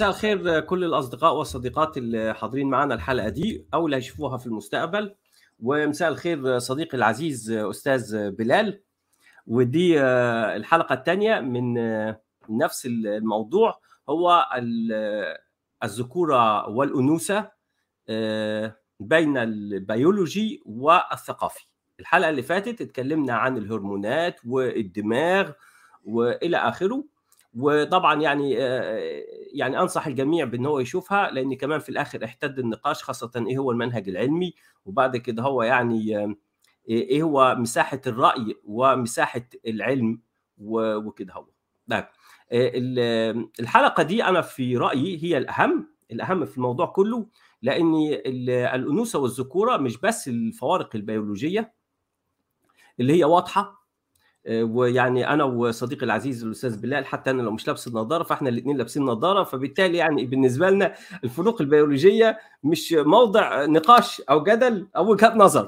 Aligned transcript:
مساء 0.00 0.10
الخير 0.10 0.60
كل 0.60 0.84
الأصدقاء 0.84 1.34
والصديقات 1.36 1.96
اللي 1.96 2.34
حاضرين 2.34 2.70
معنا 2.70 2.94
الحلقة 2.94 3.28
دي 3.28 3.66
أو 3.74 3.86
اللي 3.86 3.96
هيشوفوها 3.96 4.36
في 4.36 4.46
المستقبل. 4.46 5.14
ومساء 5.62 6.08
الخير 6.08 6.58
صديقي 6.58 6.98
العزيز 6.98 7.50
أستاذ 7.50 8.30
بلال. 8.30 8.80
ودي 9.46 10.00
الحلقة 10.00 10.92
الثانية 10.94 11.40
من 11.40 11.74
نفس 12.48 12.86
الموضوع. 12.86 13.80
هو 14.08 14.46
الذكورة 15.84 16.68
والأنوثة 16.68 17.50
بين 19.00 19.36
البيولوجي 19.36 20.62
والثقافي. 20.66 21.66
الحلقة 22.00 22.30
اللي 22.30 22.42
فاتت 22.42 22.80
اتكلمنا 22.80 23.32
عن 23.32 23.56
الهرمونات 23.56 24.40
والدماغ 24.46 25.50
وإلى 26.04 26.56
آخره. 26.56 27.04
وطبعا 27.54 28.22
يعني 28.22 28.52
يعني 29.52 29.80
أنصح 29.80 30.06
الجميع 30.06 30.44
بأن 30.44 30.66
هو 30.66 30.80
يشوفها 30.80 31.30
لأن 31.30 31.54
كمان 31.54 31.80
في 31.80 31.88
الآخر 31.88 32.24
احتد 32.24 32.58
النقاش 32.58 33.02
خاصة 33.02 33.44
إيه 33.48 33.58
هو 33.58 33.70
المنهج 33.70 34.08
العلمي 34.08 34.54
وبعد 34.84 35.16
كده 35.16 35.42
هو 35.42 35.62
يعني 35.62 36.34
إيه 36.88 37.22
هو 37.22 37.54
مساحة 37.58 38.00
الرأي 38.06 38.56
ومساحة 38.64 39.42
العلم 39.66 40.20
وكده 40.58 41.32
هو. 41.34 41.46
طيب 41.90 42.04
الحلقة 43.60 44.02
دي 44.02 44.24
أنا 44.24 44.40
في 44.40 44.76
رأيي 44.76 45.24
هي 45.24 45.38
الأهم 45.38 45.86
الأهم 46.12 46.44
في 46.44 46.56
الموضوع 46.56 46.86
كله 46.86 47.26
لأن 47.62 47.94
الأنوثة 48.26 49.18
والذكورة 49.18 49.76
مش 49.76 49.96
بس 50.00 50.28
الفوارق 50.28 50.96
البيولوجية 50.96 51.72
اللي 53.00 53.12
هي 53.18 53.24
واضحة 53.24 53.79
ويعني 54.48 55.28
أنا 55.28 55.44
وصديقي 55.44 56.06
العزيز 56.06 56.44
الأستاذ 56.44 56.80
بلال 56.80 57.06
حتى 57.06 57.30
أنا 57.30 57.42
لو 57.42 57.50
مش 57.50 57.66
لابس 57.66 57.86
النظاره 57.88 58.22
فإحنا 58.22 58.48
الاثنين 58.48 58.76
لابسين 58.76 59.02
نظاره 59.02 59.42
فبالتالي 59.42 59.98
يعني 59.98 60.26
بالنسبة 60.26 60.70
لنا 60.70 60.94
الفروق 61.24 61.60
البيولوجية 61.60 62.38
مش 62.64 62.92
موضع 62.92 63.64
نقاش 63.64 64.20
أو 64.20 64.42
جدل 64.42 64.88
أو 64.96 65.10
وجهات 65.10 65.36
نظر. 65.36 65.66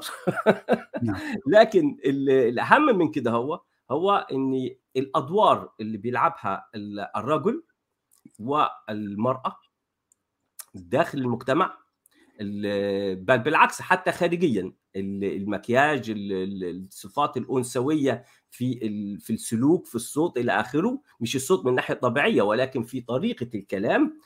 لكن 1.53 1.97
الأهم 2.05 2.97
من 2.97 3.11
كده 3.11 3.31
هو 3.31 3.61
هو 3.91 4.27
إن 4.31 4.69
الأدوار 4.97 5.71
اللي 5.79 5.97
بيلعبها 5.97 6.69
الرجل 7.15 7.63
والمرأة 8.39 9.55
داخل 10.73 11.17
المجتمع 11.17 11.77
بل 12.39 13.39
بالعكس 13.39 13.81
حتى 13.81 14.11
خارجيا 14.11 14.73
المكياج 14.95 16.13
الصفات 16.15 17.37
الأنثوية 17.37 18.25
في 18.53 19.17
في 19.19 19.33
السلوك 19.33 19.85
في 19.87 19.95
الصوت 19.95 20.37
إلى 20.37 20.51
آخره. 20.51 21.01
مش 21.19 21.35
الصوت 21.35 21.65
من 21.65 21.69
الناحيه 21.69 21.93
الطبيعيه 21.93 22.41
ولكن 22.41 22.83
في 22.83 23.01
طريقة 23.01 23.49
الكلام 23.55 24.19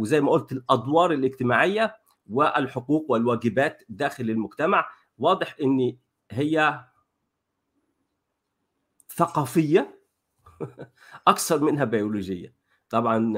وزي 0.00 0.20
ما 0.20 0.30
قلت 0.30 0.52
الأدوار 0.52 1.12
الاجتماعية 1.12 1.96
والحقوق 2.30 3.10
والواجبات 3.10 3.82
داخل 3.88 4.30
المجتمع. 4.30 4.88
واضح 5.18 5.56
إن 5.62 5.96
هي 6.30 6.84
ثقافية 9.08 10.00
أكثر 11.28 11.64
منها 11.64 11.84
بيولوجية. 11.84 12.54
طبعا 12.90 13.34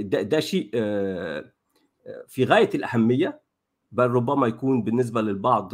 ده, 0.00 0.22
ده 0.22 0.40
شيء 0.40 0.70
في 2.26 2.44
غاية 2.44 2.70
الأهمية 2.74 3.40
بل 3.92 4.10
ربما 4.10 4.46
يكون 4.46 4.82
بالنسبة 4.82 5.20
للبعض 5.20 5.72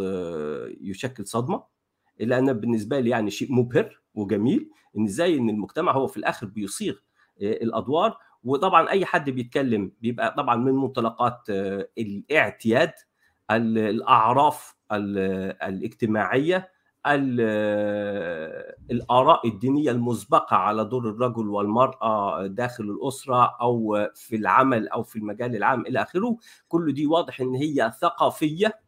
يشكل 0.80 1.26
صدمة. 1.26 1.71
إلا 2.20 2.38
أن 2.38 2.52
بالنسبة 2.52 3.00
لي 3.00 3.10
يعني 3.10 3.30
شيء 3.30 3.52
مبهر 3.52 4.00
وجميل 4.14 4.70
إن 4.98 5.04
إزاي 5.04 5.38
إن 5.38 5.50
المجتمع 5.50 5.92
هو 5.92 6.06
في 6.06 6.16
الآخر 6.16 6.46
بيصيغ 6.46 6.94
الأدوار. 7.42 8.16
وطبعا 8.44 8.90
أي 8.90 9.04
حد 9.06 9.30
بيتكلم 9.30 9.92
بيبقى 10.00 10.34
طبعا 10.36 10.56
من 10.56 10.72
منطلقات 10.72 11.40
الاعتياد 11.98 12.92
الأعراف 13.50 14.74
الاجتماعية 14.92 16.68
الآراء 18.90 19.48
الدينية 19.48 19.90
المسبقة 19.90 20.56
على 20.56 20.84
دور 20.84 21.08
الرجل 21.10 21.48
والمرأة 21.48 22.46
داخل 22.46 22.84
الأسرة 22.84 23.56
أو 23.60 24.08
في 24.14 24.36
العمل 24.36 24.88
أو 24.88 25.02
في 25.02 25.16
المجال 25.16 25.56
العام 25.56 25.80
إلى 25.86 26.02
آخره. 26.02 26.36
كل 26.68 26.92
دي 26.92 27.06
واضح 27.06 27.40
إن 27.40 27.54
هي 27.54 27.92
ثقافية 28.00 28.81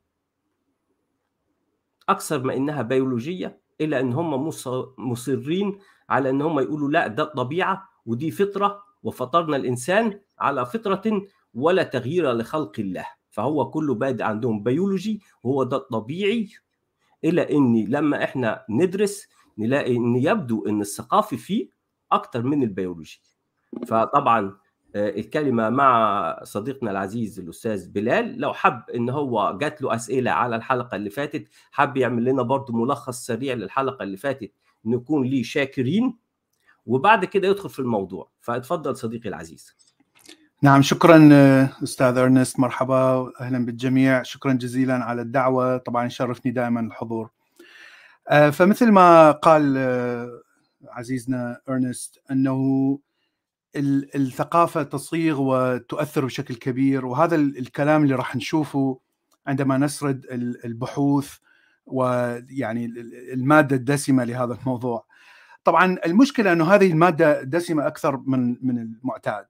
أكثر 2.08 2.42
ما 2.42 2.56
إنها 2.56 2.82
بيولوجية 2.82 3.60
إلا 3.80 4.00
إن 4.00 4.12
هم 4.12 4.50
مصرين 4.98 5.78
على 6.10 6.30
إن 6.30 6.42
هم 6.42 6.60
يقولوا 6.60 6.90
لأ 6.90 7.06
ده 7.06 7.24
طبيعة 7.24 7.88
ودي 8.06 8.30
فطرة 8.30 8.82
وفطرنا 9.02 9.56
الإنسان 9.56 10.20
على 10.38 10.66
فطرة 10.66 11.22
ولا 11.54 11.82
تغيير 11.82 12.32
لخلق 12.32 12.72
الله. 12.78 13.06
فهو 13.30 13.70
كله 13.70 13.94
بادئ 13.94 14.22
عندهم 14.24 14.62
بيولوجي 14.62 15.20
وهو 15.42 15.62
ده 15.62 15.76
الطبيعي 15.76 16.48
إلى 17.24 17.56
إن 17.56 17.84
لما 17.88 18.24
إحنا 18.24 18.64
ندرس 18.70 19.28
نلاقي 19.58 19.96
إن 19.96 20.16
يبدو 20.16 20.66
إن 20.66 20.80
الثقافي 20.80 21.36
فيه 21.36 21.68
أكتر 22.12 22.42
من 22.42 22.62
البيولوجي. 22.62 23.22
فطبعا 23.86 24.56
الكلمة 24.96 25.70
مع 25.70 26.40
صديقنا 26.44 26.90
العزيز 26.90 27.38
الأستاذ 27.38 27.88
بلال. 27.92 28.40
لو 28.40 28.52
حب 28.52 28.82
إن 28.94 29.10
هو 29.10 29.58
جات 29.60 29.82
له 29.82 29.94
أسئلة 29.94 30.30
على 30.30 30.56
الحلقة 30.56 30.96
اللي 30.96 31.10
فاتت 31.10 31.48
حب 31.70 31.96
يعمل 31.96 32.24
لنا 32.24 32.42
برضو 32.42 32.72
ملخص 32.72 33.26
سريع 33.26 33.54
للحلقة 33.54 34.02
اللي 34.02 34.16
فاتت 34.16 34.52
نكون 34.84 35.26
ليه 35.26 35.42
شاكرين 35.42 36.16
وبعد 36.86 37.24
كده 37.24 37.48
يدخل 37.48 37.68
في 37.68 37.78
الموضوع. 37.78 38.30
فاتفضل 38.40 38.96
صديقي 38.96 39.28
العزيز. 39.28 39.76
نعم 40.62 40.82
شكرا 40.82 41.30
أستاذ 41.82 42.18
أرنست. 42.18 42.60
مرحبا 42.60 43.32
أهلا 43.40 43.66
بالجميع. 43.66 44.22
شكرا 44.22 44.52
جزيلا 44.52 44.94
على 44.94 45.22
الدعوة. 45.22 45.76
طبعا 45.76 46.06
يشرفني 46.06 46.52
دائما 46.52 46.80
الحضور. 46.80 47.30
فمثل 48.52 48.92
ما 48.92 49.30
قال 49.30 49.78
عزيزنا 50.88 51.60
أرنست 51.68 52.22
أنه 52.30 52.98
الثقافة 53.76 54.82
تصيغ 54.82 55.40
وتؤثر 55.40 56.24
بشكل 56.24 56.54
كبير 56.54 57.06
وهذا 57.06 57.36
الكلام 57.36 58.02
اللي 58.02 58.14
راح 58.14 58.36
نشوفه 58.36 59.00
عندما 59.46 59.78
نسرد 59.78 60.26
البحوث 60.64 61.36
ويعني 61.86 62.86
المادة 63.32 63.76
الدسمة 63.76 64.24
لهذا 64.24 64.58
الموضوع. 64.60 65.06
طبعا 65.64 65.98
المشكلة 66.06 66.52
إنه 66.52 66.74
هذه 66.74 66.92
المادة 66.92 67.42
دسمة 67.42 67.86
أكثر 67.86 68.16
من 68.16 68.66
من 68.66 68.78
المعتاد 68.78 69.46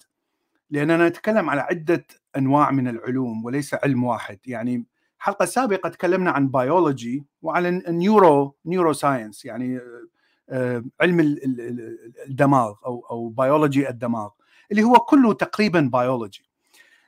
لأننا 0.71 1.09
نتكلم 1.09 1.51
على 1.51 1.61
عدة 1.61 2.07
أنواع 2.37 2.71
من 2.71 2.89
العلوم 2.89 3.45
وليس 3.45 3.75
علم 3.75 4.05
واحد. 4.05 4.39
يعني 4.47 4.87
حلقة 5.19 5.45
سابقة 5.45 5.89
تكلمنا 5.89 6.31
عن 6.31 6.49
بيولوجي 6.49 7.25
وعن 7.43 7.67
ال 7.67 8.57
neuro 8.67 8.93
neuroscience 8.93 9.45
يعني 9.45 9.81
علم 11.01 11.39
الدماغ 12.29 12.75
أو 12.87 13.07
أو 13.11 13.29
بيولوجي 13.29 13.89
الدماغ 13.89 14.31
اللي 14.71 14.83
هو 14.83 14.95
كله 14.95 15.33
تقريبا 15.33 15.91
بيولوجي 15.93 16.45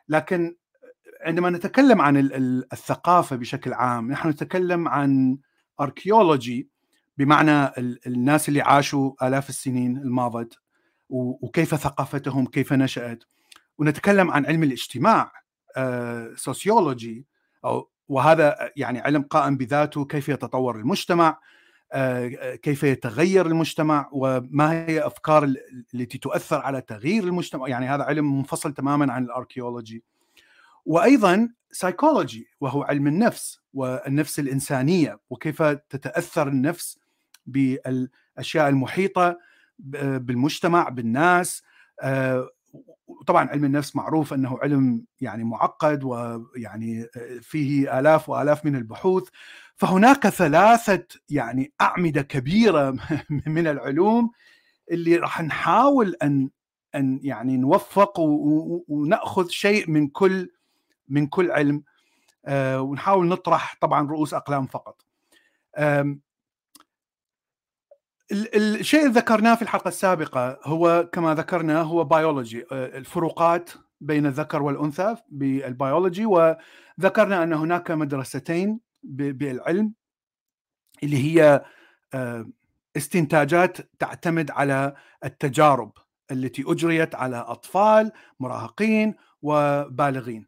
لكن 0.08 0.56
عندما 1.20 1.50
نتكلم 1.50 2.00
عن 2.00 2.16
الثقافة 2.72 3.36
بشكل 3.36 3.72
عام 3.72 4.12
نحن 4.12 4.28
نتكلم 4.28 4.88
عن 4.88 5.38
archaeology 5.80 6.68
بمعنى 7.18 7.72
الناس 8.06 8.48
اللي 8.48 8.60
عاشوا 8.60 9.26
آلاف 9.28 9.48
السنين 9.48 9.96
الماضت 9.96 10.58
وكيف 11.08 11.74
ثقافتهم 11.74 12.46
كيف 12.46 12.72
نشأت. 12.72 13.24
ونتكلم 13.78 14.30
عن 14.30 14.46
علم 14.46 14.62
الاجتماع 14.62 15.32
sociology 16.36 17.26
أو 17.64 17.90
وهذا 18.08 18.72
يعني 18.76 19.00
علم 19.00 19.22
قائم 19.22 19.56
بذاته 19.56 20.04
كيف 20.04 20.28
يتطور 20.28 20.76
المجتمع. 20.76 21.38
كيف 22.62 22.82
يتغير 22.82 23.46
المجتمع 23.46 24.08
وما 24.12 24.72
هي 24.72 25.06
أفكار 25.06 25.54
التي 25.94 26.18
تؤثر 26.18 26.60
على 26.60 26.80
تغيير 26.80 27.24
المجتمع. 27.24 27.68
يعني 27.68 27.86
هذا 27.86 28.02
علم 28.02 28.38
منفصل 28.38 28.74
تماما 28.74 29.12
عن 29.12 29.24
ال 29.24 29.31
archaeology 29.31 30.04
وأيضا 30.86 31.48
سايكولوجي 31.70 32.48
وهو 32.60 32.82
علم 32.82 33.06
النفس 33.06 33.60
والنفس 33.74 34.38
الإنسانية 34.38 35.20
وكيف 35.30 35.62
تتأثر 35.62 36.48
النفس 36.48 36.98
بالأشياء 37.46 38.68
المحيطة 38.68 39.38
بالمجتمع 39.78 40.88
بالناس 40.88 41.62
طبعا 43.26 43.48
علم 43.48 43.64
النفس 43.64 43.96
معروف 43.96 44.34
إنه 44.34 44.58
علم 44.62 45.04
يعني 45.20 45.44
معقد 45.44 46.04
ويعني 46.04 47.06
فيه 47.42 47.98
آلاف 47.98 48.28
وآلاف 48.28 48.64
من 48.64 48.76
البحوث 48.76 49.28
فهناك 49.76 50.28
ثلاثة 50.28 51.06
يعني 51.30 51.72
أعمدة 51.80 52.22
كبيرة 52.22 52.96
من 53.46 53.66
العلوم 53.66 54.30
اللي 54.90 55.16
راح 55.16 55.42
نحاول 55.42 56.16
أن 56.22 56.50
أن 56.94 57.20
يعني 57.22 57.56
نوفق 57.56 58.20
ونأخذ 58.88 59.48
شيء 59.48 59.90
من 59.90 60.08
كل 60.08 60.50
من 61.08 61.26
كل 61.26 61.50
علم 61.50 61.82
ونحاول 62.54 63.28
نطرح 63.28 63.76
طبعا 63.80 64.08
رؤوس 64.08 64.34
أقلام 64.34 64.66
فقط. 64.66 65.02
الشيء 68.32 69.00
اللي 69.00 69.12
ذكرناه 69.12 69.54
في 69.54 69.62
الحلقة 69.62 69.88
السابقة 69.88 70.58
هو 70.64 71.08
كما 71.12 71.34
ذكرنا 71.34 71.80
هو 71.82 72.04
بيولوجي 72.04 72.64
الفروقات 72.72 73.70
بين 74.00 74.26
الذكر 74.26 74.62
والأنثى 74.62 75.16
بالبيولوجي 75.28 76.26
وذكرنا 76.26 77.42
أن 77.42 77.52
هناك 77.52 77.90
مدرستين 77.90 78.80
بالعلم 79.02 79.92
اللي 81.02 81.16
هي 81.16 81.64
استنتاجات 82.96 83.76
تعتمد 83.98 84.50
على 84.50 84.94
التجارب 85.24 85.92
التي 86.30 86.64
أجريت 86.66 87.14
على 87.14 87.36
أطفال 87.36 88.12
مراهقين 88.40 89.14
وبالغين. 89.42 90.46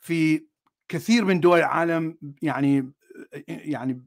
في 0.00 0.46
كثير 0.88 1.24
من 1.24 1.40
دول 1.40 1.58
العالم 1.58 2.18
يعني 2.42 2.92
يعني 3.48 4.02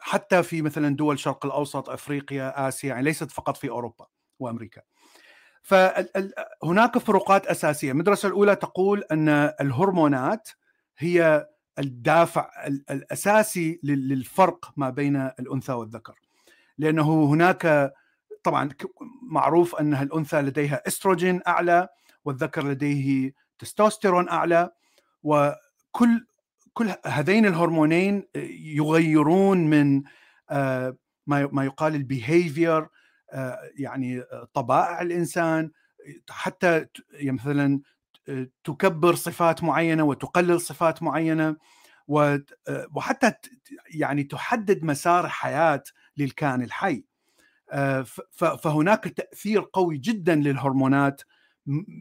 حتى 0.00 0.42
في 0.42 0.62
مثلا 0.62 0.96
دول 0.96 1.14
الشرق 1.14 1.46
الأوسط 1.46 1.90
أفريقيا 1.90 2.68
آسيا 2.68 2.88
يعني 2.88 3.02
ليست 3.02 3.30
فقط 3.30 3.56
في 3.56 3.68
أوروبا 3.68 4.06
وأمريكا. 4.38 4.82
فهناك 5.62 6.98
فروقات 6.98 7.46
أساسية. 7.46 7.90
المدرسة 7.90 8.28
الأولى 8.28 8.56
تقول 8.56 9.04
أن 9.12 9.28
الهرمونات 9.60 10.48
هي 10.98 11.48
الدافع 11.78 12.50
الأساسي 12.90 13.80
للفرق 13.82 14.72
ما 14.76 14.90
بين 14.90 15.16
الأنثى 15.16 15.72
والذكر. 15.72 16.14
لأنه 16.78 17.24
هناك 17.24 17.92
طبعا 18.42 18.68
معروف 19.22 19.74
أن 19.74 19.94
الأنثى 19.94 20.40
لديها 20.40 20.82
إستروجين 20.86 21.40
أعلى 21.46 21.88
والذكر 22.24 22.66
لديه 22.66 23.32
تستوستيرون 23.58 24.28
أعلى 24.28 24.70
وكل 25.22 26.26
كل 26.72 26.94
هذين 27.06 27.46
الهرمونين 27.46 28.28
يغيرون 28.74 29.58
من 29.70 30.02
ما 31.26 31.64
يقال 31.64 31.94
البيهيفير 31.94 32.88
يعني 33.78 34.22
طبائع 34.54 35.02
الإنسان 35.02 35.70
حتى 36.30 36.86
يعني 37.12 37.36
مثلا 37.36 37.80
تكبر 38.64 39.14
صفات 39.14 39.64
معينة 39.64 40.02
وتقلل 40.02 40.60
صفات 40.60 41.02
معينة 41.02 41.56
وحتى 42.94 43.32
يعني 43.94 44.24
تحدد 44.24 44.84
مسار 44.84 45.28
حياة 45.28 45.82
للكائن 46.16 46.62
الحي. 46.62 47.04
فهناك 48.36 49.08
تأثير 49.08 49.68
قوي 49.72 49.98
جدا 49.98 50.34
للهرمونات 50.34 51.22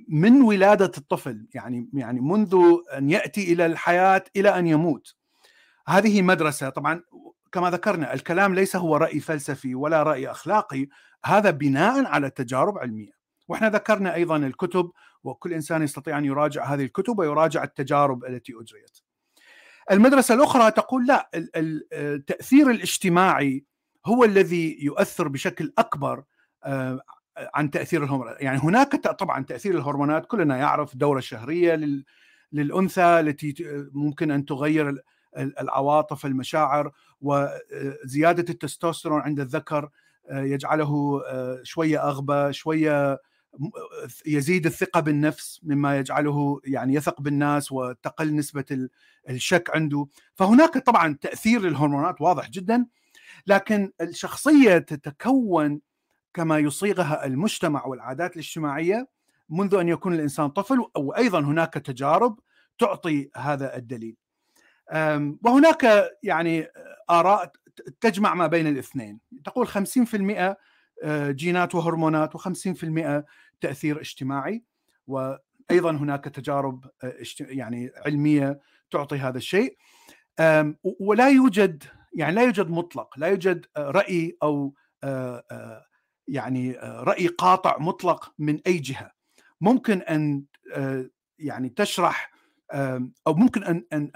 من 0.08 0.42
ولادة 0.42 0.92
الطفل 0.98 1.48
يعني 1.54 1.90
يعني 1.94 2.22
منذ 2.22 2.56
أن 2.98 3.10
يأتي 3.10 3.54
إلى 3.54 3.66
الحياة 3.66 4.24
إلى 4.36 4.60
أن 4.60 4.68
يموت 4.68 5.16
هذه 5.88 6.22
مدرسة 6.22 6.70
طبعا 6.70 7.02
كما 7.52 7.72
ذكرنا 7.72 8.14
الكلام 8.14 8.56
ليس 8.56 8.76
هو 8.76 8.98
رأي 8.98 9.20
فلسفي 9.20 9.76
ولا 9.76 10.04
رأي 10.04 10.32
أخلاقي 10.32 10.88
هذا 11.26 11.50
بناء 11.50 12.06
على 12.06 12.30
تجارب 12.30 12.78
علمية 12.78 13.12
وإحنا 13.48 13.70
ذكرنا 13.70 14.16
أيضا 14.16 14.38
الكتب 14.38 14.92
وكل 15.24 15.54
إنسان 15.54 15.84
يستطيع 15.84 16.18
أن 16.18 16.26
يراجع 16.26 16.66
هذه 16.66 16.84
الكتب 16.84 17.20
ويراجع 17.20 17.64
التجارب 17.64 18.26
التي 18.26 18.54
أجريت. 18.54 18.98
المدرسة 19.92 20.36
الأخرى 20.36 20.72
تقول 20.72 21.08
لا 21.08 21.30
التاثير 21.94 22.72
الاجتماعي 22.72 23.66
هو 24.06 24.24
الذي 24.24 24.78
يؤثر 24.82 25.28
بشكل 25.28 25.74
أكبر 25.78 26.24
عن 27.54 27.72
تأثير 27.72 28.04
الهرمونات، 28.04 28.42
يعني 28.42 28.60
هناك 28.60 28.96
طبعا 28.96 29.44
تأثير 29.44 29.76
الهرمونات 29.76 30.26
كلنا 30.26 30.58
يعرف 30.58 30.94
الدوره 30.94 31.18
الشهريه 31.18 31.80
للأنثى 32.52 33.20
التي 33.20 33.56
ممكن 33.92 34.32
أن 34.32 34.46
تغير 34.46 35.04
العواطف 35.38 36.26
المشاعر 36.26 36.92
وزياده 37.22 38.46
التستوستيرون 38.50 39.22
عند 39.22 39.40
الذكر 39.40 39.90
يجعله 40.32 41.22
شوية 41.64 42.08
أغبى 42.10 42.54
شوية 42.54 43.22
يزيد 44.26 44.66
الثقة 44.66 45.00
بالنفس 45.00 45.60
مما 45.64 45.98
يجعله 45.98 46.62
يعني 46.64 46.94
يثق 46.94 47.22
بالناس 47.22 47.72
وتقل 47.72 48.36
نسبة 48.36 48.88
الشك 49.30 49.70
عنده. 49.76 50.08
فهناك 50.36 50.78
طبعا 50.78 51.18
تأثير 51.22 51.62
للهرمونات 51.62 52.22
واضح 52.22 52.50
جدا 52.50 52.86
لكن 53.48 53.92
الشخصية 54.02 54.78
تتكون 54.78 55.82
كما 56.34 56.58
يصيغها 56.58 57.26
المجتمع 57.26 57.86
والعادات 57.86 58.34
الاجتماعية 58.34 59.08
منذ 59.50 59.76
أن 59.76 59.90
يكون 59.90 60.14
الإنسان 60.14 60.50
طفل 60.50 60.86
وأيضا 60.98 61.40
هناك 61.40 61.74
تجارب 61.74 62.40
تعطي 62.80 63.30
هذا 63.36 63.78
الدليل. 63.78 64.16
وهناك 65.44 66.12
يعني 66.24 66.68
آراء 67.10 67.52
تجمع 68.02 68.34
ما 68.34 68.48
بين 68.48 68.68
الاثنين. 68.68 69.20
تقول 69.44 69.68
50% 69.68 70.58
جينات 71.30 71.76
وهرمونات 71.76 72.38
و50% 72.38 73.24
تأثير 73.62 74.02
اجتماعي 74.02 74.64
وأيضا 75.08 75.92
هناك 75.92 76.24
تجارب 76.24 76.86
يعني 77.40 77.92
علمية 78.06 78.60
تعطي 78.92 79.18
هذا 79.18 79.38
الشيء. 79.38 79.78
ولا 81.00 81.30
يوجد 81.30 81.84
يعني 82.14 82.36
لا 82.36 82.42
يوجد 82.42 82.70
مطلق 82.70 83.20
لا 83.20 83.28
يوجد 83.28 83.66
رأي 83.78 84.38
أو 84.44 84.74
يعني 86.28 86.72
رأي 86.82 87.28
قاطع 87.28 87.78
مطلق 87.80 88.34
من 88.40 88.60
أي 88.68 88.78
جهة. 88.78 89.12
ممكن 89.62 90.02
أن 90.02 90.44
يعني 91.40 91.70
تشرح 91.70 92.32
أو 93.28 93.34
ممكن 93.34 93.64
أن 93.64 93.86
أن 93.94 94.12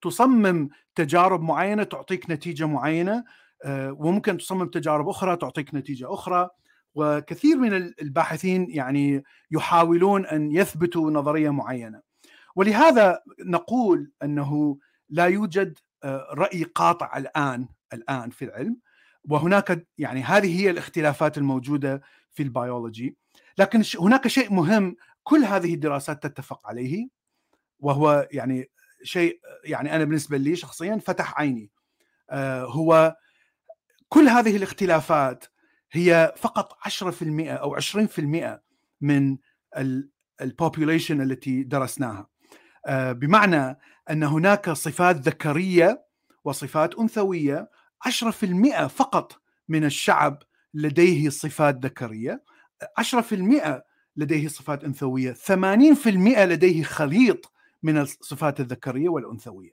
تصمم 0.00 0.68
تجارب 0.94 1.42
معينة 1.42 1.82
تعطيك 1.82 2.30
نتيجة 2.30 2.66
معينة 2.66 3.24
وممكن 3.68 4.38
تصمم 4.38 4.66
تجارب 4.66 5.08
أخرى 5.08 5.36
تعطيك 5.36 5.74
نتيجة 5.74 6.14
أخرى. 6.14 6.48
وكثير 6.94 7.56
من 7.56 7.74
الباحثين 7.74 8.66
يعني 8.70 9.22
يحاولون 9.50 10.26
أن 10.26 10.52
يثبتوا 10.52 11.10
نظرية 11.10 11.50
معينة. 11.50 12.00
ولهذا 12.56 13.22
نقول 13.46 14.10
أنه 14.22 14.78
لا 15.10 15.26
يوجد 15.26 15.78
رأي 16.32 16.62
قاطع 16.62 17.16
الآن 17.16 17.68
الآن 17.92 18.30
في 18.30 18.44
العلم. 18.44 18.76
وهناك 19.28 19.86
يعني 19.98 20.22
هذه 20.22 20.60
هي 20.60 20.70
الاختلافات 20.70 21.38
الموجودة 21.38 22.02
في 22.32 22.42
البيولوجي. 22.42 23.16
لكن 23.58 23.82
هناك 24.00 24.28
شيء 24.28 24.52
مهم 24.52 24.96
كل 25.22 25.44
هذه 25.44 25.74
الدراسات 25.74 26.22
تتفق 26.22 26.66
عليه 26.66 27.08
وهو 27.80 28.28
يعني 28.32 28.70
شيء 29.02 29.40
يعني 29.64 29.96
أنا 29.96 30.04
بالنسبة 30.04 30.36
لي 30.36 30.56
شخصيا 30.56 31.00
فتح 31.06 31.40
عيني. 31.40 31.70
هو 32.62 33.16
كل 34.08 34.28
هذه 34.28 34.56
الاختلافات 34.56 35.44
هي 35.92 36.34
فقط 36.36 36.72
10% 36.88 37.48
أو 37.48 37.80
20% 37.80 38.60
من 39.00 39.38
البوبوليشن 40.40 41.20
التي 41.20 41.62
درسناها. 41.62 42.28
بمعنى 42.90 43.78
أن 44.10 44.22
هناك 44.22 44.70
صفات 44.70 45.16
ذكرية 45.16 46.04
وصفات 46.44 46.94
أنثوية 46.94 47.70
10% 48.00 48.86
فقط 48.86 49.42
من 49.68 49.84
الشعب 49.84 50.42
لديه 50.74 51.28
صفات 51.28 51.84
ذكرية 51.84 52.44
10% 53.00 53.82
لديه 54.16 54.48
صفات 54.48 54.84
أنثوية 54.84 55.32
80% 55.32 56.08
لديه 56.38 56.82
خليط 56.82 57.52
من 57.82 57.98
الصفات 57.98 58.60
الذكرية 58.60 59.08
والأنثوية. 59.08 59.70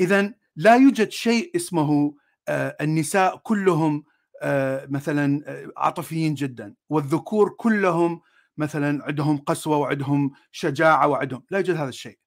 اذا 0.00 0.34
لا 0.56 0.76
يوجد 0.76 1.10
شيء 1.10 1.56
اسمه 1.56 2.14
النساء 2.50 3.36
كلهم 3.36 4.04
مثلا 4.88 5.42
عاطفيين 5.76 6.34
جدا 6.34 6.74
والذكور 6.88 7.48
كلهم 7.48 8.20
مثلا 8.56 9.04
عندهم 9.04 9.38
قسوة 9.38 9.76
وعندهم 9.76 10.32
شجاعة 10.52 11.06
وعندهم 11.06 11.42
لا 11.50 11.58
يوجد 11.58 11.76
هذا 11.76 11.88
الشيء. 11.88 12.18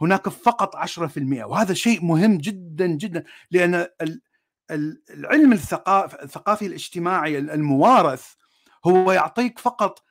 هناك 0.00 0.28
فقط 0.28 0.76
10% 0.76 1.44
وهذا 1.44 1.74
شيء 1.74 2.04
مهم 2.04 2.38
جدا 2.38 2.86
جدا 2.86 3.24
لأن 3.50 3.86
العلم 4.70 5.52
الثقافي 5.52 6.66
الاجتماعي 6.66 7.38
الموارث 7.38 8.34
هو 8.86 9.12
يعطيك 9.12 9.58
فقط 9.58 10.04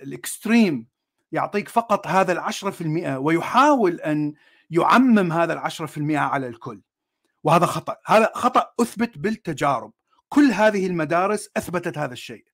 الإكستريم 0.00 0.86
يعطيك 1.32 1.68
فقط 1.68 2.06
هذا 2.06 2.32
العشرة 2.32 2.70
في 2.70 2.80
المئة 2.80 3.16
ويحاول 3.16 4.00
أن 4.00 4.34
يعمم 4.70 5.32
هذا 5.32 5.52
العشرة 5.52 5.86
في 5.86 5.96
المئة 5.98 6.18
على 6.18 6.46
الكل. 6.46 6.82
وهذا 7.44 7.66
خطأ. 7.66 7.96
هذا 8.06 8.32
خطأ 8.34 8.72
أثبت 8.80 9.18
بالتجارب. 9.18 9.92
كل 10.28 10.44
هذه 10.44 10.86
المدارس 10.86 11.50
أثبتت 11.56 11.98
هذا 11.98 12.12
الشيء. 12.12 12.44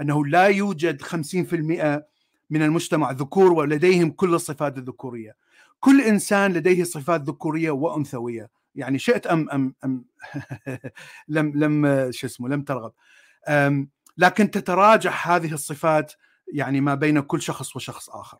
أنه 0.00 0.26
لا 0.26 0.46
يوجد 0.46 1.02
50% 1.02 2.04
من 2.50 2.62
المجتمع 2.62 3.10
ذكور 3.10 3.52
ولديهم 3.52 4.10
كل 4.10 4.34
الصفات 4.34 4.78
الذكورية. 4.78 5.36
كل 5.80 6.00
إنسان 6.00 6.52
لديه 6.52 6.84
صفات 6.84 7.20
ذكورية 7.20 7.70
وأنثوية. 7.70 8.50
يعني 8.74 8.98
شئت 8.98 9.26
أم 9.26 9.50
أم, 9.50 9.74
أم 9.84 10.04
لم 11.28 11.52
لم 11.54 12.10
شو 12.12 12.26
اسمه 12.26 12.48
لم 12.48 12.62
ترغب. 12.62 12.92
لكن 14.16 14.50
تتراجح 14.50 15.28
هذه 15.28 15.52
الصفات 15.52 16.12
يعني 16.52 16.80
ما 16.80 16.94
بين 16.94 17.20
كل 17.20 17.42
شخص 17.42 17.76
وشخص 17.76 18.10
آخر. 18.10 18.38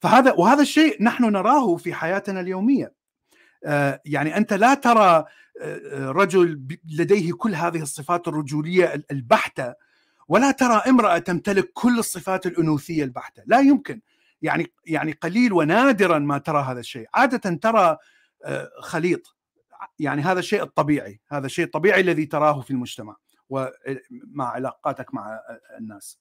فهذا 0.00 0.32
وهذا 0.32 0.62
الشيء 0.62 1.02
نحن 1.02 1.24
نراه 1.24 1.76
في 1.76 1.94
حياتنا 1.94 2.40
اليومية. 2.40 2.92
آه، 3.64 4.00
يعني 4.04 4.36
أنت 4.36 4.52
لا 4.52 4.74
ترى 4.74 5.24
آه، 5.62 6.10
رجل 6.10 6.66
لديه 6.98 7.32
كل 7.32 7.54
هذه 7.54 7.82
الصفات 7.82 8.28
الرجولية 8.28 9.04
البحتة 9.10 9.74
ولا 10.28 10.50
ترى 10.50 10.82
امرأة 10.86 11.18
تمتلك 11.18 11.70
كل 11.74 11.98
الصفات 11.98 12.46
الأنوثية 12.46 13.04
البحتة. 13.04 13.42
لا 13.46 13.60
يمكن. 13.60 14.00
يعني 14.42 14.72
يعني 14.84 15.12
قليل 15.12 15.52
ونادرا 15.52 16.18
ما 16.18 16.38
ترى 16.38 16.62
هذا 16.62 16.80
الشيء. 16.80 17.06
عادة 17.14 17.56
ترى 17.56 17.96
آه، 18.44 18.70
خليط. 18.80 19.35
يعني 19.98 20.22
هذا 20.22 20.38
الشيء 20.38 20.62
الطبيعي 20.62 21.20
هذا 21.28 21.46
الشيء 21.46 21.64
الطبيعي 21.64 22.00
الذي 22.00 22.26
تراه 22.26 22.60
في 22.60 22.70
المجتمع 22.70 23.16
ومع 23.48 24.44
علاقاتك 24.50 25.14
مع 25.14 25.40
الناس. 25.78 26.20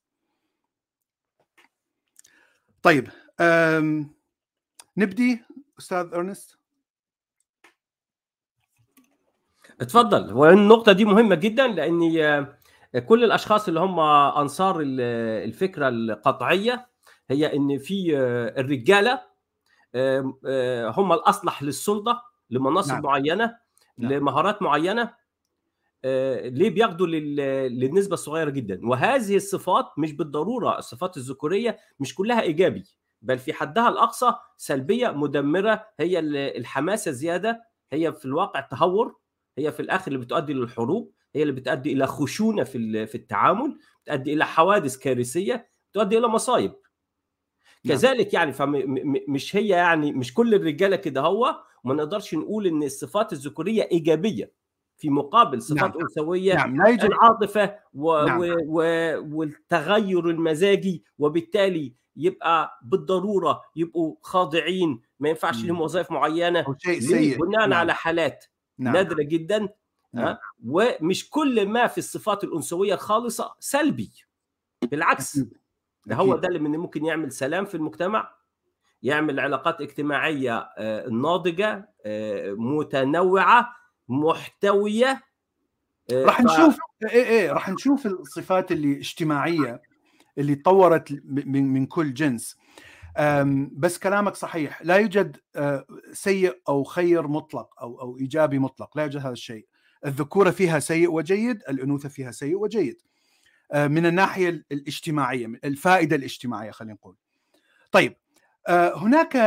طيب 2.82 3.08
نبدي 4.98 5.44
أستاذ 5.80 6.14
أرنست؟ 6.14 6.58
اتفضل 9.82 10.34
والنقطه 10.34 10.92
دي 10.92 11.06
مهمة 11.06 11.36
جدا 11.36 11.68
لأن 11.68 12.00
كل 13.08 13.24
الأشخاص 13.24 13.68
اللي 13.68 13.80
هم 13.80 14.00
أنصار 14.40 14.82
الفكرة 14.82 15.88
القطعية 15.88 16.88
هي 17.30 17.56
إن 17.56 17.78
في 17.78 18.18
الرجالة 18.58 19.22
هم 20.98 21.14
الأصلح 21.14 21.64
للسلطة 21.64 22.24
لمناصب 22.50 22.94
نعم. 22.94 23.04
معينة 23.04 23.58
نعم. 23.98 24.14
لمهارات 24.14 24.62
معينة 24.62 25.14
ليه 26.44 26.70
بياخدوا 26.70 27.08
للنسبة 27.68 28.14
الصغيرة 28.14 28.50
جدا 28.50 28.80
وهذه 28.84 29.36
الصفات 29.36 29.86
مش 29.98 30.14
بالضرورة 30.14 30.78
الصفات 30.78 31.18
الذكورية 31.18 31.78
مش 32.00 32.16
كلها 32.16 32.42
إيجابي 32.42 32.84
بل 33.22 33.38
في 33.40 33.54
حدها 33.54 33.90
الأقصى 33.90 34.34
سلبية 34.58 35.10
مدمرة 35.10 35.86
هي 36.00 36.20
الحماسة 36.58 37.12
زيادة 37.12 37.64
هي 37.92 38.14
في 38.14 38.25
الواقع 38.25 38.60
تهور 38.60 39.18
هي 39.58 39.72
في 39.72 39.80
الآخر 39.80 40.12
اللي 40.12 40.25
بتؤدي 40.25 40.54
للحروب 40.54 41.12
هي 41.36 41.42
اللي 41.42 41.54
بتؤدي 41.54 41.94
إلى 41.94 42.08
خشونة 42.08 42.64
في 42.64 43.08
في 43.08 43.16
التعامل 43.16 43.78
بتؤدي 44.04 44.34
إلى 44.34 44.46
حوادث 44.46 44.98
كارثية 44.98 45.70
تؤدي 45.94 46.18
إلى 46.18 46.28
مصايب 46.28 46.74
كذلك 47.88 48.34
يعني 48.34 48.54
فمش 48.54 49.56
هي 49.56 49.68
يعني 49.68 50.12
مش 50.12 50.34
كل 50.34 50.54
الرجالة 50.54 50.96
كده 50.96 51.22
هو 51.22 51.64
وما 51.86 51.94
نقدرش 51.94 52.36
نقول 52.36 52.68
إن 52.68 52.84
الصفات 52.84 53.34
الذكورية 53.34 53.88
إيجابية 53.92 54.51
في 54.98 55.10
مقابل 55.10 55.62
صفات 55.62 55.92
نعم. 55.92 56.01
أنثوية 56.01 56.54
نعم. 56.54 56.77
لا 56.77 56.89
يوجد 56.89 57.04
العاطفه 57.04 57.75
و... 57.94 58.25
نعم. 58.25 58.39
و... 58.39 58.44
و... 58.68 58.82
والتغير 59.38 60.30
المزاجي 60.30 61.04
وبالتالي 61.18 61.94
يبقى 62.15 62.80
بالضرورة 62.84 63.62
يبقوا 63.75 64.15
خاضعين 64.22 65.01
ما 65.20 65.30
ينفعش 65.30 65.63
لهم 65.63 65.82
وظائف 65.82 66.12
معينة 66.12 66.65
شيء 66.77 67.00
سيء 67.00 67.38
بناء 67.38 67.68
نعم. 67.68 67.74
على 67.74 67.94
حالات 67.94 68.46
نعم. 68.80 68.94
نادرة 68.94 69.24
جدا 69.24 69.70
نعم. 70.13 70.38
ومش 70.65 71.30
كل 71.30 71.68
ما 71.70 71.88
في 71.88 71.98
الصفات 71.98 72.44
الأنثوية 72.44 72.94
الخالصه 72.94 73.56
سلبي 73.60 74.12
بالعكس 74.82 75.39
ده 76.06 76.15
هو 76.15 76.36
ده 76.36 76.48
اللي 76.48 76.60
ممكن 76.60 77.06
يعمل 77.06 77.32
سلام 77.32 77.65
في 77.65 77.75
المجتمع 77.75 78.36
يعمل 79.04 79.40
علاقات 79.40 79.82
اجتماعية 79.82 80.70
ناضجة 81.12 81.90
متنوعة 82.58 83.75
محتوية 84.08 85.22
راح 86.12 86.42
نشوف 86.42 86.78
إيه 87.04 87.24
إيه 87.24 87.52
راح 87.52 87.70
نشوف 87.70 88.06
الصفات 88.06 88.72
اللي 88.72 88.98
اجتماعية 88.98 89.82
اللي 90.38 90.56
تطورت 90.56 91.22
من, 91.25 91.74
من 91.74 91.86
كل 91.86 92.14
جنس. 92.14 92.58
بس 93.72 94.00
كلامك 94.00 94.36
صحيح. 94.36 94.82
لا 94.82 94.96
يوجد 94.96 95.38
سيء 96.14 96.62
أو 96.70 96.84
خير 96.84 97.28
مطلق 97.28 97.82
أو 97.82 98.02
أو 98.02 98.18
إيجابي 98.18 98.60
مطلق. 98.60 98.98
لا 98.98 99.04
يوجد 99.04 99.20
هذا 99.20 99.32
الشيء. 99.32 99.68
الذكورة 100.06 100.52
فيها 100.52 100.80
سيء 100.80 101.12
وجيد 101.12 101.64
الأنوثة 101.70 102.10
فيها 102.10 102.32
سيء 102.32 102.56
وجيد. 102.56 103.02
من 103.74 104.06
الناحية 104.06 104.50
الاجتماعية 104.72 105.46
الفائدة 105.64 106.16
الاجتماعية 106.16 106.72
خلينا 106.72 106.94
نقول. 106.94 107.16
طيب 107.92 108.16
هناك 108.67 109.38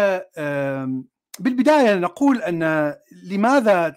بالبداية 1.40 1.94
نقول 1.94 2.42
أن 2.42 2.94
لماذا 3.22 3.96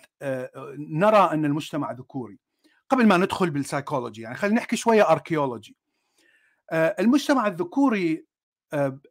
نرى 0.78 1.30
أن 1.34 1.46
المجتمع 1.46 1.92
ذكوري؟ 1.92 2.40
قبل 2.90 3.08
ما 3.08 3.18
ندخل 3.18 3.50
بالسايكولوجي 3.50 4.22
يعني 4.22 4.36
خلينا 4.36 4.56
نحكي 4.56 4.76
شوية 4.76 5.12
archaeology 5.12 5.78
المجتمع 6.74 7.48
الذكوري 7.48 8.26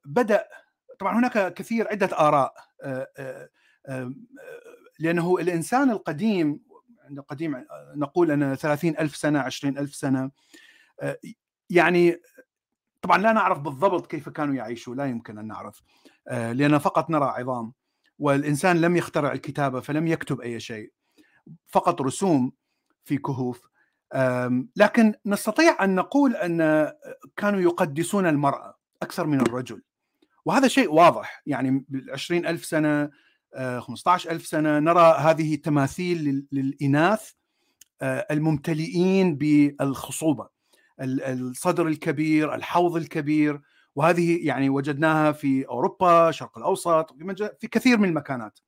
بدأ 0.04 0.48
طبعا 0.98 1.18
هناك 1.18 1.54
كثير 1.54 1.88
عدة 1.88 2.18
آراء 2.18 2.54
لأنه 4.98 5.36
الإنسان 5.38 5.90
القديم 5.90 6.60
القديم 7.10 7.66
نقول 7.94 8.30
أن 8.30 8.54
30 8.54 8.90
ألف 8.90 9.16
سنة 9.16 9.38
20 9.40 9.78
ألف 9.78 9.94
سنة 9.94 10.30
يعني 11.70 12.20
طبعا 13.02 13.18
لا 13.18 13.32
نعرف 13.32 13.58
بالضبط 13.58 14.06
كيف 14.06 14.28
كانوا 14.28 14.54
يعيشوا 14.54 14.94
لا 14.94 15.06
يمكن 15.06 15.38
أن 15.38 15.46
نعرف 15.46 15.82
لأن 16.30 16.78
فقط 16.78 17.10
نرى 17.10 17.24
عظام 17.24 17.72
والإنسان 18.18 18.80
لم 18.80 18.96
يخترع 18.96 19.32
الكتابة 19.32 19.80
فلم 19.80 20.06
يكتب 20.06 20.40
أي 20.40 20.60
شيء 20.60 20.92
فقط 21.66 22.00
رسوم 22.00 22.52
في 23.04 23.18
كهوف 23.18 23.70
لكن 24.76 25.14
نستطيع 25.26 25.84
أن 25.84 25.94
نقول 25.94 26.36
أن 26.36 26.92
كانوا 27.36 27.60
يقدسون 27.60 28.26
المرأة 28.26 28.74
أكثر 29.02 29.26
من 29.26 29.40
الرجل 29.40 29.82
وهذا 30.44 30.68
شيء 30.68 30.92
واضح 30.92 31.42
يعني 31.46 31.84
بالعشرين 31.88 32.46
ألف 32.46 32.64
سنة 32.64 33.10
15 33.78 34.30
ألف 34.30 34.46
سنة 34.46 34.78
نرى 34.78 35.14
هذه 35.18 35.54
تماثيل 35.54 36.46
للإناث 36.52 37.32
الممتلئين 38.02 39.36
بالخصوبة. 39.36 40.48
الصدر 41.00 41.86
الكبير 41.86 42.54
الحوض 42.54 42.96
الكبير 42.96 43.60
وهذه 43.94 44.46
يعني 44.46 44.68
وجدناها 44.70 45.32
في 45.32 45.68
أوروبا 45.68 46.28
الشرق 46.28 46.58
الأوسط 46.58 47.16
في 47.60 47.68
كثير 47.68 47.98
من 47.98 48.08
المكانات. 48.08 48.58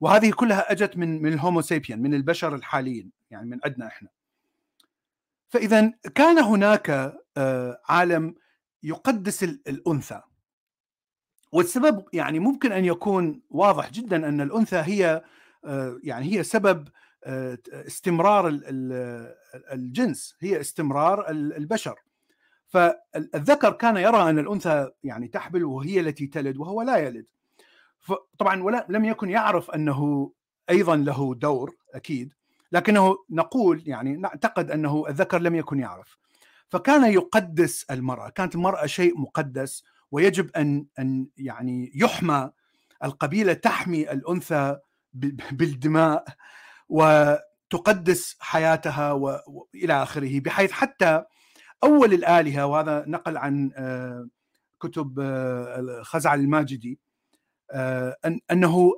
وهذه 0.00 0.30
كلها 0.30 0.72
أجت 0.72 0.96
من 0.96 1.22
من 1.22 1.32
الهومو 1.32 1.60
سيبيان 1.60 2.02
من 2.02 2.14
البشر 2.14 2.54
الحاليين 2.54 3.10
يعني 3.30 3.46
من 3.50 3.58
عندنا 3.64 3.86
إحنا. 3.86 4.08
فإذا 5.48 5.92
كان 6.14 6.38
هناك 6.38 7.14
عالم 7.88 8.34
يقدس 8.82 9.42
الأنثى. 9.42 10.20
والسبب 11.52 12.04
يعني 12.12 12.38
ممكن 12.38 12.72
أن 12.72 12.84
يكون 12.84 13.42
واضح 13.50 13.90
جدا 13.90 14.28
أن 14.28 14.40
الأنثى 14.40 14.76
هي 14.76 15.24
يعني 16.02 16.32
هي 16.32 16.42
سبب 16.42 16.88
استمرار 17.26 18.60
الجنس 19.72 20.36
هي 20.40 20.60
استمرار 20.60 21.30
البشر. 21.30 22.00
فالذكر 22.68 23.72
كان 23.72 23.96
يرى 23.96 24.30
أن 24.30 24.38
الأنثى 24.38 24.90
يعني 25.04 25.28
تحبل 25.28 25.64
وهي 25.64 26.00
التي 26.00 26.26
تلد 26.26 26.56
وهو 26.56 26.82
لا 26.82 26.96
يلد. 26.96 27.26
طبعا 28.38 28.84
لم 28.88 29.04
يكن 29.04 29.30
يعرف 29.30 29.70
أنه 29.70 30.32
أيضا 30.70 30.96
له 30.96 31.34
دور 31.34 31.76
أكيد 31.94 32.34
لكنه 32.72 33.16
نقول 33.30 33.82
يعني 33.86 34.16
نعتقد 34.16 34.70
أنه 34.70 35.04
الذكر 35.08 35.38
لم 35.38 35.54
يكن 35.54 35.78
يعرف. 35.78 36.18
فكان 36.68 37.12
يقدس 37.12 37.84
المرأة 37.90 38.28
كانت 38.28 38.54
المرأة 38.54 38.86
شيء 38.86 39.20
مقدس 39.20 39.84
ويجب 40.10 40.50
أن 40.56 40.86
أن 40.98 41.26
يعني 41.36 41.92
يحمى 41.94 42.50
القبيلة 43.04 43.52
تحمي 43.52 44.12
الأنثى 44.12 44.78
بالدماء. 45.52 46.24
وتقدس 46.92 48.36
حياتها 48.40 49.12
والى 49.12 50.02
آخره 50.02 50.40
بحيث 50.40 50.72
حتى 50.72 51.24
أول 51.84 52.12
الآلهة 52.12 52.66
وهذا 52.66 53.04
نقل 53.06 53.36
عن 53.36 53.70
كتب 54.80 55.20
خزعل 56.02 56.40
الماجدي 56.40 56.98
أنه 58.50 58.92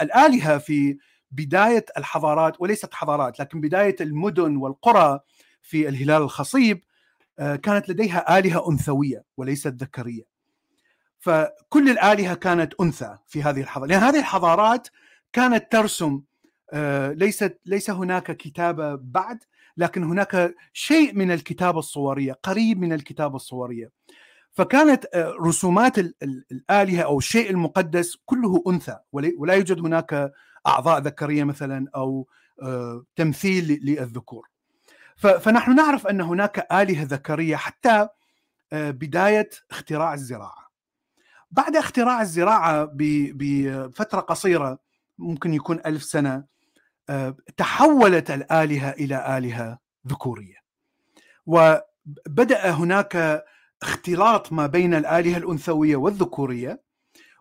الآلهة 0.00 0.58
في 0.58 0.98
بداية 1.30 1.84
الحضارات 1.98 2.60
وليست 2.60 2.94
حضارات 2.94 3.40
لكن 3.40 3.60
بداية 3.60 3.96
المدن 4.00 4.56
والقرى 4.56 5.20
في 5.62 5.88
الهلال 5.88 6.22
الخصيب 6.22 6.84
آه، 7.38 7.56
كانت 7.56 7.88
لديها 7.88 8.38
آلهة 8.38 8.70
أنثوية 8.70 9.24
وليست 9.36 9.74
ذكرية. 9.74 10.22
فكل 11.18 11.90
الآلهة 11.90 12.34
كانت 12.34 12.74
أنثى 12.80 13.18
في 13.26 13.42
هذه 13.42 13.60
الحضارات 13.60 13.90
لأن 13.90 14.02
هذه 14.02 14.18
الحضارات 14.18 14.88
كانت 15.32 15.72
ترسم 15.72 16.10
آه، 16.10 16.22
ليست 17.12 17.60
ليس 17.66 17.90
هناك 17.90 18.36
كتابة 18.36 18.94
بعد 18.94 19.38
لكن 19.76 20.04
هناك 20.04 20.54
شيء 20.72 21.14
من 21.14 21.30
الكتابة 21.30 21.78
الصورية 21.78 22.32
قريب 22.32 22.80
من 22.80 22.92
الكتابة 22.92 23.36
الصورية 23.36 23.90
فكانت 24.52 25.04
آه، 25.14 25.34
رسومات 25.40 25.98
الآلهة 25.98 27.02
أو 27.02 27.18
الشيء 27.18 27.50
المقدس 27.50 28.16
كله 28.24 28.62
أنثى 28.68 28.98
ولا 29.12 29.54
يوجد 29.54 29.80
هناك 29.80 30.32
أعضاء 30.66 31.00
ذكرية 31.00 31.44
مثلا 31.44 31.86
أو 31.96 32.28
تمثيل 33.16 33.80
للذكور 33.82 34.48
فنحن 35.16 35.74
نعرف 35.74 36.06
أن 36.06 36.20
هناك 36.20 36.72
آلهة 36.72 37.04
ذكرية 37.04 37.56
حتى 37.56 38.08
بداية 38.72 39.50
اختراع 39.70 40.14
الزراعة. 40.14 40.70
بعد 41.50 41.76
اختراع 41.76 42.22
الزراعة 42.22 42.90
بفترة 42.92 44.20
قصيرة 44.20 44.78
ممكن 45.18 45.54
يكون 45.54 45.80
ألف 45.86 46.02
سنة 46.02 46.44
تحولت 47.56 48.30
الآلهة 48.30 48.90
إلى 48.90 49.38
آلهة 49.38 49.78
ذكورية. 50.08 50.56
وبدأ 51.46 52.70
هناك 52.70 53.44
اختلاط 53.82 54.52
ما 54.52 54.66
بين 54.66 54.94
الآلهة 54.94 55.36
الأنثوية 55.36 55.96
والذكورية. 55.96 56.82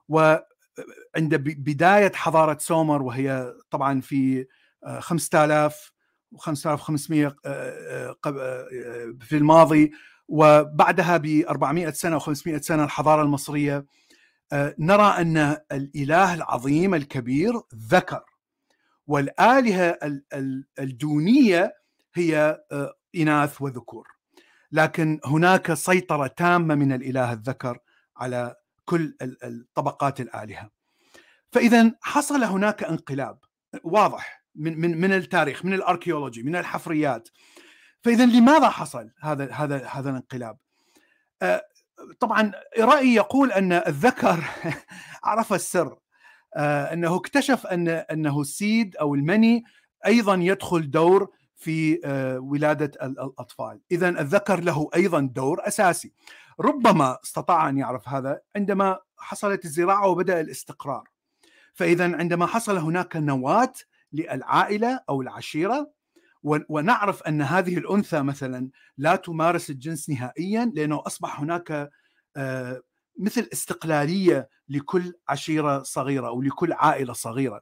وعند 0.10 1.36
بداية 1.36 2.12
حضارة 2.12 2.58
سومر 2.58 3.01
وهي 3.01 3.53
طبعا 3.70 4.01
في 4.01 4.46
5000 5.00 5.93
و5500 6.36 7.34
في 9.20 9.34
الماضي. 9.34 9.91
وبعدها 10.27 11.17
ب 11.17 11.46
400 11.50 11.91
سنة 11.91 12.20
و500 12.20 12.58
سنة 12.58 12.84
الحضارة 12.84 13.22
المصرية 13.22 13.86
نرى 14.79 15.03
أن 15.03 15.58
الإله 15.72 16.34
العظيم 16.34 16.96
الكبير 16.96 17.62
ذكر. 17.75 18.24
والآلهة 19.07 20.00
الدونية 20.79 21.74
هي 22.15 22.62
إناث 23.15 23.62
وذكور. 23.62 24.07
لكن 24.72 25.19
هناك 25.25 25.74
سيطرة 25.74 26.27
تامة 26.27 26.75
من 26.75 26.93
الإله 26.93 27.33
الذكر 27.33 27.77
على 28.17 28.55
كل 28.86 29.15
الطبقات 29.22 30.22
الآلهة. 30.22 30.69
فإذا 31.51 31.91
حصل 32.01 32.43
هناك 32.43 32.83
انقلاب 32.83 33.39
واضح 33.83 34.43
من 34.55 34.81
من 34.81 35.01
من 35.01 35.13
التاريخ 35.13 35.65
من 35.65 35.74
الأركيولوجي 35.74 36.43
من 36.43 36.55
الحفريات. 36.55 37.29
فإذا 38.01 38.25
لماذا 38.25 38.69
حصل 38.69 39.12
هذا 39.22 39.51
هذا 39.51 39.86
هذا 39.86 40.10
الانقلاب؟ 40.10 40.57
طبعا 42.19 42.51
رأيي 42.79 43.15
يقول 43.15 43.51
أن 43.51 43.72
الذكر 43.74 44.43
عرف 45.24 45.53
السر. 45.53 45.98
أنه 46.57 47.15
اكتشف 47.15 47.67
ان 47.67 47.88
أنه 47.88 48.41
السيد 48.41 48.95
أو 48.95 49.15
المني 49.15 49.63
أيضا 50.05 50.36
يدخل 50.36 50.91
دور 50.91 51.29
في 51.55 52.00
ولادة 52.43 52.91
الأطفال، 53.03 53.79
اذا 53.91 54.10
الذكر 54.10 54.60
له 54.60 54.89
أيضا 54.95 55.19
دور 55.19 55.67
أساسي. 55.67 56.13
ربما 56.60 57.17
استطاع 57.24 57.69
أن 57.69 57.77
يعرف 57.77 58.10
هذا 58.10 58.39
عندما 58.55 59.00
حصلت 59.17 59.65
الزراعة 59.65 60.07
وبدأ 60.07 60.41
الاستقرار. 60.41 61.03
فاذا 61.74 62.15
عندما 62.15 62.45
حصل 62.45 62.77
هناك 62.77 63.15
نواة 63.15 63.74
للعائلة 64.13 65.00
أو 65.10 65.22
العشيرة 65.22 65.91
ونعرف 66.43 67.24
أن 67.24 67.41
هذه 67.41 67.77
الأنثى 67.77 68.22
مثلا 68.22 68.69
لا 68.98 69.15
تمارس 69.15 69.69
الجنس 69.69 70.10
نهائيا 70.10 70.72
لأنه 70.75 71.03
أصبح 71.07 71.39
هناك 71.39 71.89
مثل 73.17 73.50
استقلالية 73.53 74.50
لكل 74.70 75.13
عشيرة 75.29 75.84
صغيرة 75.84 76.27
أو 76.27 76.41
لكل 76.41 76.74
عائلة 76.74 77.13
صغيرة. 77.13 77.62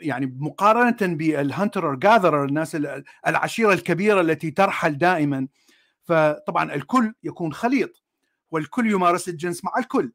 يعني 0.00 0.36
مقارنة 0.38 0.96
بالهانتر 1.00 1.94
جاذرر 1.94 2.44
الناس 2.44 2.76
العشيرة 3.26 3.72
الكبيرة 3.72 4.20
التي 4.20 4.50
ترحل 4.50 4.98
دائما 4.98 5.48
فطبعا 6.02 6.74
الكل 6.74 7.14
يكون 7.22 7.52
خليط 7.52 8.02
والكل 8.50 8.90
يمارس 8.90 9.28
الجنس 9.28 9.64
مع 9.64 9.72
الكل. 9.78 10.12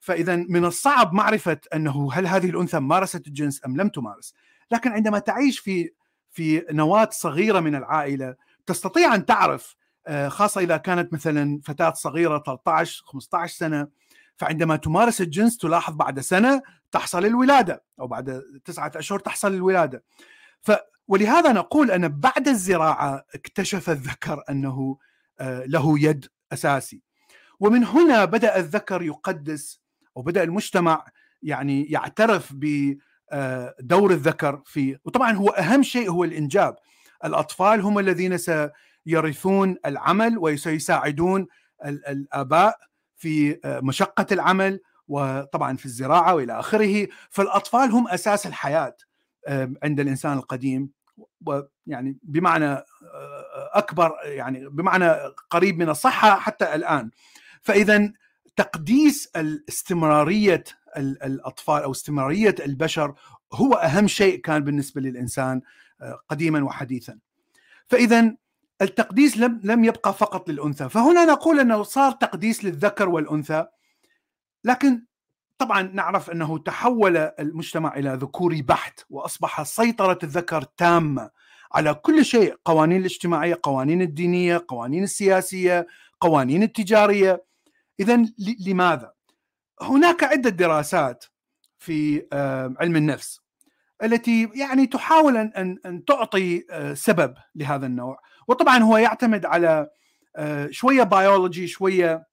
فاذا 0.00 0.36
من 0.36 0.64
الصعب 0.64 1.12
معرفة 1.12 1.60
أنه 1.74 2.12
هل 2.12 2.26
هذه 2.26 2.50
الأنثى 2.50 2.78
مارست 2.78 3.26
الجنس 3.26 3.64
أم 3.66 3.76
لم 3.76 3.88
تمارس. 3.88 4.34
لكن 4.70 4.90
عندما 4.90 5.18
تعيش 5.18 5.58
في 5.58 5.90
في 6.30 6.66
نواة 6.70 7.08
صغيرة 7.12 7.60
من 7.60 7.74
العائلة 7.74 8.34
تستطيع 8.66 9.14
أن 9.14 9.26
تعرف 9.26 9.76
خاصة 10.28 10.60
إذا 10.60 10.76
كانت 10.76 11.12
مثلا 11.12 11.60
فتاة 11.64 11.92
صغيرة 11.92 12.42
13 12.46 13.02
15 13.06 13.56
سنة 13.56 13.88
فعندما 14.36 14.76
تمارس 14.76 15.20
الجنس 15.20 15.56
تلاحظ 15.58 15.94
بعد 15.94 16.20
سنة 16.20 16.62
تحصل 16.92 17.24
الولادة 17.24 17.84
أو 18.00 18.06
بعد 18.06 18.42
تسعة 18.64 18.92
أشهر 18.96 19.18
تحصل 19.18 19.54
الولادة. 19.54 20.04
ف 20.60 20.72
ولهذا 21.08 21.52
نقول 21.52 21.90
أن 21.90 22.08
بعد 22.08 22.48
الزراعة 22.48 23.24
اكتشف 23.34 23.90
الذكر 23.90 24.42
أنه 24.50 24.98
له 25.40 25.98
يد 26.00 26.26
أساسي. 26.52 27.02
ومن 27.60 27.84
هنا 27.84 28.24
بدأ 28.24 28.58
الذكر 28.58 29.02
يقدس 29.02 29.80
وبدا 30.14 30.42
المجتمع 30.42 31.04
يعني 31.42 31.84
يعترف 31.84 32.52
بدور 32.52 34.10
الذكر 34.10 34.62
في 34.64 34.98
وطبعا 35.04 35.32
هو 35.32 35.48
أهم 35.48 35.82
شيء 35.82 36.10
هو 36.10 36.24
الإنجاب. 36.24 36.76
الأطفال 37.24 37.80
هم 37.80 37.98
الذين 37.98 38.36
سيرثون 39.04 39.76
العمل 39.86 40.38
وسيساعدون 40.38 41.46
الآباء 41.84 42.78
في 43.16 43.60
مشقة 43.64 44.26
العمل 44.32 44.80
وطبعا 45.08 45.76
في 45.76 45.86
الزراعة 45.86 46.34
وإلى 46.34 46.58
آخره. 46.58 47.08
فالأطفال 47.30 47.90
هم 47.90 48.08
أساس 48.08 48.46
الحياة 48.46 48.96
عند 49.82 50.00
الإنسان 50.00 50.32
القديم. 50.32 50.90
ويعني 51.46 52.18
بمعنى 52.22 52.82
أكبر 53.72 54.12
يعني 54.24 54.68
بمعنى 54.68 55.10
قريب 55.50 55.78
من 55.78 55.88
الصحة 55.88 56.38
حتى 56.38 56.74
الآن. 56.74 57.10
فإذا 57.62 58.12
تقديس 58.56 59.30
الاستمرارية 59.36 60.64
الأطفال 60.96 61.82
أو 61.82 61.90
استمرارية 61.90 62.54
البشر 62.60 63.14
هو 63.52 63.74
أهم 63.74 64.06
شيء 64.06 64.40
كان 64.40 64.64
بالنسبة 64.64 65.00
للإنسان 65.00 65.62
قديما 66.28 66.64
وحديثا. 66.64 67.18
فإذا 67.86 68.36
التقديس 68.82 69.36
لم 69.36 69.60
لم 69.64 69.84
يبقى 69.84 70.14
فقط 70.14 70.50
للأنثى. 70.50 70.88
فهنا 70.88 71.24
نقول 71.24 71.60
أنه 71.60 71.82
صار 71.82 72.12
تقديس 72.12 72.64
للذكر 72.64 73.08
والأنثى. 73.08 73.66
لكن 74.64 75.04
طبعا 75.58 75.82
نعرف 75.82 76.30
أنه 76.30 76.58
تحول 76.58 77.16
المجتمع 77.16 77.96
إلى 77.96 78.18
ذكوري 78.20 78.62
بحت 78.62 79.00
وأصبح 79.10 79.62
سيطرة 79.62 80.18
الذكر 80.22 80.62
تامة 80.62 81.30
على 81.74 81.94
كل 81.94 82.24
شيء 82.24 82.56
قوانين 82.64 83.00
الاجتماعية 83.00 83.60
قوانين 83.62 84.02
الدينية 84.02 84.64
قوانين 84.68 85.02
السياسية 85.02 85.86
قوانين 86.20 86.62
التجارية. 86.62 87.44
اذا 88.00 88.24
لماذا؟ 88.66 89.12
هناك 89.82 90.24
عدة 90.24 90.50
دراسات 90.50 91.24
في 91.78 92.26
علم 92.80 92.96
النفس 92.96 93.40
التي 94.02 94.50
يعني 94.54 94.86
تحاول 94.86 95.36
ان 95.36 95.78
ان 95.86 96.04
تعطي 96.04 96.64
سبب 96.94 97.34
لهذا 97.54 97.86
النوع. 97.86 98.18
وطبعا 98.48 98.78
هو 98.78 98.96
يعتمد 98.96 99.46
على 99.46 99.90
شوية 100.70 101.02
بيولوجي 101.02 101.66
شوية 101.66 102.28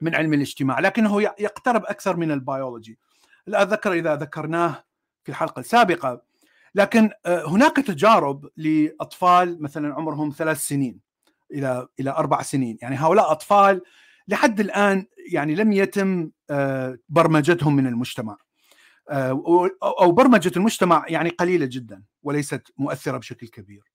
من 0.00 0.14
علم 0.14 0.34
الاجتماع 0.34 0.80
لكنه 0.80 1.22
يقترب 1.22 1.84
أكثر 1.84 2.16
من 2.16 2.30
البيولوجي 2.30 2.98
لا 3.46 3.62
اتذكر 3.62 3.92
إذا 3.92 4.16
ذكرناه 4.16 4.84
في 5.24 5.28
الحلقة 5.28 5.60
السابقة. 5.60 6.22
لكن 6.74 7.10
هناك 7.26 7.76
تجارب 7.76 8.48
لأطفال 8.56 9.62
مثلا 9.62 9.94
عمرهم 9.94 10.30
ثلاث 10.30 10.58
سنين 10.58 11.00
إلى 11.50 11.88
إلى 12.00 12.10
أربع 12.10 12.42
سنين. 12.42 12.78
يعني 12.82 12.96
هؤلاء 12.96 13.32
أطفال 13.32 13.82
لحد 14.28 14.60
الآن 14.60 15.06
يعني 15.32 15.54
لم 15.54 15.72
يتم 15.72 16.30
برمجتهم 17.08 17.76
من 17.76 17.86
المجتمع. 17.86 18.36
أو 19.82 20.12
برمجة 20.12 20.52
المجتمع 20.56 21.04
يعني 21.08 21.30
قليلة 21.30 21.66
جدا 21.66 22.02
وليست 22.22 22.72
مؤثرة 22.76 23.18
بشكل 23.18 23.48
كبير. 23.48 23.91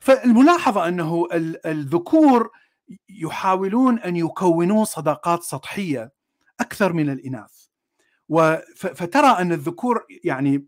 فالملاحظة 0.00 0.88
أنه 0.88 1.28
الذكور 1.66 2.50
يحاولون 3.08 3.98
أن 3.98 4.16
يكونوا 4.16 4.84
صداقات 4.84 5.42
سطحية 5.42 6.12
أكثر 6.60 6.92
من 6.92 7.10
الإناث. 7.10 7.68
فترى 8.74 9.26
أن 9.26 9.52
الذكور 9.52 10.06
يعني 10.24 10.66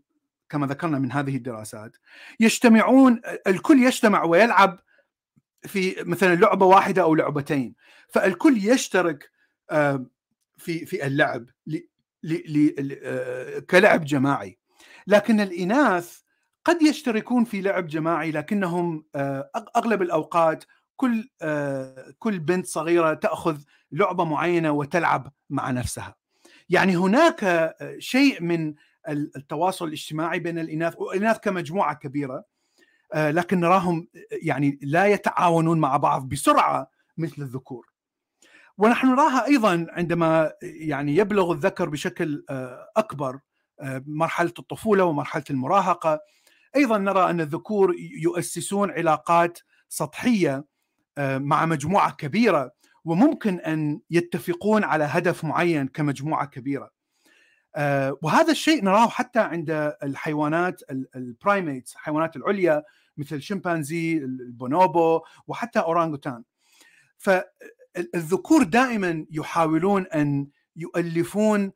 كما 0.49 0.67
ذكرنا 0.67 0.99
من 0.99 1.11
هذه 1.11 1.35
الدراسات 1.35 1.97
يجتمعون 2.39 3.21
الكل 3.47 3.83
يجتمع 3.83 4.23
ويلعب 4.23 4.79
في 5.61 5.95
مثلا 5.99 6.35
لعبة 6.35 6.65
واحدة 6.65 7.01
أو 7.01 7.15
لعبتين. 7.15 7.75
فالكل 8.09 8.57
يشترك 8.57 9.31
في 10.57 10.85
في 10.85 11.07
اللعب 11.07 11.49
كلعب 13.69 14.05
جماعي. 14.05 14.57
لكن 15.07 15.39
الإناث 15.39 16.20
قد 16.65 16.81
يشتركون 16.81 17.43
في 17.43 17.61
لعب 17.61 17.87
جماعي 17.87 18.31
لكنهم 18.31 19.05
أغلب 19.75 20.01
الأوقات 20.01 20.63
كل 20.95 21.29
كل 22.19 22.39
بنت 22.39 22.65
صغيرة 22.65 23.13
تأخذ 23.13 23.57
لعبة 23.91 24.23
معينة 24.23 24.71
وتلعب 24.71 25.31
مع 25.49 25.71
نفسها. 25.71 26.15
يعني 26.69 26.97
هناك 26.97 27.73
شيء 27.99 28.43
من 28.43 28.73
التواصل 29.09 29.87
الاجتماعي 29.87 30.39
بين 30.39 30.59
الإناث 30.59 30.95
والاناث 30.97 31.39
كمجموعة 31.39 31.95
كبيرة 31.95 32.43
لكن 33.15 33.59
نراهم 33.59 34.07
يعني 34.31 34.79
لا 34.81 35.05
يتعاونون 35.05 35.79
مع 35.79 35.97
بعض 35.97 36.29
بسرعة 36.29 36.89
مثل 37.17 37.41
الذكور. 37.41 37.91
ونحن 38.77 39.07
نراها 39.07 39.45
أيضا 39.45 39.87
عندما 39.89 40.53
يعني 40.61 41.15
يبلغ 41.15 41.51
الذكر 41.51 41.89
بشكل 41.89 42.45
أكبر 42.97 43.39
مرحلة 44.05 44.53
الطفولة 44.59 45.03
ومرحلة 45.03 45.43
المراهقة 45.49 46.19
أيضا 46.75 46.97
نرى 46.97 47.29
أن 47.29 47.41
الذكور 47.41 47.95
يؤسسون 47.97 48.91
علاقات 48.91 49.59
سطحية 49.89 50.65
مع 51.19 51.65
مجموعة 51.65 52.11
كبيرة 52.11 52.71
وممكن 53.05 53.59
أن 53.59 53.99
يتفقون 54.09 54.83
على 54.83 55.03
هدف 55.03 55.43
معين 55.43 55.87
كمجموعة 55.87 56.45
كبيرة. 56.45 56.91
وهذا 58.21 58.51
الشيء 58.51 58.83
نراه 58.83 59.07
حتى 59.07 59.39
عند 59.39 59.95
الحيوانات 60.03 60.81
ال 61.15 61.24
primates 61.24 61.93
الحيوانات 61.93 62.35
العليا 62.35 62.83
مثل 63.17 63.35
الشمبانزي 63.35 64.17
البونوبو 64.17 65.21
وحتى 65.47 65.79
أورانغوتان. 65.79 66.43
فالذكور 67.17 68.63
دائما 68.63 69.25
يحاولون 69.31 70.07
أن 70.07 70.47
يؤلفون 70.75 71.71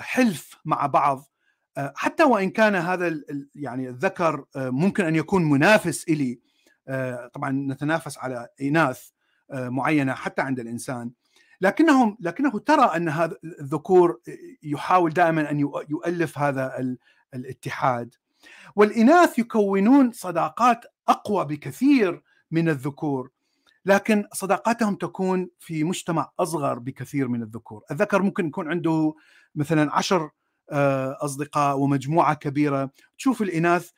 حلف 0.00 0.56
مع 0.64 0.86
بعض 0.86 1.30
حتى 1.78 2.24
وإن 2.24 2.50
كان 2.50 2.74
هذا 2.74 3.20
يعني 3.54 3.88
الذكر 3.88 4.44
ممكن 4.56 5.04
أن 5.04 5.16
يكون 5.16 5.50
منافس 5.50 6.08
إلي 6.08 6.40
طبعا 7.34 7.50
نتنافس 7.50 8.18
على 8.18 8.48
إناث 8.62 9.08
معينة 9.50 10.14
حتى 10.14 10.42
عند 10.42 10.60
الإنسان. 10.60 11.10
لكنهم 11.60 12.16
لكنه 12.20 12.58
ترى 12.58 12.96
أن 12.96 13.08
هذا 13.08 13.36
الذكور 13.44 14.20
يحاول 14.62 15.12
دائما 15.12 15.50
أن 15.50 15.58
يؤلف 15.88 16.38
هذا 16.38 16.96
الاتحاد. 17.34 18.14
والإناث 18.76 19.38
يكونون 19.38 20.12
صداقات 20.12 20.84
أقوى 21.08 21.44
بكثير 21.44 22.22
من 22.50 22.68
الذكور 22.68 23.30
لكن 23.84 24.24
صداقاتهم 24.32 24.94
تكون 24.94 25.48
في 25.58 25.84
مجتمع 25.84 26.30
أصغر 26.38 26.78
بكثير 26.78 27.28
من 27.28 27.42
الذكور، 27.42 27.82
الذكر 27.90 28.22
ممكن 28.22 28.46
يكون 28.46 28.70
عنده 28.70 29.14
مثلا 29.54 29.94
عشر 29.96 30.30
أصدقاء 31.20 31.78
ومجموعة 31.78 32.34
كبيرة، 32.34 32.90
تشوف 33.18 33.42
الإناث 33.42 33.90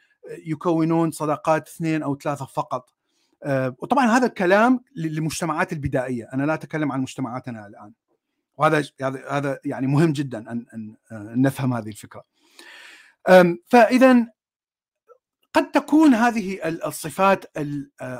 يكونون 0.46 1.10
صداقات 1.10 1.68
اثنين 1.68 2.02
أو 2.02 2.16
ثلاثة 2.16 2.44
فقط. 2.44 2.94
وطبعا 3.78 4.06
هذا 4.06 4.26
الكلام 4.26 4.84
للمجتمعات 4.96 5.72
البدائية، 5.72 6.28
أنا 6.34 6.42
لا 6.42 6.54
أتكلم 6.54 6.92
عن 6.92 7.00
مجتمعاتنا 7.00 7.66
الآن. 7.66 7.92
وهذا 8.56 8.84
هذا 9.30 9.58
يعني 9.64 9.86
مهم 9.86 10.12
جدا 10.12 10.38
ان 10.52 10.66
ان 10.72 11.42
نفهم 11.42 11.74
هذه 11.74 11.88
الفكرة. 11.88 12.24
فاذا 13.66 14.26
قد 15.54 15.70
تكون 15.70 16.14
هذه 16.14 16.68
الصفات 16.86 17.58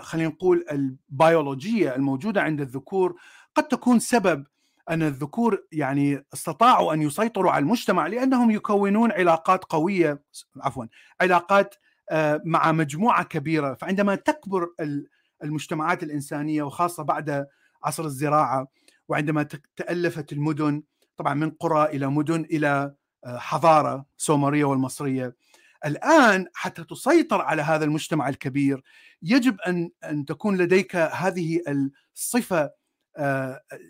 خلينا 0.00 0.28
نقول 0.28 0.64
البيولوجية 0.70 1.94
الموجودة 1.94 2.42
عند 2.42 2.60
الذكور 2.60 3.16
قد 3.54 3.68
تكون 3.68 3.98
سبب 3.98 4.46
أن 4.90 5.02
الذكور 5.02 5.64
يعني 5.72 6.24
استطاعوا 6.34 6.94
أن 6.94 7.02
يسيطروا 7.02 7.50
على 7.52 7.62
المجتمع 7.62 8.06
لأنهم 8.06 8.50
يكونون 8.50 9.12
علاقات 9.12 9.64
قوية 9.64 10.22
عفوا 10.56 10.86
علاقات 11.20 11.74
مع 12.44 12.72
مجموعة 12.72 13.24
كبيرة. 13.24 13.74
فعندما 13.74 14.14
تكبر 14.14 14.68
المجتمعات 15.44 16.02
الإنسانية 16.02 16.62
وخاصة 16.62 17.02
بعد 17.02 17.46
عصر 17.84 18.04
الزراعة 18.04 18.66
وعندما 19.08 19.48
تألفت 19.76 20.32
المدن 20.32 20.82
طبعا 21.16 21.34
من 21.34 21.50
قرى 21.50 21.84
إلى 21.84 22.06
مدن 22.06 22.40
إلى 22.40 22.94
حضارة 23.26 24.06
سومرية 24.16 24.64
والمصرية 24.64 25.36
الآن 25.86 26.46
حتى 26.54 26.84
تسيطر 26.84 27.40
على 27.40 27.62
هذا 27.62 27.84
المجتمع 27.84 28.28
الكبير 28.28 28.82
يجب 29.22 29.60
أن 29.60 29.90
أن 30.04 30.24
تكون 30.24 30.56
لديك 30.56 30.96
هذه 30.96 31.60
الصفه 32.16 32.70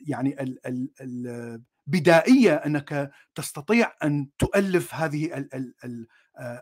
يعني 0.06 0.56
البدائيه 1.00 2.54
أنك 2.54 3.10
تستطيع 3.34 3.92
أن 4.04 4.28
تؤلف 4.38 4.94
هذه 4.94 5.36
ال 5.36 5.54
ال 5.54 5.74
ال 5.84 6.06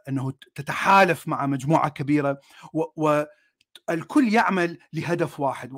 أنه 0.09 0.33
تتحالف 0.55 1.29
مع 1.29 1.47
مجموعة 1.47 1.89
كبيرة 1.89 2.41
والكل 2.97 4.35
يعمل 4.35 4.79
لهدف 4.93 5.41
واحد 5.41 5.73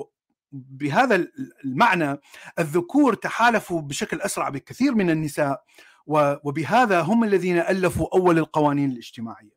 بهذا 0.53 1.29
المعنى 1.65 2.19
الذكور 2.59 3.15
تحالفوا 3.15 3.81
بشكل 3.81 4.21
أسرع 4.21 4.49
بكثير 4.49 4.95
من 4.95 5.11
النساء 5.11 5.63
وبهذا 6.07 7.01
هم 7.01 7.25
الذين 7.25 7.59
ألفوا 7.59 8.09
أول 8.15 8.39
القوانين 8.39 8.91
الاجتماعية. 8.91 9.53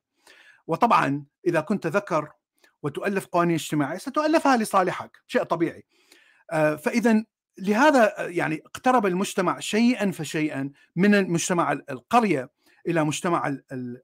وطبعا 0.68 1.26
إذا 1.48 1.62
كنت 1.62 1.88
ذكر 1.88 2.32
وتؤلف 2.84 3.26
قوانين 3.26 3.56
اجتماعية 3.56 3.98
ستؤلفها 3.98 4.58
لصالحك، 4.58 5.18
شيء 5.28 5.44
طبيعي. 5.44 5.86
فإذا 6.52 7.24
لهذا 7.58 8.14
يعني 8.20 8.62
اقترب 8.66 9.06
المجتمع 9.06 9.60
شيئا 9.60 10.12
فشيئا 10.12 10.72
من 10.96 11.16
المجتمع 11.16 11.72
القرية 11.72 12.50
إلى 12.88 13.04
مجتمع 13.04 13.58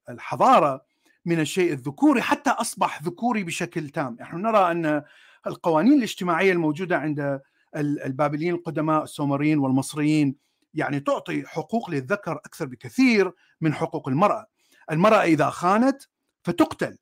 الحضارة 0.10 0.86
من 1.26 1.40
الشيء 1.40 1.74
الذكوري 1.74 2.22
حتى 2.22 2.50
أصبح 2.50 3.04
ذكوري 3.04 3.44
بشكل 3.44 3.90
تام، 3.90 4.18
نحن 4.20 4.42
نرى 4.42 4.72
أن 4.72 5.04
القوانين 5.48 5.94
الاجتماعية 5.94 6.52
الموجودة 6.52 6.98
عند 6.98 7.42
البابليين 7.76 8.54
القدماء 8.54 9.04
السومريين 9.04 9.60
والمصريين 9.60 10.36
يعني 10.74 11.00
تعطي 11.00 11.48
حقوق 11.48 11.90
للذكر 11.90 12.32
أكثر 12.32 12.66
بكثير 12.66 13.32
من 13.62 13.74
حقوق 13.74 14.08
المرأة. 14.08 14.46
المرأة 14.92 15.24
إذا 15.24 15.50
خانت 15.50 16.04
فتقتل 16.44 16.98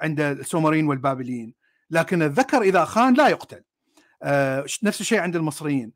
عند 0.00 0.20
السومريين 0.20 0.86
والبابليين، 0.86 1.54
لكن 1.90 2.22
الذكر 2.22 2.62
إذا 2.62 2.84
خان 2.84 3.14
لا 3.14 3.28
يقتل. 3.28 3.62
نفس 4.82 5.00
الشيء 5.00 5.18
عند 5.18 5.36
المصريين 5.36 5.92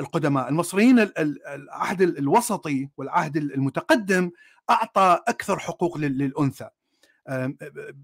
القدماء، 0.00 0.48
المصريين 0.48 0.98
العهد 1.18 2.02
الوسطي 2.02 2.88
والعهد 2.96 3.36
المتقدم 3.36 4.30
أعطى 4.70 5.20
أكثر 5.28 5.58
حقوق 5.58 5.98
للأنثى 5.98 6.68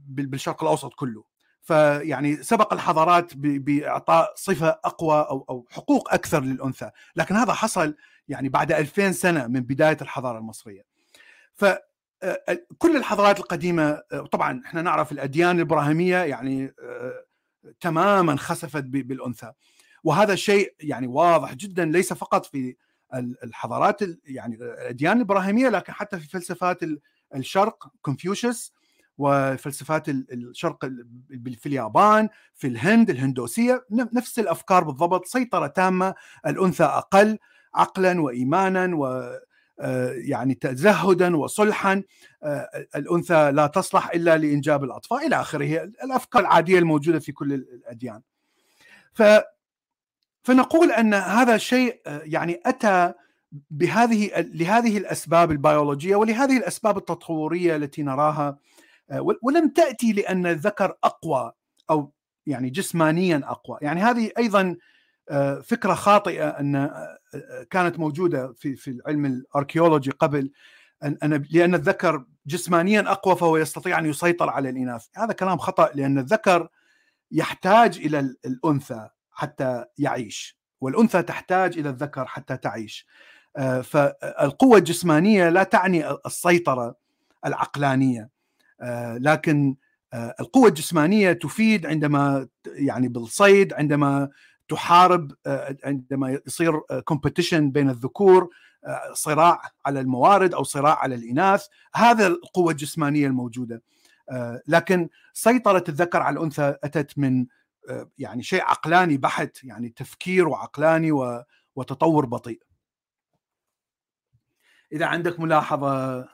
بالشرق 0.08 0.62
الأوسط 0.62 0.94
كله. 0.94 1.24
فيعني 1.62 2.36
سبق 2.36 2.72
الحضارات 2.72 3.32
بإعطاء 3.36 4.32
صفة 4.36 4.68
أقوى 4.84 5.26
أو 5.30 5.46
أو 5.50 5.66
حقوق 5.70 6.14
أكثر 6.14 6.40
للأنثى، 6.40 6.90
لكن 7.16 7.36
هذا 7.36 7.52
حصل 7.52 7.94
يعني 8.28 8.48
بعد 8.48 8.72
2000 8.72 9.12
سنة 9.12 9.46
من 9.46 9.60
بداية 9.60 9.96
الحضارة 10.02 10.38
المصرية. 10.38 10.84
ف 11.54 11.64
كل 12.78 12.96
الحضارات 12.96 13.38
القديمة 13.38 14.02
طبعا 14.32 14.62
إحنا 14.64 14.82
نعرف 14.82 15.12
الأديان 15.12 15.56
الإبراهيمية 15.56 16.16
يعني 16.16 16.74
تماما 17.80 18.36
خسفت 18.36 18.84
بالأنثى. 18.84 19.52
وهذا 20.04 20.34
شيء 20.34 20.74
يعني 20.80 21.06
واضح 21.06 21.54
جدا 21.54 21.84
ليس 21.84 22.12
فقط 22.12 22.46
في 22.46 22.76
الحضارات 23.44 24.00
يعني 24.24 24.54
الأديان 24.54 25.16
الإبراهيمية 25.16 25.68
لكن 25.68 25.92
حتى 25.92 26.20
في 26.20 26.28
فلسفات 26.28 26.78
الشرق 27.34 27.88
كونفوشيوس 28.02 28.72
وفلسفات 29.18 30.08
الشرق 30.08 30.84
في 31.60 31.66
اليابان 31.66 32.28
في 32.54 32.66
الهند 32.66 33.10
الهندوسية 33.10 33.86
نفس 33.90 34.38
الأفكار 34.38 34.84
بالضبط 34.84 35.26
سيطرة 35.26 35.66
تامة 35.66 36.14
الأنثى 36.46 36.84
أقل 36.84 37.38
عقلا 37.74 38.20
وايمانا 38.20 38.96
يعني 40.14 40.54
تزهدا 40.54 41.36
وصلحا 41.36 42.02
الأنثى 42.96 43.50
لا 43.52 43.66
تصلح 43.66 44.10
إلا 44.10 44.38
لإنجاب 44.38 44.84
الأطفال 44.84 45.18
إلى 45.18 45.40
آخره 45.40 45.82
الأفكار 46.04 46.42
العادية 46.42 46.78
الموجودة 46.78 47.18
في 47.18 47.32
كل 47.32 47.52
الأديان. 47.52 48.20
ف 49.12 49.22
فنقول 50.42 50.90
أن 50.90 51.14
هذا 51.14 51.56
شيء 51.56 52.00
يعني 52.06 52.60
أتى 52.66 53.12
بهذه 53.70 54.30
لهذه 54.36 54.98
الأسباب 54.98 55.50
البيولوجية 55.50 56.16
ولهذه 56.16 56.56
الأسباب 56.56 56.96
التطورية 56.96 57.76
التي 57.76 58.02
نراها 58.02 58.58
ولم 59.42 59.68
تأتي 59.68 60.12
لأن 60.12 60.46
الذكر 60.46 60.96
أقوى 61.04 61.52
أو 61.90 62.12
يعني 62.46 62.70
جسمانيا 62.70 63.42
أقوى. 63.44 63.78
يعني 63.82 64.00
هذه 64.00 64.30
أيضا 64.38 64.76
فكرة 65.62 65.94
خاطئة 65.94 66.48
أن 66.48 66.90
كانت 67.70 67.98
موجودة 67.98 68.52
في 68.52 68.76
في 68.76 68.90
العلم 68.90 69.26
الاركيولوجي 69.26 70.10
قبل 70.10 70.50
أن 71.04 71.46
لأن 71.50 71.74
الذكر 71.74 72.24
جسمانيا 72.46 73.00
أقوى 73.00 73.36
فهو 73.36 73.56
يستطيع 73.56 73.98
أن 73.98 74.06
يسيطر 74.06 74.50
على 74.50 74.68
الإناث. 74.68 75.06
هذا 75.16 75.32
كلام 75.32 75.58
خطأ 75.58 75.90
لأن 75.94 76.18
الذكر 76.18 76.68
يحتاج 77.30 77.98
إلى 77.98 78.20
الأنثى 78.44 79.08
حتى 79.30 79.84
يعيش 79.98 80.58
والأنثى 80.80 81.22
تحتاج 81.22 81.78
إلى 81.78 81.88
الذكر 81.88 82.26
حتى 82.26 82.56
تعيش. 82.56 83.06
فالقوة 83.82 84.78
الجسمانية 84.78 85.48
لا 85.48 85.62
تعني 85.62 86.10
السيطرة 86.26 86.94
العقلانية. 87.46 88.28
لكن 89.16 89.76
القوة 90.40 90.68
الجسمانية 90.68 91.32
تفيد 91.32 91.86
عندما 91.86 92.48
يعني 92.66 93.08
بالصيد 93.08 93.72
عندما 93.72 94.28
تحارب 94.72 95.32
عندما 95.84 96.40
يصير 96.46 96.78
كومبيتيشن 97.04 97.70
بين 97.70 97.90
الذكور 97.90 98.50
صراع 99.12 99.62
على 99.86 100.00
الموارد 100.00 100.54
أو 100.54 100.62
صراع 100.62 100.98
على 100.98 101.14
الإناث. 101.14 101.66
هذا 101.94 102.26
القوة 102.26 102.70
الجسمانية 102.70 103.26
الموجودة. 103.26 103.82
لكن 104.66 105.08
سيطرة 105.32 105.84
الذكر 105.88 106.22
على 106.22 106.38
الأنثى 106.38 106.76
أتت 106.84 107.18
من 107.18 107.46
يعني 108.18 108.42
شيء 108.42 108.62
عقلاني 108.62 109.16
بحت 109.16 109.64
يعني 109.64 109.88
تفكير 109.88 110.48
وعقلاني 110.48 111.12
وتطور 111.74 112.26
بطيء. 112.26 112.62
إذا 114.92 115.06
عندك 115.06 115.40
ملاحظة؟ 115.40 116.28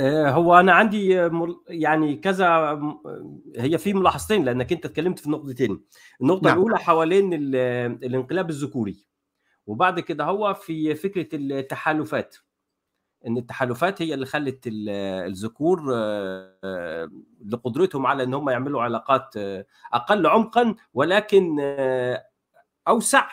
هو 0.00 0.60
أنا 0.60 0.72
عندي 0.72 1.28
يعني 1.68 2.16
كذا 2.16 2.80
هي 3.56 3.78
في 3.78 3.94
ملاحظتين 3.94 4.44
لأنك 4.44 4.72
أنت 4.72 4.84
اتكلمت 4.84 5.18
في 5.18 5.30
نقطتين. 5.30 5.84
النقطة 6.20 6.48
نعم. 6.48 6.56
الأولى 6.56 6.78
حوالين 6.78 7.34
الانقلاب 7.34 8.50
الذكوري 8.50 9.06
وبعد 9.66 10.00
كده 10.00 10.24
هو 10.24 10.54
في 10.54 10.94
فكرة 10.94 11.28
التحالفات. 11.34 12.36
إن 13.26 13.36
التحالفات 13.36 14.02
هي 14.02 14.14
اللي 14.14 14.26
خلت 14.26 14.58
الذكور 14.66 15.80
لقدرتهم 17.46 18.06
على 18.06 18.22
إن 18.22 18.34
هم 18.34 18.50
يعملوا 18.50 18.82
علاقات 18.82 19.34
أقل 19.92 20.26
عمقا 20.26 20.74
ولكن 20.94 21.56
أوسع 22.88 23.28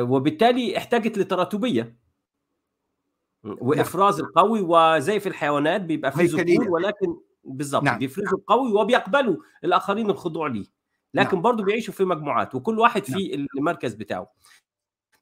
وبالتالي 0.00 0.76
احتاجت 0.76 1.18
لتراتبية. 1.18 2.00
وإفراز 3.44 4.20
نعم. 4.20 4.28
القوي 4.28 4.60
وزي 4.60 5.20
في 5.20 5.28
الحيوانات 5.28 5.80
بيبقى 5.80 6.12
في 6.12 6.24
ذكور 6.24 6.70
ولكن 6.70 7.16
بالظبط 7.44 7.82
نعم. 7.82 7.98
بيفرزوا 7.98 8.38
القوي 8.38 8.72
وبيقبلوا 8.72 9.36
الآخرين 9.64 10.10
الخضوع 10.10 10.46
ليه 10.46 10.66
لكن 11.14 11.34
نعم. 11.36 11.42
برضه 11.42 11.64
بيعيشوا 11.64 11.94
في 11.94 12.04
مجموعات 12.04 12.54
وكل 12.54 12.78
واحد 12.78 13.04
في 13.04 13.36
نعم. 13.36 13.46
المركز 13.58 13.94
بتاعه 13.94 14.32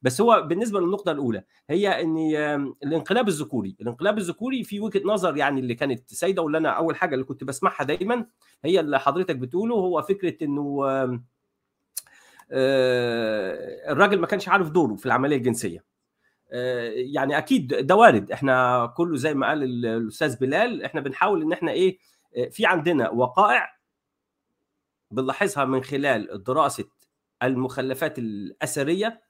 بس 0.03 0.21
هو 0.21 0.43
بالنسبة 0.43 0.81
للنقطة 0.81 1.13
الأولى 1.13 1.45
هي 1.71 2.03
إن 2.03 2.17
الانقلاب 2.85 3.29
الذكوري 3.29 3.77
الانقلاب 3.81 4.19
الذكوري 4.19 4.65
في 4.65 4.81
وجهة 4.81 5.03
نظر 5.05 5.37
يعني 5.37 5.61
اللي 5.61 5.75
كانت 5.75 6.11
سايدة 6.11 6.43
واللي 6.43 6.59
أنا 6.59 6.69
أول 6.69 6.97
حاجة 6.97 7.15
اللي 7.15 7.25
كنت 7.25 7.45
بسمعها 7.45 7.85
دايما 7.85 8.27
هي 8.65 8.81
اللي 8.81 9.01
حضرتك 9.01 9.37
بتقوله 9.37 9.75
هو 9.75 10.03
فكرة 10.03 10.45
إنه 10.45 10.85
الراجل 13.91 14.21
ما 14.21 14.27
كانش 14.27 14.49
عارف 14.49 14.71
دوره 14.71 14.95
في 14.95 15.07
العملية 15.07 15.37
الجنسية 15.37 15.85
يعني 16.95 17.39
أكيد 17.39 17.75
ده 17.87 17.97
وارد. 17.97 18.33
إحنا 18.33 18.87
كله 18.97 19.17
زي 19.17 19.35
ما 19.35 19.49
قال 19.49 19.63
الأستاذ 19.87 20.39
بلال 20.41 20.83
إحنا 20.85 21.01
بنحاول 21.01 21.43
إن 21.43 21.53
إحنا 21.53 21.73
إيه 21.73 21.99
في 22.51 22.67
عندنا 22.67 23.11
وقائع 23.11 23.79
بنلاحظها 25.11 25.65
من 25.65 25.83
خلال 25.83 26.45
دراسة 26.45 26.85
المخلفات 27.43 28.19
الأثرية 28.19 29.23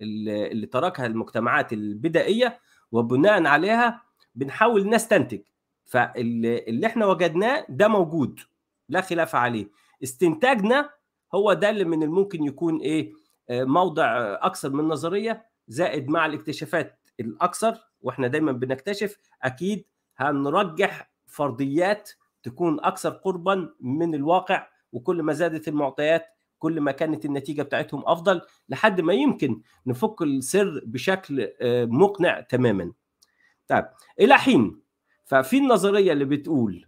اللي 0.00 0.66
تركها 0.66 1.06
المجتمعات 1.06 1.72
البدائية 1.72 2.60
وبناء 2.92 3.46
عليها 3.46 4.02
بنحاول 4.34 4.88
نستنتج. 4.88 5.40
فاللي 5.84 6.86
إحنا 6.86 7.06
وجدناه 7.06 7.66
ده 7.68 7.88
موجود 7.88 8.40
لا 8.88 9.00
خلاف 9.00 9.34
عليه. 9.34 9.70
استنتاجنا 10.02 10.90
هو 11.34 11.52
ده 11.52 11.70
اللي 11.70 11.84
من 11.84 12.02
الممكن 12.02 12.44
يكون 12.44 12.80
إيه 12.80 13.12
موضع 13.50 14.04
أكثر 14.40 14.70
من 14.70 14.84
نظرية 14.84 15.46
زائد 15.68 16.08
مع 16.08 16.26
الاكتشافات 16.26 17.00
الأكثر 17.20 17.74
وإحنا 18.00 18.26
دايما 18.28 18.52
بنكتشف 18.52 19.18
أكيد 19.42 19.84
هنرجح 20.16 21.10
فرضيات 21.26 22.10
تكون 22.42 22.80
أكثر 22.84 23.10
قربا 23.10 23.74
من 23.80 24.14
الواقع 24.14 24.68
وكل 24.92 25.22
ما 25.22 25.32
زادت 25.32 25.68
المعطيات 25.68 26.26
كل 26.58 26.80
ما 26.80 26.92
كانت 26.92 27.24
النتيجة 27.24 27.62
بتاعتهم 27.62 28.02
أفضل 28.06 28.40
لحد 28.68 29.00
ما 29.00 29.12
يمكن 29.12 29.60
نفك 29.86 30.22
السر 30.22 30.82
بشكل 30.86 31.48
مقنع 31.90 32.40
تماما. 32.40 32.92
طيب 33.68 33.84
إلى 34.20 34.34
حين 34.38 34.80
ففي 35.24 35.58
النظرية 35.58 36.12
اللي 36.12 36.24
بتقول 36.24 36.86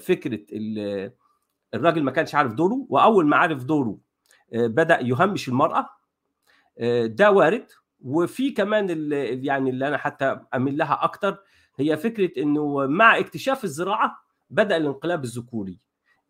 فكرة 0.00 0.40
الراجل 1.74 2.02
ما 2.02 2.10
كانش 2.10 2.34
عارف 2.34 2.52
دوره 2.52 2.86
وأول 2.88 3.26
ما 3.26 3.36
عرف 3.36 3.64
دوره 3.64 3.98
بدأ 4.52 5.00
يهمش 5.00 5.48
المرأة 5.48 5.88
ده 7.04 7.30
وارد. 7.30 7.66
وفي 8.04 8.50
كمان 8.50 8.90
اللي 8.90 9.46
يعني 9.46 9.70
اللي 9.70 9.88
أنا 9.88 9.96
حتى 9.96 10.40
أميل 10.54 10.76
لها 10.76 11.04
أكتر 11.04 11.38
هي 11.76 11.96
فكرة 11.96 12.42
إنه 12.42 12.86
مع 12.86 13.18
اكتشاف 13.18 13.64
الزراعة 13.64 14.16
بدأ 14.50 14.76
الانقلاب 14.76 15.24
الذكوري. 15.24 15.78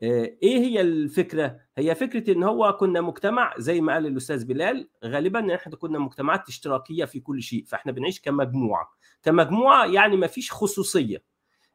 إيه 0.03 0.59
هي 0.59 0.81
الفكرة؟ 0.81 1.57
هي 1.79 1.95
فكرة 1.95 2.33
إن 2.33 2.43
هو 2.43 2.73
كنا 2.73 3.01
مجتمع 3.01 3.55
زي 3.59 3.81
ما 3.81 3.93
قال 3.93 4.07
الأستاذ 4.07 4.45
بلال 4.45 4.89
غالبا 5.05 5.55
إحنا 5.55 5.77
كنا 5.77 5.99
مجتمعات 5.99 6.49
اشتراكية 6.49 7.05
في 7.05 7.21
كل 7.21 7.43
شيء 7.43 7.65
فإحنا 7.67 7.93
بنعيش 7.93 8.21
كمجموعة. 8.21 8.91
كمجموعة 9.23 9.87
يعني 9.87 10.17
ما 10.17 10.27
فيش 10.27 10.53
خصوصية. 10.53 11.23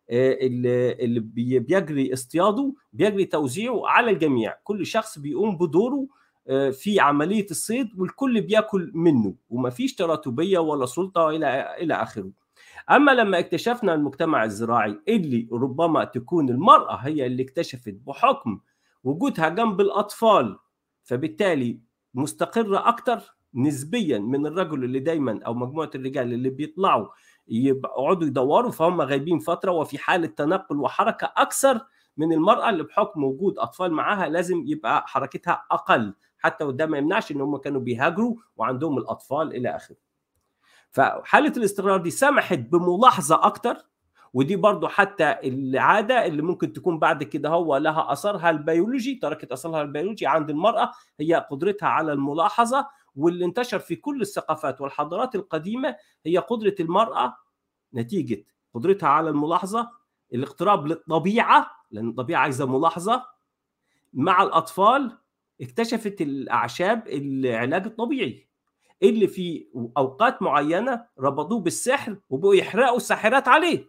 اللي 0.09 1.19
بيجري 1.59 2.13
اصطياده 2.13 2.73
بيجري 2.93 3.25
توزيعه 3.25 3.87
على 3.87 4.11
الجميع. 4.11 4.57
كل 4.63 4.85
شخص 4.85 5.19
بيقوم 5.19 5.57
بدوره 5.57 6.07
في 6.71 6.99
عملية 6.99 7.45
الصيد 7.51 7.99
والكل 7.99 8.41
بياكل 8.41 8.91
منه 8.93 9.35
ومفيش 9.49 9.95
تراتبية 9.95 10.59
ولا 10.59 10.85
سلطة 10.85 11.29
إلى 11.29 11.75
إلى 11.81 11.93
آخره. 11.93 12.29
أما 12.91 13.11
لما 13.11 13.39
اكتشفنا 13.39 13.93
المجتمع 13.93 14.43
الزراعي 14.43 14.99
اللي 15.07 15.47
ربما 15.51 16.03
تكون 16.03 16.49
المرأة 16.49 16.95
هي 16.95 17.25
اللي 17.25 17.43
اكتشفت 17.43 17.93
بحكم 18.07 18.59
وجودها 19.03 19.49
جنب 19.49 19.81
الأطفال 19.81 20.57
فبالتالي 21.03 21.79
مستقرة 22.13 22.87
أكتر 22.89 23.19
نسبيا 23.55 24.19
من 24.19 24.45
الرجل 24.45 24.83
اللي 24.83 24.99
دايما 24.99 25.39
أو 25.45 25.53
مجموعة 25.53 25.89
الرجال 25.95 26.33
اللي 26.33 26.49
بيطلعوا 26.49 27.07
يقعدوا 27.47 28.27
يدوروا 28.27 28.71
فهم 28.71 29.01
غايبين 29.01 29.39
فترة 29.39 29.71
وفي 29.71 29.97
حالة 29.97 30.27
تنقل 30.27 30.77
وحركة 30.77 31.31
أكثر 31.37 31.81
من 32.17 32.33
المرأة 32.33 32.69
اللي 32.69 32.83
بحكم 32.83 33.23
وجود 33.23 33.59
أطفال 33.59 33.91
معاها 33.93 34.29
لازم 34.29 34.63
يبقى 34.67 35.07
حركتها 35.07 35.63
أقل 35.71 36.13
حتى 36.37 36.63
وده 36.63 36.85
ما 36.85 36.97
يمنعش 36.97 37.31
إن 37.31 37.41
هم 37.41 37.57
كانوا 37.57 37.81
بيهاجروا 37.81 38.35
وعندهم 38.57 38.97
الأطفال 38.97 39.55
إلى 39.55 39.75
آخره. 39.75 39.97
فحالة 40.91 41.53
الاستقرار 41.57 41.97
دي 42.01 42.09
سمحت 42.09 42.59
بملاحظة 42.59 43.45
أكتر 43.45 43.77
ودي 44.33 44.55
برضو 44.55 44.87
حتى 44.87 45.35
العادة 45.43 46.25
اللي 46.25 46.41
ممكن 46.41 46.73
تكون 46.73 46.99
بعد 46.99 47.23
كده 47.23 47.49
هو 47.49 47.77
لها 47.77 48.11
أثرها 48.11 48.49
البيولوجي 48.49 49.15
تركت 49.15 49.51
أثرها 49.51 49.81
البيولوجي 49.81 50.27
عند 50.27 50.49
المرأة 50.49 50.91
هي 51.19 51.47
قدرتها 51.51 51.89
على 51.89 52.13
الملاحظة 52.13 52.87
واللي 53.15 53.45
انتشر 53.45 53.79
في 53.79 53.95
كل 53.95 54.21
الثقافات 54.21 54.81
والحضارات 54.81 55.35
القديمة 55.35 55.95
هي 56.25 56.37
قدرة 56.37 56.75
المرأة 56.79 57.35
نتيجة 57.93 58.45
قدرتها 58.73 59.09
على 59.09 59.29
الملاحظة 59.29 59.89
الاقتراب 60.33 60.87
للطبيعة 60.87 61.71
لأن 61.91 62.09
الطبيعة 62.09 62.39
عايزة 62.41 62.65
ملاحظة 62.65 63.25
مع 64.13 64.43
الأطفال 64.43 65.17
اكتشفت 65.61 66.21
الأعشاب 66.21 67.07
العلاج 67.07 67.85
الطبيعي 67.85 68.47
اللي 69.03 69.27
في 69.27 69.67
أوقات 69.97 70.41
معينة 70.41 71.05
ربطوه 71.19 71.59
بالسحر 71.59 72.17
وبقوا 72.29 72.55
يحرقوا 72.55 72.97
الساحرات 72.97 73.47
عليه 73.47 73.85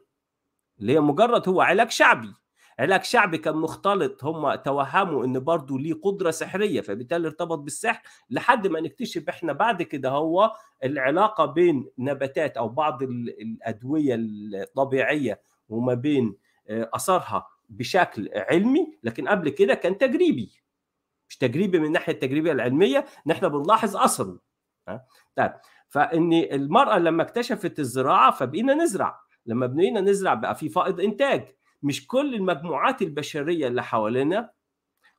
اللي 0.81 0.92
هي 0.92 1.00
مجرد 1.00 1.48
هو 1.48 1.61
علاج 1.61 1.90
شعبي. 1.90 2.33
علاج 2.79 3.05
شعبي 3.05 3.38
كان 3.38 3.57
مختلط 3.57 4.24
هم 4.24 4.55
توهموا 4.55 5.24
إن 5.24 5.40
برضه 5.40 5.79
ليه 5.79 5.94
قدرة 5.94 6.31
سحرية 6.31 6.81
فبالتالي 6.81 7.26
ارتبط 7.26 7.59
بالسحر 7.59 8.02
لحد 8.31 8.66
ما 8.66 8.81
نكتشف 8.81 9.29
إحنا 9.29 9.52
بعد 9.52 9.83
كده 9.83 10.11
هو 10.11 10.52
العلاقة 10.85 11.46
بين 11.46 11.90
نباتات 11.98 12.57
أو 12.57 12.68
بعض 12.68 13.02
الأدوية 13.02 14.14
الطبيعية 14.18 15.40
وما 15.68 15.94
بين 15.94 16.37
أثرها 16.68 17.46
بشكل 17.68 18.31
علمي 18.35 18.98
لكن 19.02 19.29
قبل 19.29 19.48
كده 19.48 19.74
كان 19.74 19.98
تجريبي. 19.98 20.50
مش 21.28 21.36
تجريبي 21.36 21.78
من 21.78 21.84
الناحيه 21.86 22.12
التجريبية 22.12 22.52
العلمية 22.52 23.06
إن 23.26 23.30
إحنا 23.30 23.48
بنلاحظ 23.48 23.96
اثره 23.96 24.38
طيب 25.36 25.52
فإن 25.88 26.32
المرأة 26.32 26.98
لما 26.98 27.22
اكتشفت 27.22 27.78
الزراعة 27.78 28.30
فبقينا 28.30 28.74
نزرع. 28.74 29.20
لما 29.46 29.66
بقينا 29.66 30.00
نزرع 30.00 30.34
بقى 30.34 30.54
في 30.54 30.68
فائض 30.68 31.00
إنتاج. 31.00 31.54
مش 31.82 32.06
كل 32.06 32.34
المجموعات 32.34 33.02
البشرية 33.02 33.66
اللي 33.68 33.82
حوالينا 33.82 34.50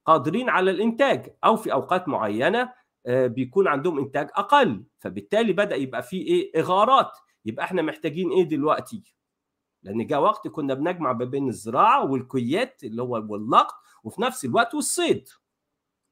قادرين 0.06 0.50
على 0.50 0.72
الإنتاج 0.72 1.36
أو 1.44 1.56
في 1.56 1.74
أوقات 1.74 2.08
معينة 2.08 2.74
بيكون 3.08 3.68
عندهم 3.68 4.00
إنتاج 4.00 4.30
أقل. 4.36 4.84
فبالتالي 5.00 5.54
بدأ 5.54 5.76
يبقى 5.76 6.04
في 6.04 6.18
إيه؟ 6.18 6.60
إغارات. 6.62 7.12
يبقى 7.46 7.66
إحنا 7.66 7.82
محتاجين 7.82 8.32
إيه 8.32 8.44
دلوقتي؟ 8.44 9.04
لأن 9.84 10.08
جاء 10.08 10.20
وقت 10.22 10.48
كنا 10.48 10.74
بنجمع 10.74 11.14
ما 11.14 11.26
بين 11.26 11.48
الزراعة 11.48 12.12
والكويات 12.12 12.84
اللي 12.84 13.02
هو 13.02 13.26
واللقط 13.30 13.76
وفي 14.04 14.22
نفس 14.22 14.46
الوقت 14.46 14.74
والصيد. 14.76 15.30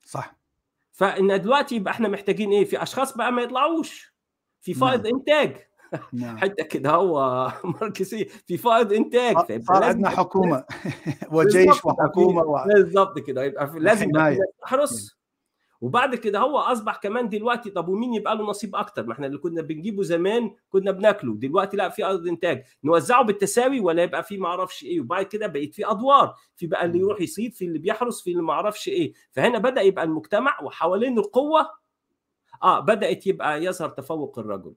صح. 0.06 0.36
فإن 0.91 1.41
دلوقتي 1.41 1.76
يبقى 1.76 1.94
إحنا 1.94 2.08
محتاجين 2.08 2.52
إيه؟ 2.52 2.65
في 2.65 2.84
أشخاص 2.84 3.18
بقى 3.18 3.32
ما 3.32 3.41
يطلعوش. 3.41 4.15
في 4.62 4.74
فائض 4.74 5.08
نعم. 5.08 5.15
إنتاج. 5.15 5.68
نعم. 6.13 6.38
حتى 6.41 6.63
كده 6.63 6.89
هو 6.89 7.48
ماركسي 7.82 8.26
في 8.26 8.58
فائض 8.58 8.94
إنتاج 8.94 9.62
صار 9.62 9.84
عندنا 9.84 10.10
حكومة. 10.10 10.63
وجيش 11.32 11.86
وحكومة 11.86 12.41
و... 12.41 12.63
بالظبط 12.68 13.20
كده. 13.20 13.44
يبقى 13.44 13.72
لازم 13.80 14.12
نحرص 14.63 15.18
وبعد 15.86 16.15
كده 16.15 16.39
هو 16.39 16.58
أصبح 16.58 16.98
كمان 16.98 17.30
دلوقتي 17.30 17.69
طب 17.69 17.88
ومين 17.89 18.13
يبقى 18.13 18.36
له 18.36 18.43
نصيب 18.45 18.76
أكتر؟ 18.76 19.06
ما 19.06 19.13
إحنا 19.13 19.28
اللي 19.28 19.38
كنا 19.38 19.62
بنجيبه 19.62 20.04
زمان 20.04 20.52
كنا 20.69 20.91
بناكله 20.91 21.36
دلوقتي 21.36 21.78
لأ 21.78 21.89
في 21.89 22.06
أرض 22.06 22.28
إنتاج. 22.28 22.63
نوزعه 22.84 23.24
بالتساوي 23.24 23.80
ولا 23.80 24.04
يبقى 24.04 24.24
في 24.24 24.38
ما 24.38 24.48
أعرفش 24.48 24.84
إيه؟ 24.84 25.02
وبعد 25.02 25.26
كده 25.26 25.48
بقيت 25.48 25.74
في 25.76 25.91
أدوار. 25.91 26.36
في 26.56 26.67
بقى 26.67 26.86
اللي 26.86 27.00
يروح 27.00 27.21
يصيد 27.21 27.54
في 27.54 27.65
اللي 27.65 27.80
بيحرس 27.80 28.21
في 28.24 28.32
اللي 28.32 28.41
ما 28.41 28.54
أعرفش 28.54 28.88
إيه. 28.88 29.13
فهنا 29.32 29.58
بدأ 29.58 29.82
يبقى 29.82 30.04
المجتمع 30.04 30.62
وحوالين 30.63 31.17
القوه 31.19 31.69
آه 32.63 32.80
بدأت 32.80 33.28
يبقى 33.28 33.63
يظهر 33.63 33.89
تفوق 33.89 34.39
الرجل. 34.39 34.74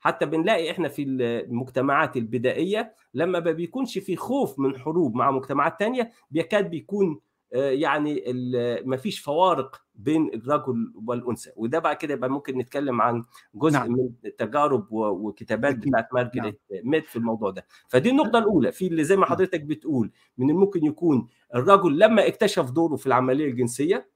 حتى 0.00 0.26
بنلاقي 0.26 0.70
إحنا 0.70 0.88
في 0.88 1.02
المجتمعات 1.02 2.16
البدائية 2.16 2.94
لما 3.14 3.40
ما 3.40 3.52
بيكونش 3.52 3.98
في 3.98 4.16
خوف 4.16 4.58
من 4.58 4.78
حروب 4.78 5.14
مع 5.14 5.30
مجتمعات 5.30 5.78
تانية 5.80 6.10
بيكاد 6.30 6.70
بيكون 6.70 7.20
يعني 7.52 8.24
ما 8.84 8.96
فيش 8.96 9.20
فوارق 9.20 9.82
بين 9.94 10.30
الرجل 10.34 10.92
والأنثى. 11.06 11.50
وده 11.56 11.78
بعد 11.78 11.96
كده 11.96 12.14
يبقى 12.14 12.30
ممكن 12.30 12.58
نتكلم 12.58 13.00
عن 13.02 13.24
جزء 13.54 13.78
نعم. 13.78 13.92
من 13.92 14.10
التجارب 14.24 14.86
وكتابات 14.92 15.76
بتاعت 15.76 16.14
مارجريت 16.14 16.60
نعم. 16.72 16.80
ميد 16.84 17.04
في 17.04 17.16
الموضوع 17.16 17.50
ده. 17.50 17.66
فدي 17.88 18.10
النقطة 18.10 18.38
الأولى. 18.38 18.72
في 18.72 18.86
اللي 18.86 19.04
زي 19.04 19.16
ما 19.16 19.26
حضرتك 19.26 19.60
بتقول 19.60 20.10
من 20.38 20.50
الممكن 20.50 20.84
يكون 20.84 21.26
الرجل 21.54 21.98
لما 21.98 22.26
اكتشف 22.26 22.70
دوره 22.70 22.96
في 22.96 23.06
العملية 23.06 23.46
الجنسية 23.50 24.10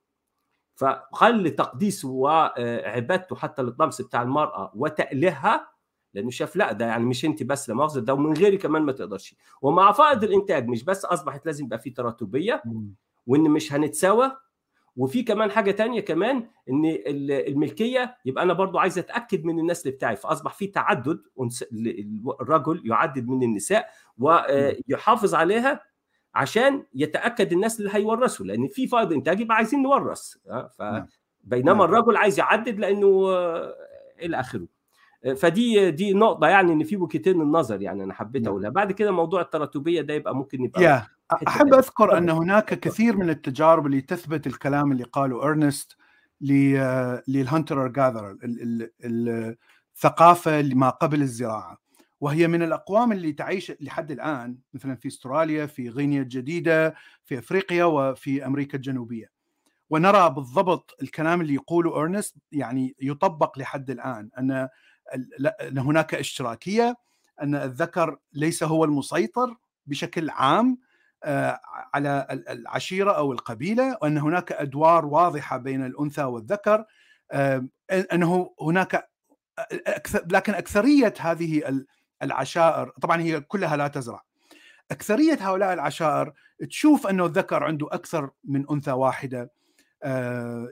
فخلي 0.74 1.50
تقديسه 1.50 2.08
وعبادته 2.10 3.36
حتى 3.36 3.62
للطمس 3.62 4.02
بتاع 4.02 4.22
المرأة 4.22 4.72
وتأليهها 4.74 5.70
لأنه 6.14 6.30
شاف 6.30 6.56
لا 6.56 6.72
ده 6.72 6.86
يعني 6.86 7.04
مش 7.04 7.24
أنت 7.24 7.42
بس 7.42 7.68
لا 7.68 7.74
مؤاخذة 7.74 8.00
ده 8.00 8.14
ومن 8.14 8.32
غيري 8.36 8.56
كمان 8.56 8.82
ما 8.82 8.92
تقدرش. 8.92 9.34
ومع 9.62 9.92
فائض 9.92 10.24
الإنتاج 10.24 10.68
مش 10.68 10.84
بس 10.84 11.04
أصبحت 11.04 11.46
لازم 11.46 11.64
يبقى 11.64 11.78
في 11.78 11.90
تراتبية 11.90 12.62
وإن 13.30 13.40
مش 13.40 13.72
هنتساوى. 13.72 14.36
وفي 14.96 15.22
كمان 15.22 15.50
حاجة 15.50 15.70
تانية 15.70 16.00
كمان 16.00 16.46
إن 16.70 16.82
الملكية 17.48 18.16
يبقى 18.24 18.44
أنا 18.44 18.52
برضو 18.52 18.78
عايز 18.78 18.98
أتأكد 18.98 19.44
من 19.44 19.58
النسل 19.58 19.90
بتاعي. 19.90 20.16
فأصبح 20.16 20.54
في 20.54 20.66
تعدد 20.66 21.20
الرجل 22.40 22.82
يعدد 22.84 23.28
من 23.28 23.42
النساء 23.42 23.88
ويحافظ 24.18 25.34
عليها 25.34 25.80
عشان 26.34 26.84
يتأكد 26.94 27.52
النسل 27.52 27.82
اللي 27.86 27.96
هيورثه 27.98 28.44
لأن 28.44 28.68
في 28.68 28.86
فائض 28.86 29.12
إنتاج 29.12 29.40
يبقى 29.40 29.56
عايزين 29.56 29.82
نورث. 29.82 30.34
فبينما 30.78 31.84
الرجل 31.84 32.16
عايز 32.16 32.38
يعدد 32.38 32.78
لأنه 32.78 33.28
إلى 34.22 34.40
آخره. 34.40 34.66
فدي 35.36 35.90
دي 35.90 36.12
نقطة 36.14 36.46
يعني 36.48 36.72
إن 36.72 36.84
في 36.84 36.96
وجهتين 36.96 37.40
النظر 37.40 37.82
يعني 37.82 38.04
أنا 38.04 38.14
حبيت 38.14 38.46
أقولها. 38.46 38.70
بعد 38.70 38.92
كده 38.92 39.10
موضوع 39.10 39.40
التراتبية 39.40 40.00
ده 40.00 40.14
يبقى 40.14 40.34
ممكن 40.36 40.64
يبقى 40.64 40.80
yeah. 41.00 41.19
أحب 41.48 41.74
أذكر 41.74 42.18
أن 42.18 42.30
هناك 42.30 42.80
كثير 42.80 43.16
من 43.16 43.30
التجارب 43.30 43.86
اللي 43.86 44.00
تثبت 44.00 44.46
الكلام 44.46 44.92
اللي 44.92 45.04
قاله 45.04 45.42
إرنست 45.42 45.96
لل 46.40 46.77
hunter 46.77 47.88
gatherer 47.88 48.36
الثقافة 49.04 50.62
ما 50.62 50.90
قبل 50.90 51.22
الزراعة. 51.22 51.78
وهي 52.20 52.48
من 52.48 52.62
الأقوام 52.62 53.12
اللي 53.12 53.32
تعيش 53.32 53.72
لحد 53.80 54.10
الآن 54.10 54.58
مثلا 54.74 54.96
في 54.96 55.08
أستراليا 55.08 55.66
في 55.66 55.88
غينيا 55.88 56.22
الجديدة 56.22 56.94
في 57.24 57.38
أفريقيا 57.38 57.84
وفي 57.84 58.46
أمريكا 58.46 58.76
الجنوبية. 58.76 59.26
ونرى 59.90 60.30
بالضبط 60.30 60.96
الكلام 61.02 61.40
اللي 61.40 61.54
يقوله 61.54 61.96
إرنست 61.96 62.36
يعني 62.52 62.94
يطبق 63.00 63.58
لحد 63.58 63.90
الآن 63.90 64.30
أن 64.38 64.68
أن 65.62 65.78
هناك 65.78 66.14
اشتراكية 66.14 66.96
أن 67.42 67.54
الذكر 67.54 68.16
ليس 68.32 68.62
هو 68.62 68.84
المسيطر 68.84 69.56
بشكل 69.86 70.30
عام 70.30 70.78
على 71.94 72.26
العشيرة 72.50 73.12
أو 73.12 73.32
القبيلة 73.32 73.98
وأن 74.02 74.18
هناك 74.18 74.52
أدوار 74.52 75.06
واضحة 75.06 75.56
بين 75.56 75.86
الأنثى 75.86 76.22
والذكر. 76.22 76.84
أنه 77.90 78.54
هناك 78.60 79.10
لكن 80.30 80.54
أكثرية 80.54 81.14
هذه 81.20 81.84
العشائر 82.22 82.88
طبعا 82.88 83.20
هي 83.20 83.40
كلها 83.40 83.76
لا 83.76 83.88
تزرع. 83.88 84.22
أكثرية 84.90 85.38
هؤلاء 85.40 85.72
العشائر 85.72 86.32
تشوف 86.68 87.06
انه 87.06 87.26
الذكر 87.26 87.64
عنده 87.64 87.88
أكثر 87.92 88.30
من 88.44 88.64
أنثى 88.70 88.92
واحدة. 88.92 89.50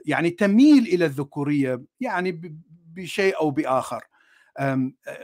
يعني 0.05 0.29
تميل 0.29 0.83
إلى 0.83 1.05
الذكورية 1.05 1.81
يعني 1.99 2.59
بشيء 2.95 3.37
أو 3.37 3.51
بآخر. 3.51 4.03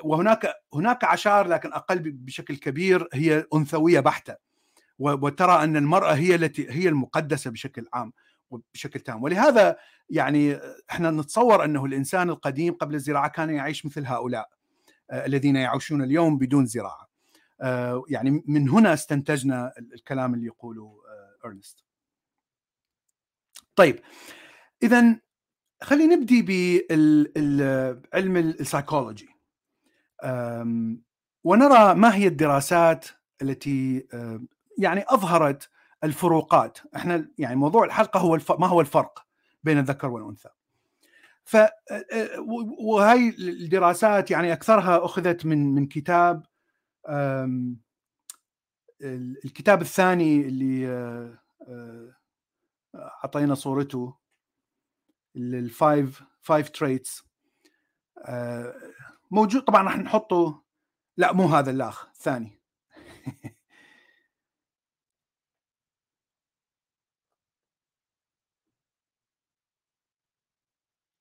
وهناك 0.03 0.53
هناك 0.73 1.03
عشائر 1.03 1.47
لكن 1.47 1.73
أقل 1.73 1.99
بشكل 1.99 2.55
كبير 2.55 3.07
هي 3.13 3.45
أنثوية 3.53 3.99
بحتة. 3.99 4.35
وترى 4.99 5.63
أن 5.63 5.77
المرأة 5.77 6.13
هي 6.13 6.35
التي 6.35 6.71
هي 6.71 6.89
المقدسة 6.89 7.51
بشكل 7.51 7.87
عام 7.93 8.13
وبشكل 8.49 8.99
تام. 8.99 9.23
ولهذا 9.23 9.77
يعني 10.09 10.59
إحنا 10.91 11.11
نتصور 11.11 11.65
أنه 11.65 11.85
الإنسان 11.85 12.29
القديم 12.29 12.73
قبل 12.73 12.95
الزراعة 12.95 13.27
كان 13.27 13.49
يعيش 13.49 13.85
مثل 13.85 14.05
هؤلاء 14.05 14.49
الذين 15.13 15.55
يعيشون 15.55 16.03
اليوم 16.03 16.37
بدون 16.37 16.65
زراعة. 16.65 17.09
يعني 18.09 18.43
من 18.47 18.69
هنا 18.69 18.93
استنتجنا 18.93 19.73
الكلام 19.77 20.33
اللي 20.33 20.45
يقوله 20.45 20.97
إرنست. 21.45 21.85
طيب 23.75 23.99
اذا 24.83 25.19
خلينا 25.81 26.15
نبدي 26.15 26.41
بعلم 28.13 28.37
السايكولوجي. 28.37 29.29
ونرى 31.43 31.95
ما 31.95 32.15
هي 32.15 32.27
الدراسات 32.27 33.05
التي 33.41 34.07
يعني 34.77 35.03
أظهرت 35.07 35.69
الفروقات. 36.03 36.77
إحنا 36.95 37.29
يعني 37.37 37.55
موضوع 37.55 37.83
الحلقة 37.85 38.19
هو 38.19 38.39
ما 38.59 38.67
هو 38.67 38.81
الفرق 38.81 39.25
بين 39.63 39.77
الذكر 39.77 40.07
والأنثى. 40.07 40.49
ف 41.45 41.57
وهي 42.79 43.29
الدراسات 43.39 44.31
يعني 44.31 44.53
أكثرها 44.53 45.05
أخذت 45.05 45.45
من 45.45 45.75
من 45.75 45.87
كتاب 45.87 46.45
الكتاب 49.45 49.81
الثاني 49.81 50.41
اللي 50.41 50.87
أعطينا 52.95 53.55
صورته 53.55 54.15
ال 55.35 55.53
five 55.53 56.23
five 56.41 56.69
traits 56.69 57.23
موجود 59.31 59.61
طبعا 59.61 59.83
راح 59.83 59.97
نحطه 59.97 60.63
لا 61.17 61.33
مو 61.33 61.47
هذا 61.47 61.71
الأخ 61.71 62.07
الثاني 62.07 62.61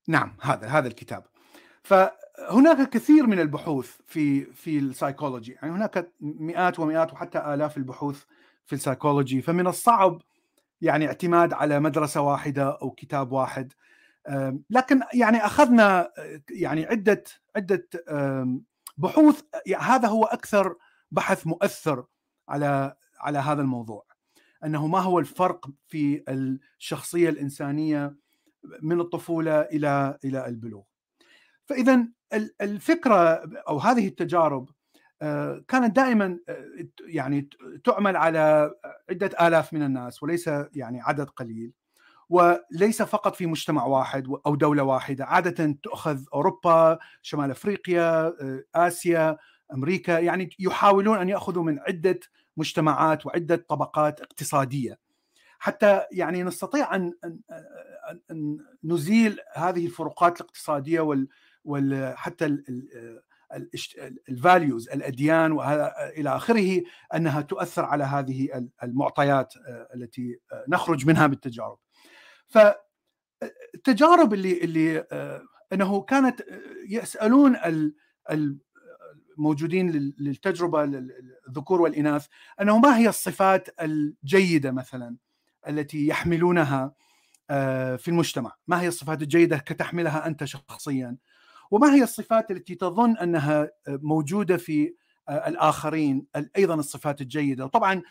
نعم 0.08 0.36
هذا 0.40 0.66
هذا 0.66 0.88
الكتاب. 0.88 1.24
فهناك 1.82 2.90
كثير 2.90 3.26
من 3.26 3.40
البحوث 3.40 3.96
في 4.06 4.44
في 4.44 4.78
السايكولوجي. 4.78 5.52
يعني 5.52 5.74
هناك 5.74 6.12
مئات 6.20 6.80
ومئات 6.80 7.12
وحتى 7.12 7.54
آلاف 7.54 7.76
البحوث 7.76 8.24
في 8.64 8.72
السايكولوجي. 8.72 9.42
فمن 9.42 9.66
الصعب 9.66 10.22
يعني 10.80 11.06
اعتماد 11.06 11.52
على 11.52 11.80
مدرسة 11.80 12.20
واحدة 12.20 12.78
أو 12.82 12.90
كتاب 12.90 13.32
واحد. 13.32 13.72
لكن 14.70 15.00
يعني 15.14 15.46
أخذنا 15.46 16.10
يعني 16.50 16.86
عدة 16.86 17.24
عدة 17.56 17.88
بحوث. 18.96 19.42
هذا 19.78 20.08
هو 20.08 20.24
أكثر 20.24 20.76
بحث 21.10 21.46
مؤثر 21.46 22.04
على 22.48 22.96
على 23.20 23.38
هذا 23.38 23.62
الموضوع. 23.62 24.06
أنه 24.64 24.86
ما 24.86 24.98
هو 24.98 25.18
الفرق 25.18 25.70
في 25.86 26.24
الشخصية 26.28 27.28
الإنسانية 27.28 28.23
من 28.82 29.00
الطفولة 29.00 29.60
إلى 29.60 30.18
إلى 30.24 30.46
البلوغ. 30.46 30.82
فاذا 31.66 32.08
الفكرة 32.60 33.50
أو 33.68 33.78
هذه 33.78 34.08
التجارب 34.08 34.70
كانت 35.68 35.96
دائما 35.96 36.38
يعني 37.06 37.48
تعمل 37.84 38.16
على 38.16 38.74
عدة 39.10 39.46
آلاف 39.46 39.72
من 39.72 39.82
الناس 39.82 40.22
وليس 40.22 40.50
يعني 40.74 41.00
عدد 41.00 41.30
قليل 41.30 41.72
وليس 42.28 43.02
فقط 43.02 43.36
في 43.36 43.46
مجتمع 43.46 43.84
واحد 43.84 44.28
أو 44.46 44.54
دولة 44.54 44.82
واحدة 44.82 45.24
عادة 45.24 45.76
تؤخذ 45.82 46.24
أوروبا 46.34 46.98
شمال 47.22 47.50
أفريقيا 47.50 48.32
آسيا 48.74 49.38
أمريكا 49.72 50.18
يعني 50.18 50.50
يحاولون 50.58 51.18
أن 51.18 51.28
يأخذوا 51.28 51.62
من 51.62 51.78
عدة 51.78 52.20
مجتمعات 52.56 53.26
وعدة 53.26 53.56
طبقات 53.56 54.20
اقتصادية 54.20 54.98
حتى 55.58 56.00
يعني 56.12 56.42
نستطيع 56.42 56.94
أن 56.94 57.12
نزيل 58.84 59.38
هذه 59.54 59.86
الفروقات 59.86 60.40
الاقتصادية 60.40 61.26
وحتى 61.64 62.58
الفاليوز 64.28 64.88
الأديان 64.88 65.52
إلى 66.18 66.36
آخره 66.36 66.82
أنها 67.14 67.40
تؤثر 67.40 67.84
على 67.84 68.04
هذه 68.04 68.68
المعطيات 68.82 69.54
التي 69.94 70.38
نخرج 70.68 71.06
منها 71.06 71.26
بالتجارب. 71.26 71.78
فالتجارب 72.46 74.34
اللي 74.34 74.64
اللي 74.64 75.06
أنه 75.72 76.00
كانت 76.00 76.40
يسألون 76.88 77.56
الموجودين 79.38 79.90
للتجربة 80.18 80.84
الذكور 81.48 81.80
والإناث 81.80 82.26
أنه 82.60 82.78
ما 82.78 82.98
هي 82.98 83.08
الصفات 83.08 83.68
الجيدة 83.80 84.70
مثلا 84.70 85.16
التي 85.68 86.06
يحملونها 86.06 86.94
في 87.98 88.08
المجتمع. 88.08 88.52
ما 88.66 88.80
هي 88.80 88.88
الصفات 88.88 89.22
الجيدة 89.22 89.58
كتحملها 89.58 90.26
أنت 90.26 90.44
شخصيا؟ 90.44 91.16
وما 91.70 91.94
هي 91.94 92.02
الصفات 92.02 92.50
التي 92.50 92.74
تظن 92.74 93.16
أنها 93.16 93.70
موجودة 93.88 94.56
في 94.56 94.94
الآخرين 95.28 96.26
أيضا 96.56 96.74
الصفات 96.74 97.20
الجيدة؟ 97.20 97.64
وطبعا 97.64 98.02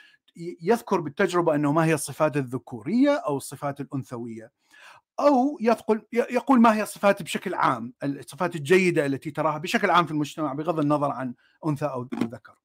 يذكر 0.61 0.99
بالتجربة 0.99 1.55
أنه 1.55 1.71
ما 1.71 1.85
هي 1.85 1.93
الصفات 1.93 2.37
الذكورية 2.37 3.11
أو 3.11 3.37
الصفات 3.37 3.81
الأنثوية 3.81 4.51
أو 5.19 5.57
يقول 5.61 6.05
يقول 6.13 6.61
ما 6.61 6.75
هي 6.75 6.83
الصفات 6.83 7.23
بشكل 7.23 7.53
عام 7.53 7.93
الصفات 8.03 8.55
الجيدة 8.55 9.05
التي 9.05 9.31
تراها 9.31 9.57
بشكل 9.57 9.89
عام 9.89 10.05
في 10.05 10.11
المجتمع 10.11 10.53
بغض 10.53 10.79
النظر 10.79 11.11
عن 11.11 11.33
أنثى 11.65 11.85
أو 11.85 12.07
ذكر. 12.13 12.55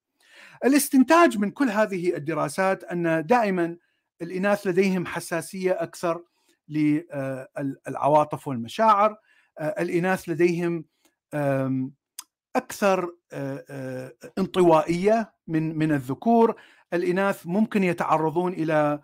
الاستنتاج 0.64 1.38
من 1.38 1.50
كل 1.50 1.70
هذه 1.70 2.16
الدراسات 2.16 2.84
أن 2.84 3.26
دائما 3.26 3.76
الإناث 4.22 4.66
لديهم 4.66 5.06
حساسية 5.06 5.72
أكثر 5.72 6.22
للعواطف 6.68 8.48
والمشاعر، 8.48 9.16
الإناث 9.60 10.28
لديهم 10.28 10.84
أكثر 12.56 13.14
انطوائية 14.38 15.32
من 15.46 15.78
من 15.78 15.92
الذكور، 15.92 16.54
الإناث 16.92 17.46
ممكن 17.46 17.84
يتعرضون 17.84 18.52
إلى 18.52 19.00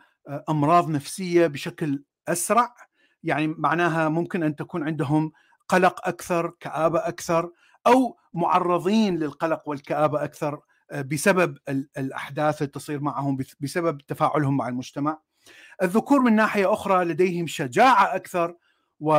أمراض 0.48 0.90
نفسية 0.90 1.46
بشكل 1.46 2.04
أسرع. 2.28 2.74
يعني 3.22 3.46
معناها 3.46 4.08
ممكن 4.08 4.42
أن 4.42 4.56
تكون 4.56 4.82
عندهم 4.82 5.32
قلق 5.68 6.08
أكثر 6.08 6.52
كآبة 6.60 6.98
أكثر 7.08 7.50
أو 7.86 8.18
معرضين 8.34 9.18
للقلق 9.18 9.68
والكآبة 9.68 10.24
أكثر 10.24 10.60
آه، 10.90 11.02
بسبب 11.02 11.58
الأحداث 11.98 12.62
اللي 12.62 12.72
تصير 12.72 13.00
معهم 13.00 13.38
بسبب 13.60 14.00
تفاعلهم 14.00 14.56
مع 14.56 14.68
المجتمع. 14.68 15.18
الذكور 15.82 16.20
من 16.20 16.36
ناحية 16.36 16.72
أخرى 16.72 17.04
لديهم 17.04 17.46
شجاعة 17.46 18.16
أكثر 18.16 18.56
و 19.00 19.12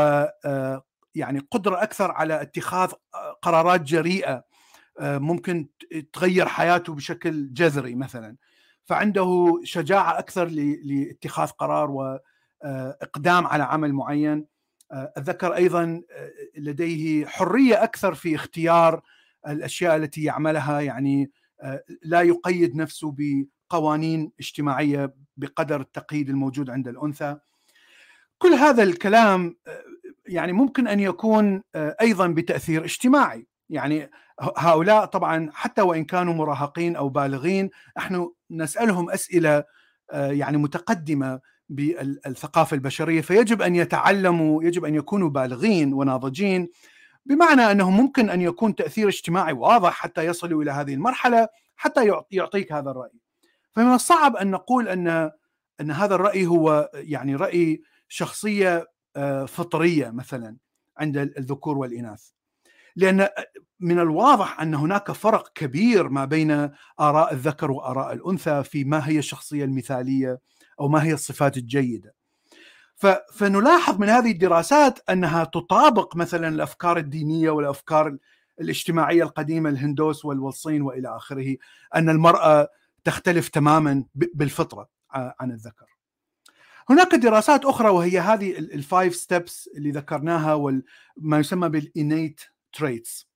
آه، 0.45 0.83
يعني 1.15 1.39
قدرة 1.51 1.83
أكثر 1.83 2.11
على 2.11 2.41
اتخاذ 2.41 2.91
آه، 3.15 3.31
قرارات 3.41 3.81
جريئة 3.81 4.55
ممكن 5.01 5.67
تغير 6.13 6.45
حياته 6.47 6.93
بشكل 6.93 7.53
جذري 7.53 7.95
مثلا. 7.95 8.35
فعنده 8.85 9.59
شجاعة 9.63 10.19
أكثر 10.19 10.45
لاتخاذ 10.83 11.49
قرار 11.49 11.91
واقدام 11.91 13.47
على 13.47 13.63
عمل 13.63 13.93
معين. 13.93 14.45
الذكر 15.17 15.55
أيضا 15.55 16.01
لديه 16.57 17.25
حرية 17.25 17.83
أكثر 17.83 18.13
في 18.13 18.35
اختيار 18.35 19.01
الأشياء 19.47 19.95
التي 19.95 20.23
يعملها 20.23 20.81
يعني 20.81 21.31
لا 22.03 22.21
يقيد 22.21 22.75
نفسه 22.75 23.15
بقوانين 23.17 24.31
اجتماعية 24.39 25.13
بقدر 25.37 25.81
التقييد 25.81 26.29
الموجود 26.29 26.69
عند 26.69 26.87
الأنثى. 26.87 27.37
كل 28.37 28.53
هذا 28.53 28.83
الكلام 28.83 29.55
يعني 30.27 30.53
ممكن 30.53 30.87
أن 30.87 30.99
يكون 30.99 31.63
أيضا 31.75 32.27
بتأثير 32.27 32.85
اجتماعي. 32.85 33.47
يعني 33.69 34.09
هؤلاء 34.57 35.05
طبعا 35.05 35.49
حتى 35.53 35.81
وإن 35.81 36.05
كانوا 36.05 36.33
مراهقين 36.33 36.95
أو 36.95 37.09
بالغين 37.09 37.69
نحن 37.97 38.31
نسألهم 38.51 39.09
أسئلة 39.09 39.63
آه، 40.11 40.31
يعني 40.31 40.57
متقدمة 40.57 41.39
بالثقافة 41.69 42.75
البشرية. 42.75 43.21
فيجب 43.21 43.61
أن 43.61 43.75
يتعلموا 43.75 44.63
يجب 44.63 44.85
أن 44.85 44.95
يكونوا 44.95 45.29
بالغين 45.29 45.93
وناضجين. 45.93 46.69
بمعنى 47.25 47.71
أنه 47.71 47.89
ممكن 47.89 48.29
أن 48.29 48.41
يكون 48.41 48.75
تأثير 48.75 49.07
اجتماعي 49.07 49.53
واضح 49.53 49.93
حتى 49.93 50.25
يصلوا 50.25 50.63
إلى 50.63 50.71
هذه 50.71 50.93
المرحلة 50.93 51.47
حتى 51.75 52.23
يعطيك 52.31 52.71
هذا 52.71 52.91
الرأي. 52.91 53.24
فمن 53.75 53.93
الصعب 53.93 54.35
أن 54.35 54.51
نقول 54.51 54.87
أن 54.87 55.31
أن 55.81 55.91
هذا 55.91 56.15
الرأي 56.15 56.47
هو 56.47 56.89
يعني 56.93 57.35
رأي 57.35 57.81
شخصية 58.07 58.87
آه، 59.15 59.45
فطرية 59.45 60.09
مثلا 60.09 60.57
عند 60.97 61.17
الذكور 61.17 61.77
والإناث. 61.77 62.29
لأن 62.95 63.27
من 63.79 63.99
الواضح 63.99 64.61
أن 64.61 64.75
هناك 64.75 65.11
فرق 65.11 65.51
كبير 65.55 66.09
ما 66.09 66.25
بين 66.25 66.69
آراء 66.99 67.33
الذكر 67.33 67.71
وآراء 67.71 68.13
الأنثى 68.13 68.63
في 68.63 68.83
ما 68.83 69.09
هي 69.09 69.17
الشخصية 69.17 69.65
المثالية 69.65 70.39
أو 70.79 70.87
ما 70.87 71.03
هي 71.03 71.13
الصفات 71.13 71.57
الجيدة. 71.57 72.15
فنلاحظ 73.33 73.99
من 73.99 74.09
هذه 74.09 74.31
الدراسات 74.31 74.99
أنها 75.09 75.43
تطابق 75.43 76.15
مثلا 76.15 76.47
الأفكار 76.47 76.97
الدينية 76.97 77.49
والأفكار 77.49 78.17
الاجتماعية 78.61 79.23
القديمة 79.23 79.69
الهندوس 79.69 80.25
والصين 80.25 80.81
وإلى 80.81 81.15
آخره 81.15 81.55
أن 81.95 82.09
المرأة 82.09 82.67
تختلف 83.05 83.49
تماما 83.49 84.03
بالفطرة 84.15 84.89
عن 85.11 85.51
الذكر. 85.51 85.95
هناك 86.89 87.15
دراسات 87.15 87.65
أخرى 87.65 87.89
وهي 87.89 88.19
هذه 88.19 88.57
ال 88.57 88.69
five 88.69 89.15
steps 89.15 89.69
اللي 89.77 89.91
ذكرناها 89.91 90.53
وما 90.53 91.39
يسمى 91.39 91.69
بال 91.69 91.87
innate 91.87 92.41
traits 92.73 93.29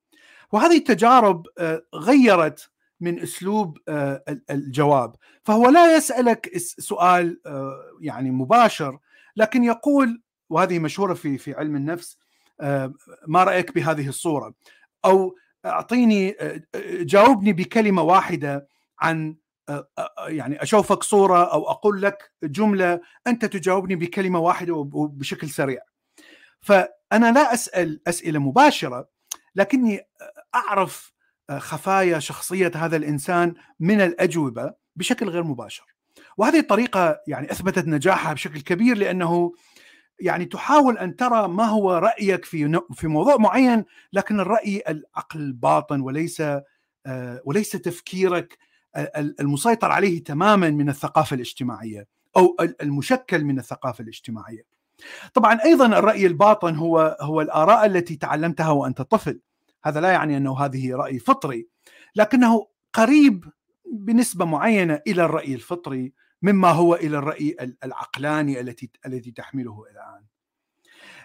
وهذه 0.52 0.78
التجارب 0.78 1.48
آه، 1.58 1.82
غيرت 1.96 2.72
من 3.00 3.20
أسلوب 3.20 3.78
آه، 3.88 4.24
الجواب. 4.50 5.16
فهو 5.44 5.70
لا 5.70 5.96
يسألك 5.96 6.58
سؤال 6.58 7.42
آه، 7.46 7.82
يعني 8.02 8.32
مباشر 8.32 9.00
لكن 9.36 9.64
يقول 9.64 10.22
وهذه 10.50 10.80
مشهورة 10.80 11.14
في 11.14 11.38
في 11.38 11.54
علم 11.54 11.76
النفس 11.76 12.18
ما 13.28 13.44
رأيك 13.44 13.76
بهذه 13.76 14.08
الصورة؟ 14.08 14.54
أو 15.06 15.36
أعطيني 15.66 16.36
جاوبني 17.02 17.54
بكلمة 17.54 18.02
واحدة 18.02 18.68
عن 19.00 19.36
يعني 20.28 20.64
أشوفك 20.64 21.04
صورة 21.04 21.44
أو 21.54 21.70
أقول 21.70 22.02
لك 22.02 22.32
جملة 22.44 23.02
أنت 23.28 23.46
تجاوبني 23.46 23.96
بكلمة 23.96 24.40
واحدة 24.40 24.74
وبشكل 24.74 25.50
سريع 25.50 25.82
فأنا 26.62 27.32
لا 27.32 27.54
أسأل 27.54 28.02
أسئلة 28.08 28.40
مباشرة 28.40 29.10
لكني 29.56 30.00
أعرف 30.56 31.14
خفايا 31.58 32.20
شخصية 32.20 32.72
هذا 32.76 32.96
الإنسان 32.96 33.54
من 33.80 34.02
الأجوبة 34.02 34.74
بشكل 34.96 35.30
غير 35.30 35.44
مباشر. 35.44 35.86
وهذه 36.38 36.60
الطريقة 36.60 37.22
يعني 37.28 37.52
أثبتت 37.52 37.88
نجاحها 37.88 38.34
بشكل 38.34 38.62
كبير 38.62 38.98
لأنه 38.98 39.54
يعني 40.20 40.46
تحاول 40.46 40.98
أن 40.98 41.16
ترى 41.16 41.48
ما 41.48 41.66
هو 41.66 41.94
رأيك 41.94 42.46
في 42.46 42.82
في 42.94 43.08
موضوع 43.08 43.38
معين 43.38 43.86
لكن 44.14 44.40
الرأي 44.40 44.84
العقل 44.88 45.40
الباطن 45.40 46.02
وليس 46.02 46.44
وليس 47.46 47.72
تفكيرك 47.72 48.58
المسيطر 49.40 49.92
عليه 49.92 50.24
تماما 50.24 50.70
من 50.70 50.90
الثقافة 50.90 51.34
الاجتماعية 51.34 52.08
أو 52.38 52.58
المشكل 52.82 53.44
من 53.44 53.60
الثقافة 53.60 54.02
الاجتماعية. 54.02 54.64
طبعا 55.34 55.60
أيضا 55.66 55.86
الرأي 55.86 56.26
الباطن 56.26 56.76
هو 56.76 57.18
هو 57.22 57.42
الآراء 57.42 57.86
التي 57.86 58.16
تعلمتها 58.16 58.72
وأنت 58.72 59.02
طفل 59.02 59.40
هذا 59.84 60.02
لا 60.02 60.12
يعني 60.12 60.38
أنه 60.38 60.60
هذه 60.60 60.96
رأي 60.96 61.20
فطري 61.20 61.68
لكنه 62.16 62.68
قريب 62.94 63.46
بنسبة 63.94 64.46
معينة 64.46 65.02
إلى 65.08 65.26
الرأي 65.26 65.54
الفطري 65.54 66.14
مما 66.42 66.70
هو 66.70 66.96
إلى 66.96 67.18
الرأي 67.18 67.76
العقلاني 67.84 68.60
التي 68.60 68.90
الذي 69.06 69.32
تحمله 69.32 69.84
الآن. 69.92 70.24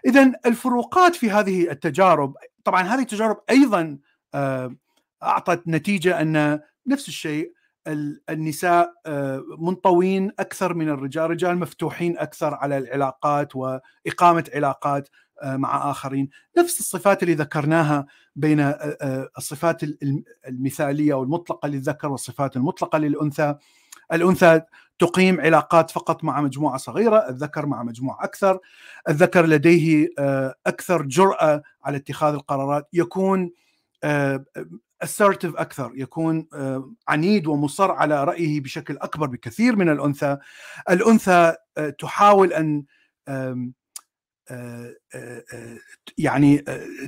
اذا 0.07 0.33
الفروقات 0.47 1.17
في 1.17 1.31
هذه 1.31 1.71
التجارب 1.71 2.37
طبعا 2.65 2.83
هذه 2.83 3.01
التجارب 3.01 3.41
أيضا 3.51 3.99
آه، 4.35 4.77
أعطت 5.23 5.63
نتيجة 5.69 6.21
أن 6.21 6.61
نفس 6.87 7.09
الشيء 7.09 7.53
النساء 8.31 8.95
آه، 9.07 9.45
منطوين 9.59 10.31
أكثر 10.39 10.75
من 10.75 10.89
الرجال، 10.89 11.25
الرجال 11.25 11.59
مفتوحين 11.59 12.19
أكثر 12.19 12.55
على 12.55 12.79
العلاقات 12.79 13.57
وإقامة 13.57 14.51
علاقات 14.55 15.09
آه، 15.43 15.57
مع 15.57 15.91
آخرين، 15.91 16.29
نفس 16.59 16.81
الصفات 16.81 17.23
اللي 17.23 17.35
ذكرناها 17.35 18.07
بين 18.37 18.61
آه، 18.61 19.29
الصفات 19.39 19.83
المثالية 20.49 21.15
والمطلقة 21.15 21.69
للذكر 21.69 22.09
والصفات 22.09 22.57
المطلقة 22.57 22.99
للأنثى. 22.99 23.55
الأنثى 24.13 24.61
تقيم 24.99 25.41
علاقات 25.41 25.91
فقط 25.91 26.25
مع 26.25 26.41
مجموعة 26.41 26.77
صغيرة، 26.77 27.29
الذكر 27.29 27.67
مع 27.67 27.83
مجموعة 27.83 28.25
أكثر، 28.25 28.59
الذكر 29.09 29.47
لديه 29.47 30.09
أكثر 30.67 31.03
جرأة 31.03 31.63
على 31.85 31.97
اتخاذ 31.97 32.35
القرارات، 32.35 32.89
يكون 32.93 33.51
assertive 35.05 35.59
أكثر 35.61 35.93
يكون 35.95 36.47
آه، 36.55 36.93
عنيد 37.09 37.47
ومصر 37.47 37.91
على 37.91 38.25
رأيه 38.25 38.61
بشكل 38.61 38.97
أكبر 38.97 39.27
بكثير 39.27 39.77
من 39.77 39.89
الأنثى. 39.89 40.39
الأنثى 40.91 41.55
آه، 41.79 41.91
تحاول 41.91 42.53
أن 42.53 42.85
آه، 43.29 43.73
يعني 46.19 46.65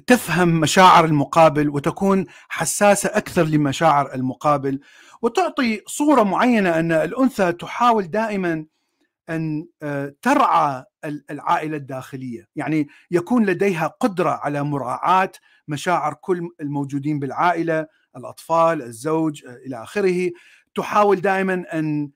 تفهم 0.07 0.49
مشاعر 0.61 1.05
المقابل 1.05 1.69
وتكون 1.69 2.27
حساسة 2.49 3.09
أكثر 3.09 3.43
لمشاعر 3.43 4.15
المقابل 4.15 4.81
وتعطي 5.23 5.83
صورة 5.87 6.23
معينة 6.23 6.79
أن 6.79 6.93
الأنثى 6.93 7.53
تحاول 7.53 8.11
دائما 8.11 8.67
أن 9.31 9.67
ترعى 10.23 10.85
العائلة 11.05 11.77
الداخلية، 11.77 12.49
يعني 12.57 12.89
يكون 13.11 13.47
لديها 13.47 13.87
قدرة 13.87 14.31
على 14.31 14.63
مراعاة 14.63 15.33
مشاعر 15.69 16.15
كل 16.15 16.51
الموجودين 16.61 17.19
بالعائلة، 17.19 17.87
الأطفال، 18.17 18.83
الزوج 18.83 19.45
إلى 19.47 19.83
آخره، 19.83 20.31
تحاول 20.75 21.21
دائما 21.21 21.65
أن 21.73 22.11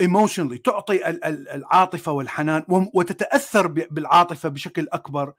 ايموشنلي 0.00 0.58
تعطي 0.58 1.08
العاطفة 1.28 2.12
والحنان 2.12 2.64
وتتأثر 2.68 3.66
بالعاطفة 3.66 4.48
بشكل 4.48 4.88
أكبر 4.92 5.32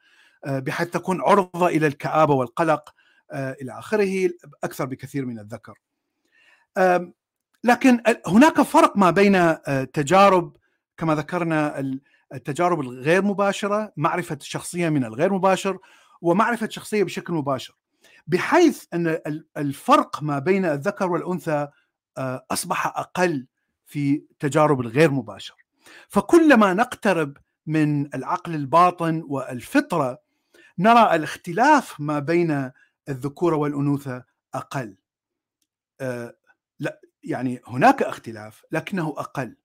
بحيث 0.48 0.90
تكون 0.90 1.22
عرضة 1.22 1.68
إلى 1.68 1.88
الكآبة 1.88 2.34
والقلق 2.34 2.94
إلى 3.34 3.80
آخره 3.80 4.30
أكثر 4.64 4.86
بكثير 4.86 5.26
من 5.26 5.40
الذكر. 5.40 5.80
لكن 7.68 8.02
هناك 8.28 8.62
فرق 8.62 8.98
ما 8.98 9.12
بين 9.12 9.64
تجارب 9.94 10.58
كما 10.98 11.16
ذكرنا 11.16 11.80
التجارب 12.34 12.80
الغير 12.80 13.22
مباشرة 13.22 13.94
معرفة 13.98 14.38
الشخصيه 14.42 14.90
من 14.90 15.06
الغير 15.06 15.34
مباشر 15.34 15.78
ومعرفة 16.22 16.70
شخصية 16.70 17.04
بشكل 17.04 17.34
مباشر. 17.34 17.76
بحيث 18.28 18.86
أن 18.94 19.20
الفرق 19.58 20.24
ما 20.24 20.40
بين 20.40 20.66
الذكر 20.66 21.12
والأنثى 21.12 21.68
آه، 22.18 22.46
أصبح 22.52 22.88
أقل 22.88 23.48
في 23.86 24.24
تجارب 24.40 24.82
الغير 24.82 25.12
مباشر. 25.12 25.56
فكلما 26.08 26.74
نقترب 26.74 27.38
من 27.66 28.16
العقل 28.16 28.56
الباطن 28.56 29.24
والفطرة 29.28 30.20
نرى 30.80 31.16
الاختلاف 31.16 32.00
ما 32.00 32.20
بين 32.20 32.72
الذكوره 33.10 33.56
والأنوثة 33.56 34.24
أقل. 34.54 34.96
آه، 36.02 36.36
لا 36.80 37.02
يعني 37.28 37.62
هناك 37.68 38.04
اختلاف 38.04 38.64
لكنه 38.72 39.08
أقل. 39.18 39.56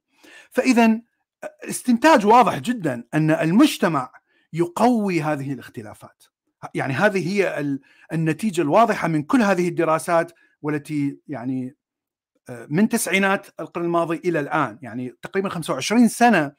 فاذا 0.51 1.01
استنتاج 1.69 2.27
واضح 2.27 2.59
جدا 2.59 3.05
أن 3.15 3.31
المجتمع 3.31 4.13
يقوي 4.53 5.23
هذه 5.23 5.53
الاختلافات. 5.53 6.25
يعني 6.75 6.93
هذه 6.93 7.29
هي 7.29 7.79
النتيجة 8.13 8.63
الواضحة 8.63 9.09
من 9.09 9.23
كل 9.23 9.43
هذه 9.43 9.69
الدراسات 9.69 10.33
والتي 10.63 11.19
يعني 11.29 11.77
من 12.69 12.89
تسعينات 12.89 13.47
القرن 13.61 13.85
الماضي 13.85 14.17
إلى 14.17 14.41
الآن. 14.41 14.79
يعني 14.83 15.15
تقريبا 15.23 15.49
25 15.49 16.09
سنة 16.09 16.53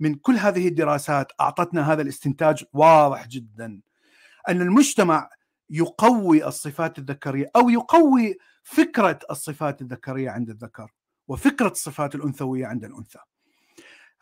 من 0.00 0.14
كل 0.14 0.36
هذه 0.36 0.68
الدراسات 0.68 1.32
أعطتنا 1.40 1.92
هذا 1.92 2.02
الاستنتاج 2.02 2.64
واضح 2.72 3.26
جدا. 3.26 3.80
أن 4.48 4.60
المجتمع 4.60 5.28
يقوي 5.70 6.46
الصفات 6.46 6.98
الذكرية 6.98 7.50
أو 7.56 7.70
يقوي 7.70 8.38
فكرة 8.62 9.18
الصفات 9.30 9.82
الذكرية 9.82 10.30
عند 10.30 10.50
الذكر 10.50 10.92
وفكرة 11.28 11.68
الصفات 11.68 12.14
الأنثوية 12.14 12.66
عند 12.66 12.84
الأنثى. 12.84 13.18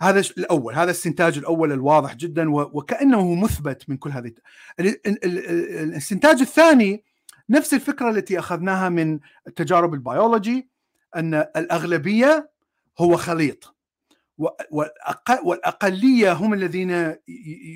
هذا 0.00 0.20
الأول 0.20 0.74
هذا 0.74 0.84
الاستنتاج 0.84 1.38
الأول 1.38 1.72
الواضح 1.72 2.14
جدا 2.14 2.50
وكأنه 2.50 3.34
مثبت 3.34 3.90
من 3.90 3.96
كل 3.96 4.10
هذه 4.10 4.32
الاستنتاج 4.80 6.40
الثاني 6.40 7.04
نفس 7.50 7.74
الفكرة 7.74 8.10
التي 8.10 8.38
أخذناها 8.38 8.88
من 8.88 9.20
تجارب 9.56 9.94
البيولوجي 9.94 10.68
أن 11.16 11.34
الأغلبية 11.34 12.50
هو 12.98 13.16
خليط 13.16 13.76
والأقلية 15.42 16.32
هم 16.32 16.54
الذين 16.54 17.16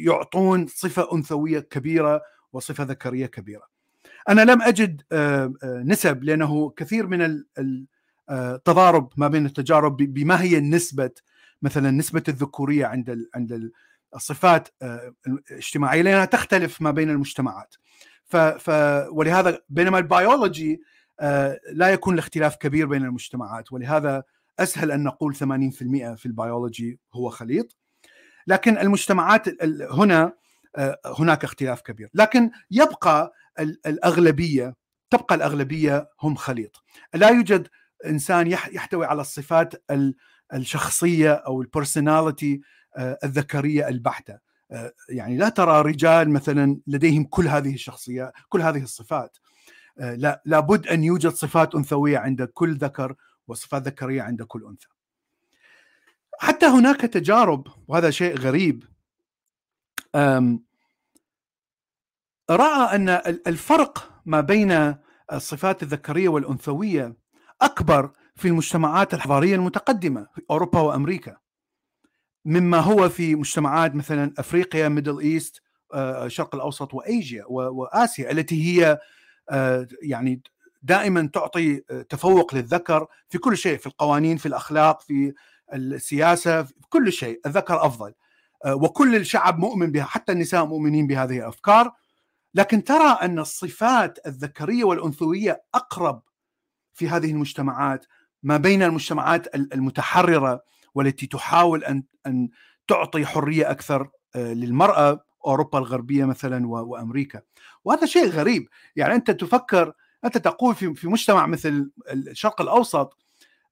يعطون 0.05 0.67
صفة 0.67 1.13
أنثوية 1.13 1.61
كبيرة 1.61 2.23
وصفة 2.53 2.85
ذكرية 2.85 3.27
كبيرة. 3.27 3.72
أنا 4.29 4.41
لم 4.41 4.63
أجد 4.63 5.03
آه، 5.13 5.55
آه، 5.63 5.83
نسب 5.87 6.25
لأنه 6.25 6.71
كثير 6.71 7.07
من 7.07 7.45
التضارب 8.31 9.05
آه، 9.05 9.15
ما 9.17 9.29
بين 9.29 9.47
التجارب 9.47 9.97
بما 9.97 10.43
هي 10.43 10.59
النسبة 10.59 11.11
مثلا 11.63 11.91
نسبة 11.91 12.23
الذكورية 12.29 12.87
عند 12.87 13.29
عند 13.35 13.71
الصفات 14.15 14.69
الاجتماعية 15.27 16.03
لأنها 16.03 16.25
تختلف 16.25 16.83
ما 16.83 16.91
بين 16.91 17.11
المجتمعات. 17.11 17.75
ف 18.25 18.69
ولهذا 19.11 19.59
بينما 19.69 19.99
البيولوجي 19.99 20.81
لا 21.73 21.89
يكون 21.93 22.15
الاختلاف 22.15 22.57
كبير 22.57 22.87
بين 22.87 23.05
المجتمعات 23.05 23.73
ولهذا 23.73 24.23
أسهل 24.59 24.91
أن 24.91 25.05
نقول 25.05 25.35
80% 25.35 25.39
في 26.15 26.27
البيولوجي 26.27 26.99
هو 27.15 27.31
خليط 27.31 27.77
لكن 28.47 28.79
المجتمعات 28.79 29.63
هنا 29.93 30.33
هناك 31.19 31.45
اختلاف 31.45 31.81
كبير. 31.81 32.11
لكن 32.15 32.51
يبقى 32.71 33.33
الأغلبية 33.87 34.75
تبقى 35.11 35.35
الأغلبية 35.35 36.09
هم 36.23 36.35
خليط. 36.35 36.83
لا 37.15 37.29
يوجد 37.29 37.69
إنسان 38.07 38.47
يحتوي 38.47 39.07
على 39.07 39.21
الصفات 39.21 39.85
الشخصية 40.55 41.33
أو 41.33 41.63
البرسوناليتي 41.63 42.61
آه، 42.97 43.19
الذكرية 43.25 43.89
البحتة. 43.89 44.39
آه، 44.71 44.93
يعني 45.09 45.37
لا 45.37 45.49
ترى 45.49 45.83
رجال 45.83 46.31
مثلا 46.31 46.81
لديهم 46.87 47.25
كل 47.25 47.49
هذه 47.49 47.75
الشخصية 47.75 48.33
كل 48.49 48.63
هذه 48.63 48.83
الصفات. 48.83 49.37
آه، 49.99 50.15
لا 50.15 50.43
لابد 50.45 50.87
أن 50.87 51.05
يوجد 51.05 51.31
صفات 51.31 51.75
أنثوية 51.75 52.19
عند 52.19 52.43
كل 52.43 52.75
ذكر 52.75 53.15
وصفات 53.47 53.83
ذكرية 53.83 54.23
عند 54.23 54.43
كل 54.43 54.65
أنثى. 54.65 54.89
حتى 56.39 56.67
هناك 56.67 57.01
تجارب 57.01 57.67
وهذا 57.89 58.11
شيء 58.11 58.39
غريب 58.39 58.85
رأى 62.51 62.97
أن 62.97 63.09
الفرق 63.47 64.21
ما 64.27 64.41
بين 64.41 64.95
الصفات 65.33 65.83
الذكرية 65.83 66.29
والأنثوية 66.29 67.17
أكبر 67.63 68.11
في 68.37 68.49
المجتمعات 68.49 69.15
الحضارية 69.15 69.55
المتقدمة 69.55 70.27
في 70.35 70.43
أوروبا 70.51 70.81
وأمريكا. 70.81 71.37
مما 72.45 72.79
هو 72.81 73.09
في 73.09 73.35
مجتمعات 73.35 73.95
مثلا 73.95 74.35
أفريقيا 74.39 74.89
Middle 74.89 75.19
East 75.21 75.63
الشرق 75.95 76.55
الأوسط 76.55 76.95
وأيجيا 76.95 77.45
وآسيا 77.49 78.31
التي 78.31 78.65
هي 78.65 78.99
آه، 79.51 79.87
يعني 80.03 80.43
دائما 80.83 81.31
تعطي 81.33 81.77
تفوق 82.09 82.55
للذكر 82.55 83.07
في 83.29 83.39
كل 83.39 83.57
شيء 83.57 83.79
في 83.79 83.87
القوانين 83.87 84.37
في 84.37 84.47
الأخلاق 84.47 85.01
في 85.01 85.33
السياسة 85.75 86.63
في 86.63 86.75
كل 86.89 87.13
شيء 87.13 87.41
الذكر 87.47 87.87
أفضل. 87.87 88.09
آه، 88.09 88.15
وكل 88.67 89.17
الشعب 89.17 89.59
مؤمن 89.59 89.93
بها 89.93 90.05
حتى 90.05 90.33
النساء 90.33 90.65
مؤمنين 90.67 91.07
بهذه 91.07 91.39
الأفكار. 91.39 91.93
لكن 92.55 92.85
ترى 92.85 93.19
أن 93.23 93.39
الصفات 93.39 94.19
الذكرية 94.27 94.85
والأنثوية 94.85 95.63
أقرب 95.75 96.23
في 96.95 97.09
هذه 97.09 97.31
المجتمعات 97.31 98.07
ما 98.43 98.57
بين 98.57 98.83
المجتمعات 98.83 99.55
المتحررة 99.55 100.63
والتي 100.95 101.27
تحاول 101.27 101.85
ان 101.85 102.03
أن 102.27 102.49
تعطي 102.89 103.27
حرية 103.27 103.71
أكثر 103.71 104.09
آه، 104.37 104.53
للمرأة 104.53 105.25
أوروبا 105.47 105.79
الغربية 105.79 106.25
مثلا 106.25 106.69
وأمريكا. 106.69 107.41
وهذا 107.85 108.07
شيء 108.07 108.29
غريب. 108.29 108.69
يعني 108.97 109.15
أنت 109.15 109.31
تفكر 109.31 109.93
أنت 110.25 110.39
تقول 110.39 110.75
في 110.75 110.95
في 110.95 111.09
مجتمع 111.09 111.47
مثل 111.47 111.91
الشرق 112.13 112.61
الأوسط 112.61 113.19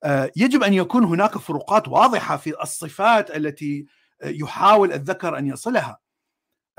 آه، 0.04 0.30
يجب 0.36 0.62
أن 0.62 0.74
يكون 0.74 1.04
هناك 1.04 1.38
فروقات 1.38 1.88
واضحة 1.88 2.36
في 2.36 2.62
الصفات 2.62 3.36
التي 3.36 3.86
يحاول 4.22 4.92
الذكر 4.92 5.38
أن 5.38 5.46
يصلها. 5.46 6.00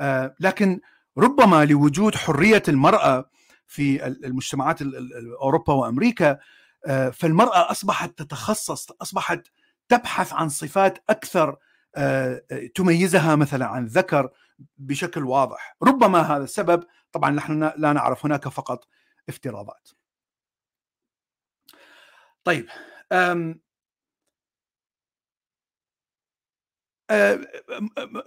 آه، 0.00 0.36
لكن 0.40 0.80
ربما 1.18 1.64
لوجود 1.64 2.14
حرية 2.14 2.62
المرأة 2.68 3.30
في 3.66 4.06
المجتمعات 4.06 4.78
أوروبا 5.42 5.72
وأمريكا 5.72 6.38
آه، 6.86 7.10
فالمرأة 7.10 7.70
أصبحت 7.70 8.18
تتخصص 8.18 8.90
أصبحت 8.90 9.46
تبحث 9.88 10.32
عن 10.32 10.48
صفات 10.48 11.04
أكثر 11.10 11.56
تميزها 12.74 13.36
مثلا 13.36 13.66
عن 13.66 13.84
الذكر 13.84 14.30
بشكل 14.78 15.24
واضح. 15.24 15.76
ربما 15.82 16.20
هذا 16.20 16.44
السبب 16.44 16.84
طبعا 17.12 17.30
نحن 17.30 17.72
لا 17.76 17.92
نعرف 17.92 18.26
هناك 18.26 18.48
فقط 18.48 18.86
افتراضات. 19.28 19.88
طيب 22.44 22.66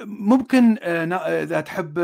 ممكن 0.02 0.78
إذا 0.84 1.62
تحب 1.62 2.00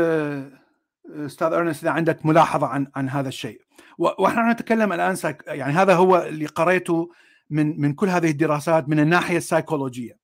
أستاذ 1.06 1.52
أرنست 1.52 1.82
إذا 1.82 1.90
عندك 1.90 2.26
ملاحظة 2.26 2.66
عن 2.66 2.86
عن 2.96 3.08
هذا 3.08 3.28
الشيء. 3.28 3.60
ونحن 3.98 4.50
نتكلم 4.50 4.92
الآن 4.92 5.16
يعني 5.46 5.72
هذا 5.72 5.94
هو 5.94 6.16
اللي 6.16 6.46
قريته 6.46 7.10
من 7.50 7.80
من 7.80 7.94
كل 7.94 8.08
هذه 8.08 8.30
الدراسات 8.30 8.88
من 8.88 9.00
الناحية 9.00 9.36
السيكولوجيه 9.36 10.18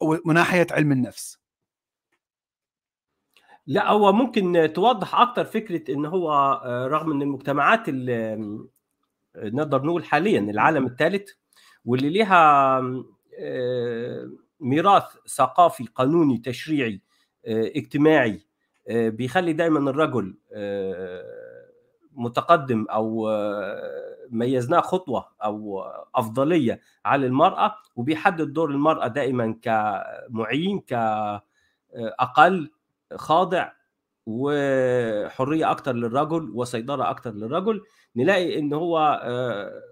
ومن 0.00 0.34
ناحيه 0.34 0.66
علم 0.70 0.92
النفس. 0.92 1.42
لا 3.66 3.90
هو 3.90 4.12
ممكن 4.12 4.72
توضح 4.74 5.14
أكثر 5.14 5.44
فكرة 5.44 5.94
إن 5.94 6.06
هو 6.06 6.32
آه، 6.64 6.86
رغم 6.86 7.12
إن 7.12 7.22
المجتمعات 7.22 7.88
اللي 7.88 8.36
نقدر 9.36 9.82
نقول 9.82 10.04
حاليا 10.04 10.40
العالم 10.40 10.86
الثالث 10.86 11.30
واللي 11.84 12.10
ليها 12.10 12.78
آه، 13.40 14.30
ميراث 14.62 15.04
ثقافي 15.26 15.84
قانوني 15.84 16.38
تشريعي 16.38 17.00
آه، 17.46 17.72
اجتماعي 17.76 18.40
بيخلي 18.90 19.52
دايما 19.52 19.90
الرجل 19.90 20.34
متقدم 22.12 22.86
أو 22.90 23.28
ميزناه 24.30 24.80
خطوة 24.80 25.28
أو 25.44 25.84
أفضلية 26.14 26.80
على 27.04 27.26
المرأة 27.26 27.74
وبيحدد 27.96 28.52
دور 28.52 28.70
المرأة 28.70 29.06
دائما 29.06 29.54
كمعين 29.62 30.80
كاقل 30.80 32.70
خاضع 33.14 33.72
وحرية 34.26 35.70
أكتر 35.70 35.92
للرجل 35.92 36.50
وسيطرة 36.54 37.10
أكتر 37.10 37.30
للرجل. 37.30 37.82
نلاقي 38.16 38.58
إن 38.58 38.72
هو 38.72 39.20
آه، 39.22 39.82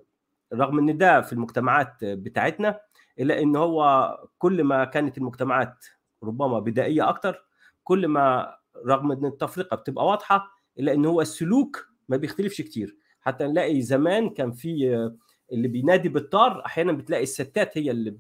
رغم 0.55 0.79
إن 0.79 0.99
ده 0.99 1.21
في 1.21 1.33
المجتمعات 1.33 2.05
بتاعتنا 2.05 2.81
إلا 3.19 3.41
إن 3.43 3.57
هو 3.57 4.11
كل 4.39 4.65
ما 4.65 4.85
كانت 4.85 5.19
المجتمعات 5.19 5.85
ربما 6.23 6.59
بدائية 6.59 7.09
أكتر 7.09 7.45
كل 7.85 8.09
ما 8.09 8.55
رغم 8.87 9.13
إن 9.13 9.25
التفرقة 9.25 9.77
بتبقى 9.77 10.07
واضحة 10.07 10.51
إلا 10.79 10.93
إن 10.95 11.05
هو 11.05 11.21
السلوك 11.21 11.89
ما 12.09 12.17
بيختلفش 12.17 12.61
كتير. 12.61 12.97
حتى 13.21 13.47
نلاقي 13.47 13.83
زمان 13.83 14.31
كان 14.31 14.53
في 14.53 15.11
اللي 15.53 15.69
بينادي 15.69 16.09
بالطار 16.09 16.67
أحيانا 16.67 16.93
بتلاقي 16.93 17.23
الستات 17.23 17.79
هي 17.79 17.91
اللي 17.91 18.11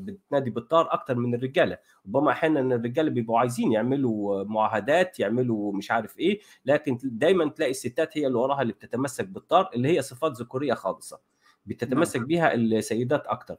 بتنادي 0.00 0.50
بالطار 0.50 0.92
أكتر 0.92 1.14
من 1.14 1.34
الرجالة. 1.34 1.78
ربما 2.06 2.30
أحيانا 2.30 2.60
الرجالة 2.74 3.10
بيبقوا 3.10 3.38
عايزين 3.38 3.72
يعملوا 3.72 4.44
معاهدات 4.44 5.20
يعملوا 5.20 5.72
مش 5.72 5.90
عارف 5.90 6.18
إيه 6.18 6.40
لكن 6.64 6.98
دايما 7.02 7.48
تلاقي 7.50 7.70
الستات 7.70 8.18
هي 8.18 8.26
اللي 8.26 8.38
وراها 8.38 8.62
اللي 8.62 8.72
بتتمسك 8.72 9.26
بالطار 9.28 9.70
اللي 9.74 9.88
هي 9.88 10.02
صفات 10.02 10.32
ذكورية 10.32 10.74
خالصة. 10.74 11.20
بتتمسك 11.66 12.20
بيها 12.20 12.54
السيدات 12.54 13.26
أكتر. 13.26 13.56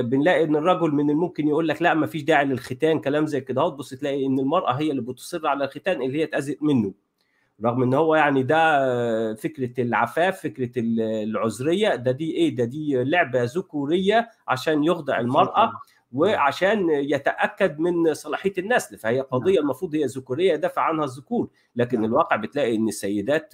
بنلاقي 0.00 0.44
إن 0.44 0.56
الرجل 0.56 0.90
من 0.90 1.10
الممكن 1.10 1.48
يقول 1.48 1.68
لك 1.68 1.82
لا 1.82 1.94
ما 1.94 2.06
فيش 2.06 2.22
داعي 2.22 2.44
للختان 2.44 3.00
كلام 3.00 3.26
زي 3.26 3.40
كده. 3.40 3.68
تبص 3.68 3.90
تلاقي 3.94 4.26
إن 4.26 4.38
المرأة 4.38 4.72
هي 4.72 4.90
اللي 4.90 5.02
بتصر 5.02 5.46
على 5.46 5.64
الختان 5.64 6.02
اللي 6.02 6.18
هي 6.18 6.24
اتأذت 6.24 6.62
منه. 6.62 6.94
رغم 7.64 7.82
إن 7.82 7.94
هو 7.94 8.14
يعني 8.14 8.42
ده 8.42 9.34
فكرة 9.34 9.82
العفاف 9.82 10.40
فكرة 10.42 10.70
العذرية. 10.76 11.94
ده 11.94 12.10
دي 12.10 12.32
إيه؟ 12.32 12.56
ده 12.56 12.64
دي 12.64 13.04
لعبة 13.04 13.44
ذكورية 13.44 14.28
عشان 14.48 14.84
يخضع 14.84 15.20
المرأة 15.20 15.72
وعشان 16.12 16.90
يتأكد 16.90 17.78
من 17.78 18.14
صلاحية 18.14 18.52
النسل. 18.58 18.98
فهي 18.98 19.20
قضية 19.20 19.60
المفروض 19.60 19.94
هي 19.94 20.04
ذكورية 20.04 20.52
يدافع 20.52 20.82
عنها 20.82 21.04
الذكور. 21.04 21.48
لكن 21.76 22.04
الواقع 22.04 22.36
بتلاقي 22.36 22.76
إن 22.76 22.88
السيدات 22.88 23.52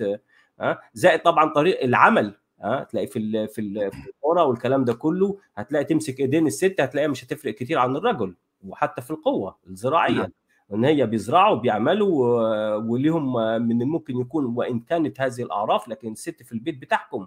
زائد 0.94 1.20
طبعا 1.20 1.52
طريق 1.52 1.84
العمل. 1.84 2.34
ها 2.62 2.84
تلاقي 2.84 3.06
في 3.06 3.18
ال 3.18 3.48
في 3.48 3.61
ال 3.61 3.90
في 3.92 4.08
الكورة 4.08 4.44
والكلام 4.44 4.84
ده 4.84 4.94
كله 4.94 5.38
هتلاقي 5.56 5.84
تمسك 5.84 6.20
ايدين 6.20 6.46
الست 6.46 6.76
هتلاقيها 6.80 7.08
مش 7.11 7.24
هتفرق 7.24 7.54
كتير 7.54 7.78
عن 7.78 7.96
الرجل 7.96 8.34
وحتى 8.66 9.02
في 9.02 9.11
القوة 9.11 9.56
الزراعيه 9.66 10.32
إن 10.74 10.84
هي 10.84 11.06
بيزرعوا 11.06 11.56
بيعملوا 11.56 12.74
وليهم 12.76 13.32
من 13.62 13.82
الممكن 13.82 14.20
يكون 14.20 14.44
وإن 14.44 14.80
كانت 14.80 15.20
هذه 15.20 15.42
الأعراف 15.42 15.88
لكن 15.88 16.12
الست 16.12 16.42
في 16.42 16.52
البيت 16.52 16.78
بتحكم. 16.78 17.26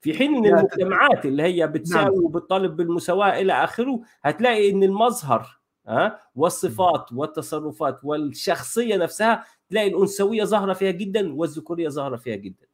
في 0.00 0.14
حين 0.18 0.36
إن 0.36 0.46
المجتمعات 0.58 1.26
اللي 1.26 1.42
هي 1.42 1.66
بتساوي 1.66 2.18
وبتطالب 2.18 2.76
بالمساواة 2.76 3.40
إلى 3.40 3.52
آخره 3.52 4.00
هتلاقي 4.22 4.70
إن 4.70 4.82
المظهر 4.82 5.58
ها 5.88 6.20
والصفات 6.36 7.12
والتصرفات 7.12 8.00
والشخصية 8.04 8.96
نفسها 8.96 9.44
تلاقي 9.70 9.88
الأنثوية 9.88 10.44
ظاهرة 10.44 10.72
فيها 10.72 10.90
جدا 10.90 11.34
والذكورية 11.34 11.88
ظاهرة 11.88 12.16
فيها 12.16 12.36
جدا. 12.36 12.65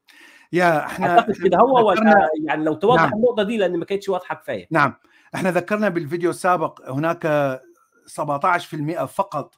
يا 0.52 0.86
إحنا 0.86 1.10
أعتقد 1.10 1.34
كده. 1.34 1.58
هو 1.58 1.88
ولا 1.88 2.28
يعني 2.44 2.64
لو 2.64 2.74
توضح 2.74 3.02
نعم. 3.02 3.12
النقطة 3.12 3.42
دي 3.42 3.56
لأن 3.56 3.76
ما 3.76 3.84
كانتش 3.84 4.08
واضحة 4.08 4.34
كفاية. 4.34 4.66
نعم. 4.70 4.94
إحنا 5.34 5.50
ذكرنا 5.50 5.88
بالفيديو 5.88 6.30
السابق 6.30 6.90
هناك 6.90 7.60
17% 8.06 9.04
فقط 9.04 9.54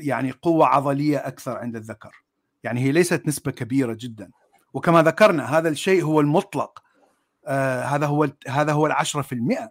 يعني 0.00 0.30
قوة 0.42 0.66
عضلية 0.66 1.18
أكثر 1.18 1.56
عند 1.56 1.76
الذكر. 1.76 2.24
يعني 2.64 2.80
هي 2.80 2.92
ليست 2.92 3.26
نسبة 3.26 3.52
كبيرة 3.52 3.96
جدا. 4.00 4.30
وكما 4.74 5.02
ذكرنا 5.02 5.58
هذا 5.58 5.68
الشيء 5.68 6.04
هو 6.04 6.20
المطلق. 6.20 6.82
آه 7.46 7.82
هذا 7.82 8.06
هو 8.06 8.28
هذا 8.48 8.72
هو 8.72 8.86
العشرة 8.86 9.22
في 9.22 9.34
المئة. 9.34 9.70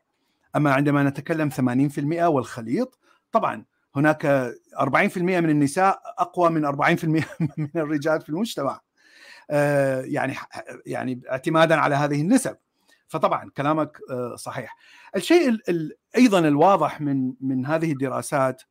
أما 0.56 0.74
عندما 0.74 1.04
نتكلم 1.04 1.50
80% 1.50 2.24
والخليط 2.24 3.00
طبعا 3.32 3.66
هناك 3.96 4.54
40% 4.80 5.18
من 5.18 5.50
النساء 5.50 6.02
أقوى 6.18 6.50
من 6.50 6.72
40% 6.72 7.06
من 7.58 7.70
الرجال 7.76 8.22
في 8.22 8.30
المجتمع. 8.30 8.74
آه 8.74 8.80
يعني 9.50 10.36
يعني 10.86 11.22
اعتمادا 11.32 11.76
على 11.76 11.96
هذه 11.96 12.22
النسب. 12.22 12.58
فطبعا 13.08 13.50
كلامك 13.58 14.00
آه 14.12 14.36
صحيح. 14.36 14.78
الشيء 15.16 15.58
أيضا 16.18 16.40
الواضح 16.40 17.02
من 17.02 17.34
من 17.42 17.66
هذه 17.66 17.92
الدراسات 17.92 18.62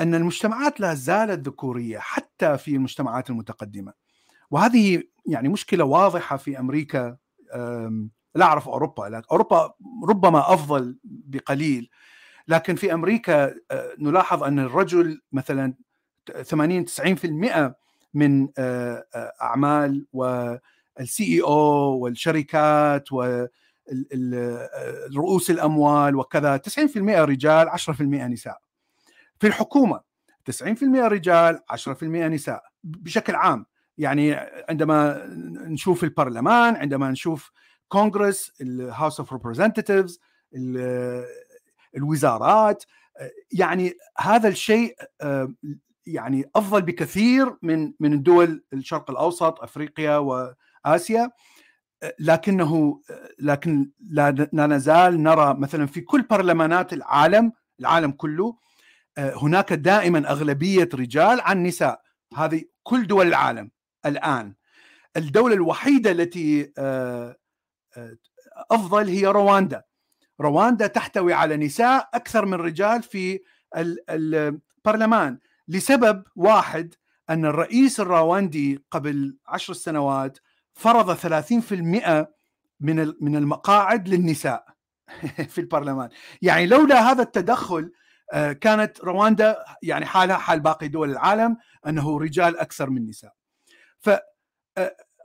أن 0.00 0.14
المجتمعات 0.14 0.80
لا 0.80 0.94
زالت 0.94 1.48
ذكورية 1.48 1.98
حتى 1.98 2.58
في 2.58 2.76
المجتمعات 2.76 3.30
المتقدمة. 3.30 3.92
وهذه 4.50 5.02
يعني 5.26 5.48
مشكلة 5.48 5.84
واضحة 5.84 6.36
في 6.36 6.58
أمريكا 6.58 7.16
لا 8.34 8.44
أعرف 8.44 8.68
أوروبا 8.68 9.02
لكن 9.02 9.26
أوروبا 9.30 9.74
ربما 10.08 10.54
أفضل 10.54 10.98
بقليل. 11.04 11.90
لكن 12.48 12.74
في 12.74 12.94
أمريكا 12.94 13.54
نلاحظ 13.98 14.42
أن 14.42 14.58
الرجل 14.58 15.20
مثلا 15.32 15.74
80 16.42 16.86
90% 16.86 17.74
من 18.14 18.48
أعمال 19.42 20.06
والسي 20.12 21.24
اي 21.24 21.42
أو 21.42 21.98
والشركات 21.98 23.12
ورؤوس 25.12 25.50
الأموال 25.50 26.16
وكذا. 26.16 26.56
90% 26.56 26.96
رجال 26.96 27.68
10% 27.68 28.00
نساء. 28.02 28.58
في 29.40 29.46
الحكومة 29.46 30.00
90% 30.44 31.06
رجال 31.08 31.60
10% 31.68 32.02
نساء 32.02 32.62
بشكل 32.84 33.34
عام. 33.34 33.66
يعني 33.98 34.34
عندما 34.68 35.26
نشوف 35.68 36.04
البرلمان 36.04 36.76
عندما 36.76 37.10
نشوف 37.10 37.52
كونغرس 37.88 38.52
ال 38.60 38.70
House 38.70 39.20
of 39.20 39.32
Representatives 39.32 40.20
الوزارات 41.96 42.84
يعني 43.52 43.94
هذا 44.18 44.48
الشيء 44.48 44.96
يعني 46.06 46.50
أفضل 46.56 46.82
بكثير 46.82 47.56
من 47.62 47.92
من 48.00 48.22
دول 48.22 48.64
الشرق 48.72 49.10
الأوسط 49.10 49.60
أفريقيا 49.62 50.16
وآسيا 50.16 51.30
لكنه 52.18 53.00
لكن 53.38 53.90
لا 54.52 54.66
نزال 54.66 55.22
نرى 55.22 55.54
مثلا 55.54 55.86
في 55.86 56.00
كل 56.00 56.22
برلمانات 56.22 56.92
العالم 56.92 57.52
العالم 57.80 58.10
كله 58.10 58.56
هناك 59.18 59.72
دائما 59.72 60.30
أغلبية 60.30 60.88
رجال 60.94 61.40
عن 61.40 61.62
نساء. 61.62 62.02
هذه 62.36 62.64
كل 62.82 63.06
دول 63.06 63.26
العالم 63.26 63.70
الآن. 64.06 64.54
الدولة 65.16 65.54
الوحيدة 65.54 66.10
التي 66.10 66.72
أفضل 68.70 69.08
هي 69.08 69.26
رواندا. 69.26 69.82
رواندا 70.40 70.86
تحتوي 70.86 71.32
على 71.32 71.56
نساء 71.56 72.08
أكثر 72.14 72.46
من 72.46 72.54
رجال 72.54 73.02
في 73.02 73.40
البرلمان. 74.10 75.38
لسبب 75.68 76.24
واحد 76.36 76.94
أن 77.30 77.44
الرئيس 77.44 78.00
الرواندي 78.00 78.84
قبل 78.90 79.38
عشر 79.46 79.72
سنوات 79.72 80.38
فرض 80.74 81.16
30% 81.16 81.72
من 82.80 83.12
من 83.20 83.36
المقاعد 83.36 84.08
للنساء 84.08 84.66
في 85.52 85.60
البرلمان 85.60 86.08
يعني 86.42 86.66
لولا 86.66 87.12
هذا 87.12 87.22
التدخل 87.22 87.92
كانت 88.60 89.00
رواندا 89.04 89.64
يعني 89.82 90.06
حالها 90.06 90.36
حال 90.36 90.60
باقي 90.60 90.88
دول 90.88 91.10
العالم 91.10 91.56
أنه 91.86 92.18
رجال 92.18 92.58
أكثر 92.58 92.90
من 92.90 93.06
نساء 93.06 93.32
ف 93.98 94.10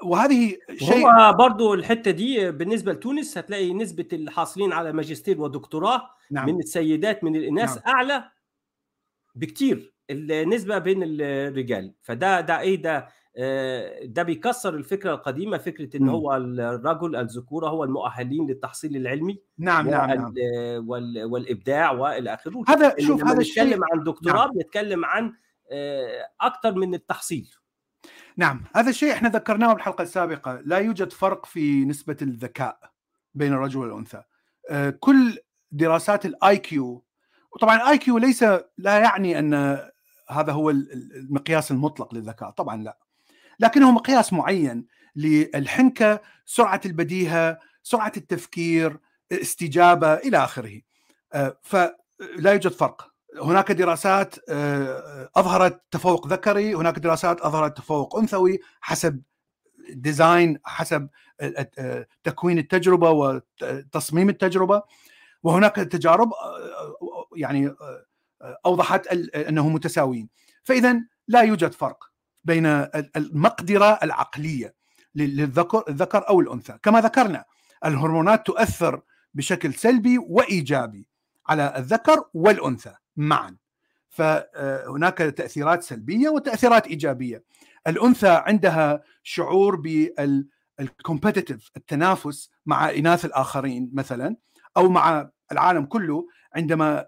وهذه 0.04 0.58
شيء 0.78 1.08
هو 1.08 1.34
برضه 1.34 1.74
الحتة 1.74 2.12
دي 2.12 2.52
بالنسبة 2.52 2.92
لتونس 2.94 3.38
هتلاقي 3.38 3.74
نسبة 3.74 4.08
الحاصلين 4.14 4.74
على 4.74 4.94
ماجستير 4.94 5.42
ودكتوراه 5.42 6.10
نعم. 6.32 6.46
من 6.50 6.60
السيدات 6.60 7.24
من 7.24 7.36
الإناث 7.36 7.70
نعم. 7.70 7.96
أعلى 7.96 8.32
بكتير 9.36 9.91
النسبة 10.10 10.78
بين 10.78 11.04
الرجال. 11.04 11.94
فده 12.02 12.42
ده 12.42 12.60
إيه 12.60 12.82
ده؟ 12.82 13.08
ده 14.04 14.24
بيكسر 14.24 14.76
الفكرة 14.76 15.14
القديمة 15.14 15.58
فكرة 15.58 15.98
إن. 15.98 16.10
هو 16.10 16.36
الرجل 16.36 17.16
الذكوره 17.16 17.70
هو 17.70 17.84
المؤهلين 17.84 18.48
للتحصيل 18.48 18.96
العلمي 18.96 19.42
نعم 19.58 19.90
نعم, 19.90 20.10
نعم. 20.10 20.34
والإبداع 21.32 21.92
والى 21.92 22.34
اخره 22.34 22.64
هذا 22.68 22.96
شوف 23.00 23.24
هذا 23.24 23.40
الشيء 23.40 23.64
بنتكلم 23.64 23.84
عن 23.92 24.04
دكتوراه 24.04 24.46
نعم. 24.46 24.52
بنتكلم 24.52 25.06
عن 25.06 25.34
أكثر 26.42 26.76
من 26.76 26.94
التحصيل. 26.94 27.56
نعم. 28.38 28.64
هذا 28.76 28.90
الشيء 28.90 29.14
إحنا 29.14 29.30
ذكرناه 29.30 29.74
بالحلقة 29.74 30.02
السابقة. 30.02 30.62
لا 30.66 30.78
يوجد 30.78 31.12
فرق 31.12 31.46
في 31.46 31.86
نسبة 31.86 32.18
الذكاء 32.22 32.80
بين 33.34 33.54
الرجل 33.54 33.80
والأنثى. 33.80 34.24
كل 35.00 35.38
دراسات 35.72 36.26
ال 36.26 36.58
IQ 36.58 37.06
وطبعا 37.52 37.76
ال 37.76 37.98
IQ 37.98 38.18
ليس 38.18 38.44
لا 38.78 39.00
يعني 39.00 39.40
أن 39.40 39.80
هذا 40.32 40.52
هو 40.52 40.70
المقياس 40.70 41.72
المطلق 41.72 42.14
للذكاء. 42.14 42.50
طبعا 42.50 42.84
لا. 42.84 42.98
لكنه 43.60 43.92
مقياس 43.92 44.34
معين 44.34 44.86
للحنكة 45.16 46.22
سرعة 46.46 46.82
البديهة 46.86 47.60
سرعة 47.84 48.12
التفكير 48.18 49.00
استجابة 49.32 50.14
إلى 50.14 50.38
آخره. 50.38 50.82
فلا 51.62 51.96
يوجد 52.52 52.72
فرق. 52.72 53.12
هناك 53.42 53.72
دراسات 53.72 54.36
أظهرت 55.36 55.82
تفوق 55.92 56.28
ذكري 56.28 56.76
هناك 56.76 57.00
دراسات 57.00 57.42
أظهرت 57.42 57.78
تفوق 57.78 58.16
أنثوي 58.16 58.60
حسب 58.82 59.22
design 59.90 60.60
حسب 60.64 61.08
تكوين 62.24 62.58
التجربة 62.58 63.10
وتصميم 63.10 64.30
التجربة. 64.30 64.84
وهناك 65.44 65.76
تجارب 65.76 66.32
يعني 67.36 67.76
أوضحت 68.66 69.08
انهم 69.36 69.74
متساويين. 69.74 70.30
فاذا 70.64 71.02
لا 71.28 71.42
يوجد 71.42 71.72
فرق 71.72 72.04
بين 72.44 72.66
المقدرة 73.16 74.00
العقلية 74.04 74.76
للذكر 75.16 75.84
الذكر 75.90 76.30
أو 76.30 76.40
الأنثى. 76.40 76.78
كما 76.84 77.02
ذكرنا 77.02 77.46
الهرمونات 77.86 78.46
تؤثر 78.46 79.02
بشكل 79.34 79.74
سلبي 79.74 80.18
وإيجابي 80.18 81.08
على 81.48 81.74
الذكر 81.78 82.24
والأنثى 82.34 82.94
معا. 83.18 83.58
فهناك 84.10 85.18
تأثيرات 85.18 85.84
سلبية 85.84 86.30
وتأثيرات 86.30 86.88
إيجابية. 86.88 87.44
الأنثى 87.88 88.30
عندها 88.30 89.04
شعور 89.24 89.84
ال 90.80 90.88
competitive 90.88 91.72
التنافس 91.78 92.50
مع 92.66 92.90
إناث 92.90 93.26
الآخرين 93.26 93.92
مثلا 93.94 94.36
أو 94.78 94.90
مع 94.90 95.30
العالم 95.52 95.86
كله 95.86 96.28
عندما 96.56 97.06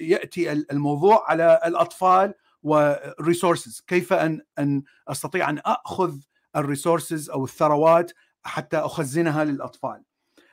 يأتي 0.00 0.52
الموضوع 0.52 1.30
على 1.30 1.60
الأطفال 1.66 2.34
وال 2.62 2.84
resources 2.84 3.84
كيف 3.86 4.12
ان 4.12 4.40
أن 4.58 4.82
أستطيع 5.08 5.50
أن 5.50 5.60
أخذ 5.66 6.16
ال 6.56 6.63
resources 6.63 7.30
أو 7.30 7.44
الثروات 7.44 8.12
حتى 8.44 8.76
أخزنها 8.76 9.44
للأطفال 9.44 10.02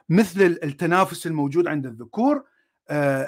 مثل 0.10 0.42
التنافس 0.64 1.28
الموجود 1.28 1.68
عند 1.68 1.86
الذكور 1.86 2.44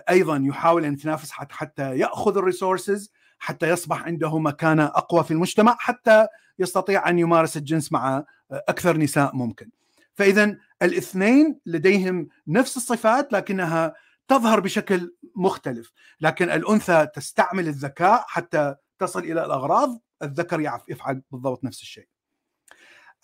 أيضا 0.09 0.43
يحاول 0.45 0.85
أن 0.85 0.93
يتنافس 0.93 1.31
حتى 1.31 1.97
يأخذ 1.97 2.37
ال 2.37 2.45
resources 2.45 3.11
حتى 3.39 3.69
يصبح 3.69 4.03
عنده 4.03 4.39
مكانة 4.39 4.85
أقوى 4.85 5.23
في 5.23 5.31
المجتمع 5.31 5.75
حتى 5.79 6.27
يستطيع 6.59 7.09
أن 7.09 7.19
يمارس 7.19 7.57
الجنس 7.57 7.91
مع 7.91 8.23
أكثر 8.51 8.97
نساء 8.97 9.35
ممكن. 9.35 9.69
فاذا 10.13 10.57
الاثنين 10.81 11.59
لديهم 11.65 12.27
نفس 12.47 12.77
الصفات 12.77 13.33
لكنها 13.33 13.93
تظهر 14.27 14.59
بشكل 14.59 15.15
مختلف، 15.35 15.91
لكن 16.21 16.49
الأنثى 16.49 17.07
تستعمل 17.15 17.67
الذكاء 17.67 18.25
حتى 18.27 18.75
تصل 18.99 19.19
إلى 19.19 19.45
الأغراض، 19.45 20.01
الذكر 20.23 20.81
يفعل 20.89 21.21
بالضبط 21.31 21.63
نفس 21.63 21.81
الشيء. 21.81 22.07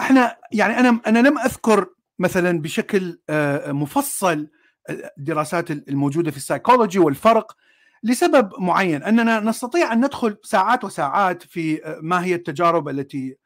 إحنا 0.02 0.38
يعني 0.52 0.80
أنا 0.80 1.02
أنا 1.08 1.20
لم 1.20 1.38
أذكر 1.38 1.90
مثلا 2.20 2.62
بشكل 2.62 3.20
مفصل 3.68 4.48
الدراسات 4.90 5.72
الموجودة 5.72 6.32
في 6.32 6.38
السايكولوجي 6.38 7.00
والفرق 7.00 7.56
لسبب 8.04 8.52
معين 8.60 9.04
أننا 9.04 9.40
نستطيع 9.40 9.94
أن 9.94 10.06
ندخل 10.06 10.38
ساعات 10.44 10.84
وساعات 10.84 11.44
في 11.44 11.82
ما 12.02 12.24
هي 12.24 12.36
التجارب 12.36 12.90
التي 12.90 13.38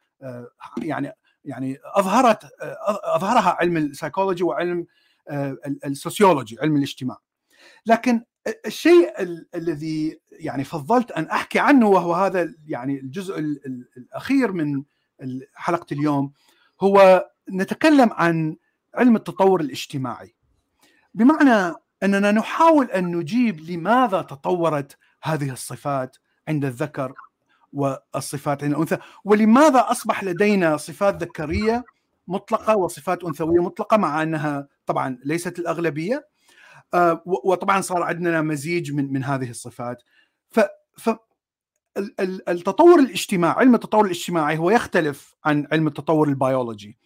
يعني 0.77 1.13
يعني 1.45 1.77
أظهرت 1.83 2.49
أظهرها 3.03 3.57
علم 3.59 3.77
السايكولوجي 3.77 4.43
وعلم 4.43 4.85
ال 5.85 5.92
sociology 5.92 6.57
علم 6.61 6.75
الاجتماع 6.75 7.17
لكن 7.85 8.21
الشيء 8.65 9.13
الذي 9.55 10.19
يعني 10.31 10.63
فضلت 10.63 11.11
أن 11.11 11.23
أحكي 11.25 11.59
عنه 11.59 11.87
وهو 11.87 12.13
هذا 12.13 12.53
يعني 12.67 12.99
الجزء 12.99 13.39
الأخير 13.97 14.51
من 14.51 14.83
حلقة 15.55 15.85
اليوم 15.91 16.31
هو 16.81 17.25
نتكلم 17.51 18.09
عن 18.13 18.55
علم 18.95 19.15
التطور 19.15 19.61
الاجتماعي. 19.61 20.35
بمعنى 21.13 21.75
أننا 22.03 22.31
نحاول 22.31 22.85
أن 22.91 23.15
نجيب 23.15 23.59
لماذا 23.59 24.21
تطورت 24.21 24.97
هذه 25.23 25.51
الصفات 25.51 26.17
عند 26.47 26.65
الذكر 26.65 27.13
والصفات 27.73 28.63
عند 28.63 28.73
الأنثى 28.73 28.97
ولماذا 29.25 29.85
أصبح 29.91 30.23
لدينا 30.23 30.77
صفات 30.77 31.23
ذكرية 31.23 31.85
مطلقة 32.27 32.77
وصفات 32.77 33.23
أنثوية 33.23 33.63
مطلقة 33.63 33.97
مع 33.97 34.23
أنها 34.23 34.67
طبعا 34.85 35.17
ليست 35.25 35.59
الأغلبية؟ 35.59 36.30
وطبعا 37.25 37.81
صار 37.81 38.03
عندنا 38.03 38.41
مزيج 38.41 38.91
من 38.91 39.13
من 39.13 39.23
هذه 39.23 39.49
الصفات. 39.49 40.03
ف 40.49 40.59
ف 40.97 41.09
التطور 42.49 42.99
الاجتماعي 42.99 43.55
علم 43.57 43.75
التطور 43.75 44.05
الاجتماعي 44.05 44.57
هو 44.57 44.69
يختلف 44.69 45.35
عن 45.45 45.67
علم 45.71 45.87
التطور 45.87 46.27
البيولوجي. 46.27 46.97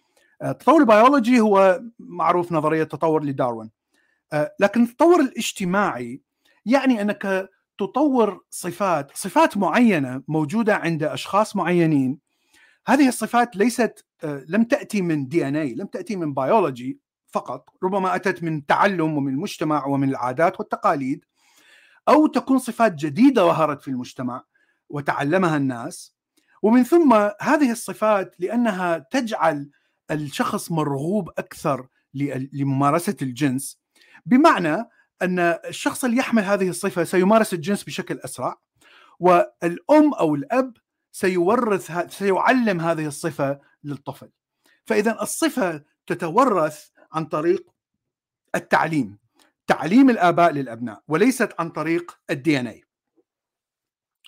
التطور 0.44 0.80
البيولوجي 0.80 1.40
هو 1.40 1.82
معروف 1.98 2.52
نظرية 2.52 2.82
التطور 2.82 3.24
لداروين. 3.24 3.70
لكن 4.60 4.82
التطور 4.82 5.20
الاجتماعي 5.20 6.20
يعني 6.66 7.02
أنك 7.02 7.48
تطور 7.78 8.44
صفات 8.50 9.10
صفات 9.14 9.56
معينة 9.56 10.22
موجودة 10.28 10.76
عند 10.76 11.02
أشخاص 11.02 11.56
معينين. 11.56 12.18
هذه 12.86 13.08
الصفات 13.08 13.56
ليست 13.56 14.06
لم 14.24 14.64
تأتي 14.64 15.02
من 15.02 15.28
DNA 15.28 15.74
لم 15.74 15.86
تأتي 15.86 16.16
من 16.16 16.34
بيولوجي 16.34 16.98
فقط 17.36 17.68
ربما 17.82 18.14
أتت 18.14 18.42
من 18.42 18.66
تعلم 18.66 19.16
ومن 19.16 19.32
المجتمع 19.32 19.86
ومن 19.86 20.08
العادات 20.08 20.60
والتقاليد 20.60 21.24
أو 22.08 22.26
تكون 22.26 22.58
صفات 22.58 22.94
جديدة 22.94 23.42
ظهرت 23.42 23.82
في 23.82 23.88
المجتمع 23.88 24.44
وتعلمها 24.88 25.56
الناس. 25.56 26.16
ومن 26.62 26.84
ثم 26.84 27.14
هذه 27.40 27.70
الصفات 27.72 28.34
لأنها 28.38 28.98
تجعل 28.98 29.70
الشخص 30.10 30.72
مرغوب 30.72 31.28
أكثر 31.38 31.86
لممارسة 32.52 33.16
الجنس. 33.22 33.80
بمعنى 34.26 34.88
أن 35.22 35.38
الشخص 35.38 36.04
اللي 36.04 36.16
يحمل 36.16 36.42
هذه 36.42 36.68
الصفة 36.68 37.04
سيمارس 37.04 37.54
الجنس 37.54 37.84
بشكل 37.84 38.18
أسرع 38.18 38.60
والأم 39.20 40.14
أو 40.14 40.34
الأب 40.34 40.76
سيورث 41.12 41.92
سيعلم 42.08 42.80
هذه 42.80 43.06
الصفة 43.06 43.60
للطفل. 43.84 44.30
فإذا 44.84 45.22
الصفة 45.22 45.82
تتورث 46.06 46.95
عن 47.16 47.24
طريق 47.24 47.70
التعليم 48.54 49.18
تعليم 49.66 50.10
الآباء 50.10 50.52
للأبناء 50.52 51.02
وليست 51.08 51.54
عن 51.58 51.70
طريق 51.70 52.18
ال 52.30 52.60
DNA 52.60 52.84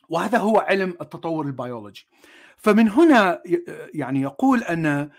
وهذا 0.08 0.38
هو 0.38 0.58
علم 0.58 0.96
التطور 1.00 1.46
البيولوجي. 1.46 2.08
فمن 2.56 2.88
هنا 2.88 3.42
يعني 3.94 4.20
يقول 4.20 4.62
أن 4.62 5.10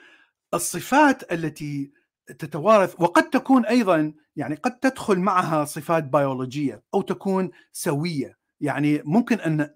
الصفات 0.53 1.33
التي 1.33 1.91
تتوارث 2.27 2.95
وقد 3.01 3.29
تكون 3.29 3.65
أيضا 3.65 4.13
يعني 4.35 4.55
قد 4.55 4.79
تدخل 4.79 5.19
معها 5.19 5.65
صفات 5.65 6.03
بيولوجية 6.03 6.83
أو 6.93 7.01
تكون 7.01 7.51
سوية. 7.71 8.37
يعني 8.61 9.01
ممكن 9.05 9.39
أن 9.39 9.69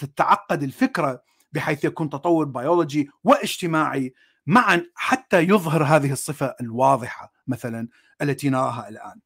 تتعقد 0.00 0.62
الفكرة 0.62 1.22
بحيث 1.52 1.84
يكون 1.84 2.10
تطور 2.10 2.44
بيولوجي 2.44 3.10
واجتماعي 3.24 4.14
معا 4.46 4.86
حتى 4.94 5.40
يظهر 5.40 5.84
هذه 5.84 6.12
الصفة 6.12 6.54
الواضحة 6.60 7.32
مثلا 7.46 7.88
التي 8.22 8.50
نراها 8.50 8.88
الآن. 8.88 9.20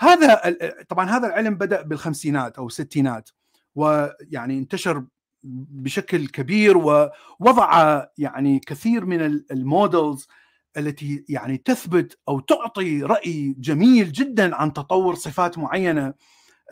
هذا 0.00 0.56
طبعا 0.88 1.10
هذا 1.10 1.26
العلم 1.26 1.54
بدأ 1.54 1.82
بالخمسينات 1.82 2.58
أو 2.58 2.66
الستينات 2.66 3.30
ويعني 3.74 4.58
انتشر 4.58 5.04
بشكل 5.42 6.26
كبير 6.26 6.76
ووضع 6.76 8.04
يعني 8.18 8.58
كثير 8.58 9.04
من 9.04 9.22
المودلز 9.50 10.28
التي 10.76 11.24
يعني 11.28 11.56
تثبت 11.58 12.18
أو 12.28 12.40
تعطي 12.40 13.02
رأي 13.02 13.54
جميل 13.58 14.12
جدا 14.12 14.56
عن 14.56 14.72
تطور 14.72 15.14
صفات 15.14 15.58
معينة 15.58 16.14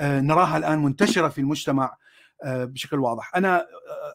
نراها 0.01 0.59
الآن 0.59 0.79
منتشرة 0.79 1.29
في 1.29 1.41
المجتمع 1.41 1.97
بشكل 2.45 2.99
واضح. 2.99 3.37
أنا 3.37 3.67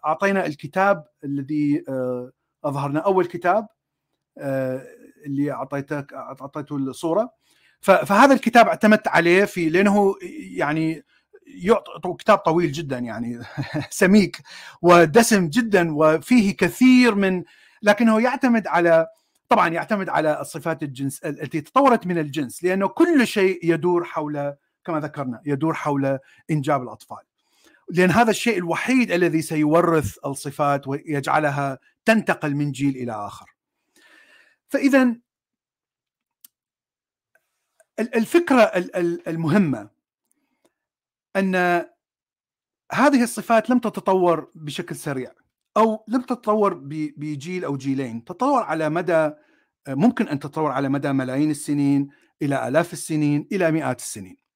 أعطينا 0.05 0.45
الكتاب 0.45 1.05
الذي 1.23 1.83
أظهرنا 2.67 2.99
أول 2.99 3.25
كتاب 3.25 3.67
اللي 5.25 5.51
اعطيتك 5.51 6.13
أعطيته 6.13 6.75
الصورة. 6.75 7.29
فهذا 7.81 8.33
الكتاب 8.33 8.67
اعتمدت 8.67 9.07
عليه 9.07 9.45
في 9.45 9.69
لأنه 9.69 10.15
يعني 10.55 11.03
يعطي 11.47 12.13
كتاب 12.19 12.37
طويل 12.37 12.71
جدا 12.71 12.97
يعني 12.97 13.39
سميك 13.89 14.41
ودسم 14.81 15.47
جدا 15.47 15.95
وفيه 15.95 16.57
كثير 16.57 17.15
من 17.15 17.43
لكنه 17.81 18.21
يعتمد 18.21 18.67
على 18.67 19.07
طبعا 19.49 19.69
يعتمد 19.69 20.09
على 20.09 20.41
الصفات 20.41 20.83
الجنس 20.83 21.19
التي 21.19 21.61
تطورت 21.61 22.07
من 22.07 22.17
الجنس 22.17 22.63
لأنه 22.63 22.87
كل 22.87 23.27
شيء 23.27 23.59
يدور 23.63 24.03
حول 24.03 24.53
كما 24.85 24.99
ذكرنا 24.99 25.41
يدور 25.45 25.73
حول 25.73 26.19
إنجاب 26.51 26.83
الأطفال. 26.83 27.23
لأن 27.89 28.11
هذا 28.11 28.29
الشيء 28.29 28.57
الوحيد 28.57 29.11
الذي 29.11 29.41
سيورث 29.41 30.17
الصفات 30.25 30.87
ويجعلها 30.87 31.79
تنتقل 32.05 32.55
من 32.55 32.71
جيل 32.71 32.95
إلى 32.95 33.11
آخر. 33.11 33.55
فاذا 34.67 35.15
الفكرة 37.99 38.61
المهمة 39.27 39.89
أن 41.35 41.55
هذه 42.91 43.23
الصفات 43.23 43.69
لم 43.69 43.79
تتطور 43.79 44.51
بشكل 44.55 44.95
سريع 44.95 45.31
أو 45.77 46.05
لم 46.07 46.21
تتطور 46.21 46.73
بجيل 47.17 47.65
أو 47.65 47.77
جيلين. 47.77 48.23
تتطور 48.23 48.63
على 48.63 48.89
مدى 48.89 49.31
ممكن 49.87 50.27
أن 50.27 50.39
تتطور 50.39 50.71
على 50.71 50.89
مدى 50.89 51.13
ملايين 51.13 51.51
السنين 51.51 52.09
إلى 52.41 52.67
آلاف 52.67 52.93
السنين 52.93 53.47
إلى 53.51 53.71
مئات 53.71 53.99
السنين. 53.99 54.46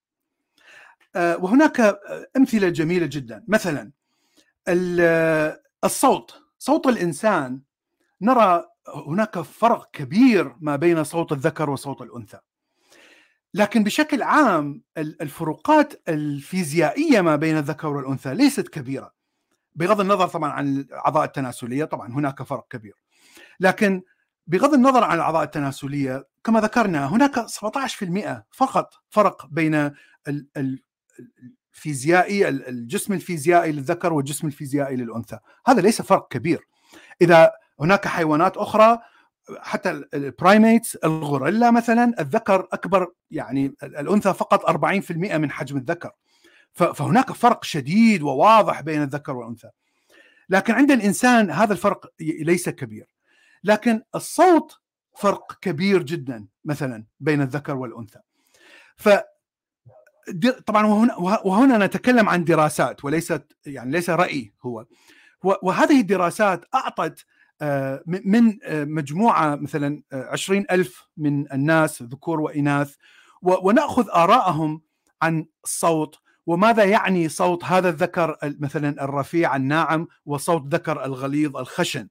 وهناك 1.15 1.99
أمثلة 2.37 2.69
جميلة 2.69 3.05
جدا. 3.05 3.43
مثلا 3.47 3.91
الصوت. 5.83 6.41
صوت 6.59 6.87
الإنسان 6.87 7.61
نرى 8.21 8.65
هناك 9.07 9.41
فرق 9.41 9.91
كبير 9.91 10.55
ما 10.59 10.75
بين 10.75 11.03
صوت 11.03 11.31
الذكر 11.31 11.69
وصوت 11.69 12.01
الأنثى. 12.01 12.39
لكن 13.53 13.83
بشكل 13.83 14.23
عام 14.23 14.81
الفروقات 14.97 16.09
الفيزيائية 16.09 17.21
ما 17.21 17.35
بين 17.35 17.57
الذكر 17.57 17.87
والأنثى 17.87 18.33
ليست 18.33 18.67
كبيرة. 18.67 19.13
بغض 19.75 19.99
النظر 19.99 20.27
طبعا 20.27 20.51
عن 20.51 20.67
الأعضاء 20.67 21.25
التناسلية 21.25 21.85
طبعا 21.85 22.07
هناك 22.07 22.43
فرق 22.43 22.67
كبير. 22.69 22.95
لكن 23.59 24.01
بغض 24.47 24.73
النظر 24.73 25.03
عن 25.03 25.15
الأعضاء 25.15 25.43
التناسلية 25.43 26.27
كما 26.43 26.59
ذكرنا 26.61 27.07
هناك 27.07 27.45
17% 27.47 28.45
فقط 28.51 28.93
فرق 29.09 29.45
بين 29.45 29.91
الفيزيائي 31.73 32.47
الجسم 32.47 33.13
الفيزيائي 33.13 33.71
للذكر 33.71 34.13
والجسم 34.13 34.47
الفيزيائي 34.47 34.95
للأنثى. 34.95 35.39
هذا 35.67 35.81
ليس 35.81 36.01
فرق 36.01 36.27
كبير. 36.27 36.67
إذا 37.21 37.51
هناك 37.79 38.07
حيوانات 38.07 38.57
أخرى 38.57 38.99
حتى 39.59 40.03
البرايميتس 40.13 40.95
الغوريلا 40.95 41.71
مثلا 41.71 42.13
الذكر 42.19 42.67
أكبر 42.73 43.11
يعني 43.31 43.75
الأنثى 43.83 44.33
فقط 44.33 44.65
40% 44.65 45.37
من 45.37 45.51
حجم 45.51 45.77
الذكر. 45.77 46.11
فهناك 46.73 47.31
فرق 47.31 47.63
شديد 47.63 48.21
وواضح 48.21 48.81
بين 48.81 49.01
الذكر 49.01 49.35
والأنثى. 49.35 49.69
لكن 50.49 50.73
عند 50.73 50.91
الإنسان 50.91 51.51
هذا 51.51 51.73
الفرق 51.73 52.05
ليس 52.19 52.69
كبير. 52.69 53.07
لكن 53.63 54.01
الصوت 54.15 54.79
فرق 55.17 55.59
كبير 55.61 56.03
جدا 56.03 56.47
مثلا 56.65 57.05
بين 57.19 57.41
الذكر 57.41 57.75
والأنثى. 57.75 58.19
ف 58.95 59.09
طبعا 60.65 60.85
وهنا 60.85 61.15
وهنا 61.19 61.85
نتكلم 61.85 62.29
عن 62.29 62.43
دراسات 62.43 63.05
وليست 63.05 63.43
يعني 63.65 63.91
ليس 63.91 64.09
رأي 64.09 64.53
هو. 64.65 64.85
وهذه 65.43 65.99
الدراسات 65.99 66.65
أعطت 66.75 67.25
آه، 67.61 68.03
من 68.07 68.57
آه، 68.63 68.83
مجموعة 68.83 69.55
مثلا 69.55 70.03
آه، 70.13 70.29
عشرين 70.31 70.65
ألف 70.71 71.07
من 71.17 71.51
الناس 71.53 72.03
ذكور 72.03 72.41
وإناث 72.41 72.95
ونأخذ 73.41 74.09
ارائهم 74.09 74.81
عن 75.21 75.45
الصوت 75.63 76.15
وماذا 76.45 76.83
يعني 76.83 77.29
صوت 77.29 77.63
هذا 77.63 77.89
الذكر 77.89 78.37
مثلا 78.43 79.03
الرفيع 79.03 79.55
الناعم 79.55 80.07
وصوت 80.25 80.73
ذكر 80.73 81.05
الغليظ 81.05 81.57
الخشن؟ 81.57 82.07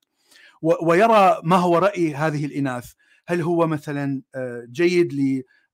ويرى 0.61 1.41
ما 1.43 1.55
هو 1.55 1.77
رأي 1.77 2.15
هذه 2.15 2.45
الإناث. 2.45 2.91
هل 3.27 3.41
هو 3.41 3.67
مثلا 3.67 4.21
جيد 4.71 5.13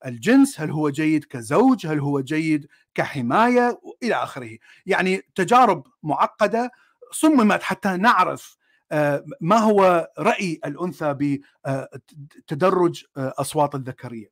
للجنس 0.06 0.62
هل 0.62 0.72
هو 0.72 0.90
جيد 0.90 1.24
كزوج 1.24 1.88
هل 1.88 2.00
هو 2.00 2.20
جيد 2.20 2.68
كحماية 2.96 3.80
إلى 4.04 4.16
آخره. 4.16 4.58
يعني 4.86 5.22
تجارب 5.36 5.84
معقدة 6.04 6.72
صممت 7.12 7.64
حتى 7.64 7.98
نعرف 7.98 8.58
ما 9.42 9.58
هو 9.58 10.10
رأي 10.20 10.60
الأنثى 10.66 11.40
بتدرج 11.68 13.04
أصوات 13.18 13.76
الذكرية. 13.76 14.28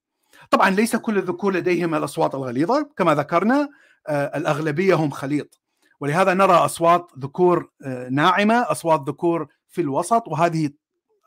طبعا 0.51 0.70
ليس 0.70 0.95
كل 0.95 1.18
الذكور 1.18 1.53
لديهم 1.53 1.95
الأصوات 1.95 2.36
الغليظة 2.36 2.89
كما 2.97 3.16
ذكرنا 3.16 3.70
الأغلبية 4.09 4.95
هم 4.95 5.09
خليط. 5.09 5.61
ولهذا 5.99 6.34
نرى 6.34 6.53
أصوات 6.53 7.11
ذكور 7.20 7.72
ناعمة 8.09 8.72
أصوات 8.72 9.09
ذكور 9.09 9.47
في 9.70 9.82
الوسط 9.82 10.28
وهذه 10.28 10.70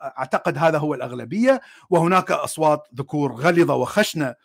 أعتقد 0.01 0.57
هذا 0.57 0.77
هو 0.77 0.93
الأغلبية 0.93 1.61
وهناك 1.89 2.31
أصوات 2.31 2.87
ذكور 2.95 3.31
غلظة 3.31 3.75
وخشنة. 3.75 4.35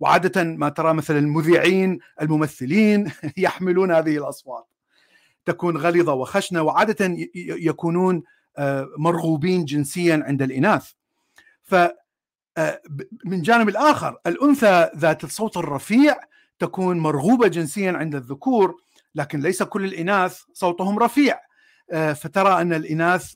وعادة 0.00 0.44
ما 0.44 0.68
ترى 0.68 0.94
مثل 0.94 1.16
المذيعين 1.16 1.98
الممثلين 2.22 3.12
يحملون 3.36 3.92
هذه 3.92 4.16
الأصوات. 4.16 4.66
تكون 5.46 5.76
غلظة 5.76 6.12
وخشنة 6.12 6.62
وعادة 6.62 7.16
يكونون 7.34 8.22
آه، 8.58 8.88
مرغوبين 8.98 9.64
جنسيا 9.64 10.22
عند 10.26 10.42
الإناث. 10.42 10.90
ف 11.62 11.74
آه، 12.58 12.82
من 13.24 13.42
جانب 13.42 13.68
الآخر 13.68 14.16
الأنثى 14.26 14.90
ذات 14.96 15.24
الصوت 15.24 15.56
الرفيع 15.56 16.16
تكون 16.58 16.98
مرغوبة 16.98 17.48
جنسيا 17.48 17.92
عند 17.92 18.14
الذكور 18.14 18.76
لكن 19.14 19.40
ليس 19.40 19.62
كل 19.62 19.84
الإناث 19.84 20.40
صوتهم 20.52 20.98
رفيع. 20.98 21.40
فترى 21.92 22.60
أن 22.60 22.72
الإناث 22.72 23.34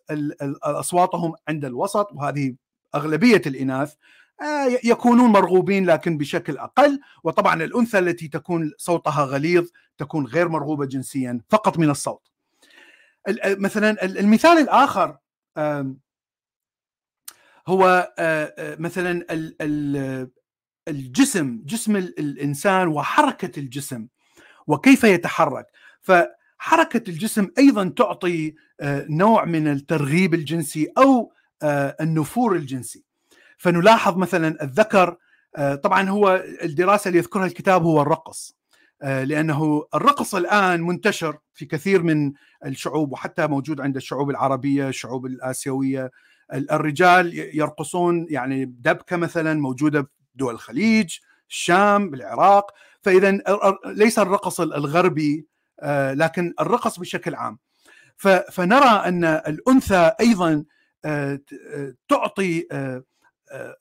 أصواتهم 0.62 1.34
عند 1.48 1.64
الوسط 1.64 2.12
وهذه 2.12 2.54
أغلبية 2.94 3.42
الإناث 3.46 3.94
يكونون 4.84 5.30
مرغوبين 5.30 5.86
لكن 5.86 6.18
بشكل 6.18 6.59
أقل 6.59 7.00
وطبعا 7.24 7.62
الأنثى 7.62 7.98
التي 7.98 8.28
تكون 8.28 8.72
صوتها 8.78 9.24
غليظ 9.24 9.68
تكون 9.98 10.26
غير 10.26 10.48
مرغوبة 10.48 10.86
جنسيا 10.86 11.40
فقط 11.48 11.78
من 11.78 11.90
الصوت. 11.90 12.30
مثلا 13.44 14.04
المثال 14.04 14.59
الآخر 14.59 15.18
هو 17.68 18.12
مثلا 18.78 19.26
الجسم 20.88 21.62
جسم 21.64 21.96
الإنسان 21.96 22.88
وحركة 22.88 23.61
الجسم 23.61 24.07
وكيف 24.66 25.04
يتحرك 25.04 25.66
فحركه 26.59 27.11
الجسم 27.11 27.48
أيضا 27.59 27.92
تعطي 27.96 28.54
نوع 29.11 29.44
من 29.44 29.68
الترغيب 29.68 30.34
الجنسي 30.34 30.92
أو 30.98 31.32
النفور 32.00 32.57
الجنسي. 32.57 33.04
فنلاحظ 33.59 34.16
مثلا 34.16 34.62
الذكر 34.62 35.16
طبعا 35.82 36.09
هو 36.09 36.44
الدراسة 36.62 37.09
اللي 37.09 37.18
يذكرها 37.18 37.46
الكتاب 37.46 37.82
هو 37.82 38.02
الرقص 38.02 38.57
آه، 39.02 39.24
لأنه 39.24 39.84
الرقص 39.94 40.34
الآن 40.34 40.80
منتشر 40.82 41.38
في 41.54 41.66
كثير 41.66 42.02
من 42.02 42.32
الشعوب 42.66 43.12
وحتى 43.12 43.46
موجود 43.46 43.80
عند 43.80 43.96
الشعوب 43.96 44.30
العربية، 44.30 44.88
الشعوب 44.88 45.26
الآسيوية، 45.26 46.11
الرجال 46.52 47.34
يرقصون 47.34 48.26
يعني 48.30 48.64
دبكة 48.64 49.16
مثلا 49.16 49.54
موجودة 49.54 50.02
في 50.02 50.09
دول 50.34 50.54
الخليج، 50.54 51.18
الشام، 51.50 52.14
العراق، 52.14 52.70
فاذا 53.02 53.38
ليس 53.86 54.18
الرقص 54.18 54.61
الغربي 54.61 55.38
آه، 55.38 55.55
لكن 56.14 56.55
الرقص 56.61 56.99
بشكل 56.99 57.35
عام. 57.35 57.59
فنرى 58.53 59.09
أن 59.09 59.24
الأنثى 59.24 60.12
أيضا 60.20 60.64
آه، 61.05 61.41
تعطي 62.09 62.66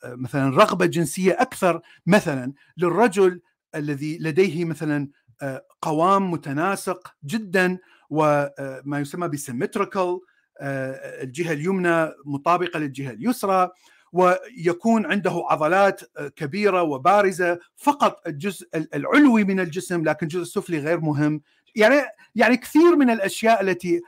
مثلا 0.06 0.58
رغبة 0.58 0.86
جنسية 0.86 1.32
أكثر. 1.42 1.82
مثلا 2.06 2.54
للرجل 2.78 3.42
الذي 3.76 4.18
لديه 4.18 4.66
مثلا 4.66 5.08
آه، 5.42 5.66
قوام 5.82 6.32
متناسق 6.32 7.14
جدا 7.26 7.78
وما 8.10 8.52
آه، 8.60 9.00
يسمى 9.00 9.28
بسيمتريكال 9.28 10.20
آه، 10.60 11.24
الجهة 11.24 11.54
اليمنى 11.54 12.12
مطابقة 12.26 12.80
للجهة 12.80 13.12
اليسرى 13.12 13.70
ويكون 14.12 15.06
عنده 15.06 15.44
عضلات 15.50 16.02
كبيرة 16.36 16.82
وبارزة. 16.82 17.60
فقط 17.76 18.28
الجزء 18.28 18.68
العلوي 18.94 19.44
من 19.44 19.60
الجسم 19.60 20.04
لكن 20.04 20.26
الجزء 20.26 20.42
السفلي 20.42 20.80
غير 20.80 21.00
مهم. 21.00 21.42
يعني 21.76 21.96
يعني 22.36 22.58
كثير 22.58 22.96
من 22.96 23.10
الأشياء 23.10 23.62
التي 23.62 24.02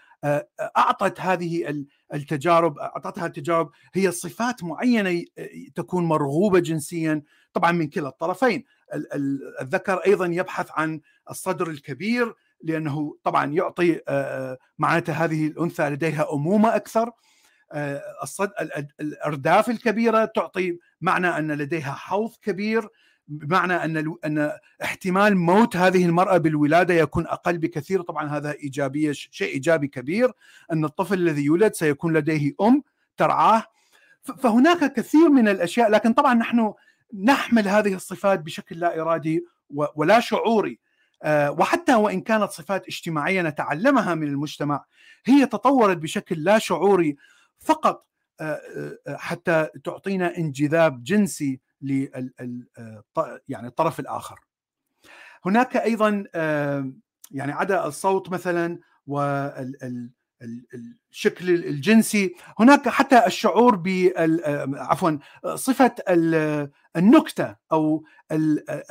أعطت 0.77 1.21
هذه 1.21 1.85
التجارب 2.13 2.77
أعطتها 2.77 3.25
التجارب 3.25 3.71
هي 3.93 4.11
صفات 4.11 4.63
معينة 4.63 5.23
تكون 5.75 6.05
مرغوبة 6.05 6.59
جنسيا 6.59 7.21
طبعا 7.53 7.71
من 7.71 7.89
كلا 7.89 8.07
الطرفين 8.07 8.63
الذكر 9.61 9.97
أيضا 9.97 10.25
يبحث 10.25 10.67
عن 10.71 11.01
الصدر 11.29 11.69
الكبير 11.69 12.33
لأنه 12.63 13.17
طبعا 13.23 13.45
يعطي 13.53 14.01
معناته 14.77 15.13
هذه 15.13 15.47
الأنثى 15.47 15.89
لديها 15.89 16.33
أمومة 16.33 16.75
أكثر. 16.75 17.11
الأرداف 19.01 19.69
الكبيرة 19.69 20.25
تعطي 20.25 20.79
معنى 21.01 21.27
أن 21.27 21.51
لديها 21.51 21.91
حوض 21.91 22.31
كبير 22.41 22.89
بمعنى 23.27 23.73
أن 23.73 24.15
أن 24.25 24.51
احتمال 24.83 25.37
موت 25.37 25.75
هذه 25.75 26.05
المرأة 26.05 26.37
بالولادة 26.37 26.93
يكون 26.93 27.27
أقل 27.27 27.57
بكثير. 27.57 28.01
طبعا 28.01 28.27
هذا 28.27 28.53
إيجابية 28.53 29.11
شيء 29.11 29.53
إيجابي 29.53 29.87
كبير. 29.87 30.31
أن 30.71 30.85
الطفل 30.85 31.13
الذي 31.13 31.45
يولد 31.45 31.73
سيكون 31.73 32.17
لديه 32.17 32.53
أم 32.61 32.83
ترعاه. 33.17 33.63
فهناك 34.21 34.93
كثير 34.93 35.29
من 35.29 35.47
الأشياء. 35.47 35.89
لكن 35.89 36.13
طبعا 36.13 36.33
نحن 36.33 36.73
نحمل 37.23 37.67
هذه 37.67 37.93
الصفات 37.93 38.39
بشكل 38.39 38.79
لا 38.79 39.01
إرادي 39.01 39.45
ولا 39.69 40.19
شعوري. 40.19 40.79
آه، 41.23 41.51
وحتى 41.51 41.95
وإن 41.95 42.21
كانت 42.21 42.51
صفات 42.51 42.87
اجتماعية 42.87 43.41
نتعلمها 43.41 44.15
من 44.15 44.27
المجتمع 44.27 44.85
هي 45.25 45.45
تطورت 45.45 45.97
بشكل 45.97 46.43
لا 46.43 46.59
شعوري 46.59 47.17
فقط. 47.59 48.07
آه، 48.41 48.61
آه، 49.07 49.17
حتى 49.17 49.67
تعطينا 49.83 50.37
انجذاب 50.37 51.03
جنسي 51.03 51.59
لل 51.81 52.67
يعني 53.47 53.67
الطرف 53.67 53.99
الآخر. 53.99 54.39
هناك 55.45 55.77
أيضا 55.77 56.23
يعني 57.31 57.51
عدا 57.51 57.85
الصوت 57.87 58.29
مثلا 58.29 58.79
وال 59.07 60.11
الشكل 61.11 61.49
الجنسي 61.49 62.35
هناك 62.59 62.89
حتى 62.89 63.25
الشعور 63.25 63.75
ب 63.75 64.11
عفوا 64.75 65.17
صفة 65.55 65.95
النكتة 66.97 67.55
أو 67.71 68.03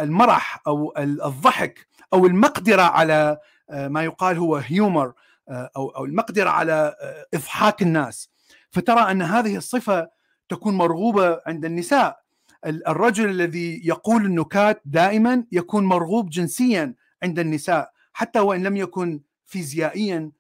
المرح 0.01 0.63
أو 0.67 0.95
الضحك 0.99 1.89
أو 2.13 2.27
المقدرة 2.27 2.83
على 2.83 3.39
ما 3.71 4.05
يقال 4.05 4.37
هو 4.39 4.57
هيومر 4.57 5.13
أو 5.49 5.89
أو 5.89 6.05
المقدرة 6.05 6.51
على 6.51 6.95
إضحاك 7.35 7.83
الناس 7.83 8.31
فترى 8.71 9.11
أن 9.11 9.23
هذه 9.23 9.57
الصفة 9.57 10.09
تكون 10.49 10.75
مرغوبة 10.75 11.41
عند 11.47 11.65
النساء 11.65 12.26
الرجل 12.67 13.31
الذي 13.31 13.81
يقول 13.85 14.25
النكات 14.27 14.83
دائما 14.85 15.45
يكون 15.53 15.85
مرغوب 15.85 16.31
جنسيا 16.31 16.95
عند 17.23 17.39
النساء 17.39 17.91
حتى 18.13 18.41
وإن 18.41 18.63
لم 18.63 18.77
يكن 18.77 19.21
فيزيائيا 19.45 20.33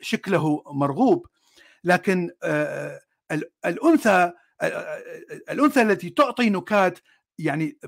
شكله 0.00 0.62
مرغوب. 0.66 1.26
لكن 1.84 2.30
آه، 2.42 3.00
الأنثى 3.66 4.32
الأنثى 5.50 5.82
التي 5.82 6.10
تعطي 6.10 6.50
نكات 6.50 6.98
يعني 7.38 7.78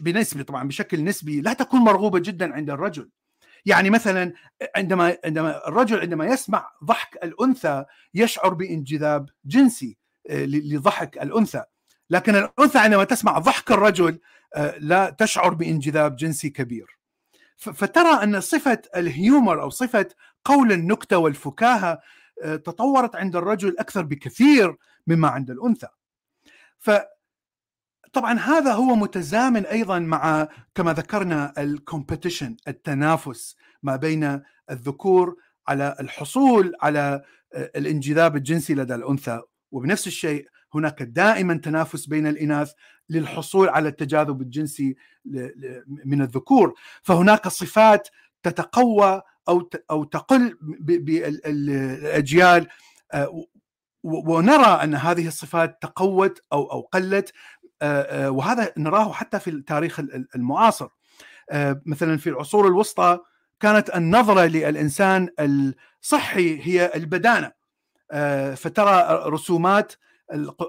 بنسبة 0.00 0.42
طبعا 0.42 0.68
بشكل 0.68 1.04
نسبي 1.04 1.40
لا 1.40 1.52
تكون 1.52 1.80
مرغوبة 1.80 2.18
جدا 2.18 2.54
عند 2.54 2.70
الرجل. 2.70 3.10
يعني 3.66 3.90
مثلا 3.90 4.32
عندما 4.76 5.16
عندما 5.24 5.68
الرجل 5.68 6.00
عندما 6.00 6.26
يسمع 6.26 6.70
ضحك 6.84 7.18
الأنثى 7.24 7.84
يشعر 8.14 8.54
بانجذاب 8.54 9.30
جنسي 9.44 9.98
لضحك 10.30 11.18
الأنثى. 11.18 11.64
لكن 12.10 12.34
الأنثى 12.36 12.78
عندما 12.78 13.04
تسمع 13.04 13.38
ضحك 13.38 13.70
الرجل 13.72 14.18
لا 14.78 15.10
تشعر 15.18 15.54
بانجذاب 15.54 16.16
جنسي 16.16 16.50
كبير 16.50 16.98
فترى 17.56 18.22
أن 18.22 18.40
صفة 18.40 18.82
الهيومر 18.96 19.62
أو 19.62 19.70
صفة 19.70 20.08
قول 20.44 20.72
النكتة 20.72 21.18
والفكاهة 21.18 22.00
تطورت 22.42 23.16
عند 23.16 23.36
الرجل 23.36 23.76
أكثر 23.78 24.02
بكثير 24.02 24.76
مما 25.06 25.28
عند 25.28 25.50
الأنثى. 25.50 25.88
ف 26.78 26.90
طبعا 28.12 28.38
هذا 28.38 28.72
هو 28.72 28.94
متزامن 28.94 29.66
أيضا 29.66 29.98
مع 29.98 30.48
كما 30.74 30.92
ذكرنا 30.92 31.52
الكومبيتيشن 31.58 32.56
التنافس 32.68 33.56
ما 33.82 33.96
بين 33.96 34.42
الذكور 34.70 35.36
على 35.68 35.96
الحصول 36.00 36.74
على 36.82 37.22
الانجذاب 37.54 38.36
الجنسي 38.36 38.74
لدى 38.74 38.94
الأنثى 38.94 39.40
وبنفس 39.70 40.06
الشيء 40.06 40.48
هناك 40.74 41.02
دائما 41.02 41.54
تنافس 41.54 42.06
بين 42.06 42.26
الإناث 42.26 42.72
للحصول 43.08 43.68
على 43.68 43.88
التجاذب 43.88 44.42
الجنسي 44.42 44.96
من 46.04 46.22
الذكور. 46.22 46.74
فهناك 47.02 47.48
صفات 47.48 48.08
تتقوى 48.42 49.22
أو 49.48 49.70
أو 49.90 50.04
تقل 50.04 50.58
بالأجيال. 50.80 52.66
ونرى 54.02 54.66
أن 54.66 54.94
هذه 54.94 55.28
الصفات 55.28 55.82
تقوت 55.82 56.40
أو 56.52 56.72
أو 56.72 56.80
قلت. 56.80 57.32
وهذا 58.26 58.72
نراه 58.76 59.12
حتى 59.12 59.38
في 59.38 59.50
التاريخ 59.50 60.00
المعاصر. 60.36 60.88
مثلا 61.86 62.16
في 62.16 62.30
العصور 62.30 62.66
الوسطى 62.68 63.18
كانت 63.60 63.96
النظرة 63.96 64.46
للإنسان 64.46 65.28
الصحي 65.40 66.60
هي 66.62 66.92
البدانة. 66.94 67.52
فترى 68.56 69.22
رسومات 69.26 69.92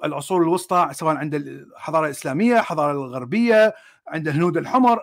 العصور 0.04 0.42
الوسطى 0.42 0.90
سواء 0.92 1.16
عند 1.16 1.36
الحضارة 1.36 2.06
الإسلامية، 2.06 2.60
الحضاره 2.60 2.92
الغربية، 2.92 3.74
عند 4.08 4.28
الهنود 4.28 4.58
الحمر 4.58 5.00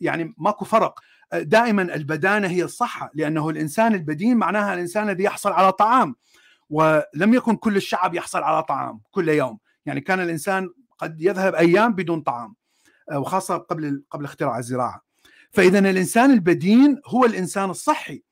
يعني 0.00 0.34
ماكو 0.38 0.64
فرق. 0.64 1.00
دائما 1.32 1.82
البدانة 1.82 2.48
هي 2.48 2.62
الصحة 2.62 3.10
لأنه 3.14 3.48
الإنسان 3.48 3.94
البدين 3.94 4.36
معناها 4.36 4.74
الإنسان 4.74 5.08
الذي 5.08 5.24
يحصل 5.24 5.52
على 5.52 5.72
طعام 5.72 6.14
ولم 6.70 7.34
يكن 7.34 7.56
كل 7.56 7.76
الشعب 7.76 8.14
يحصل 8.14 8.42
على 8.42 8.62
طعام 8.62 9.00
كل 9.10 9.28
يوم. 9.28 9.58
يعني 9.86 10.00
كان 10.00 10.20
الإنسان 10.20 10.70
قد 10.98 11.20
يذهب 11.20 11.54
أيام 11.54 11.92
بدون 11.92 12.20
طعام 12.20 12.54
وخاصة 13.14 13.56
قبل 13.56 14.04
قبل 14.10 14.24
اختراع 14.24 14.58
الزراعة. 14.58 15.02
فاذا 15.50 15.78
الإنسان 15.78 16.30
البدين 16.30 17.00
هو 17.06 17.24
الإنسان 17.24 17.70
الصحي. 17.70 18.22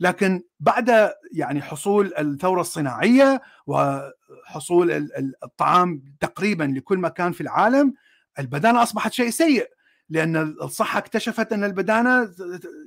لكن 0.00 0.42
بعد 0.60 1.12
يعني 1.32 1.62
حصول 1.62 2.12
الثورة 2.18 2.60
الصناعية 2.60 3.42
وحصول 3.66 5.10
الطعام 5.42 6.02
تقريبا 6.20 6.64
لكل 6.64 6.98
مكان 6.98 7.32
في 7.32 7.40
العالم 7.40 7.94
البدانة 8.38 8.82
أصبحت 8.82 9.12
شيء 9.12 9.30
سيء 9.30 9.68
لأن 10.08 10.36
الصحة 10.36 10.98
اكتشفت 10.98 11.52
أن 11.52 11.64
البدانة 11.64 12.30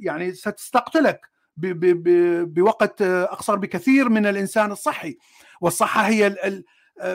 يعني 0.01 0.33
ستستقتلك 0.33 1.29
بوقت 1.57 3.01
أقصر 3.01 3.55
بكثير 3.55 4.09
من 4.09 4.25
الإنسان 4.25 4.71
الصحي. 4.71 5.17
والصحة 5.61 6.01
هي 6.01 6.37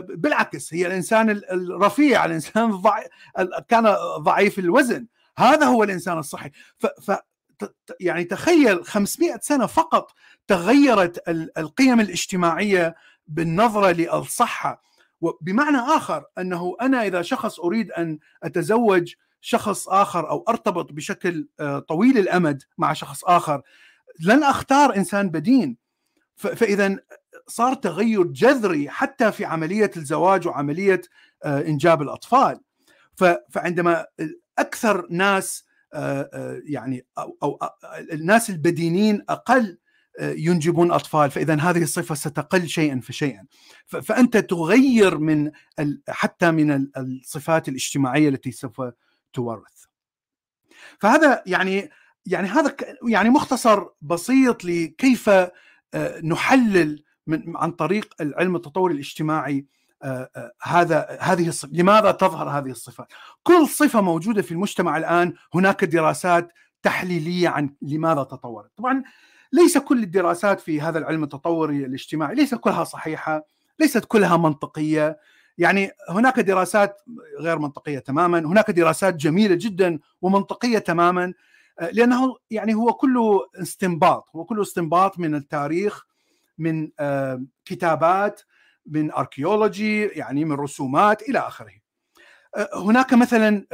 بالعكس 0.09 0.75
هي 0.75 0.87
الإنسان 0.87 1.31
الرفيع 1.31 2.25
الإنسان 2.25 2.83
كان 3.69 3.97
ضعيف 4.19 4.59
الوزن. 4.59 5.07
هذا 5.39 5.67
هو 5.67 5.85
الإنسان 5.85 6.19
الصحي. 6.19 6.51
يعني 8.01 8.25
تخيل 8.25 8.85
500 8.85 9.39
سنة 9.43 9.67
فقط 9.67 10.13
تغيرت 10.47 11.29
القيم 11.59 12.01
الاجتماعية 12.01 12.95
بالنظرة 13.27 13.91
للصحه 13.91 14.83
وبمعنى 15.21 15.77
آخر 15.77 16.25
أنه 16.39 16.77
أنا 16.81 17.07
إذا 17.07 17.23
شخص 17.23 17.61
أريد 17.61 17.93
أن 17.93 18.19
أتزوج 18.43 19.15
شخص 19.41 19.89
آخر 19.89 20.31
أو 20.31 20.45
أرتبط 20.49 20.93
بشكل 20.93 21.49
طويل 21.89 22.19
الأمد 22.19 22.63
مع 22.79 22.93
شخص 22.93 23.25
آخر 23.25 23.63
لن 24.21 24.43
أختار 24.43 24.97
إنسان 24.97 25.31
بدين. 25.31 25.77
فإذا 26.37 26.97
صار 27.47 27.75
تغير 27.75 28.23
جذري 28.23 28.91
حتى 28.91 29.33
في 29.33 29.45
عملية 29.45 29.91
الزواج 29.97 30.47
وعملية 30.47 31.01
إنجاب 31.47 32.03
الأطفال. 32.03 32.61
فعندما 33.51 34.07
أكثر 34.59 35.07
ناس 35.11 35.65
يعني 36.65 37.07
أو 37.19 37.39
أو 37.43 37.59
الناس 38.13 38.51
البدينين 38.51 39.25
أقل 39.29 39.79
ينجبون 40.21 40.93
أطفال 40.93 41.31
فإذا 41.31 41.55
هذه 41.55 41.83
الصفة 41.83 42.15
ستقل 42.15 42.69
شيئا 42.69 43.01
فشيئا. 43.01 43.47
فأنت 43.87 44.37
تغير 44.37 45.19
من 45.19 45.51
حتى 46.09 46.51
من 46.51 46.89
الصفات 46.97 47.69
الاجتماعية 47.69 48.29
التي 48.29 48.51
سوف 48.51 48.83
تورث. 49.33 49.85
فهذا 50.99 51.43
يعني 51.47 51.91
يعني 52.27 52.49
هذا 52.49 52.77
يعني 53.09 53.31
مختصر 53.31 53.87
بسيط 54.01 54.65
لكيف 54.65 55.31
نحلل 56.25 57.05
من 57.27 57.57
عن 57.57 57.73
طريق 57.73 58.15
العلم 58.21 58.57
التطوري 58.57 58.95
الاجتماعي 58.95 59.67
هذا 60.63 61.19
هذه. 61.21 61.53
لماذا 61.73 62.11
تظهر 62.11 62.49
هذه 62.49 62.71
الصفات؟ 62.71 63.07
كل 63.43 63.69
صفة 63.69 64.01
موجودة 64.01 64.43
في 64.43 64.53
المجتمع 64.53 64.97
الآن 64.97 65.35
هناك 65.55 65.85
دراسات 65.85 66.53
تحليلية 66.83 67.49
عن 67.49 67.75
لماذا 67.83 68.23
تطورت. 68.23 68.71
طبعا 68.77 69.03
ليس 69.53 69.79
كل 69.79 70.03
الدراسات 70.03 70.61
في 70.61 70.81
هذا 70.81 70.99
العلم 70.99 71.23
التطوري 71.25 71.85
الاجتماعي 71.85 72.35
ليس 72.35 72.55
كلها 72.55 72.85
صحيحة، 72.85 73.47
ليست 73.79 74.05
كلها 74.05 74.37
منطقية، 74.37 75.19
يعني 75.59 75.91
هناك 76.11 76.41
دراسات 76.41 77.01
غير 77.41 77.59
منطقية 77.59 77.99
تماما، 77.99 78.39
هناك 78.39 78.71
دراسات 78.71 79.15
جميلة 79.15 79.55
جدا 79.55 79.99
ومنطقية 80.23 80.79
تماما 80.79 81.35
لأنه 81.93 82.37
يعني 82.51 82.75
هو 82.75 82.93
كله 82.93 83.47
استنباط، 83.63 84.31
هو 84.37 84.45
كله 84.45 84.63
استنباط 84.63 85.19
من 85.19 85.35
التاريخ 85.35 86.07
من 86.59 86.89
كتابات 87.65 88.41
من 88.89 89.13
اركيولوجي 89.13 90.07
يعني 90.07 90.45
من 90.45 90.53
رسومات 90.57 91.23
إلى 91.23 91.39
آخره. 91.39 91.73
هناك 92.75 93.15
مثلا 93.15 93.67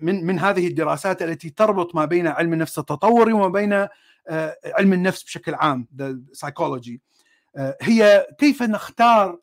من 0.00 0.26
من 0.26 0.38
هذه 0.38 0.66
الدراسات 0.66 1.22
التي 1.22 1.50
تربط 1.50 1.94
ما 1.94 2.04
بين 2.04 2.26
علم 2.26 2.52
النفس 2.52 2.78
التطوري 2.78 3.32
وما 3.32 3.48
بين 3.48 3.72
علم 4.64 4.92
النفس 4.92 5.22
بشكل 5.22 5.54
عام 5.54 5.88
سايكولوجي 6.32 7.00
هي 7.82 8.26
كيف 8.38 8.62
نختار 8.62 9.38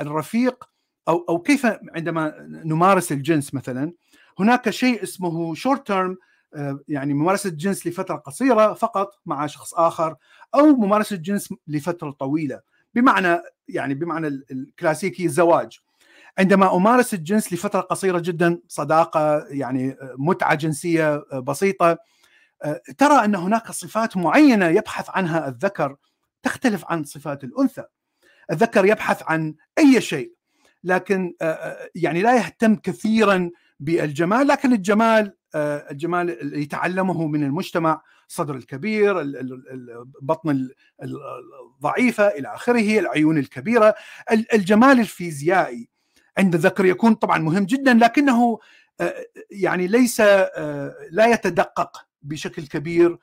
الرفيق 0.00 0.64
أو 1.08 1.24
أو 1.28 1.38
كيف 1.38 1.66
عندما 1.94 2.34
نمارس 2.64 3.12
الجنس 3.12 3.54
مثلا 3.54 3.92
هناك 4.38 4.70
شيء 4.70 5.02
اسمه 5.02 5.54
short 5.54 5.86
term 5.86 6.16
يعني 6.88 7.14
ممارسة 7.14 7.50
الجنس 7.50 7.86
لفترة 7.86 8.16
قصيرة 8.16 8.74
فقط 8.74 9.20
مع 9.26 9.46
شخص 9.46 9.74
آخر 9.74 10.16
أو 10.54 10.66
ممارسة 10.66 11.16
الجنس 11.16 11.54
لفترة 11.66 12.10
طويلة 12.10 12.60
بمعنى 12.94 13.40
يعني 13.68 13.94
بمعنى 13.94 14.26
الكلاسيكي 14.26 15.24
الزواج. 15.24 15.78
عندما 16.38 16.76
أمارس 16.76 17.14
الجنس 17.14 17.52
لفترة 17.52 17.80
قصيرة 17.80 18.18
جدا 18.18 18.58
صداقة 18.68 19.46
يعني 19.48 19.96
متعة 20.18 20.54
جنسية 20.54 21.24
بسيطة 21.32 21.98
ترى 22.98 23.24
أن 23.24 23.34
هناك 23.34 23.72
صفات 23.72 24.16
معينة 24.16 24.66
يبحث 24.66 25.10
عنها 25.10 25.48
الذكر 25.48 25.96
تختلف 26.42 26.84
عن 26.88 27.04
صفات 27.04 27.44
الأنثى. 27.44 27.84
الذكر 28.50 28.84
يبحث 28.84 29.22
عن 29.26 29.54
أي 29.78 30.00
شيء 30.00 30.32
لكن 30.84 31.34
يعني 31.94 32.22
لا 32.22 32.36
يهتم 32.36 32.76
كثيرا 32.76 33.50
بالجمال 33.80 34.46
لكن 34.46 34.72
الجمال 34.72 35.36
الجمال 35.54 36.40
اللي 36.40 36.62
يتعلمه 36.62 37.26
من 37.26 37.44
المجتمع 37.44 38.02
الصدر 38.28 38.56
الكبير 38.56 39.20
البطن 39.20 40.68
الضعيفه 41.02 42.28
إلى 42.28 42.54
آخره 42.54 42.98
العيون 42.98 43.38
الكبيرة. 43.38 43.94
الجمال 44.54 45.00
الفيزيائي 45.00 45.88
عند 46.38 46.54
الذكر 46.54 46.84
يكون 46.84 47.14
طبعا 47.14 47.38
مهم 47.38 47.64
جدا 47.64 47.94
لكنه 47.94 48.58
يعني 49.50 49.86
ليس 49.86 50.20
لا 51.10 51.26
يتدقق 51.26 52.06
بشكل 52.22 52.66
كبير 52.66 53.18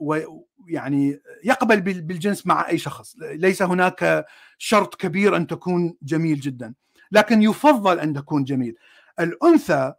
ويعني 0.00 1.20
يقبل 1.44 1.80
بالجنس 1.80 2.46
مع 2.46 2.68
أي 2.68 2.78
شخص. 2.78 3.16
ليس 3.20 3.62
هناك 3.62 4.26
شرط 4.58 4.94
كبير 4.94 5.36
أن 5.36 5.46
تكون 5.46 5.96
جميل 6.02 6.40
جدا 6.40 6.74
لكن 7.12 7.42
يفضل 7.42 8.00
أن 8.00 8.14
تكون 8.14 8.44
جميل. 8.44 8.76
الأنثى 9.20 9.92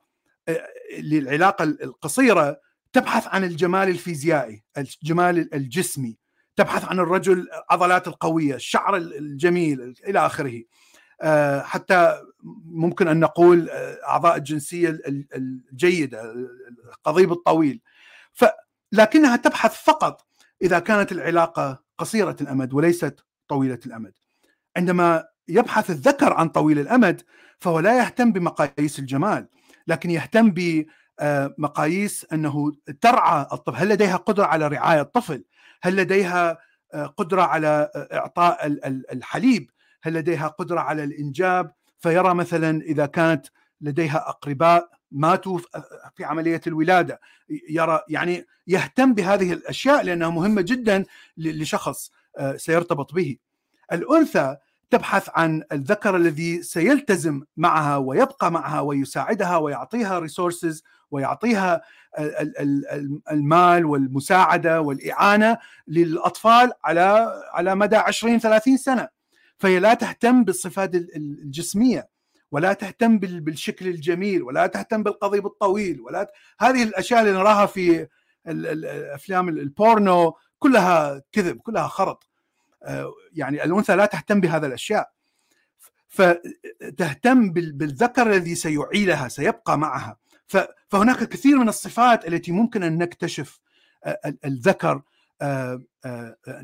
للعلاقة 0.99 1.63
القصيرة 1.63 2.59
تبحث 2.93 3.27
عن 3.27 3.43
الجمال 3.43 3.89
الفيزيائي 3.89 4.63
الجمال 4.77 5.53
الجسمي 5.53 6.17
تبحث 6.55 6.85
عن 6.85 6.99
الرجل 6.99 7.47
عضلات 7.69 8.07
القوية 8.07 8.55
الشعر 8.55 8.97
الجميل 8.97 9.95
إلى 10.07 10.25
آخره. 10.25 10.63
حتى 11.61 12.21
ممكن 12.65 13.07
أن 13.07 13.19
نقول 13.19 13.69
أعضاء 14.07 14.37
الجنسية 14.37 14.99
الجيدة 15.35 16.33
القضيب 16.85 17.31
الطويل. 17.31 17.81
لكنها 18.91 19.35
تبحث 19.35 19.83
فقط 19.83 20.27
إذا 20.61 20.79
كانت 20.79 21.11
العلاقة 21.11 21.83
قصيرة 21.97 22.35
الأمد 22.41 22.73
وليست 22.73 23.25
طويلة 23.47 23.79
الأمد. 23.85 24.13
عندما 24.77 25.25
يبحث 25.47 25.89
الذكر 25.89 26.33
عن 26.33 26.49
طويل 26.49 26.79
الأمد 26.79 27.21
فهو 27.59 27.79
لا 27.79 27.97
يهتم 27.97 28.31
بمقاييس 28.31 28.99
الجمال. 28.99 29.47
لكن 29.87 30.09
يهتم 30.09 30.53
بمقاييس 31.19 32.25
أنه 32.33 32.71
ترعى 33.01 33.47
الطفل. 33.53 33.77
هل 33.77 33.89
لديها 33.89 34.15
قدرة 34.15 34.45
على 34.45 34.67
رعاية 34.67 35.01
الطفل؟ 35.01 35.43
هل 35.81 35.95
لديها 35.95 36.57
قدرة 37.17 37.41
على 37.41 37.91
إعطاء 37.95 38.67
الحليب؟ 39.11 39.69
هل 40.03 40.13
لديها 40.13 40.47
قدرة 40.47 40.79
على 40.79 41.03
الإنجاب؟ 41.03 41.73
فيرى 41.99 42.33
مثلا 42.33 42.81
إذا 42.81 43.05
كانت 43.05 43.47
لديها 43.81 44.29
أقرباء 44.29 44.89
ماتوا 45.11 45.59
في 46.15 46.23
عملية 46.23 46.61
الولادة. 46.67 47.19
يرى 47.69 48.01
يعني 48.09 48.45
يهتم 48.67 49.13
بهذه 49.13 49.53
الأشياء 49.53 50.03
لأنها 50.03 50.29
مهمة 50.29 50.61
جدا 50.61 51.05
لشخص 51.37 52.11
سيرتبط 52.55 53.13
به. 53.13 53.37
الأنثى 53.91 54.57
تبحث 54.89 55.29
عن 55.35 55.63
الذكر 55.71 56.15
الذي 56.15 56.63
سيلتزم 56.63 57.43
معها 57.57 57.97
ويبقى 57.97 58.51
معها 58.51 58.79
ويساعدها 58.79 59.57
ويعطيها 59.57 60.19
resources 60.19 60.83
ويعطيها 61.11 61.81
المال 63.31 63.85
والمساعدة 63.85 64.81
والإعانة 64.81 65.57
للأطفال 65.87 66.71
على 66.83 67.33
على 67.53 67.75
مدى 67.75 67.95
20 67.95 68.39
30 68.39 68.77
سنة. 68.77 69.09
فهي 69.57 69.79
لا 69.79 69.93
تهتم 69.93 70.43
بالصفات 70.43 70.95
الجسمية 70.95 72.09
ولا 72.51 72.73
تهتم 72.73 73.19
بالشكل 73.19 73.87
الجميل 73.87 74.43
ولا 74.43 74.67
تهتم 74.67 75.03
بالقضيب 75.03 75.45
الطويل 75.45 76.01
ولا 76.01 76.23
ت... 76.23 76.29
هذه 76.59 76.83
الأشياء 76.83 77.21
اللي 77.21 77.31
نراها 77.31 77.65
في 77.65 78.07
الافلام 78.47 79.49
البورنو 79.49 80.33
كلها 80.59 81.21
كذب 81.31 81.57
كلها 81.57 81.87
خرط. 81.87 82.29
يعني 83.33 83.63
الأنثى 83.63 83.95
لا 83.95 84.05
تهتم 84.05 84.41
بهذا 84.41 84.67
الأشياء. 84.67 85.11
فتهتم 86.07 87.51
بالذكر 87.51 88.31
الذي 88.31 88.55
سيعيلها 88.55 89.27
سيبقى 89.27 89.77
معها. 89.77 90.17
فهناك 90.87 91.23
كثير 91.23 91.57
من 91.57 91.69
الصفات 91.69 92.27
التي 92.27 92.51
ممكن 92.51 92.83
أن 92.83 92.97
نكتشف 92.97 93.59
الذكر 94.45 95.01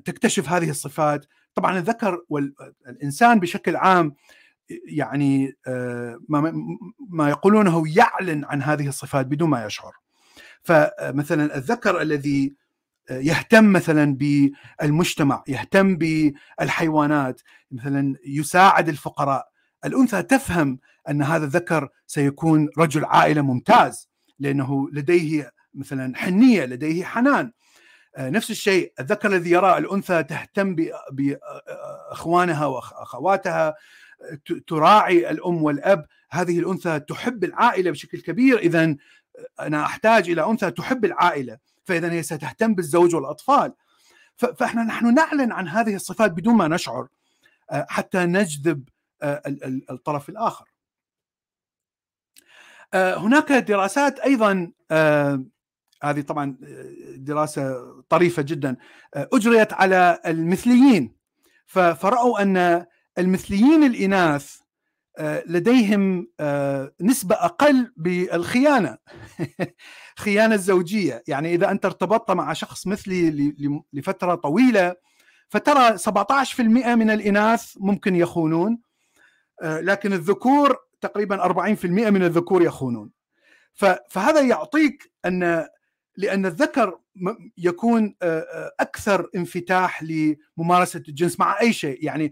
تكتشف 0.05 0.49
هذه 0.49 0.69
الصفات. 0.69 1.25
طبعا 1.55 1.77
الذكر 1.77 2.21
والانسان 2.29 3.39
بشكل 3.39 3.75
عام 3.75 4.15
يعني 4.87 5.57
ما 7.09 7.29
يقولونه 7.29 7.83
يعلن 7.97 8.45
عن 8.45 8.61
هذه 8.61 8.87
الصفات 8.87 9.25
بدون 9.25 9.49
ما 9.49 9.65
يشعر. 9.65 9.93
فمثلا 10.61 11.57
الذكر 11.57 12.01
الذي 12.01 12.53
يهتم 13.11 13.65
مثلا 13.73 14.17
بالمجتمع 14.17 15.43
يهتم 15.47 15.97
بالحيوانات 15.97 17.41
مثلا 17.71 18.15
يساعد 18.25 18.89
الفقراء. 18.89 19.47
الأنثى 19.85 20.23
تفهم 20.23 20.79
أن 21.09 21.21
هذا 21.21 21.45
الذكر 21.45 21.89
سيكون 22.07 22.69
رجل 22.77 23.05
عائلة 23.05 23.41
ممتاز 23.41 24.09
لأنه 24.39 24.89
لديه 24.91 25.51
مثلا 25.73 26.17
حنية 26.17 26.65
لديه 26.65 27.05
حنان. 27.05 27.51
نفس 28.19 28.51
الشيء 28.51 28.93
الذكر 28.99 29.29
الذي 29.29 29.51
يرى 29.51 29.77
الأنثى 29.77 30.23
تهتم 30.23 30.75
باخوانها 31.11 32.65
واخواتها 32.65 33.75
تراعي 34.67 35.29
الأم 35.29 35.63
والأب. 35.63 36.05
هذه 36.31 36.59
الأنثى 36.59 36.99
تحب 36.99 37.43
العائلة 37.43 37.91
بشكل 37.91 38.21
كبير. 38.21 38.59
اذا 38.59 38.95
أنا 39.59 39.85
أحتاج 39.85 40.29
إلى 40.29 40.45
أنثى 40.45 40.71
تحب 40.71 41.05
العائلة 41.05 41.57
فإذا 41.83 42.11
هي 42.11 42.23
ستهتم 42.23 42.75
بالزوج 42.75 43.15
والأطفال. 43.15 43.73
فإحنا 44.35 44.83
نحن 44.83 45.13
نعلن 45.13 45.51
عن 45.51 45.67
هذه 45.67 45.95
الصفات 45.95 46.31
بدون 46.31 46.55
ما 46.55 46.67
نشعر 46.67 47.07
حتى 47.71 48.25
نجذب 48.25 48.89
الطرف 49.89 50.29
الآخر. 50.29 50.65
هناك 52.93 53.51
دراسات 53.51 54.19
أيضا 54.19 54.71
هذه 56.03 56.21
طبعا 56.21 56.57
دراسة 57.15 57.75
طريفة 58.09 58.41
جدا 58.41 58.75
أجريت 59.15 59.73
على 59.73 60.19
المثليين. 60.25 61.15
فرأوا 61.65 62.41
أن 62.41 62.85
المثليين 63.17 63.83
الإناث 63.83 64.59
لديهم 65.45 66.27
نسبة 67.01 67.35
أقل 67.35 67.93
بالخيانة. 67.97 68.97
خيانة 70.17 70.55
الزوجية. 70.55 71.23
يعني 71.27 71.55
إذا 71.55 71.71
أنت 71.71 71.85
ارتبطت 71.85 72.31
مع 72.31 72.53
شخص 72.53 72.87
مثلي 72.87 73.55
لفترة 73.93 74.35
طويلة 74.35 74.95
فترى 75.49 75.97
17% 75.97 76.61
من 76.61 77.09
الإناث 77.09 77.73
ممكن 77.79 78.15
يخونون 78.15 78.79
لكن 79.63 80.13
الذكور 80.13 80.77
تقريبا 81.01 81.43
40% 81.43 81.85
من 81.85 82.23
الذكور 82.23 82.61
يخونون. 82.61 83.11
فهذا 84.09 84.41
يعطيك 84.41 85.11
أن 85.25 85.67
لأن 86.17 86.45
الذكر 86.45 86.99
يكون 87.57 88.15
أكثر 88.79 89.29
انفتاح 89.35 90.03
لممارسة 90.03 91.03
الجنس 91.07 91.39
مع 91.39 91.59
أي 91.61 91.73
شيء. 91.73 92.05
يعني 92.05 92.31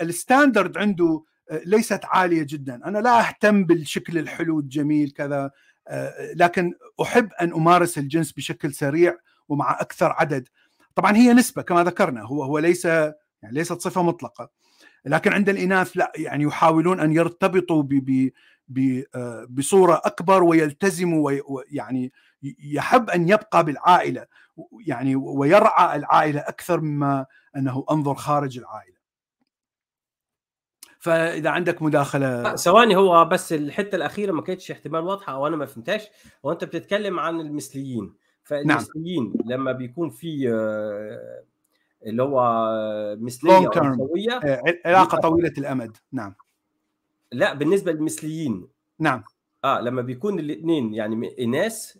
الستاندرد 0.00 0.78
عنده 0.78 1.24
ليست 1.66 2.00
عالية 2.04 2.42
جدا. 2.42 2.80
أنا 2.84 2.98
لا 2.98 3.28
أهتم 3.28 3.64
بالشكل 3.64 4.18
الحلو 4.18 4.60
الجميل 4.60 5.10
كذا 5.10 5.50
لكن 6.34 6.72
أحب 7.02 7.32
أن 7.40 7.52
أمارس 7.52 7.98
الجنس 7.98 8.32
بشكل 8.32 8.74
سريع 8.74 9.16
ومع 9.48 9.80
أكثر 9.80 10.12
عدد. 10.12 10.48
طبعا 10.94 11.16
هي 11.16 11.32
نسبة 11.32 11.62
كما 11.62 11.84
ذكرنا 11.84 12.22
هو 12.22 12.42
هو 12.42 12.58
ليس 12.58 12.84
يعني 12.84 13.14
ليست 13.42 13.80
صفة 13.80 14.02
مطلقة. 14.02 14.50
لكن 15.04 15.32
عند 15.32 15.48
الإناث 15.48 15.96
لا 15.96 16.12
يعني 16.16 16.44
يحاولون 16.44 17.00
أن 17.00 17.12
يرتبطوا 17.12 17.82
ب 17.82 18.30
ب 18.68 19.02
بصورة 19.48 20.00
أكبر 20.04 20.42
ويلتزموا 20.44 21.30
ويعني 21.48 22.12
يحب 22.58 23.10
أن 23.10 23.28
يبقى 23.28 23.64
بالعائلة 23.64 24.26
يعني 24.86 25.16
ويرعى 25.16 25.96
العائلة 25.96 26.40
أكثر 26.40 26.80
مما 26.80 27.26
أنه 27.56 27.84
أنظر 27.90 28.14
خارج 28.14 28.58
العائلة. 28.58 28.96
فإذا 31.02 31.50
عندك 31.50 31.82
مداخلة 31.82 32.56
ثواني 32.56 32.96
هو 32.96 33.24
بس 33.24 33.52
الحتة 33.52 33.96
الأخيرة 33.96 34.32
ما 34.32 34.42
كانتش 34.42 34.70
احتمال 34.70 35.00
واضحة 35.00 35.32
أو 35.32 35.46
أنا 35.46 35.56
ما 35.56 35.66
فهمتهاش. 35.66 36.08
هو 36.44 36.52
أنت 36.52 36.64
بتتكلم 36.64 37.18
عن 37.20 37.40
المثليين. 37.40 38.14
فالمثليين 38.44 39.32
نعم. 39.44 39.52
لما 39.52 39.72
بيكون 39.72 40.10
في 40.10 40.48
اللي 42.06 42.22
هو 42.22 42.66
مثلية 43.20 43.70
قويه 43.98 44.40
علاقة 44.86 45.18
طويلة 45.18 45.52
الأمد. 45.58 45.96
نعم. 46.12 46.34
لا 47.32 47.54
بالنسبة 47.54 47.92
للمثليين. 47.92 48.66
نعم. 48.98 49.22
آه 49.64 49.80
لما 49.80 50.02
بيكون 50.02 50.38
الاثنين 50.38 50.94
يعني 50.94 51.44
اناث 51.44 51.96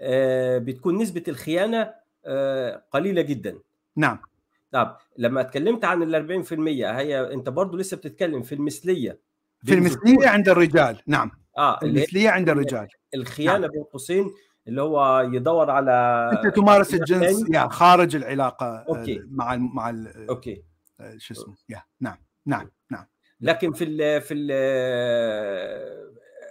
آه 0.00 0.58
بتكون 0.58 0.98
نسبة 0.98 1.22
الخيانة 1.28 1.94
آه 2.24 2.82
قليلة 2.90 3.22
جدا. 3.22 3.58
نعم. 3.96 4.18
طب 4.72 4.96
لما 5.18 5.40
اتكلمت 5.40 5.84
عن 5.84 6.02
ال 6.02 6.44
40% 6.44 6.52
هي 6.58 7.32
انت 7.32 7.48
برضو 7.48 7.76
لسه 7.76 7.96
بتتكلم 7.96 8.42
في 8.42 8.54
المثلية 8.54 9.20
في 9.64 9.74
المثلية 9.74 10.28
عند 10.28 10.48
الرجال 10.48 10.98
نعم. 11.06 11.30
آه 11.58 11.78
المثلية 11.82 12.30
عند 12.30 12.48
الرجال. 12.48 12.88
الخيانة 13.14 13.58
نعم. 13.58 13.70
بين 13.70 13.82
قوسين 13.82 14.30
اللي 14.68 14.82
هو 14.82 15.20
يدور 15.32 15.70
على 15.70 16.30
أنت 16.32 16.56
تمارس 16.56 16.94
الجنس 16.94 17.44
يعني 17.50 17.70
خارج 17.70 18.16
العلاقة 18.16 18.66
أوكي. 18.88 19.22
مع 19.30 19.54
ال 19.54 19.60
مع 19.60 19.90
ال 19.90 20.28
أوكي. 20.28 20.62
شو 21.16 21.34
اسمه 21.34 21.54
يا 21.68 21.82
نعم 22.00 22.18
نعم 22.46 22.70
نعم. 22.90 23.06
لكن 23.40 23.72
في 23.72 23.84
ال 23.84 24.20
في 24.20 24.34
ال 24.34 24.50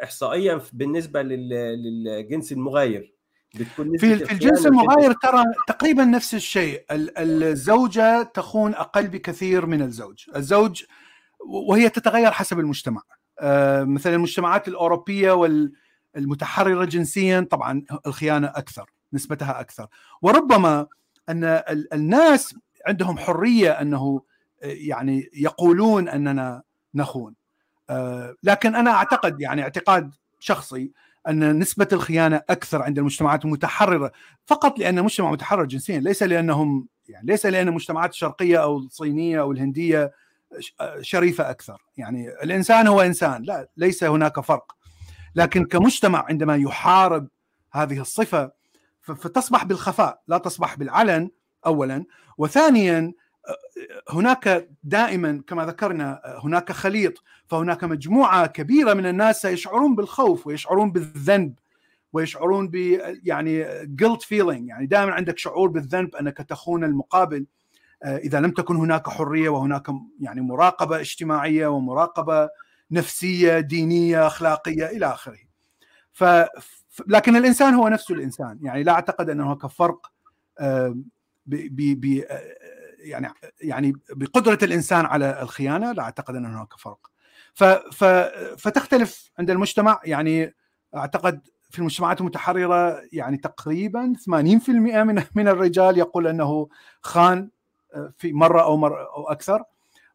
احصائيا 0.03 0.61
بالنسبة 0.73 1.22
للجنس 1.22 2.52
المغاير. 2.52 3.14
بتكون 3.56 3.98
في, 3.98 4.26
في 4.26 4.32
الجنس 4.32 4.65
المغاير 4.65 5.11
ترى 5.11 5.44
تقريبا 5.68 6.06
نفس 6.06 6.36
الشيء. 6.36 6.86
الزوجة 6.91 8.23
تخون 8.23 8.76
أقل 8.76 9.07
بكثير 9.07 9.65
من 9.65 9.82
الزوج. 9.82 10.26
الزوج 10.36 10.84
وهي 11.40 11.90
تتغير 11.90 12.32
حسب 12.32 12.60
المجتمع. 12.60 13.02
مثلا 13.82 14.15
المجتمعات 14.15 14.68
الأوروبية 14.68 15.32
والمتحررة 16.15 16.86
جنسيا 16.86 17.48
طبعا 17.52 17.84
الخيانة 18.07 18.48
أكثر 18.48 18.90
نسبتها 19.14 19.60
أكثر. 19.60 19.88
وربما 20.22 20.88
أن 21.30 21.61
الناس 21.94 22.56
عندهم 22.88 23.18
حرية 23.18 23.72
أنه 23.72 24.22
يعني 24.61 25.30
يقولون 25.34 26.10
أننا 26.10 26.64
نخون. 26.95 27.34
لكن 28.44 28.76
أنا 28.76 28.91
أعتقد 28.91 29.41
يعني 29.41 29.61
اعتقاد 29.64 30.14
شخصي 30.40 30.91
أن 31.27 31.60
نسبة 31.60 31.88
الخيانة 31.93 32.41
أكثر 32.49 32.81
عند 32.81 32.98
المجتمعات 32.98 33.45
المتحررة 33.45 34.11
فقط 34.45 34.80
لأن 34.80 35.03
مجتمع 35.03 35.31
متحرر 35.31 35.65
جنسيا 35.65 35.99
ليس 35.99 36.23
لأنهم 36.23 36.88
يعني 37.10 37.27
ليس 37.27 37.45
لأن 37.45 37.68
المجتمعات 37.68 38.10
الشرقية 38.10 38.64
أو 38.64 38.77
الصينية 38.77 39.41
أو 39.41 39.52
الهندية 39.52 40.11
شريفة 41.02 41.49
أكثر. 41.49 41.81
يعني 41.98 42.30
الإنسان 42.43 42.88
هو 42.88 43.02
إنسان 43.02 43.43
لا 43.43 43.69
ليس 43.77 44.03
هناك 44.03 44.39
فرق. 44.39 44.76
لكن 45.35 45.65
كمجتمع 45.65 46.26
عندما 46.30 46.56
يحارب 46.56 47.27
هذه 47.72 47.99
الصفة 47.99 48.52
فتصبح 49.02 49.64
بالخفاء 49.64 50.22
لا 50.27 50.38
تصبح 50.38 50.76
بالعلن 50.76 51.30
اولا. 51.65 52.06
وثانيا 52.38 53.14
هناك 54.09 54.69
دائما 54.84 55.43
كما 55.47 55.65
ذكرنا 55.65 56.22
هناك 56.43 56.72
خليط 56.72 57.23
فهناك 57.47 57.84
مجموعة 57.84 58.47
كبيرة 58.47 58.93
من 58.93 59.05
الناس 59.05 59.41
سيشعرون 59.41 59.95
بالخوف 59.95 60.47
ويشعرون 60.47 60.91
بالذنب 60.91 61.53
ويشعرون 62.13 62.68
ب 62.68 62.76
يعني 63.23 63.65
جلت 63.85 64.22
فيلينج 64.22 64.69
يعني 64.69 64.85
دائما 64.85 65.11
عندك 65.11 65.38
شعور 65.38 65.69
بالذنب 65.69 66.15
أنك 66.15 66.38
تخون 66.38 66.84
المقابل. 66.84 67.45
إذا 68.05 68.39
لم 68.39 68.51
تكن 68.51 68.76
هناك 68.76 69.09
حرية 69.09 69.49
وهناك 69.49 69.88
يعني 70.19 70.41
مراقبة 70.41 70.99
اجتماعية 70.99 71.68
ومراقبة 71.68 72.49
نفسية 72.91 73.59
دينية 73.59 74.27
أخلاقية 74.27 74.85
إلى 74.85 75.05
آخره. 75.05 75.39
ف 76.13 76.23
لكن 77.07 77.35
الإنسان 77.35 77.73
هو 77.73 77.88
نفسه 77.88 78.15
الإنسان. 78.15 78.59
يعني 78.61 78.84
لا 78.84 78.91
أعتقد 78.91 79.30
ان 79.30 79.41
هناك 79.41 79.68
فرق 79.68 80.11
ب 81.45 82.01
ب 82.05 82.23
يعني 83.02 83.28
يعني 83.61 83.94
بقدرة 84.10 84.60
الإنسان 84.64 85.06
على 85.06 85.41
الخيانة 85.41 85.91
لا 85.91 86.03
أعتقد 86.03 86.36
أن 86.36 86.45
هناك 86.45 86.73
فرق. 86.78 87.11
فتختلف 88.57 89.32
عند 89.40 89.49
المجتمع 89.49 89.99
يعني 90.06 90.56
أعتقد 90.95 91.41
في 91.69 91.80
المجتمعات 91.80 92.22
المتحررة 92.22 93.02
يعني 93.14 93.38
تقريبا 93.38 94.14
80% 94.26 94.69
من 94.69 95.23
من 95.36 95.48
الرجال 95.48 95.98
يقول 95.98 96.28
أنه 96.28 96.69
خان 97.02 97.49
في 98.18 98.34
مرة 98.34 98.61
أو 98.61 98.78
مره 98.78 99.14
أو 99.15 99.30
أكثر. 99.30 99.64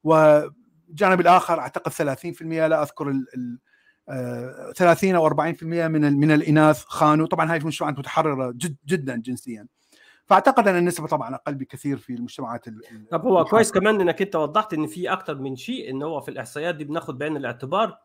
والجانب 0.05 1.21
الآخر 1.21 1.61
أعتقد 1.61 1.93
30% 1.93 2.43
لا 2.43 2.83
أذكر 2.83 3.09
ال 3.09 3.59
30 4.77 5.15
أو 5.15 5.27
40% 5.31 5.63
من 5.63 6.13
من 6.21 6.31
الإناث 6.31 6.85
خانوا. 6.85 7.27
طبعا 7.27 7.53
هاي 7.53 7.59
المجتمعات 7.59 7.99
متحررة 7.99 8.51
جد 8.51 8.77
جدا 8.87 9.17
جنسيا. 9.17 9.67
فأعتقد 10.27 10.69
أن 10.69 10.77
النسبة 10.77 11.07
طبعا 11.07 11.35
أقل 11.35 11.55
بكثير 11.55 11.97
في 11.97 12.15
المجتمعات 12.15 12.65
طب 13.11 13.27
هو 13.27 13.45
كويس 13.45 13.73
كمان 13.73 14.01
إنك 14.01 14.23
أنت 14.23 14.37
وضحت 14.37 14.75
إن 14.75 14.87
في 14.87 15.13
أكثر 15.13 15.35
من 15.35 15.57
شيء 15.57 15.91
إن 15.91 16.03
هو 16.03 16.21
في 16.21 16.31
الإحصائيات 16.31 16.75
دي 16.75 16.85
بناخد 16.85 17.19
بعين 17.19 17.37
الاعتبار 17.37 17.99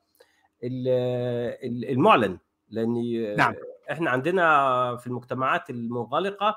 المعلن 1.63 2.37
لأن 2.69 2.93
نعم. 3.37 3.53
إحنا 3.91 4.09
عندنا 4.09 4.95
في 4.95 5.07
المجتمعات 5.07 5.69
المنغلقه 5.69 6.55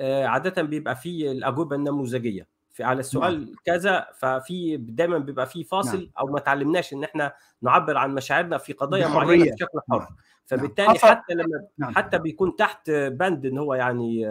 عادة 0.00 0.62
بيبقى 0.62 0.96
في 0.96 1.30
الأجوبة 1.30 1.76
النموذجية 1.76 2.48
في 2.70 2.84
على 2.84 3.00
السؤال 3.00 3.44
نعم. 3.44 3.54
كذا 3.64 4.06
ففي 4.14 4.76
دايما 4.76 5.18
بيبقى 5.18 5.46
في 5.46 5.64
فاصل 5.64 5.98
نعم. 5.98 6.10
أو 6.18 6.26
ما 6.26 6.38
تعلمناش 6.40 6.92
إن 6.92 7.04
إحنا 7.04 7.32
نعبر 7.62 7.96
عن 7.96 8.14
مشاعرنا 8.14 8.58
في 8.58 8.72
قضايا 8.72 9.08
معينة 9.08 9.44
بشكل 9.54 9.78
حر 9.90 9.98
نعم. 9.98 10.08
فبالتالي 10.46 10.86
نعم. 10.88 10.96
حتى 10.96 11.34
لما 11.34 11.66
نعم. 11.78 11.94
حتى 11.94 12.18
بيكون 12.18 12.56
تحت 12.56 12.90
بند 12.90 13.46
إن 13.46 13.58
هو 13.58 13.74
يعني 13.74 14.26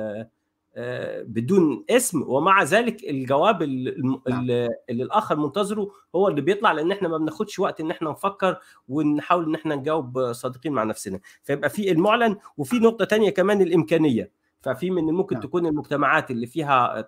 بدون 1.24 1.86
اسم 1.90 2.24
ومع 2.28 2.64
ذلك 2.64 3.04
الجواب 3.04 3.62
اللي, 3.62 3.92
نعم. 4.30 4.42
اللي 4.90 5.04
الآخر 5.04 5.36
منتظره 5.36 5.92
هو 6.16 6.28
اللي 6.28 6.42
بيطلع 6.42 6.72
لأن 6.72 6.92
إحنا 6.92 7.08
ما 7.08 7.18
بناخدش 7.18 7.60
وقت 7.60 7.82
إن 7.82 7.92
إحنا 7.92 8.10
نفكر 8.10 8.60
ونحاول 8.88 9.46
إن 9.46 9.56
إحنا 9.56 9.76
نجاوب 9.76 10.32
صادقين 10.34 10.74
مع 10.74 10.84
نفسنا 10.84 11.20
فيبقى 11.44 11.70
في 11.70 11.92
المعلن 11.92 12.38
وفي 12.58 12.76
نقطة 12.80 13.06
تانية 13.06 13.30
كمان 13.30 13.62
الإمكانية 13.62 14.32
ففي 14.62 14.92
من 14.92 15.04
ممكن 15.04 15.36
نعم. 15.36 15.44
تكون 15.44 15.66
المجتمعات 15.66 16.32
اللي 16.32 16.48
فيها 16.48 17.08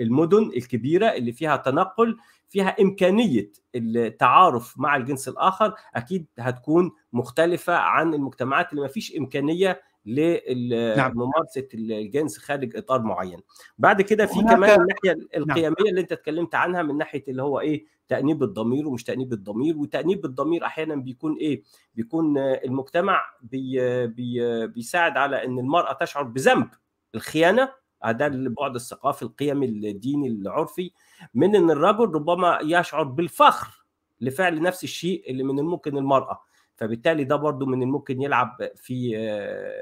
المدن 0.00 0.50
الكبيرة 0.56 1.06
اللي 1.06 1.32
فيها 1.32 1.56
تنقل 1.56 2.16
فيها 2.48 2.76
إمكانية 2.80 3.50
التعارف 3.74 4.74
مع 4.78 4.96
الجنس 4.96 5.28
الآخر 5.28 5.74
أكيد 5.94 6.26
هتكون 6.38 6.92
مختلفة 7.12 7.74
عن 7.76 8.14
المجتمعات 8.14 8.70
اللي 8.70 8.82
ما 8.82 8.88
فيش 8.88 9.16
إمكانية 9.16 9.80
لممارسه 10.06 11.68
نعم. 11.74 11.90
الجنس 11.90 12.38
خارج 12.38 12.76
إطار 12.76 13.02
معين. 13.02 13.40
بعد 13.78 14.02
كده 14.02 14.26
في 14.26 14.40
كمان 14.40 14.80
الناحية 14.80 15.28
القيميه 15.36 15.68
نعم. 15.68 15.74
اللي 15.88 16.00
أنت 16.00 16.12
اتكلمت 16.12 16.54
عنها 16.54 16.82
من 16.82 16.96
ناحية 16.98 17.24
اللي 17.28 17.42
هو 17.42 17.60
إيه 17.60 17.84
تأنيب 18.08 18.42
الضمير 18.42 18.88
ومش 18.88 19.04
تأنيب 19.04 19.32
الضمير 19.32 19.78
وتأنيب 19.78 20.24
الضمير 20.24 20.64
أحيانا 20.66 20.94
بيكون 20.94 21.36
إيه؟ 21.36 21.62
بيكون 21.94 22.38
المجتمع 22.38 23.20
بي 23.42 24.06
بي 24.06 24.66
بيساعد 24.66 25.16
على 25.16 25.44
إن 25.44 25.58
المرأة 25.58 25.92
تشعر 25.92 26.22
بذنب 26.22 26.68
الخيانة 27.14 27.68
ده 28.06 28.26
البعد 28.26 28.74
الثقافي 28.74 29.22
القيمي 29.22 29.66
الديني 29.66 30.28
العرفي 30.28 30.90
من 31.34 31.56
إن 31.56 31.70
الرجل 31.70 32.14
ربما 32.14 32.58
يشعر 32.62 33.02
بالفخر 33.02 33.84
لفعل 34.20 34.62
نفس 34.62 34.84
الشيء 34.84 35.30
اللي 35.30 35.42
من 35.42 35.58
الممكن 35.58 35.96
المرأة 35.96 36.40
فبالتالي 36.76 37.24
ده 37.24 37.36
برضو 37.36 37.66
من 37.66 37.82
الممكن 37.82 38.22
يلعب 38.22 38.56
في 38.76 39.10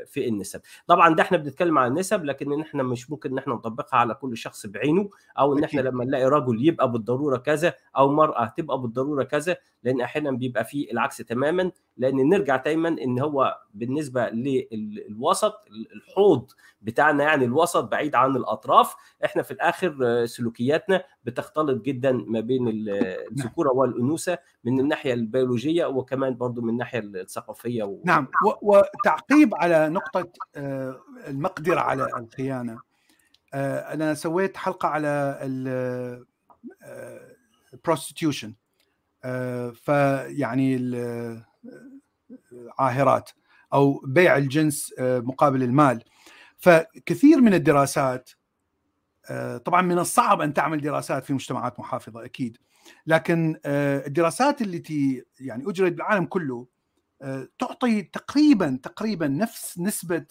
في 0.07 0.29
النسب. 0.29 0.61
طبعا 0.87 1.15
ده 1.15 1.23
إحنا 1.23 1.39
بنتكلم 1.39 1.79
عن 1.79 1.91
النسب 1.91 2.25
لكن 2.25 2.61
إحنا 2.61 2.83
مش 2.83 3.11
ممكن 3.11 3.31
إن 3.31 3.39
إحنا 3.39 3.55
نطبقها 3.55 3.97
على 3.99 4.15
كل 4.15 4.37
شخص 4.37 4.67
بعينه 4.67 5.11
أو 5.39 5.59
إن 5.59 5.65
إحنا 5.65 5.81
لما 5.81 6.05
نلاقي 6.05 6.25
رجل 6.25 6.67
يبقى 6.69 6.93
بالضرورة 6.93 7.37
كذا 7.37 7.75
أو 7.97 8.13
مرأة 8.13 8.47
تبقى 8.57 8.81
بالضرورة 8.81 9.25
كذا 9.25 9.57
لأن 9.83 10.01
أحيانا 10.01 10.31
بيبقى 10.31 10.65
في 10.65 10.91
العكس 10.93 11.17
تماما. 11.17 11.71
لأن 11.97 12.29
نرجع 12.29 12.57
دايما 12.57 12.89
إن 12.89 13.19
هو 13.19 13.59
بالنسبة 13.75 14.29
للوسط 14.29 15.55
الحوض 15.95 16.51
بتاعنا 16.83 17.25
يعني 17.25 17.45
الوسط 17.45 17.85
بعيد 17.85 18.15
عن 18.15 18.37
الأطراف 18.37 18.95
إحنا 19.25 19.43
في 19.43 19.51
الآخر 19.51 20.23
سلوكياتنا 20.27 21.05
بتختلط 21.25 21.83
جدا 21.83 22.13
ما 22.13 22.41
بين 22.41 22.69
الذكورة 22.69 23.71
والأنوثة 23.73 24.39
من 24.65 24.81
الناحية 24.81 25.15
البيولوجية 25.15 25.87
وكمان 25.87 26.37
برضو 26.37 26.61
من 26.61 26.69
الناحية 26.69 26.99
الثقافية 26.99 27.83
و... 27.83 28.01
نعم. 28.05 28.29
وتعقيب 28.63 29.55
على 29.55 29.89
نقطة 29.89 30.29
المقدرة 31.29 31.81
على 31.81 32.07
الخيانة. 32.17 32.79
أنا 33.55 34.15
سويت 34.15 34.57
حلقة 34.57 34.89
على 34.89 35.39
البروستيوشن 37.75 38.55
فيعني 39.75 40.77
العاهرات 42.53 43.31
أو 43.73 44.03
بيع 44.07 44.37
الجنس 44.37 44.95
مقابل 45.01 45.63
المال. 45.63 46.05
فكثير 46.59 47.41
من 47.41 47.55
الدراسات 47.55 48.31
طبعا 49.65 49.83
من 49.83 49.99
الصعب 49.99 50.41
أن 50.41 50.55
تعمل 50.55 50.81
دراسات 50.81 51.25
في 51.25 51.33
مجتمعات 51.33 51.81
محافظة 51.81 52.25
أكيد. 52.25 52.59
لكن 53.07 53.61
الدراسات 53.67 54.63
التي 54.63 55.25
يعني 55.41 55.65
أجريت 55.71 55.93
بالعالم 55.93 56.25
كله 56.25 56.67
تعطي 57.59 58.03
تقريبا 58.03 58.79
تقريبا 58.83 59.29
نفس 59.29 59.79
نسبة 59.79 60.27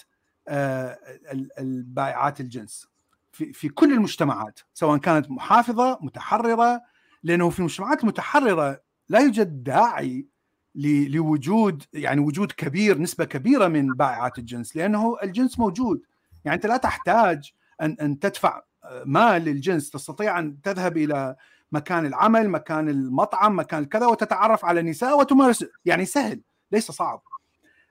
البائعات 1.60 2.39
الجنس 2.39 2.88
في 3.31 3.53
في 3.53 3.69
كل 3.69 3.93
المجتمعات 3.93 4.60
سواء 4.73 4.97
كانت 4.97 5.31
محافظة 5.31 5.99
متحررة 6.01 6.81
لأنه 7.23 7.49
في 7.49 7.60
المجتمعات 7.60 8.03
المتحرره 8.03 8.81
لا 9.10 9.19
يوجد 9.19 9.64
داعي 9.64 10.27
لوجود 10.75 11.83
يعني 11.93 12.21
وجود 12.21 12.51
كبير 12.51 12.97
نسبة 12.97 13.25
كبيرة 13.25 13.67
من 13.67 13.93
بائعات 13.93 14.37
الجنس 14.37 14.75
لأنه 14.75 15.17
الجنس 15.23 15.59
موجود. 15.59 16.01
يعني 16.45 16.55
أنت 16.55 16.65
لا 16.65 16.77
تحتاج 16.77 17.51
أن 17.81 17.97
أن 18.01 18.19
تدفع 18.19 18.61
مال 19.05 19.41
للجنس 19.41 19.89
تستطيع 19.89 20.39
أن 20.39 20.61
تذهب 20.61 20.97
إلى 20.97 21.35
مكان 21.71 22.05
العمل 22.05 22.49
مكان 22.49 22.89
المطعم 22.89 23.59
مكان 23.59 23.85
كذا 23.85 24.07
وتتعرف 24.07 24.65
على 24.65 24.81
نساء 24.81 25.19
وتمارس. 25.19 25.65
يعني 25.85 26.05
سهل 26.05 26.41
ليس 26.71 26.91
صعب. 26.91 27.21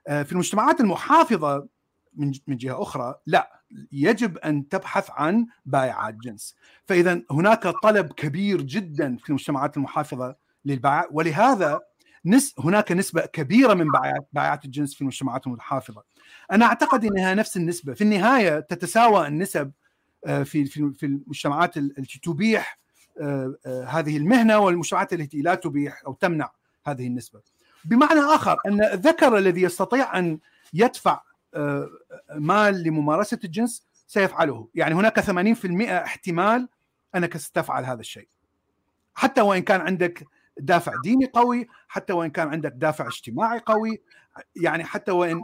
في 0.06 0.32
المجتمعات 0.32 0.80
المحافظة 0.80 1.68
من 2.16 2.32
من 2.46 2.56
جهة 2.56 2.82
أخرى 2.82 3.14
لا. 3.26 3.62
يجب 3.92 4.38
أن 4.38 4.68
تبحث 4.68 5.10
عن 5.10 5.46
بائعات 5.64 6.14
جنس. 6.14 6.56
فإذا 6.86 7.22
هناك 7.30 7.66
طلب 7.82 8.12
كبير 8.12 8.62
جدا 8.62 9.16
في 9.16 9.28
المجتمعات 9.28 9.76
المحافظة 9.76 10.36
للبائع 10.64 11.08
ولهذا 11.10 11.80
نس 12.24 12.54
هناك 12.58 12.92
نسبة 12.92 13.26
كبيرة 13.26 13.74
من 13.74 13.86
بائعات 14.32 14.64
الجنس 14.64 14.94
في 14.94 15.00
المجتمعات 15.00 15.46
المحافظة 15.46 16.02
أنا 16.52 16.66
أعتقد 16.66 17.04
أنها 17.04 17.34
نفس 17.34 17.56
النسبة. 17.56 17.94
في 17.94 18.04
النهاية 18.04 18.60
تتساوى 18.60 19.26
النسب 19.26 19.72
في 20.26 20.64
في 20.64 21.02
المجتمعات 21.02 21.76
التي 21.76 22.20
تبيح 22.22 22.78
هذه 23.86 24.16
المهنة 24.16 24.58
والمجتمعات 24.58 25.12
التي 25.12 25.42
لا 25.42 25.54
تبيح 25.54 26.02
أو 26.06 26.12
تمنع 26.12 26.52
هذه 26.86 27.06
النسبة. 27.06 27.40
بمعنى 27.84 28.20
آخر 28.20 28.58
أن 28.66 28.84
الذكر 28.84 29.38
الذي 29.38 29.62
يستطيع 29.62 30.18
أن 30.18 30.38
يدفع 30.74 31.22
مال 32.34 32.82
لممارسة 32.82 33.38
الجنس 33.44 33.86
سيفعله. 34.06 34.68
يعني 34.74 34.94
هناك 34.94 35.20
80% 35.20 35.90
احتمال 35.90 36.68
أنك 37.14 37.36
ستفعل 37.36 37.84
هذا 37.84 38.00
الشيء. 38.00 38.28
حتى 39.14 39.40
وإن 39.40 39.62
كان 39.62 39.80
عندك 39.80 40.26
دافع 40.58 40.92
ديني 41.04 41.26
قوي 41.26 41.68
حتى 41.88 42.12
وإن 42.12 42.30
كان 42.30 42.48
عندك 42.48 42.72
دافع 42.72 43.06
اجتماعي 43.06 43.58
قوي 43.58 44.02
يعني 44.56 44.84
حتى 44.84 45.12
وإن 45.12 45.42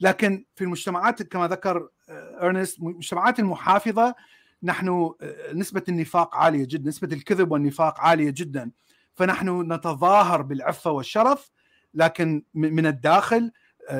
لكن 0.00 0.44
في 0.54 0.64
المجتمعات 0.64 1.22
كما 1.22 1.48
ذكر 1.48 1.88
إرنست 2.10 2.78
المجتمعات 2.78 3.38
المحافظة 3.38 4.14
نحن 4.62 5.12
نسبة 5.54 5.82
النفاق 5.88 6.36
عالية 6.36 6.66
جدا 6.70 6.88
نسبة 6.88 7.16
الكذب 7.16 7.52
والنفاق 7.52 8.00
عالية 8.00 8.30
جدا. 8.30 8.70
فنحن 9.14 9.72
نتظاهر 9.72 10.42
بالعفة 10.42 10.90
والشرف 10.90 11.50
لكن 11.94 12.42
من 12.54 12.86
الداخل 12.86 13.52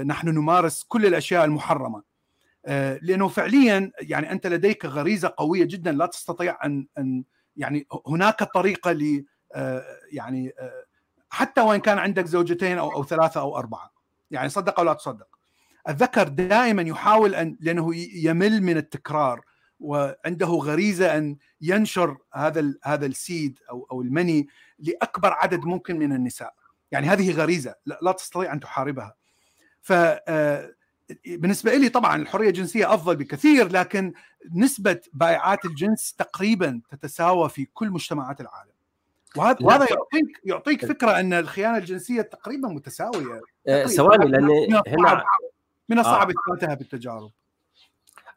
نحن 0.05 0.29
نمارس 0.29 0.85
كل 0.89 1.07
الأشياء 1.07 1.45
المحرمة. 1.45 2.03
لأنه 3.03 3.29
فعليا 3.29 3.93
يعني 4.01 4.33
أنت 4.33 4.47
لديك 4.47 4.85
غريزة 4.85 5.35
قوية 5.37 5.65
جدا 5.65 5.93
لا 5.93 6.07
تستطيع 6.07 6.59
أن 6.65 6.87
أن 6.99 7.25
يعني 7.57 7.87
هناك 8.07 8.43
طريقة 8.43 8.93
يعني 10.13 10.53
حتى 11.31 11.61
وإن 11.61 11.81
كان 11.81 11.99
عندك 11.99 12.27
زوجتين 12.27 12.79
أو 12.79 12.93
أو 12.93 13.05
ثلاثة 13.05 13.41
أو 13.41 13.59
أربعة. 13.59 13.93
يعني 14.31 14.49
صدق 14.49 14.81
أو 14.81 14.85
لا 14.87 14.93
تصدق. 14.93 15.39
الذكر 15.89 16.29
دائما 16.29 16.83
يحاول 16.83 17.35
أن 17.35 17.57
لأنه 17.61 17.95
يمل 18.15 18.63
من 18.63 18.77
التكرار 18.77 19.45
وعنده 19.81 20.47
غريزة 20.47 21.19
أن 21.19 21.37
ينشر 21.61 22.17
هذا 22.35 22.75
هذا 22.85 23.07
السيد 23.07 23.59
أو 23.71 23.89
أو 23.93 24.03
المني 24.03 24.49
لأكبر 24.79 25.33
عدد 25.33 25.65
ممكن 25.65 25.99
من 25.99 26.13
النساء. 26.13 26.55
يعني 26.91 27.07
هذه 27.07 27.33
غريزة 27.33 27.75
لا 28.03 28.13
تستطيع 28.13 28.53
أن 28.53 28.61
تحاربها. 28.61 29.15
ف 29.81 29.93
بالنسبة 31.27 31.75
لي 31.75 31.89
طبعا 31.89 32.17
الحرية 32.17 32.49
الجنسية 32.49 32.95
أفضل 32.95 33.17
بكثير 33.17 33.69
لكن 33.69 34.13
نسبة 34.55 35.01
بائعات 35.13 35.65
الجنس 35.65 36.15
تقريبا 36.15 36.81
تتساوى 36.91 37.49
في 37.49 37.65
كل 37.65 37.91
مجتمعات 37.91 38.41
العالم. 38.41 38.74
وهذا 39.37 39.57
وهذا 39.61 39.87
يعطيك 39.91 40.41
يعطيك 40.45 40.87
فكرة 40.87 41.21
أن 41.21 41.33
الخيانة 41.33 41.79
الجنسية 41.79 42.23
تقريبا 42.23 42.69
متساوية 42.69 43.41
ثواني 43.87 44.31
لأن 44.31 44.83
هنا 44.89 45.25
من 45.89 45.99
الصعب 45.99 46.31
اثباتها 46.31 46.73
آه. 46.73 46.75
بالتجارب 46.75 47.31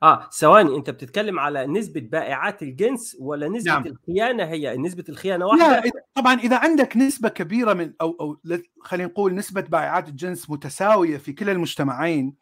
آه 0.03 0.29
ثواني 0.29 0.75
أنت 0.75 0.89
بتتكلم 0.89 1.39
على 1.39 1.67
نسبة 1.67 2.01
بائعات 2.01 2.61
الجنس 2.61 3.17
ولا 3.19 3.47
نسبة 3.47 3.71
نعم. 3.71 3.85
الخيانة 3.85 4.43
هي 4.43 4.77
نسبة 4.77 5.03
الخيانة 5.09 5.45
واحدة 5.45 5.79
لا 5.79 5.91
طبعا 6.15 6.33
إذا 6.33 6.57
عندك 6.57 6.97
نسبة 6.97 7.29
كبيرة 7.29 7.73
من 7.73 7.93
أو 8.01 8.17
أو 8.21 8.37
خلينا 8.81 9.09
نقول 9.09 9.35
نسبة 9.35 9.61
بائعات 9.61 10.09
الجنس 10.09 10.49
متساوية 10.49 11.17
في 11.17 11.33
كلا 11.33 11.51
المجتمعين. 11.51 12.35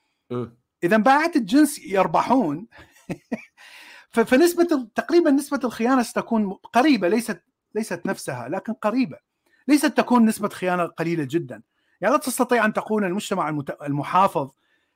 إذا 0.84 0.98
بائعات 0.98 1.36
الجنس 1.36 1.80
يربحون 1.80 2.68
فنسبة 4.26 4.88
تقريبا 4.96 5.32
نسبة 5.32 5.60
الخيانة 5.64 6.04
ستكون 6.04 6.52
قريبة 6.52 7.08
ليست 7.08 7.42
ليست 7.76 8.06
نفسها 8.06 8.50
لكن 8.50 8.74
قريبة. 8.74 9.18
ليست 9.68 9.98
تكون 9.98 10.26
نسبة 10.26 10.50
خيانة 10.50 10.84
قليلة 10.86 11.28
جدا. 11.30 11.62
يعني 12.02 12.14
لا 12.14 12.20
تستطيع 12.20 12.66
أن 12.66 12.74
تقول 12.74 13.06
المجتمع 13.06 13.58
المحافظ 13.84 14.52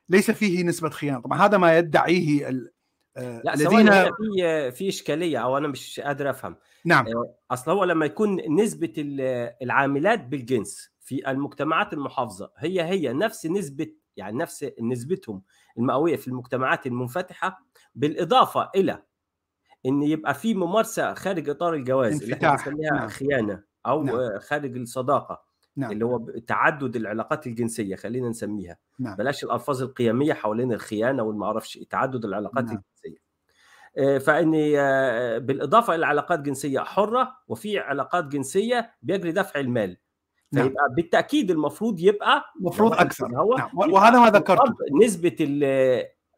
ليس 0.08 0.30
فيه 0.30 0.64
نسبة 0.64 0.90
خيانة. 0.90 1.20
طبعا 1.20 1.38
هذا 1.38 1.58
ما 1.58 1.78
يدعيه 1.78 2.48
ال... 2.48 2.72
آه، 3.16 3.42
لا 3.44 3.54
الذين 3.54 3.90
في 3.90 4.72
في 4.72 4.88
إشكالية 4.88 5.38
أو 5.38 5.58
أنا 5.58 5.68
مش 5.68 6.00
قادر 6.00 6.30
أفهم. 6.30 6.56
نعم. 6.84 7.06
آه، 7.06 7.34
أصل 7.50 7.70
هو 7.70 7.84
لما 7.84 8.06
يكون 8.06 8.60
نسبة 8.60 8.92
العاملات 9.62 10.24
بالجنس 10.24 10.90
في 11.00 11.30
المجتمعات 11.30 11.92
المحافظة 11.92 12.52
هي 12.58 12.82
هي 12.82 13.12
نفس 13.12 13.46
نسبة 13.46 13.92
يعني 14.16 14.38
نفس 14.38 14.66
نسبتهم 14.82 15.42
المئوية 15.78 16.16
في 16.16 16.28
المجتمعات 16.28 16.86
المنفتحة 16.86 17.66
بالإضافة 17.94 18.70
إلى 18.74 19.02
إن 19.86 20.02
يبقى 20.02 20.34
في 20.34 20.54
ممارسة 20.54 21.14
خارج 21.14 21.48
إطار 21.50 21.74
الجواز 21.74 22.22
اللي 22.22 22.34
إحنا 22.34 22.50
بنسميها 22.50 22.90
نعم. 22.92 23.08
خيانة 23.08 23.62
أو 23.86 24.02
نعم. 24.02 24.38
خارج 24.38 24.76
الصداقة 24.76 25.42
نعم. 25.76 25.92
اللي 25.92 26.04
هو 26.04 26.18
تعدد 26.46 26.96
العلاقات 26.96 27.46
الجنسية 27.46 27.96
خلينا 27.96 28.28
نسميها 28.28 28.76
نعم. 28.98 29.16
بلاش 29.16 29.44
الألفاظ 29.44 29.82
القيمية 29.82 30.32
حوالين 30.32 30.72
الخيانة 30.72 31.22
والما 31.22 31.46
أعرفش 31.46 31.78
تعدد 31.90 32.24
العلاقات 32.24 32.64
نعم. 32.64 32.76
الجنسية 32.76 33.30
فإن 34.18 34.50
بالإضافة 35.46 35.94
إلى 35.94 36.06
علاقات 36.06 36.40
جنسية 36.40 36.80
حرة 36.80 37.36
وفي 37.48 37.78
علاقات 37.78 38.24
جنسية 38.24 38.90
بيجري 39.02 39.32
دفع 39.32 39.60
المال 39.60 39.96
نعم. 40.52 40.68
فيبقى. 40.68 40.82
بالتأكيد 40.96 41.50
المفروض 41.50 42.00
يبقى 42.00 42.44
المفروض 42.60 42.92
أكثر 42.92 43.36
هو 43.38 43.56
نعم. 43.56 43.70
وهذا 43.74 44.20
ما 44.20 44.30
ذكرته 44.30 44.74
نسبة 45.04 45.36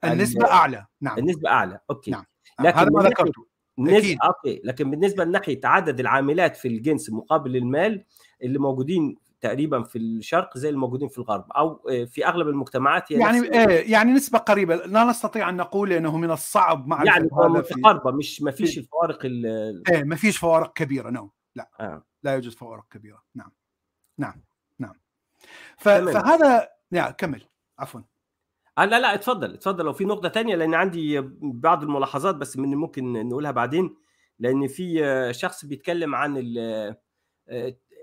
النسبة 0.05 0.51
أعلى 0.51 0.87
نعم 1.01 1.19
النسبة 1.19 1.49
أعلى 1.51 1.81
أوكي 1.91 2.11
نعم. 2.11 2.25
لكن 2.61 2.79
هذا 2.79 2.91
ما 2.91 3.03
ذكرته. 3.03 3.47
أكيد. 3.79 4.19
أوكي 4.25 4.61
لكن 4.65 4.91
بالنسبة 4.91 5.25
لناحية 5.25 5.61
عدد 5.65 6.01
العاملات 6.01 6.57
في 6.57 6.69
الجنس 6.69 7.11
مقابل 7.11 7.57
المال 7.57 8.05
اللي 8.43 8.59
موجودين 8.59 9.17
تقريبا 9.41 9.83
في 9.83 9.99
الشرق 9.99 10.59
زي 10.59 10.69
الموجودين 10.69 11.09
في 11.09 11.19
الغرب 11.19 11.53
أو 11.53 11.81
في 12.07 12.27
أغلب 12.27 12.49
المجتمعات 12.49 13.13
هي 13.13 13.19
يعني 13.19 13.39
إيه 13.39 13.93
يعني 13.93 14.13
نسبة 14.13 14.39
قريبة. 14.39 14.77
لا 14.77 15.05
نستطيع 15.05 15.49
أن 15.49 15.57
نقول 15.57 15.93
إنه 15.93 16.17
من 16.17 16.31
الصعب 16.31 16.87
معرفه 16.87 17.13
يعني 17.13 17.29
متقاربة 17.33 18.11
مش 18.11 18.43
ما 18.43 18.51
فيش 18.51 18.79
الفوارق 18.79 19.25
إيه 19.25 20.05
ما 20.05 20.17
فيش 20.17 20.39
فوارق 20.39 20.73
كبيرة 20.73 21.11
نو 21.11 21.33
لا 21.55 21.71
آه. 21.81 22.07
لا 22.23 22.35
يوجد 22.35 22.53
فوارق 22.53 22.85
كبيرة. 22.91 23.23
نعم. 23.35 23.53
نعم. 24.19 24.45
نعم. 24.79 24.95
ف... 25.77 25.89
فهذا 25.89 26.69
يعني 26.93 27.15
كمل. 27.19 27.43
عفوا. 27.79 28.01
آه 28.79 28.85
لا 28.85 29.01
لا 29.01 29.15
اتفضل 29.15 29.55
اتفضل 29.55 29.85
لو 29.85 29.93
في 29.93 30.05
نقطة 30.05 30.29
تانية 30.29 30.57
لأن 30.57 30.75
عندي 30.75 31.21
بعض 31.43 31.83
الملاحظات 31.83 32.35
بس 32.35 32.57
من 32.57 32.75
ممكن 32.75 33.13
نقولها 33.29 33.51
بعدين 33.51 33.97
لأن 34.39 34.67
في 34.67 35.03
شخص 35.35 35.65
بيتكلم 35.65 36.15
عن 36.15 36.37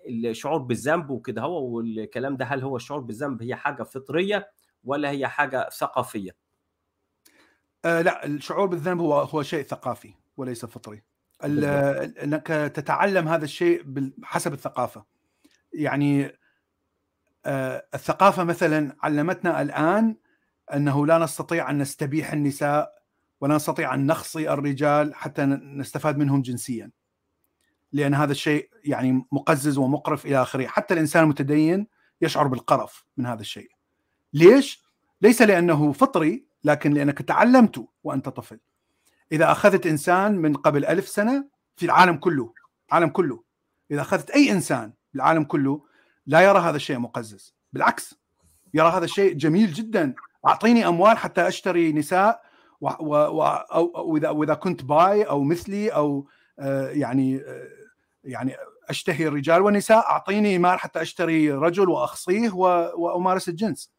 الشعور 0.08 0.58
بالذنب 0.60 1.10
وكده 1.10 1.42
هو 1.42 1.64
والكلام 1.76 2.38
ده 2.38 2.46
هل 2.46 2.62
هو 2.64 2.76
الشعور 2.76 3.02
بالذنب 3.02 3.44
هي 3.44 3.56
حاجة 3.56 3.84
فطرية 3.84 4.52
ولا 4.84 5.10
هي 5.10 5.28
حاجة 5.28 5.70
ثقافية؟ 5.70 6.36
آه 7.86 8.02
لا 8.02 8.26
الشعور 8.26 8.68
بالذنب 8.68 9.00
هو 9.02 9.14
هو 9.14 9.44
شيء 9.44 9.64
ثقافي 9.64 10.14
وليس 10.38 10.66
فطري. 10.66 11.04
إنك 11.44 12.48
تتعلم 12.48 13.28
هذا 13.28 13.44
الشيء 13.44 13.84
حسب 14.24 14.54
الثقافة. 14.54 15.06
يعني 15.74 16.32
آه 17.46 17.86
الثقافة 17.94 18.44
مثلا 18.44 18.96
علمتنا 19.04 19.62
الآن 19.62 20.16
أنه 20.74 21.06
لا 21.06 21.18
نستطيع 21.18 21.70
أن 21.70 21.78
نستبيح 21.78 22.34
النساء 22.34 23.00
ولا 23.42 23.56
نستطيع 23.56 23.94
أن 23.94 24.06
نخصي 24.06 24.50
الرجال 24.50 25.16
حتى 25.16 25.46
نستفاد 25.46 26.18
منهم 26.18 26.42
جنسيا. 26.42 26.92
لأن 27.92 28.14
هذا 28.14 28.32
الشيء 28.32 28.70
يعني 28.84 29.26
مقزز 29.32 29.78
ومقرف 29.78 30.26
إلى 30.26 30.42
آخره. 30.42 30.68
حتى 30.68 30.94
الإنسان 30.94 31.24
المتدين 31.24 31.88
يشعر 32.22 32.48
بالقرف 32.48 33.06
من 33.18 33.26
هذا 33.26 33.42
الشيء. 33.42 33.72
ليش؟ 34.34 34.84
ليس 35.22 35.42
لأنه 35.42 35.92
فطري 35.92 36.46
لكن 36.64 36.94
لأنك 36.94 37.22
تعلمته 37.22 37.88
وأنت 38.04 38.30
طفل. 38.30 38.60
إذا 39.32 39.52
أخذت 39.52 39.88
إنسان 39.88 40.36
من 40.36 40.54
قبل 40.54 40.86
ألف 40.86 41.08
سنة 41.08 41.46
في 41.76 41.86
العالم 41.86 42.18
كله 42.18 42.54
العالم 42.90 43.10
كله. 43.10 43.44
إذا 43.92 44.02
أخذت 44.02 44.30
أي 44.30 44.52
إنسان 44.52 44.94
بالعالم 45.14 45.44
كله 45.44 45.86
لا 46.26 46.42
يرى 46.42 46.60
هذا 46.60 46.76
الشيء 46.76 46.98
مقزز. 46.98 47.56
بالعكس 47.74 48.16
يرى 48.74 48.90
هذا 48.90 49.06
الشيء 49.06 49.34
جميل 49.34 49.74
جدا. 49.74 50.14
أعطيني 50.48 50.88
أموال 50.88 51.18
حتى 51.18 51.48
أشتري 51.48 51.94
نساء 51.94 52.42
واذا 52.82 54.30
وإذا 54.30 54.54
كنت 54.54 54.84
باي 54.84 55.24
أو 55.24 55.44
مثلي 55.44 55.90
أو 55.90 56.28
يعني 56.90 57.42
يعني 58.24 58.56
أشتهي 58.90 59.28
الرجال 59.28 59.62
والنساء 59.62 59.98
أعطيني 59.98 60.58
مال 60.58 60.80
حتى 60.80 61.02
أشتري 61.02 61.52
رجل 61.52 61.90
وأخصيه 61.90 62.50
وأمارس 62.96 63.50
الجنس. 63.50 63.94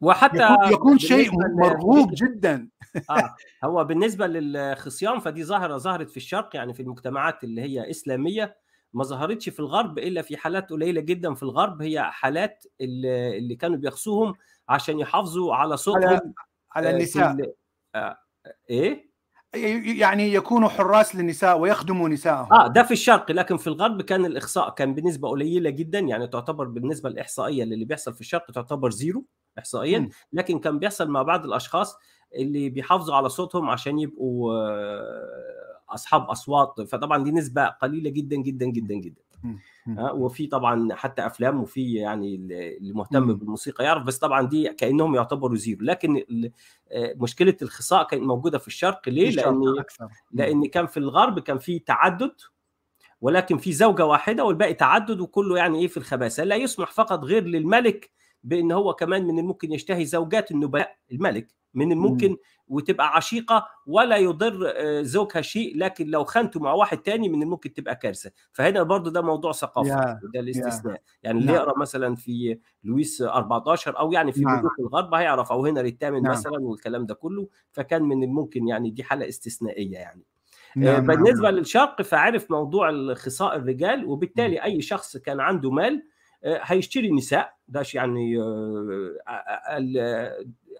وحتى 0.00 0.52
يكون, 0.52 0.72
يكون 0.72 0.98
شيء 0.98 1.30
مرغوب 1.34 2.14
جدا. 2.14 2.68
آه 3.10 3.34
هو 3.64 3.84
بالنسبة 3.84 4.26
للخصيان 4.26 5.18
فدي 5.18 5.44
ظاهرة 5.44 5.76
ظهرت 5.76 6.10
في 6.10 6.16
الشرق 6.16 6.56
يعني 6.56 6.74
في 6.74 6.82
المجتمعات 6.82 7.44
اللي 7.44 7.62
هي 7.62 7.90
إسلامية 7.90 8.56
ما 8.92 9.04
ظهرتش 9.04 9.48
في 9.48 9.60
الغرب 9.60 9.98
إلا 9.98 10.22
في 10.22 10.36
حالات 10.36 10.70
قليلة 10.70 11.00
جدا 11.00 11.34
في 11.34 11.42
الغرب 11.42 11.82
هي 11.82 12.02
حالات 12.02 12.64
اللي, 12.80 13.38
اللي 13.38 13.56
كانوا 13.56 13.76
بيخصوهم 13.76 14.34
عشان 14.72 14.98
يحافظوا 14.98 15.54
على 15.54 15.76
صوتهم 15.76 16.04
على, 16.04 16.20
على 16.72 16.90
النساء. 16.90 17.54
آه 17.94 18.18
إيه؟ 18.70 19.12
يعني 20.00 20.32
يكونوا 20.34 20.68
حراس 20.68 21.16
للنساء 21.16 21.58
ويخدموا 21.58 22.08
نسائهم 22.08 22.52
آه 22.52 22.66
ده 22.66 22.82
في 22.82 22.90
الشرق 22.92 23.32
لكن 23.32 23.56
في 23.56 23.66
الغرب 23.66 24.02
كان 24.02 24.24
الإخصاء 24.26 24.70
كان 24.70 24.94
بنسبة 24.94 25.28
قليلة 25.28 25.70
جدا 25.70 25.98
يعني 25.98 26.26
تعتبر 26.26 26.64
بالنسبة 26.64 27.08
الإحصائية 27.08 27.62
اللي 27.62 27.84
بيحصل 27.84 28.14
في 28.14 28.20
الشرق 28.20 28.50
تعتبر 28.50 28.90
زيرو 28.90 29.24
احصائيا 29.58 29.98
م. 29.98 30.08
لكن 30.32 30.58
كان 30.58 30.78
بيحصل 30.78 31.08
مع 31.08 31.22
بعض 31.22 31.44
الأشخاص 31.44 31.96
اللي 32.34 32.68
بيحافظوا 32.68 33.14
على 33.14 33.28
صوتهم 33.28 33.70
عشان 33.70 33.98
يبقوا 33.98 34.54
أصحاب 35.88 36.22
أصوات 36.22 36.80
فطبعا 36.80 37.24
دي 37.24 37.32
نسبة 37.32 37.64
قليلة 37.66 38.10
جدا 38.10 38.36
جدا 38.36 38.66
جدا 38.66 38.94
جدا. 38.94 39.22
آه 39.31 39.31
وفي 39.98 40.46
طبعا 40.46 40.94
حتى 40.94 41.26
أفلام 41.26 41.62
وفي 41.62 41.92
يعني 41.94 42.34
اللي 42.34 42.92
مهتم 42.92 43.34
بالموسيقى 43.34 43.84
يعرف 43.84 44.02
بس 44.02 44.18
طبعا 44.18 44.42
دي 44.42 44.68
كأنهم 44.68 45.14
يعتبروا 45.14 45.56
زيرو. 45.56 45.84
لكن 45.84 46.24
مشكلة 46.94 47.56
الخصاء 47.62 48.06
كانت 48.06 48.22
موجودة 48.22 48.58
في 48.58 48.68
الشرق. 48.68 49.08
ليه؟ 49.08 49.30
لأن 49.30 49.78
أكثر. 49.78 50.08
لأن 50.32 50.66
كان 50.66 50.86
في 50.86 50.96
الغرب 50.96 51.38
كان 51.38 51.58
في 51.58 51.78
تعدد 51.78 52.34
ولكن 53.20 53.58
في 53.58 53.72
زوجة 53.72 54.06
واحدة 54.06 54.44
والباقي 54.44 54.74
تعدد 54.74 55.20
وكله 55.20 55.58
يعني 55.58 55.78
إيه 55.78 55.88
في 55.88 55.96
الخباثة. 55.96 56.44
لا 56.44 56.56
يسمح 56.56 56.90
فقط 56.90 57.24
غير 57.24 57.44
للملك 57.44 58.10
بأن 58.44 58.72
هو 58.72 58.94
كمان 58.94 59.24
من 59.26 59.38
الممكن 59.38 59.72
يشتهي 59.72 60.04
زوجات 60.04 60.50
النبلاء. 60.50 60.96
الملك 61.12 61.48
من 61.74 61.92
الممكن 61.92 62.36
وتبقى 62.72 63.16
عشيقة 63.16 63.66
ولا 63.86 64.16
يضر 64.16 64.72
زوجها 65.02 65.40
شيء 65.40 65.76
لكن 65.78 66.06
لو 66.06 66.24
خنته 66.24 66.60
مع 66.60 66.72
واحد 66.72 66.98
تاني 66.98 67.28
من 67.28 67.42
الممكن 67.42 67.72
تبقى 67.72 67.96
كارثة. 67.96 68.30
فهنا 68.52 68.82
برضو 68.82 69.10
ده 69.10 69.22
موضوع 69.22 69.52
ثقافي 69.52 70.18
وده 70.24 70.40
الاستثناء 70.40 71.02
يعني 71.22 71.38
اللي 71.40 71.52
يقرأ 71.52 71.78
مثلا 71.78 72.14
في 72.16 72.58
لويس 72.84 73.22
14 73.22 73.98
أو 73.98 74.12
يعني 74.12 74.32
في 74.32 74.40
نعم. 74.40 74.58
ملوك 74.58 74.72
الغرب 74.80 75.14
هيعرف 75.14 75.52
أو 75.52 75.66
هنري 75.66 75.88
الثامن 75.88 76.22
نعم. 76.22 76.32
مثلا 76.32 76.58
والكلام 76.60 77.06
ده 77.06 77.14
كله. 77.14 77.48
فكان 77.72 78.02
من 78.02 78.22
الممكن 78.22 78.68
يعني 78.68 78.90
دي 78.90 79.02
حالة 79.02 79.28
استثنائية 79.28 79.92
يعني. 79.98 80.22
نعم 80.76 81.06
بالنسبة 81.06 81.50
نعم. 81.50 81.54
للشرق 81.54 82.02
فعرف 82.02 82.50
موضوع 82.50 83.14
خصاء 83.14 83.56
الرجال 83.56 84.04
وبالتالي 84.06 84.64
أي 84.64 84.82
شخص 84.82 85.16
كان 85.16 85.40
عنده 85.40 85.70
مال 85.70 86.02
هيشتري 86.44 87.10
نساء. 87.10 87.54
داش 87.68 87.94
يعني 87.94 88.38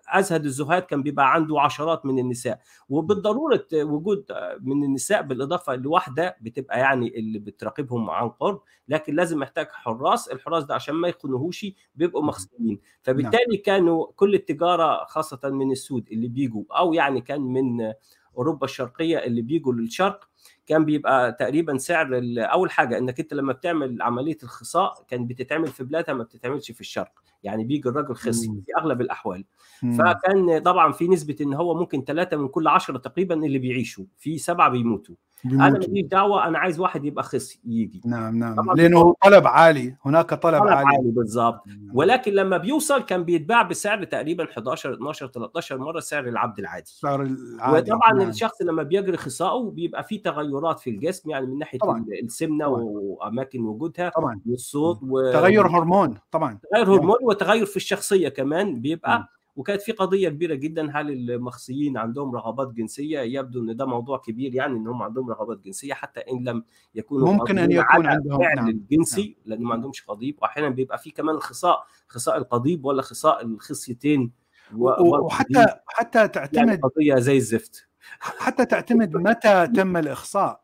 أزهد 0.09 0.45
الزهاد 0.45 0.83
كان 0.83 1.03
بيبقى 1.03 1.35
عنده 1.35 1.61
عشرات 1.61 2.07
من 2.07 2.19
النساء. 2.19 2.61
وبالضرورة 2.89 3.67
وجود 3.75 4.25
من 4.61 4.85
النساء 4.85 5.23
بالإضافة 5.23 5.75
لواحدة 5.77 6.37
بتبقى 6.41 6.79
يعني 6.79 7.19
اللي 7.19 7.39
بتراقبهم 7.39 8.11
عن 8.11 8.29
قرب 8.29 8.61
لكن 8.89 9.15
لازم 9.15 9.39
محتاج 9.39 9.69
حراس. 9.71 10.29
الحراس 10.29 10.65
ده 10.65 10.75
عشان 10.75 10.95
ما 10.95 11.09
يخونوهوش 11.09 11.67
بيبقوا 11.95 12.23
مخزونين 12.23 12.81
فبالتالي 13.03 13.57
كانوا 13.57 14.07
كل 14.17 14.35
التجارة 14.35 15.05
خاصة 15.05 15.41
من 15.45 15.73
السود 15.73 16.09
اللي 16.13 16.29
بيجوا 16.29 16.65
أو 16.71 16.93
يعني 16.93 17.21
كان 17.21 17.41
من 17.41 17.93
أوروبا 18.39 18.65
الشرقية 18.65 19.19
اللي 19.19 19.43
بيجوا 19.43 19.73
للشرق 19.73 20.29
كان 20.67 20.85
بيبقى 20.85 21.33
تقريبا 21.33 21.79
سعر 21.79 22.21
أول 22.39 22.71
حاجة 22.71 22.99
إنك 22.99 23.21
أنت 23.21 23.35
لما 23.35 23.53
بتعمل 23.53 24.03
عملية 24.03 24.39
الخصاء 24.43 25.05
كان 25.09 25.27
بتتعمل 25.27 25.67
في 25.69 25.85
بلادها 25.85 26.15
ما 26.15 26.25
بتتعملش 26.25 26.71
في 26.73 26.81
الشرق 26.81 27.13
يعني 27.43 27.65
بيجي 27.65 27.89
الراجل 27.89 28.15
خصي 28.15 28.47
في 28.47 28.73
أغلب 28.79 29.01
الأحوال. 29.01 29.45
مم. 29.83 29.93
فكان 29.99 30.59
طبعا 30.59 30.93
في 30.93 31.09
نسبة 31.09 31.37
إن 31.41 31.55
هو 31.55 31.75
ممكن 31.75 32.05
ثلاثة 32.05 32.37
من 32.37 32.49
كل 32.49 32.69
عشرة 32.69 32.99
تقريبا 32.99 33.35
اللي 33.35 33.59
بيعيشوا 33.59 34.05
في 34.19 34.39
سبعة 34.39 34.69
بيموتوا. 34.71 35.15
بيموتوا. 35.45 35.67
أنا 35.69 35.79
ماليش 35.79 36.05
دعوة 36.07 36.47
أنا 36.49 36.59
عايز 36.59 36.81
واحد 36.81 37.05
يبقى 37.05 37.25
خصي 37.25 37.61
يجي. 37.65 38.01
نعم 38.07 38.39
نعم. 38.39 38.57
لأنه 38.77 39.15
طلب 39.25 39.47
عالي 39.47 39.97
هناك 40.05 40.35
طلب, 40.35 40.61
طلب 40.61 40.69
عالي, 40.69 40.87
عالي 40.87 41.11
بالظبط. 41.11 41.67
نعم. 41.67 41.91
ولكن 41.95 42.33
لما 42.33 42.57
بيوصل 42.57 43.03
كان 43.03 43.25
بيتباع 43.25 43.63
بسعر 43.63 44.05
تقريبا 44.05 44.45
11 44.45 44.95
12 44.95 45.27
13 45.27 45.79
مرة 45.79 46.01
سعر 46.01 46.29
العبد 46.29 46.59
العادي. 46.59 46.87
سعر 46.91 47.23
العادي. 47.23 47.93
وطبعا 47.93 48.13
نعم. 48.13 48.29
الشخص 48.29 48.63
لما 48.63 48.83
بيجري 48.83 49.17
خصائه 49.17 49.71
بيبقى 49.71 50.05
فيه 50.05 50.23
تغيرات 50.53 50.81
في 50.81 50.91
الجسم 50.91 51.31
يعني 51.31 51.47
من 51.47 51.59
ناحية 51.59 51.79
طبعا. 51.79 52.07
السمنة 52.23 52.67
طبعا. 52.67 52.83
وأماكن 52.83 53.61
وجودها 53.65 54.09
طبعا 54.09 54.41
والصوت 54.47 54.99
و... 55.03 55.33
تغير 55.33 55.67
هرمون 55.67 56.19
طبعا 56.31 56.59
تغير 56.73 56.95
هرمون 56.95 57.17
وتغير 57.23 57.67
في 57.67 57.77
الشخصية 57.77 58.29
كمان 58.29 58.81
بيبقى 58.81 59.19
م. 59.19 59.25
وكانت 59.57 59.83
في 59.83 59.93
قضية 59.93 60.29
كبيرة 60.29 60.55
جدا 60.55 60.91
هل 61.01 61.31
المخصيين 61.31 61.97
عندهم 61.97 62.35
رغبات 62.35 62.73
جنسية 62.73 63.21
يبدو 63.21 63.61
إن 63.61 63.77
ده 63.77 63.87
موضوع 63.87 64.19
كبير 64.19 64.55
يعني 64.55 64.77
إن 64.77 64.87
هم 64.87 65.03
عندهم 65.03 65.31
رغبات 65.31 65.59
جنسية 65.59 65.95
حتى 65.95 66.21
إن 66.21 66.45
لم 66.45 66.65
يكونوا 66.95 67.33
ممكن 67.33 67.59
أن 67.59 67.73
يكون 67.73 68.07
عندهم 68.07 68.39
فعل 68.39 68.57
نعم. 68.57 68.69
الجنسي 68.69 69.23
نعم. 69.23 69.35
لأن 69.45 69.65
ما 69.67 69.75
عندهمش 69.75 70.03
قضيب 70.03 70.39
واحيانا 70.43 70.69
بيبقى 70.69 70.99
في 70.99 71.11
كمان 71.11 71.39
خصاء 71.39 71.85
خصاء 72.09 72.39
القضيب 72.39 72.85
ولا 72.85 73.03
خصاء 73.03 73.45
الخصيتين 73.45 74.33
و... 74.77 74.91
وحتى 75.25 75.67
حتى 75.87 76.29
تعتمد 76.29 76.57
يعني 76.69 76.81
قضية 76.81 77.15
زي 77.15 77.37
الزفت 77.37 77.92
حتى 78.21 78.65
تعتمد 78.65 79.17
متى 79.17 79.67
تم 79.67 79.97
الإخصاء. 79.97 80.61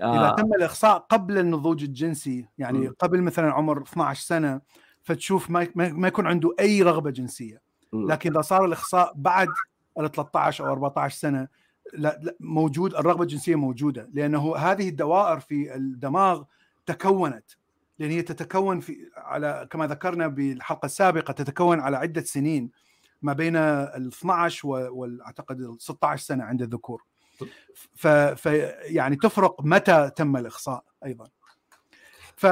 آه. 0.00 0.18
اذا 0.18 0.42
تم 0.42 0.54
الإخصاء 0.54 0.98
قبل 0.98 1.38
النضوج 1.38 1.82
الجنسي 1.82 2.48
يعني 2.58 2.78
م. 2.78 2.94
قبل 2.98 3.22
مثلا 3.22 3.52
عمر 3.52 3.82
12 3.82 4.22
سنة 4.22 4.60
فتشوف 5.02 5.50
ما 5.50 5.68
ما 5.76 6.08
يكون 6.08 6.26
عنده 6.26 6.54
أي 6.60 6.82
رغبة 6.82 7.10
جنسية. 7.10 7.60
لكن 7.92 8.30
إذا 8.30 8.40
صار 8.40 8.64
الإخصاء 8.64 9.12
بعد 9.16 9.48
ال 9.98 10.10
13 10.10 10.66
أو 10.66 10.72
14 10.72 11.18
سنة 11.18 11.48
لا, 11.92 12.18
لا 12.22 12.36
موجود 12.40 12.94
الرغبة 12.94 13.22
الجنسية 13.22 13.56
موجودة 13.56 14.08
لأنه 14.12 14.56
هذه 14.56 14.88
الدوائر 14.88 15.40
في 15.40 15.74
الدماغ 15.74 16.42
تكونت. 16.86 17.44
لأن 17.98 18.10
هي 18.10 18.22
تتكون 18.22 18.80
في 18.80 18.96
على 19.16 19.68
كما 19.70 19.86
ذكرنا 19.86 20.26
بالحلقة 20.26 20.86
السابقة 20.86 21.32
تتكون 21.32 21.80
على 21.80 21.96
عدة 21.96 22.22
سنين. 22.22 22.70
ما 23.22 23.32
بين 23.32 23.56
ال 23.56 24.08
12 24.08 24.68
وأعتقد 24.68 25.60
ال 25.60 25.76
16 25.80 26.24
سنة 26.24 26.44
عند 26.44 26.62
الذكور. 26.62 27.04
ف, 27.94 28.06
ف 28.08 28.46
يعني 28.82 29.16
تفرق 29.16 29.64
متى 29.64 30.10
تم 30.16 30.36
الإخصاء 30.36 30.84
أيضا. 31.04 31.28
ف 32.36 32.46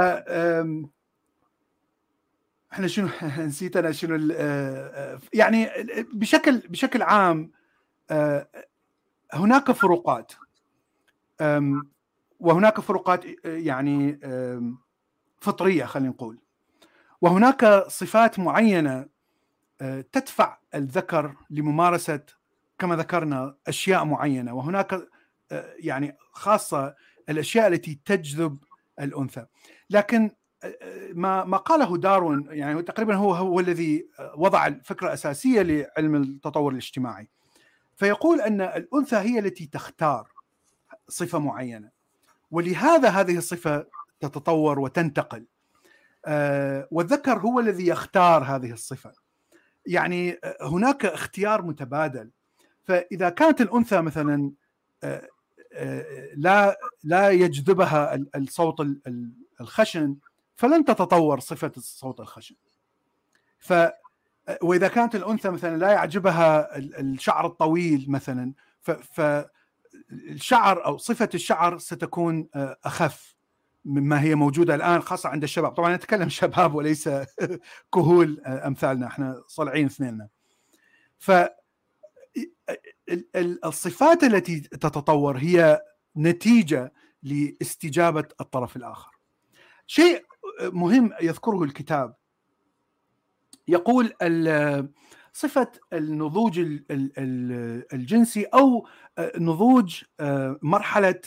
إحنا 2.72 2.86
شنو 2.86 3.08
نسيت 3.38 3.76
أنا 3.76 3.92
شنو 3.92 4.34
يعني 5.34 5.70
بشكل 6.12 6.58
بشكل 6.58 7.02
عام 7.02 7.52
هناك 9.32 9.72
فروقات. 9.72 10.32
وهناك 12.40 12.80
فروقات 12.80 13.24
يعني 13.44 14.20
فطرية 15.40 15.84
خلينا 15.84 16.08
نقول. 16.08 16.38
وهناك 17.20 17.84
صفات 17.88 18.38
معينة 18.38 19.06
تدفع 20.12 20.58
الذكر 20.74 21.34
لممارسة 21.50 22.20
كما 22.78 22.96
ذكرنا 22.96 23.56
أشياء 23.68 24.04
معينة 24.04 24.54
وهناك 24.54 25.08
يعني 25.78 26.16
خاصة 26.32 26.94
الأشياء 27.28 27.68
التي 27.68 28.00
تجذب 28.04 28.58
الأنثى. 29.00 29.46
لكن 29.90 30.30
ما 31.12 31.44
ما 31.44 31.56
قاله 31.56 31.96
داروين 31.96 32.46
يعني 32.50 32.82
تقريبا 32.82 33.14
هو 33.14 33.34
هو 33.34 33.60
الذي 33.60 34.08
وضع 34.36 34.66
الفكرة 34.66 35.06
الأساسية 35.06 35.62
لعلم 35.62 36.14
التطور 36.14 36.72
الاجتماعي. 36.72 37.28
فيقول 37.96 38.40
أن 38.40 38.60
الأنثى 38.60 39.16
هي 39.16 39.38
التي 39.38 39.66
تختار 39.66 40.28
صفة 41.08 41.38
معينة 41.38 41.90
ولهذا 42.50 43.08
هذه 43.08 43.38
الصفة 43.38 43.86
تتطور 44.20 44.78
وتنتقل. 44.78 45.46
والذكر 46.90 47.38
هو 47.38 47.60
الذي 47.60 47.86
يختار 47.86 48.44
هذه 48.44 48.72
الصفة. 48.72 49.12
يعني 49.88 50.38
هناك 50.62 51.06
اختيار 51.06 51.62
متبادل. 51.62 52.30
فإذا 52.84 53.28
كانت 53.28 53.60
الأنثى 53.60 54.00
مثلا 54.00 54.52
لا 56.34 56.78
لا 57.04 57.30
يجذبها 57.30 58.14
الصوت 58.36 58.86
الخشن 59.60 60.16
فلن 60.54 60.84
تتطور 60.84 61.40
صفة 61.40 61.72
الصوت 61.76 62.20
الخشن. 62.20 62.54
ف 63.58 63.74
وإذا 64.62 64.88
كانت 64.88 65.14
الأنثى 65.14 65.50
مثلا 65.50 65.76
لا 65.76 65.90
يعجبها 65.90 66.76
الشعر 66.78 67.46
الطويل 67.46 68.06
مثلا 68.08 68.52
فالشعر 69.02 70.84
أو 70.84 70.98
صفة 70.98 71.28
الشعر 71.34 71.78
ستكون 71.78 72.48
أخف. 72.84 73.37
مما 73.84 74.22
هي 74.22 74.34
موجودة 74.34 74.74
الآن 74.74 75.02
خاصة 75.02 75.28
عند 75.28 75.42
الشباب. 75.42 75.72
طبعا 75.72 75.96
نتكلم 75.96 76.28
شباب 76.40 76.74
وليس 76.74 77.08
كهول 77.94 78.40
أمثالنا. 78.46 79.06
إحنا 79.06 79.42
صلعين 79.46 79.86
اثنيننا. 79.86 80.28
ف 81.18 81.32
الصفات 83.64 84.24
التي 84.24 84.60
تتطور 84.60 85.36
هي 85.36 85.80
نتيجة 86.16 86.92
لاستجابة 87.22 88.24
الطرف 88.40 88.76
الآخر. 88.76 89.10
شيء 89.86 90.24
مهم 90.62 91.12
يذكره 91.22 91.62
الكتاب. 91.62 92.14
يقول 93.68 94.12
صفة 95.32 95.72
النضوج 95.92 96.58
الجنسي 97.92 98.44
أو 98.44 98.88
نضوج 99.18 100.04
مرحلة 100.62 101.20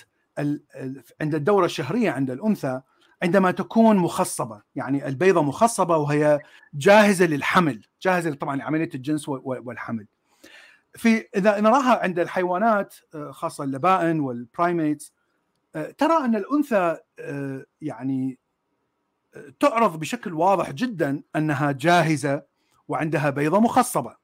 عند 1.22 1.36
الدورة 1.36 1.66
الشهرية 1.66 2.12
عند 2.12 2.32
الأنثى 2.32 2.82
عندما 3.24 3.52
تكون 3.52 3.98
مخصبة 3.98 4.62
يعني 4.76 5.08
البيضة 5.08 5.42
مخصبة 5.42 5.98
وهي 5.98 6.40
جاهزة 6.74 7.26
للحمل 7.26 7.86
جاهزة 8.02 8.34
طبعا 8.34 8.56
لعملية 8.56 8.90
الجنس 8.96 9.30
والحمل. 9.30 10.08
في 10.96 11.28
إذا 11.36 11.60
نراها 11.60 12.04
عند 12.04 12.20
الحيوانات 12.20 12.96
خاصة 13.30 13.64
اللبائن 13.64 14.20
والبرايميتس 14.20 15.14
ترى 15.98 16.26
أن 16.26 16.36
الأنثى 16.36 16.98
يعني 17.82 18.40
تعرض 19.60 20.00
بشكل 20.00 20.34
واضح 20.34 20.72
جدا 20.72 21.24
أنها 21.36 21.72
جاهزة 21.72 22.44
وعندها 22.88 23.30
بيضة 23.30 23.60
مخصبة 23.60 24.16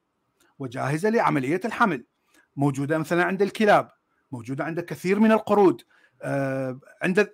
وجاهزة 0.58 1.08
لعملية 1.08 1.60
الحمل 1.64 2.04
موجودة 2.56 2.98
مثلا 2.98 3.24
عند 3.24 3.42
الكلاب 3.42 3.90
موجودة 4.32 4.64
عند 4.64 4.80
كثير 4.80 5.20
من 5.20 5.32
القرود. 5.32 5.82
عند 7.02 7.30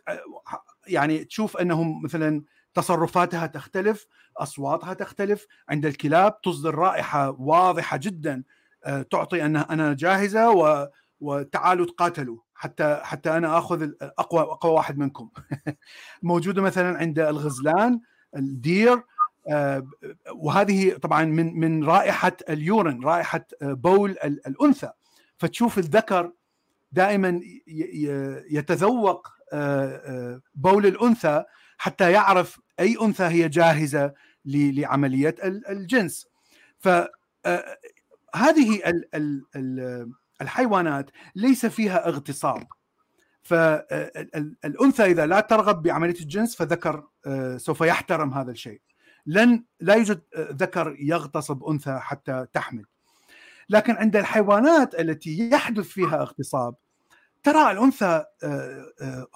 يعني 0.86 1.24
تشوف 1.24 1.56
أنهم 1.56 2.02
مثلا 2.02 2.42
تصرفاتها 2.74 3.46
تختلف 3.46 4.06
أصواتها 4.36 4.94
تختلف 4.94 5.46
عند 5.68 5.86
الكلاب 5.86 6.40
تصدر 6.40 6.74
رائحة 6.74 7.30
واضحة 7.30 7.96
جدا 7.96 8.42
تعطي 9.10 9.44
انها 9.44 9.66
أنا 9.70 9.94
جاهزة 9.94 10.50
و 10.50 10.88
وتعالوا 11.20 11.86
تقاتلوا 11.86 12.38
حتى 12.54 13.00
حتى 13.02 13.36
أنا 13.36 13.58
آخذ 13.58 13.90
اقوى 14.02 14.40
أقوى 14.40 14.72
واحد 14.72 14.98
منكم. 14.98 15.30
موجودة 16.22 16.62
مثلا 16.62 16.98
عند 16.98 17.18
الغزلان 17.18 18.00
الدير 18.36 19.02
وهذه 20.32 20.96
طبعا 20.96 21.24
من 21.24 21.60
من 21.60 21.84
رائحة 21.84 22.36
اليورين 22.48 23.04
رائحة 23.04 23.46
بول 23.62 24.10
الأنثى. 24.46 24.90
فتشوف 25.38 25.78
الذكر 25.78 26.32
دائما 26.94 27.40
يتذوق 28.50 29.28
بول 30.54 30.86
الأنثى 30.86 31.44
حتى 31.78 32.12
يعرف 32.12 32.60
أي 32.80 32.96
أنثى 33.02 33.24
هي 33.24 33.48
جاهزة 33.48 34.14
لعملية 34.44 35.34
الجنس. 35.44 36.26
فهذه 36.78 38.82
الحيوانات 40.40 41.10
ليس 41.34 41.66
فيها 41.66 42.08
اغتصاب. 42.08 42.66
فالانثى 43.42 45.04
إذا 45.04 45.26
لا 45.26 45.40
ترغب 45.40 45.82
بعملية 45.82 46.20
الجنس 46.20 46.56
فذكر 46.56 47.08
سوف 47.56 47.80
يحترم 47.80 48.34
هذا 48.34 48.50
الشيء. 48.50 48.80
لن 49.26 49.64
لا 49.80 49.94
يوجد 49.94 50.20
ذكر 50.38 50.96
يغتصب 50.98 51.64
أنثى 51.64 51.98
حتى 52.00 52.46
تحمل. 52.52 52.84
لكن 53.68 53.94
عند 53.94 54.16
الحيوانات 54.16 54.94
التي 54.94 55.50
يحدث 55.50 55.86
فيها 55.86 56.22
اغتصاب 56.22 56.74
ترى 57.44 57.70
الأنثى 57.70 58.24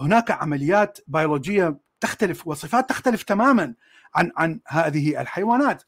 هناك 0.00 0.30
عمليات 0.30 0.98
بيولوجية 1.06 1.78
تختلف 2.00 2.46
وصفات 2.46 2.88
تختلف 2.88 3.22
تماما 3.22 3.74
عن 4.14 4.32
عن 4.36 4.60
هذه 4.66 5.20
الحيوانات. 5.20 5.82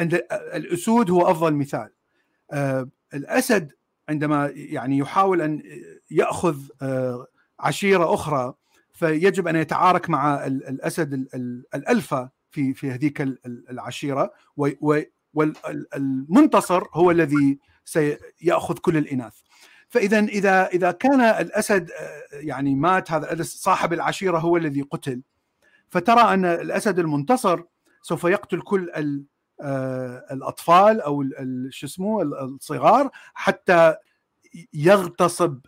عند 0.00 0.14
الأسود 0.30 1.10
هو 1.10 1.30
أفضل 1.30 1.54
مثال. 1.54 1.90
الأسد 3.14 3.72
عندما 4.08 4.52
يعني 4.54 4.98
يحاول 4.98 5.42
أن 5.42 5.62
يأخذ 6.10 6.56
عشيرة 7.60 8.14
أخرى 8.14 8.54
فيجب 8.92 9.48
أن 9.48 9.56
يتعارك 9.56 10.10
مع 10.10 10.46
الأسد 10.46 11.12
الألفا 11.74 12.30
في 12.50 12.74
في 12.74 12.90
هذيك 12.90 13.20
العشيرة 13.46 14.32
والمنتصر 15.34 16.82
هو 16.92 17.10
الذي 17.10 17.58
سيأخذ 17.84 18.78
كل 18.78 18.96
الإناث. 18.96 19.34
فإذا 19.88 20.18
إذا 20.18 20.66
إذا 20.66 20.90
كان 20.90 21.20
الأسد 21.20 21.90
يعني 22.32 22.74
مات 22.74 23.10
هذا 23.10 23.42
صاحب 23.42 23.92
العشيرة 23.92 24.38
هو 24.38 24.56
الذي 24.56 24.82
قتل. 24.82 25.22
فترى 25.88 26.34
أن 26.34 26.44
الأسد 26.44 26.98
المنتصر 26.98 27.62
سوف 28.02 28.24
يقتل 28.24 28.60
كل 28.60 28.90
الأطفال 30.30 31.00
أو 31.00 31.24
شو 31.70 31.86
اسمه 31.86 32.22
الصغار 32.22 33.10
حتى 33.34 33.94
يغتصب 34.74 35.60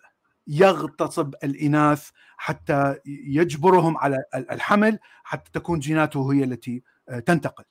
يغتصب 0.47 1.35
الإناث 1.45 2.11
حتى 2.37 2.97
يجبرهم 3.07 3.97
على 3.97 4.25
الحمل 4.35 4.99
حتى 5.25 5.51
تكون 5.53 5.79
جيناته 5.79 6.33
هي 6.33 6.45
التي 6.45 6.83
تنتقل. 7.27 7.65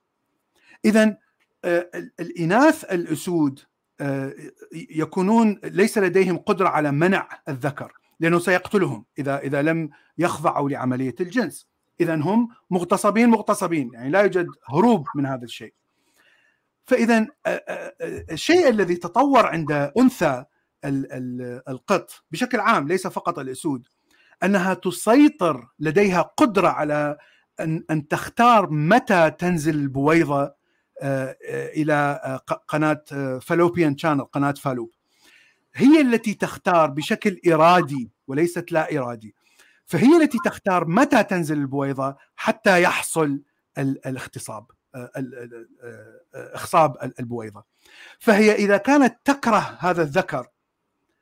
إذا 0.86 1.18
الإناث 2.19 2.84
الأسود 2.84 3.60
يكونون 4.74 5.60
ليس 5.64 5.98
لديهم 5.98 6.38
قدرة 6.38 6.69
على 6.69 6.91
منع 6.91 7.30
الذكر 7.49 7.94
لأنه 8.19 8.40
سيقتلهم 8.40 9.06
إذا 9.19 9.40
إذا 9.40 9.61
لم 9.61 9.90
يخضعوا 10.18 10.69
لعملية 10.69 11.15
الجنس. 11.19 11.68
إذا 12.02 12.15
هم 12.15 12.49
مغتصبين 12.69 13.30
مغتصبين 13.30 13.94
يعني 13.94 14.10
لا 14.10 14.22
يوجد 14.22 14.48
هروب 14.69 15.07
من 15.15 15.26
هذا 15.26 15.44
الشيء. 15.44 15.74
فإذا 16.86 17.28
الشيء 18.32 18.69
الذي 18.69 18.95
تطور 18.95 19.45
عند 19.45 19.91
أنثى 19.98 20.45
القط 21.69 22.24
بشكل 22.32 22.60
عام 22.60 22.88
ليس 22.88 23.07
فقط 23.07 23.40
الأسود 23.40 23.88
أنها 24.44 24.74
تسيطر 24.74 25.68
لديها 25.80 26.22
قدرة 26.22 26.68
على 26.68 27.18
أن 27.60 28.07
تختار 28.10 28.69
متى 28.69 29.32
تنزل 29.32 29.76
البويضة 29.76 30.53
إلى 31.03 32.40
قناة 32.68 33.03
فالوبيان 33.41 33.98
شانل 33.98 34.24
قناة 34.24 34.52
فالوب 34.52 34.91
هي 35.76 36.02
التي 36.02 36.34
تختار 36.34 36.90
بشكل 36.90 37.40
إرادي 37.48 38.11
وليست 38.28 38.72
لا 38.72 38.98
إرادي. 38.98 39.36
فهي 39.86 40.18
التي 40.18 40.38
تختار 40.45 40.88
متى 40.88 41.24
تنزل 41.24 41.57
البويضة 41.57 42.15
حتى 42.36 42.82
يحصل 42.82 43.41
الاغتصاب 43.78 44.72
اخصاب 46.36 47.14
البويضة. 47.19 47.64
فهي 48.19 48.56
إذا 48.56 48.78
كانت 48.78 49.18
تكره 49.26 49.78
هذا 49.80 50.02
الذكر 50.02 50.48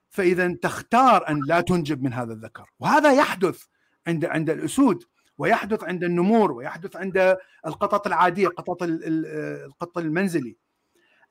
فإذا 0.09 0.53
تختار 0.61 1.29
أن 1.29 1.41
لا 1.47 1.61
تنجب 1.61 2.03
من 2.03 2.13
هذا 2.13 2.33
الذكر. 2.33 2.69
وهذا 2.79 3.13
يحدث 3.13 3.63
عند 4.07 4.25
عند 4.25 4.49
الأسود. 4.49 5.03
ويحدث 5.37 5.83
عند 5.83 6.03
النمور 6.03 6.51
ويحدث 6.51 6.95
عند 6.95 7.37
القطط 7.65 8.07
العادية 8.07 8.47
قطط 8.47 8.77
القط 8.83 9.97
المنزلي. 9.97 10.57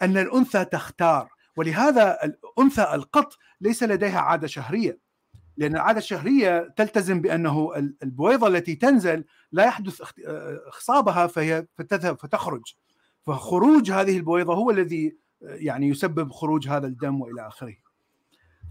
أن 0.02 0.18
الأنثى 0.18 0.64
تختار 0.64 1.28
ولهذا 1.56 2.18
الأنثى 2.24 2.94
القط 2.94 3.38
ليس 3.60 3.82
لديها 3.82 4.20
عادة 4.20 4.46
شهرية. 4.46 4.98
لأن 5.56 5.74
العادة 5.74 5.98
الشهرية 5.98 6.74
تلتزم 6.76 7.20
بأنه 7.20 7.76
البويضة 8.02 8.46
التي 8.46 8.74
تنزل 8.74 9.24
لا 9.52 9.64
يحدث 9.64 10.02
اخصابها 10.66 11.26
فهي 11.26 11.66
فتذهب 11.74 12.18
فتخرج. 12.18 12.74
فخروج 13.22 13.90
هذه 13.90 14.16
البويضة 14.16 14.54
هو 14.54 14.70
الذي 14.70 15.16
يعني 15.40 15.88
يسبب 15.88 16.32
خروج 16.32 16.68
هذا 16.68 16.86
الدم 16.86 17.20
وإلى 17.20 17.46
آخره. 17.46 17.74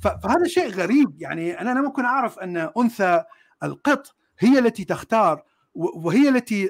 فهذا 0.02 0.48
شيء 0.48 0.70
غريب. 0.70 1.22
يعني 1.22 1.62
أنا 1.62 1.80
لم 1.80 1.86
أكن 1.86 2.06
أعرف 2.06 2.40
أن 2.40 2.58
أنثى 2.58 3.24
القط 3.64 4.16
هي 4.40 4.60
التي 4.60 4.86
تختار 4.86 5.44
وهي 5.76 6.30
التي 6.30 6.70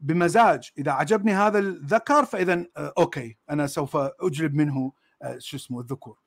بمزاج 0.00 0.70
إذا 0.78 0.92
عجبني 0.92 1.32
هذا 1.32 1.58
الذكر 1.58 2.24
فاذا 2.24 2.64
أوكي 2.76 3.36
أنا 3.50 3.66
سوف 3.66 3.96
أجلب 3.96 4.54
منه 4.54 4.92
شو 5.38 5.56
اسمه 5.56 5.80
الذكور. 5.80 6.18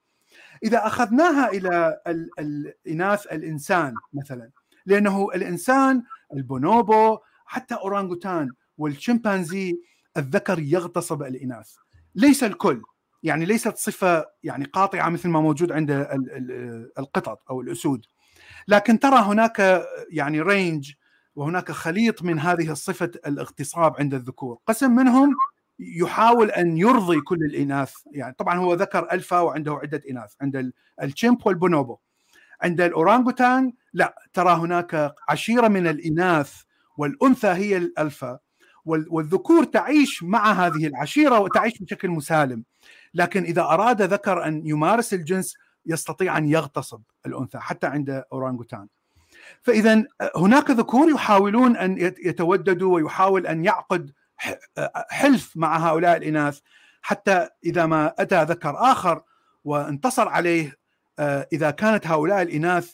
إذا 0.64 0.88
أخذناها 0.88 1.50
إلى 1.50 2.02
الإناث 2.40 3.26
الإنسان 3.26 3.94
مثلا 4.14 4.52
لأنه 4.86 5.30
الإنسان 5.36 6.04
البونوبو 6.34 7.18
حتى 7.46 7.76
أورانغوتان 7.76 8.52
والشمبانزي 8.78 9.82
الذكر 10.18 10.60
يغتصب 10.60 11.24
الإناث. 11.24 11.76
ليس 12.16 12.44
الكل 12.44 12.82
يعني 13.24 13.46
ليست 13.46 13.78
صفة 13.78 14.26
يعني 14.44 14.66
قاطعة 14.66 15.10
مثل 15.10 15.30
ما 15.30 15.42
موجود 15.42 15.72
عند 15.72 15.92
القطط 17.00 17.42
أو 17.50 17.62
الأسود. 17.62 18.06
لكن 18.68 19.00
ترى 19.00 19.20
هناك 19.20 19.86
يعني 20.10 20.42
range 20.42 20.94
وهناك 21.36 21.72
خليط 21.72 22.24
من 22.24 22.40
هذه 22.40 22.72
الصفة 22.72 23.12
الاغتصاب 23.26 23.96
عند 24.00 24.14
الذكور. 24.14 24.58
قسم 24.68 24.92
منهم 24.92 25.36
يحاول 25.80 26.52
أن 26.52 26.78
يرضي 26.78 27.22
كل 27.22 27.36
الإناث. 27.36 27.94
يعني 28.12 28.36
طبعا 28.38 28.58
هو 28.58 28.74
ذكر 28.74 29.08
ألفا 29.12 29.40
وعنده 29.40 29.74
عدة 29.74 30.02
إناث. 30.10 30.34
عند 30.42 30.72
ال 31.04 31.09
chimp 31.09 31.38
والبونوبو 31.46 31.98
عند 32.62 32.82
الأورانغوتان 32.82 33.74
لا 33.94 34.16
ترى 34.34 34.54
هناك 34.54 35.14
عشيرة 35.30 35.68
من 35.68 35.88
الإناث 35.88 36.54
والأنثى 36.98 37.48
هي 37.48 37.78
الألفا. 37.78 38.40
والذكور 38.86 39.64
تعيش 39.64 40.24
مع 40.24 40.52
هذه 40.52 40.88
العشيرة 40.88 41.40
وتعيش 41.40 41.80
بشكل 41.80 42.10
مسالم. 42.10 42.64
لكن 43.14 43.44
إذا 43.44 43.62
أراد 43.62 44.02
ذكر 44.02 44.46
أن 44.46 44.68
يمارس 44.68 45.14
الجنس 45.14 45.56
يستطيع 45.88 46.38
أن 46.38 46.50
يغتصب 46.50 47.02
الأنثى 47.26 47.58
حتى 47.58 47.88
عند 47.88 48.24
أورانغوتان. 48.34 48.88
فإذا 49.62 50.04
هناك 50.36 50.72
ذكور 50.72 51.10
يحاولون 51.10 51.78
أن 51.78 51.98
يتوددوا 52.26 52.96
ويحاول 52.96 53.48
أن 53.48 53.66
يعقد 53.66 54.12
حلف 55.10 55.52
مع 55.56 55.78
هؤلاء 55.78 56.18
الإناث 56.18 56.60
حتى 57.02 57.50
إذا 57.66 57.86
ما 57.86 58.14
أتى 58.20 58.44
ذكر 58.44 58.76
آخر 58.78 59.22
وانتصر 59.64 60.28
عليه 60.28 60.78
إذا 61.54 61.72
كانت 61.72 62.08
هؤلاء 62.08 62.42
الإناث 62.42 62.94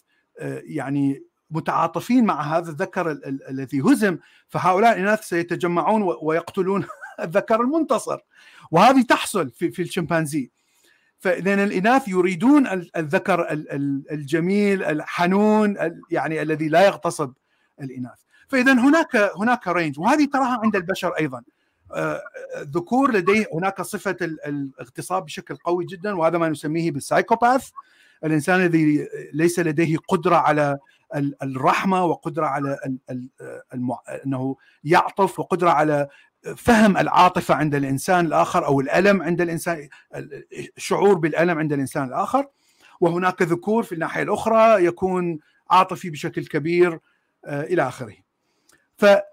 يعني 0.63 1.23
متعاطفين 1.51 2.25
مع 2.25 2.41
هذا 2.41 2.71
الذكر 2.71 3.11
الذي 3.49 3.81
هزم 3.81 4.17
فهؤلاء 4.47 4.93
الإناث 4.93 5.23
سيتجمعون 5.23 6.15
ويقتلون 6.21 6.85
الذكر 7.19 7.61
المنتصر. 7.61 8.19
وهذه 8.71 9.01
تحصل 9.01 9.51
في 9.51 9.71
في 9.71 9.81
الشمبانزي. 9.81 10.51
فاذا 11.23 11.63
الإناث 11.63 12.07
يريدون 12.07 12.67
الذكر 12.95 13.47
الجميل 14.11 14.83
الحنون 14.83 15.77
يعني 16.11 16.41
الذي 16.41 16.67
لا 16.67 16.85
يغتصب 16.85 17.33
الإناث. 17.81 18.19
فاذا 18.47 18.73
هناك 18.73 19.15
هناك 19.15 19.67
رينج 19.67 19.99
وهذه 19.99 20.25
تراها 20.25 20.59
عند 20.63 20.75
البشر 20.75 21.09
أيضا. 21.09 21.41
الذكور 22.57 23.11
لديه 23.11 23.45
هناك 23.53 23.81
صفة 23.81 24.17
الاغتصاب 24.21 25.25
بشكل 25.25 25.55
قوي 25.55 25.85
جدا 25.85 26.15
وهذا 26.15 26.37
ما 26.37 26.49
نسميه 26.49 26.91
بالسايكوباث 26.91 27.69
الإنسان 28.23 28.61
الذي 28.61 29.07
ليس 29.33 29.59
لديه 29.59 29.97
قدرة 29.97 30.35
على 30.35 30.77
الرحمة 31.43 32.05
وقدرة 32.05 32.45
على 32.45 32.77
إنه 34.25 34.55
يعطف 34.83 35.39
وقدرة 35.39 35.69
على 35.69 36.07
فهم 36.57 36.97
العاطفة 36.97 37.55
عند 37.55 37.75
الإنسان 37.75 38.25
الآخر 38.25 38.65
أو 38.65 38.79
الألم 38.81 39.21
عند 39.21 39.41
الإنسان 39.41 39.89
الشعور 40.77 41.13
بالألم 41.13 41.59
عند 41.59 41.73
الإنسان 41.73 42.03
الآخر 42.03 42.47
وهناك 43.01 43.41
ذكور 43.41 43.83
في 43.83 43.91
الناحية 43.91 44.23
الأخرى 44.23 44.85
يكون 44.85 45.39
عاطفي 45.69 46.09
بشكل 46.09 46.45
كبير 46.45 46.99
إلى 47.47 47.87
آخره. 47.87 48.15
فترى 48.97 49.23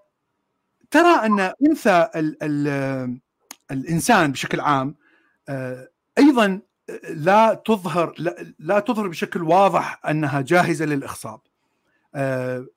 أن 1.25 1.41
أنثى 1.41 2.09
ال 2.17 2.37
ال 2.43 3.21
الإنسان 3.71 4.33
بشكل 4.33 4.61
عام 4.61 4.95
أيضا 6.19 6.61
لا 7.11 7.63
تظهر 7.67 8.15
لا 8.59 8.81
تظهر 8.81 9.09
بشكل 9.09 9.43
واضح 9.43 10.01
أنها 10.07 10.41
جاهزة 10.41 10.85
للإخصاب. 10.85 11.41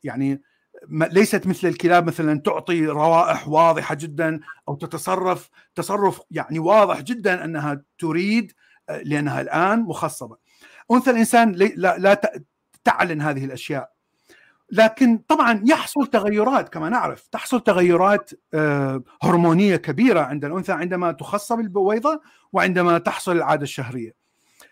يعني 0.04 0.42
ليست 0.90 1.48
مثل 1.48 1.68
الكلاب 1.68 2.08
مثلا 2.08 2.40
تعطي 2.40 2.88
روائح 2.88 3.48
واضحة 3.48 3.96
جدا 3.96 4.40
أو 4.68 4.76
تتصرف 4.76 5.50
تصرف 5.76 6.22
يعني 6.32 6.60
واضح 6.60 7.02
جدا 7.02 7.46
أنها 7.46 7.82
تريد 8.00 8.54
لأنها 8.90 9.42
الآن 9.42 9.80
مخصبة. 9.80 10.38
أنثى 10.92 11.12
الإنسان 11.12 11.52
لا, 11.52 11.98
لا 11.98 12.22
تعلن 12.84 13.22
هذه 13.22 13.46
الأشياء 13.46 13.94
لكن 14.72 15.18
طبعا 15.18 15.64
يحصل 15.66 16.08
تغيرات 16.08 16.70
كما 16.70 16.90
نعرف 16.90 17.28
تحصل 17.28 17.62
تغيرات 17.62 18.32
آه، 18.54 19.04
هرمونية 19.22 19.76
كبيرة 19.76 20.20
عند 20.20 20.46
الأنثى 20.46 20.72
عندما 20.72 21.12
تخصب 21.12 21.60
البويضة 21.60 22.22
وعندما 22.54 22.98
تحصل 22.98 23.32
العادة 23.32 23.64
الشهرية. 23.64 24.16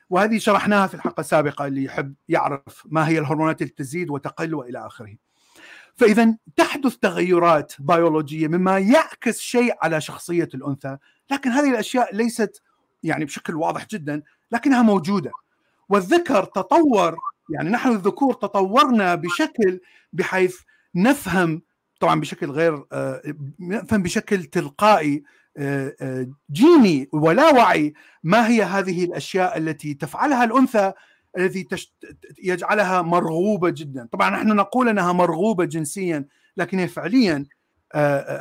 وهذه 0.09 0.37
شرحناها 0.37 0.87
في 0.87 0.93
الحلقة 0.93 1.21
السابقة 1.21 1.67
اللي 1.67 1.83
يحب 1.83 2.13
يعرف 2.29 2.83
ما 2.85 3.07
هي 3.07 3.19
الهرمونات 3.19 3.61
اللي 3.61 3.73
تزيد 3.77 4.09
وتقل 4.09 4.55
وإلى 4.55 4.85
آخره. 4.85 5.15
فإذا 5.95 6.37
تحدث 6.55 6.95
تغيرات 6.95 7.73
بيولوجية 7.79 8.47
مما 8.47 8.79
يعكس 8.79 9.39
شيء 9.39 9.73
على 9.81 10.01
شخصية 10.01 10.49
الأنثى، 10.53 10.97
لكن 11.31 11.49
هذه 11.49 11.69
الأشياء 11.69 12.15
ليست 12.15 12.61
يعني 13.03 13.25
بشكل 13.25 13.55
واضح 13.55 13.87
جدا 13.87 14.21
لكنها 14.51 14.81
موجودة. 14.81 15.31
والذكر 15.89 16.43
تطور 16.43 17.17
يعني 17.49 17.69
نحن 17.69 17.89
الذكور 17.89 18.33
تطورنا 18.33 19.15
بشكل 19.15 19.79
بحيث 20.13 20.57
نفهم 20.95 21.61
طبعا 21.99 22.19
بشكل 22.19 22.51
غير 22.51 22.85
آه، 22.91 23.21
نفهم 23.59 24.03
بشكل 24.03 24.43
تلقائي 24.43 25.23
آه، 25.57 25.95
آه، 26.01 26.27
جيني 26.51 27.09
ولا 27.13 27.53
وعي 27.53 27.93
ما 28.23 28.47
هي 28.47 28.63
هذه 28.63 29.03
الأشياء 29.05 29.57
التي 29.57 29.93
تفعلها 29.93 30.43
الأنثى 30.43 30.93
الذي 31.37 31.67
يجعلها 32.43 33.01
مرغوبة 33.01 33.69
جدا. 33.69 34.07
طبعا 34.11 34.29
نحن 34.29 34.47
نقول 34.47 34.89
أنها 34.89 35.13
مرغوبة 35.13 35.65
جنسيا 35.65 36.25
لكن 36.57 36.79
هي 36.79 36.87
فعليا 36.87 37.45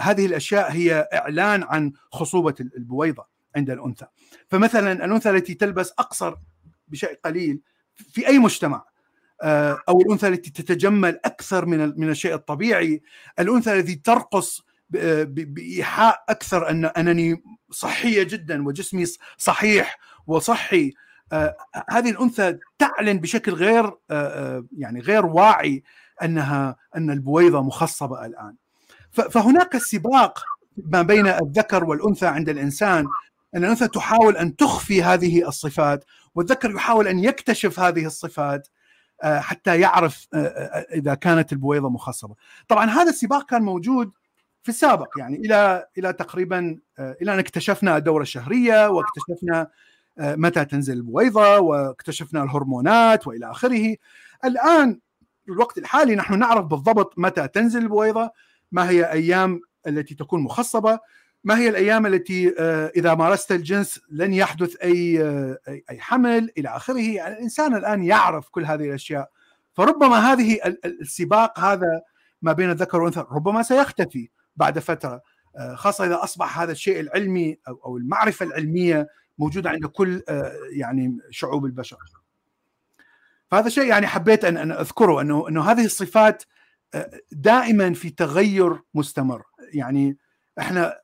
هذه 0.00 0.26
الأشياء 0.26 0.72
هي 0.72 1.08
إعلان 1.12 1.62
عن 1.62 1.92
خصوبة 2.12 2.54
البويضة 2.60 3.26
عند 3.56 3.70
الأنثى. 3.70 4.06
فمثلا 4.48 4.92
الأنثى 4.92 5.30
التي 5.30 5.54
تلبس 5.54 5.92
أقصر 5.98 6.36
بشيء 6.88 7.18
قليل 7.24 7.60
في 7.94 8.26
أي 8.26 8.38
مجتمع 8.38 8.84
آه، 9.42 9.82
أو 9.88 10.00
الأنثى 10.00 10.28
التي 10.28 10.50
تتجمل 10.50 11.20
أكثر 11.24 11.66
من 11.66 12.00
من 12.00 12.10
الشيء 12.10 12.34
الطبيعي، 12.34 13.02
الأنثى 13.38 13.72
التي 13.72 13.94
ترقص 13.94 14.62
بإيحاء 14.90 16.24
أكثر 16.28 16.70
ان 16.70 16.84
أنني 16.84 17.42
صحية 17.70 18.22
جدا 18.22 18.66
وجسمي 18.66 19.04
صحيح 19.36 19.98
وصحي 20.26 20.86
آه، 20.86 20.92
هذه 21.90 22.11
الأنثى 22.11 22.59
تعلن 22.78 23.19
بشكل 23.19 23.52
غير 23.52 23.93
آه، 24.11 24.65
يعني 24.78 25.01
غير 25.01 25.27
واعي 25.27 25.82
أنها 26.23 26.77
أن 26.97 27.11
البويضة 27.11 27.62
مخصبة 27.62 28.27
الآن. 28.27 28.55
فهناك 29.11 29.77
سباق 29.77 30.44
ما 30.77 31.02
بين 31.02 31.27
الذكر 31.27 31.85
والأنثى 31.85 32.27
عند 32.27 32.48
الإنسان 32.48 33.07
أن 33.55 33.65
الأنثى 33.65 33.89
تحاول 33.89 34.36
أن 34.36 34.57
تخفي 34.57 35.02
هذه 35.02 35.48
الصفات 35.48 36.05
والذكر 36.35 36.70
يحاول 36.70 37.09
أن 37.09 37.19
يكتشف 37.19 37.81
هذه 37.81 38.07
الصفات 38.07 38.69
آه، 39.23 39.40
حتى 39.40 39.81
يعرف 39.81 40.27
آه، 40.35 40.36
آه، 40.36 40.86
إذا 40.94 41.15
كانت 41.15 41.52
البويضة 41.52 41.90
مخصبة. 41.90 42.35
طبعا 42.69 42.90
هذا 42.90 43.11
السباق 43.11 43.51
كان 43.51 43.62
موجود 43.62 44.12
في 44.62 44.69
السابق 44.69 45.09
يعني 45.19 45.36
إلى 45.36 45.86
إلى 45.98 46.12
تقريبا 46.12 46.78
إلى 46.98 47.35
أن 47.35 47.39
اكتشفنا 47.39 47.97
الدورة 47.97 48.23
الشهرية 48.23 48.89
واكتشفنا 48.89 49.69
متى 50.20 50.64
تنزل 50.64 50.92
البويضة 50.92 51.59
واكتشفنا 51.59 52.42
الهرمونات 52.42 53.26
وإلى 53.26 53.51
آخره. 53.51 53.97
الآن 54.44 55.01
في 55.44 55.52
الوقت 55.52 55.78
الحالي 55.78 56.16
نحن 56.16 56.38
نعرف 56.38 56.66
بالضبط 56.66 57.14
متى 57.16 57.48
تنزل 57.48 57.82
البويضة، 57.82 58.30
ما 58.72 58.90
هي 58.90 59.12
أيام 59.12 59.60
التي 59.86 60.14
تكون 60.14 60.40
مخصبة، 60.42 60.98
ما 61.44 61.59
هي 61.59 61.68
الأيام 61.68 62.06
التي 62.06 62.48
إذا 62.97 63.14
مارست 63.14 63.52
الجنس 63.52 64.01
لن 64.10 64.32
يحدث 64.32 64.76
أي 64.82 65.22
أي 65.90 66.01
حمل 66.01 66.51
إلى 66.59 66.68
آخره. 66.68 67.01
يعني 67.01 67.34
الإنسان 67.34 67.74
الآن 67.74 68.02
يعرف 68.05 68.48
كل 68.48 68.64
هذه 68.64 68.84
الأشياء. 68.84 69.30
فربما 69.74 70.32
هذه 70.32 70.60
السباق 70.84 71.60
هذا 71.60 72.01
ما 72.42 72.52
بين 72.52 72.70
الذكر 72.70 72.98
والأنثى 72.98 73.26
ربما 73.32 73.62
سيختفي 73.62 74.28
بعد 74.56 74.78
فترة. 74.78 75.22
خاصة 75.74 76.06
إذا 76.06 76.24
أصبح 76.24 76.60
هذا 76.60 76.72
الشيء 76.72 77.01
العلمي 77.01 77.59
أو 77.68 77.97
المعرفة 77.97 78.47
العلمية 78.47 79.09
موجوده 79.40 79.70
عند 79.70 79.86
كل 79.86 80.22
يعني 80.72 81.18
شعوب 81.30 81.64
البشر. 81.64 81.96
فهذا 83.50 83.68
شيء 83.68 83.84
يعني 83.84 84.06
حبيت 84.06 84.44
أن 84.44 84.72
أذكره 84.72 85.20
أنه 85.20 85.48
أنه 85.48 85.62
هذه 85.62 85.84
الصفات 85.84 86.42
دائما 87.32 87.94
في 87.94 88.10
تغير 88.10 88.80
مستمر. 88.94 89.42
يعني 89.72 90.16
إحنا 90.58 91.00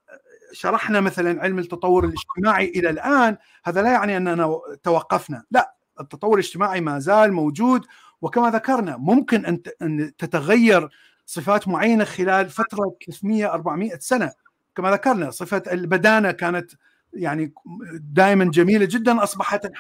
شرحنا 0.52 1.00
مثلا 1.00 1.42
علم 1.42 1.58
التطور 1.58 2.04
الاجتماعي 2.04 2.68
إلى 2.68 2.90
الآن 2.90 3.36
هذا 3.64 3.82
لا 3.82 3.92
يعني 3.92 4.16
أننا 4.16 4.60
توقفنا. 4.82 5.44
لا 5.50 5.74
التطور 6.00 6.34
الاجتماعي 6.34 6.80
ما 6.80 6.98
زال 6.98 7.32
موجود 7.32 7.86
وكما 8.22 8.50
ذكرنا 8.50 8.96
ممكن 8.96 9.60
أن 9.82 10.16
تتغير 10.18 10.88
صفات 11.26 11.68
معينة 11.68 12.04
خلال 12.04 12.50
فترة 12.50 12.96
300 13.06 13.54
400 13.54 13.98
سنة. 13.98 14.32
كما 14.76 14.90
ذكرنا 14.90 15.30
صفة 15.30 15.62
البدانة 15.72 16.30
كانت 16.30 16.72
يعني 17.16 17.55
دائما 17.94 18.44
جميلة 18.44 18.84
جدا 18.84 19.22
أصبحت 19.22 19.70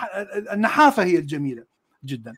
النحافة 0.52 1.04
هي 1.04 1.18
الجميلة 1.18 1.64
جدا. 2.04 2.34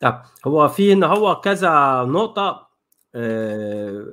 طب 0.00 0.22
هو 0.46 0.68
في 0.68 0.92
انه 0.92 1.06
هو 1.06 1.40
كذا 1.40 2.04
نقطة 2.08 2.68
آه، 3.14 4.06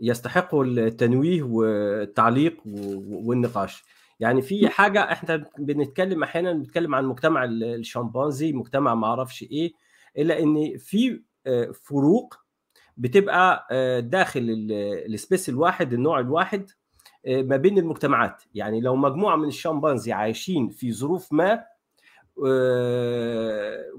يستحقوا 0.00 0.64
التنويه 0.64 1.42
والتعليق 1.42 2.56
والنقاش. 2.66 3.84
يعني 4.20 4.42
في 4.42 4.68
حاجة 4.68 5.12
إحنا 5.12 5.44
بنتكلم 5.58 6.22
أحيانا 6.22 6.52
بنتكلم 6.52 6.94
عن 6.94 7.04
مجتمع 7.06 7.44
الشمبانزي 7.44 8.52
مجتمع 8.52 8.94
ما 8.94 9.06
أعرفش 9.06 9.42
إيه 9.42 9.72
إلا 10.18 10.42
إن 10.42 10.78
في 10.78 11.22
آه، 11.46 11.70
فروق 11.84 12.34
بتبقى 12.96 13.68
آه، 13.70 14.00
داخل 14.00 14.46
السبيس 15.06 15.48
الواحد 15.48 15.92
النوع 15.92 16.20
الواحد 16.20 16.70
ما 17.26 17.56
بين 17.56 17.78
المجتمعات. 17.78 18.42
يعني 18.54 18.80
لو 18.80 18.96
مجموعة 18.96 19.36
من 19.36 19.48
الشمبانزي 19.48 20.12
عايشين 20.12 20.68
في 20.68 20.92
ظروف 20.92 21.32
ما 21.32 21.64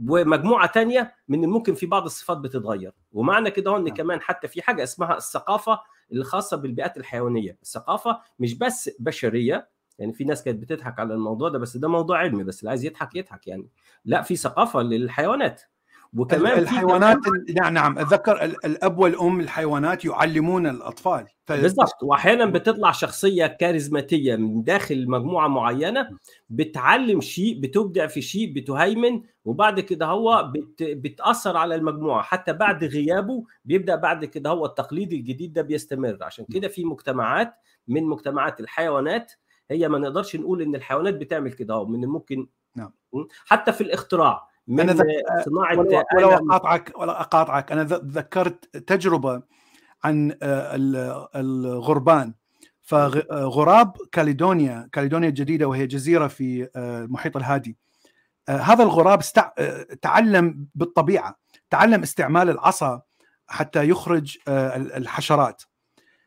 ومجموعة 0.07 0.71
تانية 0.71 1.15
من 1.27 1.43
الممكن 1.43 1.73
في 1.73 1.85
بعض 1.85 2.03
الصفات 2.05 2.37
بتتغير. 2.37 2.91
ومعنى 3.11 3.51
كده 3.51 3.77
ان 3.77 3.83
نعم. 3.83 3.93
كمان 3.93 4.21
حتى 4.21 4.47
في 4.47 4.61
حاجة 4.61 4.83
اسمها 4.83 5.17
الثقافة 5.17 5.79
الخاصة 6.13 6.57
بالبيئات 6.57 6.97
الحيوانية. 6.97 7.57
الثقافة 7.61 8.21
مش 8.39 8.57
بس 8.57 8.89
بشرية 8.99 9.69
يعني 9.99 10.13
في 10.13 10.23
ناس 10.23 10.43
كانت 10.43 10.61
بتضحك 10.61 10.99
على 10.99 11.13
الموضوع 11.13 11.49
ده 11.49 11.59
بس 11.59 11.77
ده 11.77 11.87
موضوع 11.87 12.17
علمي 12.17 12.43
بس 12.43 12.59
اللي 12.59 12.69
عايز 12.69 12.85
يضحك 12.85 13.15
يضحك 13.15 13.47
يعني. 13.47 13.69
لا 14.05 14.21
في 14.21 14.35
ثقافة 14.35 14.81
للحيوانات. 14.81 15.61
وكمان 16.17 16.59
الحيوانات 16.59 17.17
نعم 17.55 17.73
نعم. 17.73 17.99
اتذكر 17.99 18.43
الأب 18.43 18.99
والأم 18.99 19.39
الحيوانات 19.39 20.05
يعلمون 20.05 20.67
الأطفال. 20.67 21.27
ف... 21.45 21.51
بالضبط. 21.51 22.03
واحيانا 22.03 22.45
بتطلع 22.45 22.91
شخصية 22.91 23.45
كاريزماتية 23.47 24.35
من 24.35 24.63
داخل 24.63 25.09
مجموعة 25.09 25.47
معينة 25.47 26.09
بتعلم 26.49 27.21
شيء 27.21 27.59
بتبدع 27.59 28.07
في 28.07 28.21
شيء 28.21 28.53
بتهيمن 28.53 29.21
وبعد 29.45 29.79
كده 29.79 30.05
هو 30.05 30.51
بت... 30.55 30.83
بتأثر 30.83 31.57
على 31.57 31.75
المجموعة. 31.75 32.21
حتى 32.23 32.53
بعد 32.53 32.83
غيابه 32.83 33.43
بيبدأ 33.65 33.95
بعد 33.95 34.25
كده 34.25 34.49
هو 34.49 34.65
التقليد 34.65 35.13
الجديد 35.13 35.53
ده 35.53 35.61
بيستمر. 35.61 36.17
عشان 36.21 36.45
كده 36.53 36.67
في 36.67 36.85
مجتمعات 36.85 37.53
من 37.87 38.03
مجتمعات 38.03 38.59
الحيوانات 38.59 39.31
هي 39.71 39.89
ما 39.89 39.97
نقدرش 39.99 40.35
نقول 40.35 40.61
إن 40.61 40.75
الحيوانات 40.75 41.13
بتعمل 41.13 41.53
كده 41.53 41.85
من 41.85 42.03
الممكن 42.03 42.47
نعم. 42.75 42.91
حتى 43.45 43.73
في 43.73 43.81
الاختراع. 43.81 44.48
من 44.69 44.89
ذك... 44.89 45.05
صناعة 45.45 45.79
ولو, 45.79 46.03
ولو 46.15 46.29
اقاطعك 46.29 46.91
ولو 46.97 47.11
أقاطعك. 47.11 47.71
أنا 47.71 47.83
ذكرت 47.89 48.77
تجربة 48.77 49.41
عن 50.03 50.31
آه، 50.41 50.71
الغربان. 51.35 52.33
فغراب 52.81 53.93
كاليدونيا 54.11 54.89
كاليدونيا 54.91 55.29
الجديدة 55.29 55.67
وهي 55.67 55.87
جزيرة 55.87 56.27
في 56.27 56.69
آه، 56.75 57.03
المحيط 57.03 57.37
الهادي. 57.37 57.77
آه، 58.49 58.57
هذا 58.57 58.83
الغراب 58.83 59.19
استع... 59.19 59.49
تعلم 60.01 60.67
بالطبيعة 60.75 61.35
تعلم 61.69 62.01
استعمال 62.01 62.49
العصا 62.49 63.01
حتى 63.47 63.89
يخرج 63.89 64.37
الحشرات. 64.47 65.63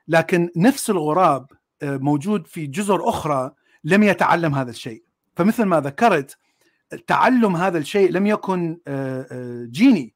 لكن 0.08 0.50
نفس 0.56 0.90
الغراب 0.90 1.46
موجود 1.82 2.46
في 2.46 2.66
جزر 2.66 3.08
أخرى 3.08 3.50
لم 3.84 4.02
يتعلم 4.02 4.54
هذا 4.54 4.70
الشيء. 4.70 5.04
فمثل 5.36 5.64
ما 5.64 5.80
ذكرت 5.80 6.36
تعلم 7.06 7.56
هذا 7.56 7.78
الشيء 7.78 8.10
لم 8.10 8.26
يكن 8.26 8.80
آه، 8.86 9.26
آه، 9.30 9.64
جيني 9.70 10.14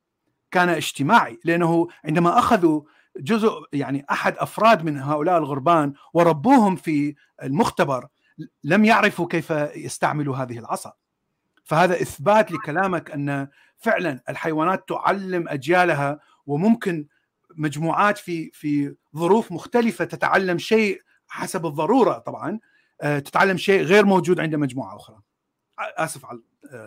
كان 0.50 0.68
اجتماعي 0.68 1.40
لأنه 1.44 1.88
عندما 2.04 2.38
أخذوا 2.38 2.82
جزء 3.16 3.50
يعني 3.72 4.06
أحد 4.10 4.36
أفراد 4.38 4.84
من 4.84 4.98
هؤلاء 4.98 5.38
الغربان 5.38 5.92
وربوهم 6.14 6.76
في 6.76 7.14
المختبر 7.42 8.06
لم 8.64 8.84
يعرفوا 8.84 9.26
كيف 9.26 9.50
يستعملوا 9.76 10.36
هذه 10.36 10.58
العصا. 10.58 10.92
فهذا 11.64 12.02
إثبات 12.02 12.52
لكلامك 12.52 13.10
أن 13.10 13.48
فعلا 13.78 14.20
الحيوانات 14.28 14.88
تعلم 14.88 15.48
أجيالها 15.48 16.20
وممكن 16.46 17.06
مجموعات 17.56 18.18
في 18.18 18.50
في 18.52 18.94
ظروف 19.16 19.52
مختلفة 19.52 20.04
تتعلم 20.04 20.58
شيء 20.58 21.00
حسب 21.28 21.66
الضرورة 21.66 22.18
طبعا 22.18 22.60
آه، 23.00 23.18
تتعلم 23.18 23.56
شيء 23.56 23.82
غير 23.82 24.04
موجود 24.04 24.40
عند 24.40 24.54
مجموعة 24.54 24.96
أخرى. 24.96 25.20
آسف 25.78 26.26
على 26.26 26.40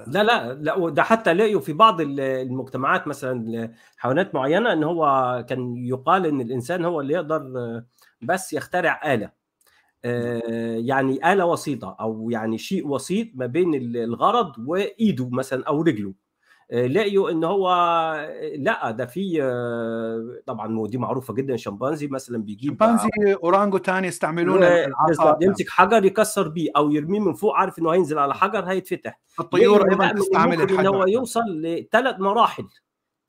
لا 0.06 0.24
لا 0.24 0.54
لا 0.54 0.90
ده 0.90 1.04
حتى 1.04 1.34
لقيوا 1.34 1.62
في 1.62 1.74
بعض 1.74 2.02
المجتمعات 2.02 3.08
مثلا 3.08 3.74
حيوانات 3.98 4.36
معينة 4.36 4.74
إن 4.74 4.84
هو 4.84 5.06
كان 5.50 5.78
يقال 5.78 6.26
إن 6.26 6.42
الإنسان 6.42 6.86
هو 6.86 7.02
اللي 7.02 7.14
يقدر 7.14 7.44
بس 8.22 8.54
يخترع 8.54 9.14
آلة. 9.14 9.32
يعني 10.88 11.34
آلة 11.34 11.46
وسيطة 11.46 11.98
أو 12.00 12.30
يعني 12.30 12.58
شيء 12.58 12.88
وسيط 12.88 13.28
ما 13.36 13.46
بين 13.46 13.76
الغرض 13.96 14.54
وإيده 14.68 15.30
مثلا 15.30 15.64
أو 15.68 15.82
رجله. 15.82 16.14
لقيوا 16.72 17.32
إن 17.32 17.44
هو 17.44 17.70
لأ 18.58 18.92
ده 18.92 19.06
في 19.06 19.42
طبعا 20.46 20.88
دي 20.88 20.98
معروفة 20.98 21.34
جدا 21.34 21.54
الشمبانزي 21.54 22.08
مثلا 22.08 22.44
بيجيب 22.44 22.72
شمبانزي 22.72 23.10
أورانجو 23.44 23.78
تاني 23.78 24.08
يستعملون 24.08 24.64
يمسك 25.42 25.70
حجر 25.70 26.06
يكسر 26.06 26.48
بيه 26.48 26.70
أو 26.78 26.92
يرميه 26.92 27.20
من 27.20 27.34
فوق 27.34 27.56
عارف 27.56 27.80
إنه 27.80 27.94
هينزل 27.94 28.20
على 28.20 28.34
حجر 28.34 28.64
هيتفتح. 28.64 29.20
الطيور 29.40 29.92
أيضا 29.92 30.12
تستعمل 30.12 30.62
الحجر 30.62 30.80
إن 30.80 30.88
هو 30.88 31.06
يوصل 31.08 31.42
لثلاث 31.62 32.16
مراحل. 32.20 32.66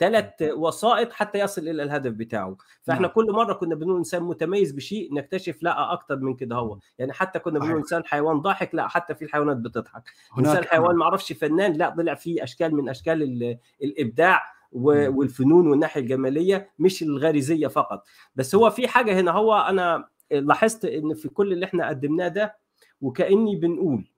ثلاث 0.01 0.33
وسائط 0.43 1.13
حتى 1.13 1.39
يصل 1.39 1.69
إلى 1.69 1.83
الهدف 1.83 2.13
بتاعه. 2.13 2.57
فإحنا 2.83 3.03
نعم. 3.07 3.15
كل 3.15 3.33
مرة 3.33 3.53
كنا 3.53 3.75
بنقول 3.75 3.97
إنسان 3.97 4.23
متميز 4.23 4.73
بشيء 4.73 5.15
نكتشف 5.15 5.63
لا 5.63 5.93
أكتر 5.93 6.17
من 6.17 6.35
كده 6.35 6.57
هو. 6.57 6.79
يعني 6.99 7.13
حتى 7.13 7.39
كنا 7.39 7.59
بنقول 7.59 7.77
إنسان 7.77 8.05
حيوان 8.05 8.41
ضاحك 8.41 8.75
لا 8.75 8.89
حتى 8.89 9.15
في 9.15 9.25
الحيوانات 9.25 9.57
بتضحك. 9.57 10.03
إنسان 10.39 10.65
حيوان 10.65 10.97
ما 10.97 11.05
أعرفش 11.05 11.33
فنان 11.33 11.73
لا 11.73 11.91
طلع 11.91 12.15
فيه 12.15 12.43
أشكال 12.43 12.75
من 12.75 12.89
أشكال 12.89 13.59
الإبداع 13.83 14.43
والفنون 14.73 15.69
والناحية 15.69 16.01
الجمالية 16.01 16.71
مش 16.79 17.03
الغريزية 17.03 17.67
فقط. 17.67 18.05
بس 18.35 18.55
هو 18.55 18.71
في 18.71 18.89
حاجة 18.89 19.21
هنا 19.21 19.31
هو 19.31 19.55
أنا 19.57 20.09
لاحظت 20.31 20.85
إن 20.85 21.15
في 21.15 21.29
كل 21.29 21.53
اللي 21.53 21.67
إحنا 21.67 21.89
قدمناه 21.89 22.29
ده 22.29 22.57
وكأني 23.01 23.57
بنقول 23.57 24.11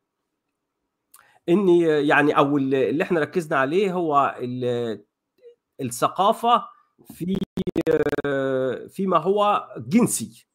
إني 1.49 1.81
يعني 1.83 2.37
أو 2.39 2.57
اللي 2.57 3.03
إحنا 3.03 3.21
ركزنا 3.21 3.59
عليه 3.59 3.93
هو 3.93 4.37
الثقافة 5.83 6.65
في 7.15 7.37
فيما 8.89 9.17
هو 9.19 9.69
جنسي. 9.79 10.47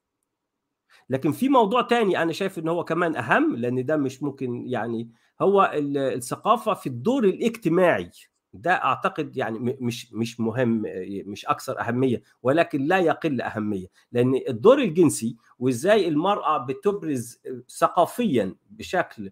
لكن 1.09 1.31
في 1.31 1.49
موضوع 1.49 1.81
تاني 1.81 2.21
أنا 2.21 2.33
شايف 2.33 2.59
إن 2.59 2.67
هو 2.67 2.83
كمان 2.83 3.15
أهم 3.15 3.55
لأن 3.55 3.85
ده 3.85 3.97
مش 3.97 4.23
ممكن 4.23 4.67
يعني 4.67 5.09
هو 5.41 5.71
الثقافة 5.75 6.73
في 6.73 6.87
الدور 6.87 7.23
الاجتماعي. 7.23 8.11
ده 8.53 8.71
أعتقد 8.71 9.37
يعني 9.37 9.59
مش 9.81 10.13
مش 10.13 10.39
مهم 10.39 10.83
مش 11.25 11.45
أكثر 11.45 11.79
أهمية 11.79 12.21
ولكن 12.43 12.85
لا 12.85 12.99
يقل 12.99 13.41
أهمية. 13.41 13.87
لأن 14.11 14.41
الدور 14.49 14.79
الجنسي 14.79 15.37
وإزاي 15.59 16.07
المرأة 16.07 16.57
بتبرز 16.57 17.41
ثقافيا 17.79 18.55
بشكل 18.69 19.31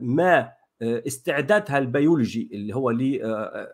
ما 0.00 0.52
استعدادها 0.82 1.78
البيولوجي 1.78 2.50
اللي 2.52 2.74
هو 2.74 2.90
ليه 2.90 3.20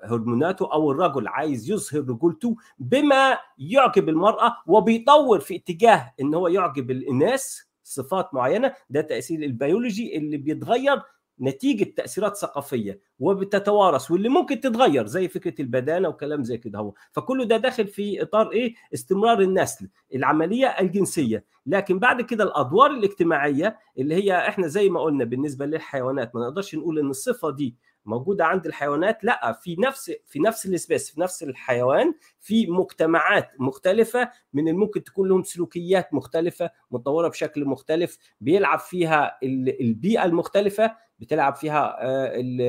هرموناته 0.05 0.73
أو 0.73 0.91
الرجل 0.91 1.29
عايز 1.29 1.71
يظهر 1.71 2.01
رجولته 2.01 2.57
بما 2.79 3.39
يعجب 3.59 4.09
المرأة 4.09 4.57
وبيطور 4.67 5.41
في 5.41 5.57
اتجاه 5.57 6.13
إن 6.21 6.35
هو 6.35 6.49
يعجب 6.49 6.91
الاناث 6.91 7.59
صفات 7.85 8.35
معينة. 8.35 8.75
ده 8.91 9.01
تأثير 9.01 9.43
البيولوجي 9.43 10.17
اللي 10.17 10.37
بيتغير 10.37 11.03
نتيجة 11.41 11.85
تأثيرات 11.97 12.37
ثقافية 12.37 13.01
وبتتوارث 13.19 14.11
واللي 14.11 14.29
ممكن 14.29 14.61
تتغير 14.61 15.07
زي 15.07 15.29
فكرة 15.29 15.55
البدانة 15.63 16.09
وكلام 16.09 16.43
زي 16.45 16.59
كده 16.59 16.79
هو. 16.79 16.95
فكل 17.13 17.49
ده 17.49 17.57
داخل 17.57 17.87
في 17.87 18.23
إطار 18.23 18.53
إيه؟ 18.53 18.75
استمرار 18.95 19.41
النسل 19.41 19.89
العملية 20.15 20.67
الجنسية. 20.67 21.45
لكن 21.67 21.99
بعد 21.99 22.23
كده 22.23 22.45
الأدوار 22.45 22.91
الاجتماعية 22.91 23.79
اللي 23.99 24.15
هي 24.15 24.49
إحنا 24.49 24.67
زي 24.67 24.89
ما 24.89 25.01
قلنا 25.01 25.25
بالنسبة 25.25 25.67
للحيوانات 25.67 26.35
ما 26.35 26.41
نقدرش 26.41 26.75
نقول 26.75 26.99
إن 26.99 27.11
الصفة 27.11 27.51
دي 27.51 27.77
موجودة 28.07 28.45
عند 28.45 28.67
الحيوانات 28.67 29.25
لأ 29.25 29.53
في 29.63 29.77
نفس 29.79 30.13
في 30.27 30.39
نفس 30.41 30.67
ال 30.67 30.72
species 30.72 31.11
في 31.11 31.21
نفس 31.21 31.43
الحيوان 31.43 32.15
في 32.41 32.67
مجتمعات 32.67 33.51
مختلفة 33.59 34.31
من 34.53 34.69
الممكن 34.69 35.05
تكون 35.05 35.29
لهم 35.29 35.43
سلوكيات 35.43 36.15
مختلفة 36.15 36.71
متطورة 36.91 37.29
بشكل 37.29 37.65
مختلف 37.65 38.19
بيلعب 38.41 38.79
فيها 38.79 39.39
البيئة 39.81 40.25
المختلفة. 40.25 41.04
بتلعب 41.19 41.55
فيها 41.55 41.97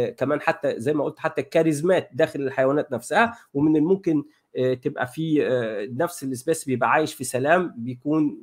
كمان 0.09 0.41
حتى 0.41 0.79
زي 0.79 0.93
ما 0.93 1.03
قلت 1.03 1.19
حتى 1.19 1.41
الكاريزمات 1.41 2.09
داخل 2.13 2.41
الحيوانات 2.41 2.91
نفسها 2.91 3.37
ومن 3.53 3.75
الممكن 3.75 4.23
تبقى 4.81 5.07
في 5.07 5.39
نفس 5.97 6.23
الاسبيس 6.23 6.65
بيبقى 6.65 6.91
عايش 6.91 7.13
في 7.13 7.23
سلام 7.23 7.73
بيكون 7.77 8.37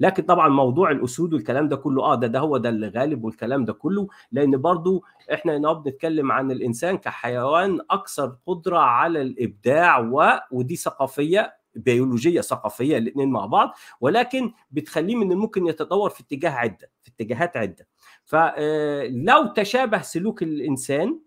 لكن 0.00 0.22
طبعا 0.22 0.48
موضوع 0.48 0.90
الأسود 0.90 1.34
والكلام 1.34 1.68
ده 1.68 1.76
كله 1.76 2.02
آه 2.02 2.14
ده 2.14 2.26
ده 2.26 2.38
هو 2.38 2.56
ده 2.56 2.68
اللي 2.68 2.88
غالب 2.88 3.24
والكلام 3.24 3.64
ده 3.64 3.72
كله 3.72 4.08
لأن 4.32 4.56
برضو 4.56 5.04
إحنا 5.32 5.56
هنا 5.56 5.72
بنتكلم 5.72 6.32
عن 6.32 6.50
الإنسان 6.50 6.98
كحيوان 6.98 7.78
أكثر 7.90 8.36
قدرة 8.46 8.78
على 8.78 9.22
الإبداع 9.22 9.98
و... 9.98 10.22
ودي 10.50 10.76
ثقافية 10.76 11.54
بيولوجية 11.74 12.40
ثقافية 12.40 12.98
الاثنين 12.98 13.30
مع 13.30 13.46
بعض 13.46 13.74
ولكن 14.00 14.52
بتخليه 14.70 15.16
من 15.16 15.32
الممكن 15.32 15.66
يتطور 15.66 16.10
في 16.10 16.20
اتجاه 16.20 16.50
عدة 16.50 16.90
في 17.02 17.10
اتجاهات 17.10 17.56
عدة. 17.56 17.86
فلو 18.28 19.46
تشابه 19.56 20.00
سلوك 20.02 20.42
الإنسان 20.42 21.20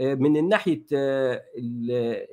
من 0.00 0.48
ناحية 0.48 0.84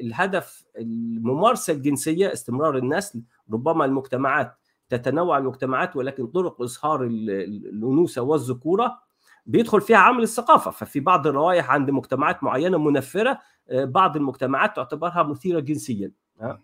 الهدف 0.02 0.66
الممارسة 0.78 1.74
الجنسية 1.74 2.34
استمرار 2.34 2.78
النسل 2.78 3.24
ربما 3.54 3.86
المجتمعات 3.86 4.54
تتنوع 4.90 5.38
المجتمعات 5.38 5.96
ولكن 5.96 6.28
طرق 6.28 6.62
إظهار 6.62 7.04
الأنوثة 7.04 8.22
والذكورة 8.22 9.00
بيدخل 9.46 9.82
فيها 9.82 9.98
عامل 9.98 10.24
الثقافة. 10.24 10.72
ففي 10.72 11.00
بعض 11.00 11.28
الروائح 11.28 11.72
عند 11.72 11.92
مجتمعات 11.92 12.44
معينة 12.44 12.78
منفرة 12.78 13.40
بعض 13.72 14.16
المجتمعات 14.16 14.76
تعتبرها 14.76 15.24
مثيرة 15.24 15.60
جنسيا. 15.60 16.12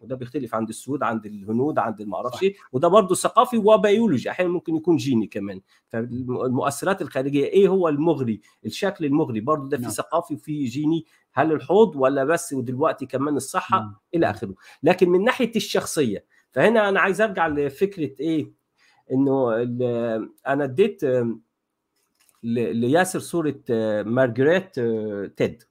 وده 0.02 0.16
بيختلف 0.16 0.56
عند 0.56 0.70
السود 0.70 1.04
عند 1.04 1.26
الهنود 1.26 1.80
عند 1.80 2.02
الما 2.02 2.14
اعرفش 2.14 2.46
وده 2.72 2.88
برضه 2.88 3.16
ثقافي 3.16 3.58
وبيولوجي 3.58 4.30
أحيانا 4.30 4.52
ممكن 4.52 4.76
يكون 4.76 4.96
جيني 4.98 5.28
كمان. 5.28 5.62
فالمؤثرات 5.88 7.02
الخارجية 7.02 7.46
إيه 7.46 7.68
هو 7.68 7.90
المغري؟ 7.90 8.42
الشكل 8.66 9.06
المغري 9.06 9.40
برضه 9.40 9.70
ده 9.70 9.78
في 9.78 9.84
ثقافي 9.90 10.34
وفي 10.34 10.64
جيني. 10.64 11.06
هل 11.34 11.52
الحوض 11.52 11.96
ولا 11.96 12.24
بس 12.24 12.54
ودلوقتي 12.54 13.06
كمان 13.06 13.36
الصحة؟ 13.36 13.80
م. 13.82 13.96
إلى 14.16 14.30
آخره. 14.30 14.56
لكن 14.84 15.10
من 15.10 15.24
ناحية 15.24 15.52
الشخصية 15.56 16.26
فهنا 16.52 16.90
أنا 16.90 17.00
عايز 17.00 17.22
أرجع 17.22 17.48
لفكرة 17.48 18.12
إيه؟ 18.20 18.52
إنه 19.12 19.54
أنا 20.48 20.64
اديت 20.64 21.02
لياسر 22.44 23.20
صورة 23.20 23.60
مارجريت 24.04 24.80
تيد. 25.38 25.64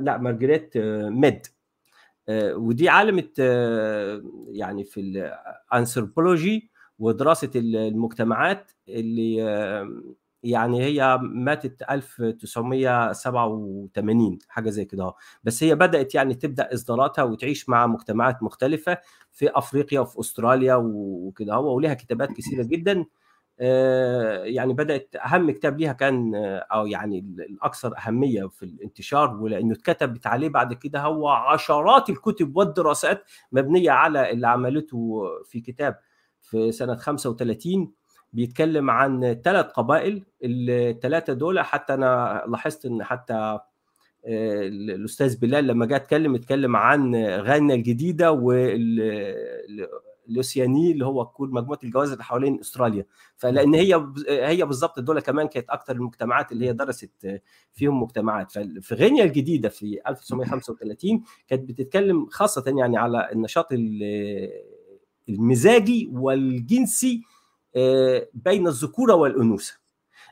لا 0.00 0.18
مارجريت 0.18 0.76
ميد. 1.08 1.46
ودي 2.30 2.88
عالمة 2.88 3.28
يعني 4.48 4.84
في 4.84 5.00
الانثروبولوجي 5.72 6.70
ودراسة 6.98 7.50
المجتمعات 7.56 8.70
اللي 8.88 9.36
يعني 10.42 10.82
هي 10.84 11.18
ماتت 11.22 11.82
1987 11.90 14.38
حاجة 14.48 14.70
زي 14.70 14.84
كده 14.84 15.12
بس 15.44 15.62
هي 15.64 15.74
بدأت 15.74 16.14
يعني 16.14 16.34
تبدأ 16.34 16.74
إصداراتها 16.74 17.24
وتعيش 17.24 17.68
مع 17.68 17.86
مجتمعات 17.86 18.42
مختلفة 18.42 18.98
في 19.32 19.50
أفريقيا 19.54 20.00
وفي 20.00 20.20
أستراليا 20.20 20.74
وكده 20.74 21.54
هو 21.54 21.74
كتابات 21.94 22.32
كثيرة 22.32 22.62
جدا. 22.62 23.04
يعني 24.44 24.72
بدأت 24.72 25.16
أهم 25.16 25.50
كتاب 25.50 25.78
ليها 25.78 25.92
كان 25.92 26.34
أو 26.72 26.86
يعني 26.86 27.18
الأكثر 27.38 27.94
أهمية 27.98 28.44
في 28.46 28.62
الانتشار 28.62 29.36
ولأنه 29.36 29.72
اتكتبت 29.74 30.26
عليه 30.26 30.48
بعد 30.48 30.72
كده 30.74 31.00
هو 31.00 31.28
عشرات 31.28 32.10
الكتب 32.10 32.56
والدراسات 32.56 33.24
مبنية 33.52 33.90
على 33.90 34.30
اللي 34.30 34.48
عملته 34.48 35.22
في 35.44 35.60
كتاب 35.60 35.98
في 36.40 36.72
سنة 36.72 36.94
35 36.96 37.92
بيتكلم 38.32 38.90
عن 38.90 39.40
ثلاث 39.44 39.66
قبائل 39.66 40.24
الثلاثه 40.44 41.32
دول 41.32 41.60
حتى 41.60 41.94
أنا 41.94 42.42
لاحظت 42.48 42.86
إن 42.86 43.04
حتى 43.04 43.58
الأستاذ 44.26 45.40
بلال 45.40 45.66
لما 45.66 45.86
جه 45.86 45.96
اتكلم 45.96 46.34
اتكلم 46.34 46.76
عن 46.76 47.14
غانا 47.16 47.74
الجديدة 47.74 48.32
واللوسياني 50.26 50.92
اللي 50.92 51.06
هو 51.06 51.26
كل 51.26 51.48
مجموعة 51.48 51.78
الجوازر 51.84 52.12
اللي 52.12 52.24
حوالين 52.24 52.60
أستراليا. 52.60 53.06
فلأن 53.36 53.74
هي 53.74 54.06
هي 54.28 54.64
بالظبط 54.64 55.00
دول 55.00 55.20
كمان 55.20 55.48
كانت 55.48 55.70
أكثر 55.70 55.96
المجتمعات 55.96 56.52
اللي 56.52 56.66
هي 56.66 56.72
درست 56.72 57.40
فيهم 57.72 58.02
مجتمعات. 58.02 58.50
ففي 58.52 58.94
غينيا 58.94 59.24
الجديدة 59.24 59.68
في 59.68 60.00
1935 60.08 61.22
كانت 61.48 61.68
بتتكلم 61.68 62.26
خاصة 62.30 62.74
يعني 62.78 62.96
على 62.96 63.28
النشاط 63.32 63.68
المزاجي 65.28 66.10
والجنسي 66.12 67.22
بين 68.34 68.66
الذكورة 68.66 69.14
والأنوثة. 69.14 69.74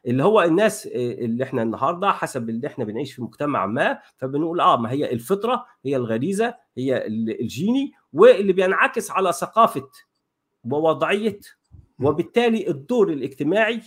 اللي 0.07 0.25
هو 0.25 0.43
الناس 0.43 0.87
اللي 0.95 1.45
إحنا 1.45 1.63
النهارده 1.63 2.13
حسب 2.13 2.49
اللي 2.51 2.67
إحنا 2.67 2.85
بنعيش 2.85 3.13
في 3.13 3.23
مجتمع 3.23 3.67
ما 3.67 3.99
فبنقول 4.17 4.61
آه 4.61 4.77
ما 4.77 4.91
هي 4.91 5.13
الفطرة 5.13 5.65
هي 5.85 5.97
الغريزة 5.97 6.55
هي 6.79 7.07
الجيني 7.07 7.93
واللي 8.15 8.53
بينعكس 8.53 9.11
على 9.11 9.33
ثقافة 9.33 9.89
ووضعية 10.71 11.41
وبالتالي 12.01 12.69
الدور 12.69 13.09
الاجتماعي 13.09 13.83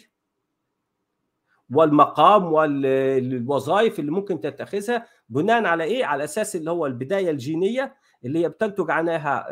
والمقام 1.69 2.53
والوظائف 2.53 3.99
اللي 3.99 4.11
ممكن 4.11 4.41
تتخذها 4.41 5.07
بناء 5.29 5.65
على 5.65 5.83
إيه؟ 5.83 6.05
على 6.05 6.23
أساس 6.23 6.55
اللي 6.55 6.71
هو 6.71 6.85
البداية 6.85 7.29
الجينية 7.31 7.95
اللي 8.25 8.39
هي 8.39 8.49
بتنتج 8.49 8.91
عنها 8.91 9.47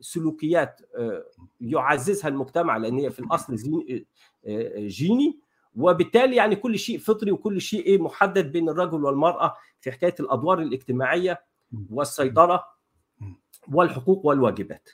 سلوكيات 0.00 0.80
يعززها 1.60 2.28
المجتمع 2.28 2.76
لأن 2.76 2.98
هي 2.98 3.10
في 3.10 3.18
الأصل 3.20 3.56
جيني. 4.76 5.40
وبالتالي 5.76 6.36
يعني 6.36 6.56
كل 6.56 6.78
شيء 6.78 6.98
فطري 6.98 7.32
وكل 7.32 7.60
شيء 7.60 7.86
إيه؟ 7.86 7.98
محدد 7.98 8.52
بين 8.52 8.68
الرجل 8.68 9.04
والمرأة 9.04 9.56
في 9.80 9.92
حكاية 9.92 10.14
الأدوار 10.20 10.58
الاجتماعية 10.58 11.42
والسيطرة. 11.90 12.79
والحقوق 13.70 14.26
والواجبات. 14.26 14.88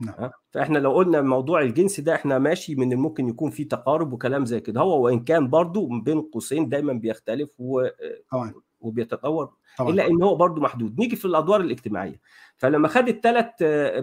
نعم. 0.00 0.30
فإحنا 0.50 0.78
لو 0.78 0.92
قلنا 0.92 1.22
موضوع 1.22 1.62
الجنس 1.62 2.00
ده 2.00 2.14
إحنا 2.14 2.38
ماشي 2.38 2.74
من 2.74 2.92
الممكن 2.92 3.28
يكون 3.28 3.50
فيه 3.50 3.68
تقارب 3.68 4.12
وكلام 4.12 4.44
زي 4.44 4.60
كده. 4.60 4.80
هو 4.80 5.04
وإن 5.04 5.24
كان 5.24 5.50
برضو 5.50 6.00
بين 6.00 6.20
قوسين 6.22 6.68
دايما 6.68 6.92
بيختلف 6.92 7.50
و... 7.58 7.86
طبعا. 8.30 8.54
وبيتطور 8.80 9.52
طبعا. 9.78 9.90
إلا 9.90 10.06
إن 10.06 10.22
هو 10.22 10.34
برضو 10.34 10.60
محدود. 10.60 10.98
نيجي 11.00 11.16
في 11.16 11.24
الأدوار 11.24 11.60
الاجتماعية. 11.60 12.20
فلما 12.56 12.88
خد 12.88 13.08
الثلاث 13.08 13.50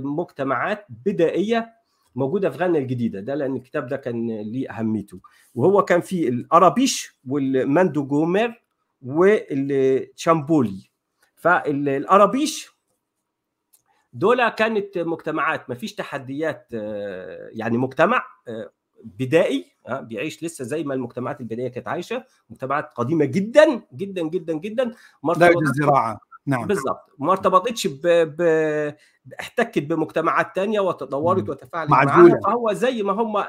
مجتمعات 0.03 0.86
بدائية 1.06 1.73
موجودة 2.15 2.49
في 2.49 2.57
غانا 2.57 2.78
الجديدة 2.78 3.19
ده 3.19 3.36
لأن 3.36 3.56
الكتاب 3.56 3.88
ده 3.88 3.98
كان 3.98 4.41
ليه 4.41 4.69
أهميته. 4.69 5.19
وهو 5.56 5.86
كان 5.86 6.02
فيه 6.02 6.30
الأرابيش 6.30 7.19
والماندو 7.28 8.06
جومر 8.06 8.61
والتشامبولي. 9.02 10.90
فالأرابيش 11.36 12.70
دول 14.13 14.49
كانت 14.49 14.97
مجتمعات 14.97 15.69
ما 15.69 15.75
فيش 15.75 15.95
تحديات 15.95 16.67
يعني 17.51 17.77
مجتمع 17.77 18.23
بدائي 19.03 19.71
بيعيش 19.89 20.43
لسه 20.43 20.65
زي 20.65 20.83
ما 20.83 20.93
المجتمعات 20.93 21.41
البدائية 21.41 21.67
كانت 21.67 21.88
عايشة 21.88 22.23
مجتمعات 22.49 22.91
قديمة 22.95 23.25
جدا 23.25 23.81
جدا 23.93 24.21
جدا 24.21 24.53
جدا 24.53 24.95
درجة 25.23 25.59
الزراعة. 25.59 26.19
نعم. 26.45 26.67
بالضبط. 26.67 27.09
ما 27.19 27.31
ارتبطتش 27.31 27.88
ب... 27.88 28.01
ب... 28.07 28.41
احتكت 29.39 29.79
بمجتمعات 29.79 30.55
تانية 30.55 30.79
وتطورت 30.79 31.49
وتفاعلت 31.49 31.89
معاها 31.89 32.39
فهو 32.43 32.73
زي 32.73 33.03
ما 33.03 33.13
هم 33.13 33.45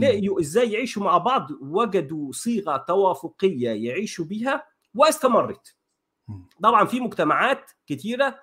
لقيوا 0.00 0.40
إزاي 0.40 0.72
يعيشوا 0.72 1.02
مع 1.02 1.18
بعض 1.18 1.50
وجدوا 1.60 2.32
صيغة 2.32 2.76
توافقية 2.76 3.70
يعيشوا 3.70 4.24
بيها 4.24 4.66
واستمرت. 4.94 5.76
طبعا 6.62 6.84
في 6.84 7.00
مجتمعات 7.00 7.70
كتيرة 7.86 8.38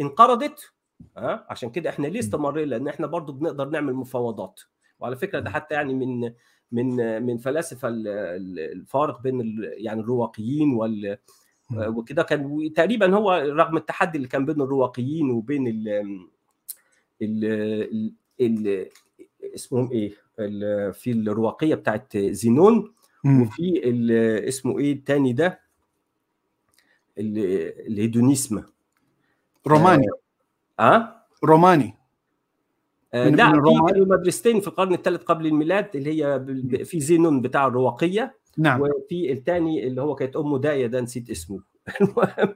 انقرضت 0.00 0.73
ها؟ 1.16 1.46
عشان 1.50 1.70
كده 1.70 1.90
إحنا 1.90 2.06
ليه 2.06 2.20
استمرينا؟ 2.20 2.70
لأن 2.70 2.88
إحنا 2.88 3.06
برضو 3.06 3.32
بنقدر 3.32 3.68
نعمل 3.68 3.94
مفاوضات. 3.94 4.60
وعلى 5.00 5.16
فكرة 5.16 5.40
ده 5.40 5.50
حتى 5.50 5.74
يعني 5.74 5.94
من 5.94 6.32
من 6.72 7.22
من 7.22 7.38
فلاسفة 7.38 7.88
الفارق 7.88 9.22
بين 9.22 9.60
يعني 9.62 10.00
الرواقيين 10.00 10.72
وال 10.72 11.18
وكده 11.76 12.22
كان 12.22 12.72
تقريبا 12.76 13.14
هو 13.16 13.32
رغم 13.32 13.76
التحدي 13.76 14.16
اللي 14.16 14.28
كان 14.28 14.46
بين 14.46 14.60
الرواقيين 14.60 15.30
وبين 15.30 15.66
ال 15.66 15.88
ال 17.22 18.14
ال 18.40 18.86
اسمهم 19.54 19.90
إيه؟ 19.90 20.10
في 20.92 21.10
الرواقية 21.12 21.74
بتاعت 21.74 22.16
زينون 22.16 22.94
وفي 23.42 23.82
اسمه 24.48 24.78
إيه 24.78 24.92
الثاني 24.92 25.32
ده؟ 25.32 25.60
الهيدونيسم. 27.18 28.62
روماني 29.66 30.06
آه 30.80 31.26
روماني. 31.44 31.94
آه 33.14 33.28
لا 33.28 33.52
في 33.92 34.00
مدرستين 34.00 34.60
في 34.60 34.68
القرن 34.68 34.94
الثالث 34.94 35.22
قبل 35.22 35.46
الميلاد 35.46 35.96
اللي 35.96 36.22
هي 36.22 36.44
في 36.84 37.00
زينون 37.00 37.40
بتاع 37.40 37.66
الرواقية. 37.66 38.38
نعم. 38.58 38.80
وفي 38.80 39.32
الثاني 39.32 39.86
اللي 39.86 40.02
هو 40.02 40.14
كانت 40.14 40.36
أمه 40.36 40.58
داية 40.58 40.86
ده 40.86 41.00
نسيت 41.00 41.30
اسمه. 41.30 41.73
المهم 42.00 42.54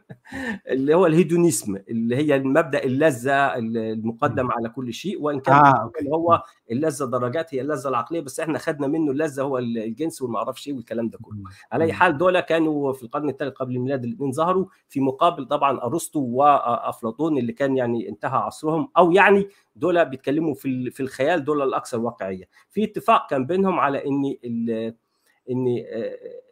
اللي 0.68 0.94
هو 0.94 1.06
الهيدونيسم 1.06 1.76
اللي 1.76 2.16
هي 2.16 2.36
المبدأ 2.36 2.84
اللذة 2.84 3.56
المقدم 3.58 4.50
على 4.52 4.68
كل 4.68 4.92
شيء 4.92 5.22
وإن 5.22 5.40
كان 5.40 5.54
آه، 5.54 5.92
اللي 6.00 6.10
هو 6.10 6.42
اللذة 6.70 7.04
درجات 7.04 7.54
هي 7.54 7.60
اللذة 7.60 7.88
العقلية 7.88 8.20
بس 8.20 8.40
إحنا 8.40 8.58
خدنا 8.58 8.86
منه 8.86 9.12
اللذة 9.12 9.42
هو 9.42 9.58
الجنس 9.58 10.22
وما 10.22 10.38
أعرفش 10.38 10.68
إيه 10.68 10.74
والكلام 10.74 11.08
ده 11.08 11.18
كله. 11.22 11.42
على 11.72 11.84
أي 11.84 11.92
حال 11.92 12.18
دول 12.18 12.40
كانوا 12.40 12.92
في 12.92 13.02
القرن 13.02 13.28
الثالث 13.28 13.52
قبل 13.54 13.76
الميلاد 13.76 14.04
الاثنين 14.04 14.32
ظهروا 14.32 14.66
في 14.88 15.00
مقابل 15.00 15.44
طبعا 15.46 15.82
أرسطو 15.82 16.20
وافلاطون 16.20 17.38
اللي 17.38 17.52
كان 17.52 17.76
يعني 17.76 18.08
انتهى 18.08 18.38
عصرهم 18.38 18.88
أو 18.96 19.12
يعني 19.12 19.48
دول 19.76 20.04
بيتكلموا 20.04 20.54
في 20.54 20.90
في 20.90 21.00
الخيال 21.00 21.44
دول 21.44 21.62
الأكثر 21.62 22.00
واقعية. 22.00 22.44
في 22.70 22.84
اتفاق 22.84 23.30
كان 23.30 23.46
بينهم 23.46 23.80
على 23.80 24.06
إن 24.06 24.34
إن 25.50 25.84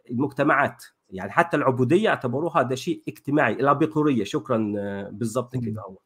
المجتمعات 0.09 0.83
يعني 1.09 1.31
حتى 1.31 1.57
العبودية 1.57 2.09
اعتبروها 2.09 2.61
ده 2.61 2.75
شيء 2.75 3.03
اجتماعي. 3.07 3.53
الأبيقورية 3.53 4.23
شكرا 4.23 4.57
بالضبط 5.11 5.55
كده 5.57 5.81
هو. 5.81 5.97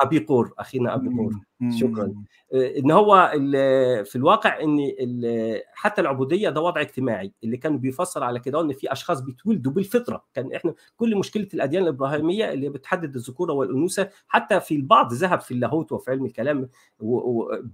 ابيقور 0.00 0.54
أخينا 0.58 0.94
أبيقور. 0.94 1.32
شكرا. 1.68 2.14
إن 2.54 2.90
هو 2.90 3.32
في 4.04 4.16
الواقع 4.16 4.60
إن 4.60 4.78
حتى 5.74 6.00
العبودية 6.00 6.48
ده 6.50 6.60
وضع 6.60 6.80
اجتماعي 6.80 7.32
اللي 7.44 7.56
كان 7.56 7.78
بيفسر 7.78 8.24
على 8.24 8.40
كده 8.40 8.60
إن 8.60 8.72
في 8.72 8.92
أشخاص 8.92 9.20
بيتولدوا 9.20 9.72
بالفطرة. 9.72 10.24
كان 10.34 10.54
إحنا 10.54 10.74
كل 10.96 11.16
مشكلة 11.16 11.48
الأديان 11.54 11.82
الإبراهيمية 11.82 12.52
اللي 12.52 12.68
بتحدد 12.68 13.14
الذكورة 13.14 13.52
والأنوثة 13.52 14.10
حتى 14.28 14.60
في 14.60 14.74
البعض 14.74 15.12
ذهب 15.12 15.40
في 15.40 15.54
اللاهوت 15.54 15.92
وفي 15.92 16.10
علم 16.10 16.24
الكلام 16.24 16.68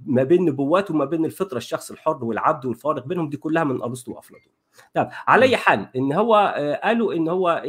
ما 0.07 0.23
بين 0.23 0.45
نبوات 0.45 0.91
وما 0.91 1.05
بين 1.05 1.25
الفطرة 1.25 1.57
الشخص 1.59 1.91
الحر 1.91 2.25
والعبد 2.25 2.67
والفارق 2.67 3.07
بينهم 3.07 3.29
دي 3.29 3.37
كلها 3.37 3.65
من 3.65 3.83
أرسطو 3.83 4.13
وأفلاطون. 4.13 4.53
طب 4.95 5.09
على 5.27 5.45
أي 5.45 5.57
حال 5.57 5.89
إن 5.97 6.13
هو 6.13 6.55
قالوا 6.85 7.15
إن 7.15 7.29
هو 7.29 7.63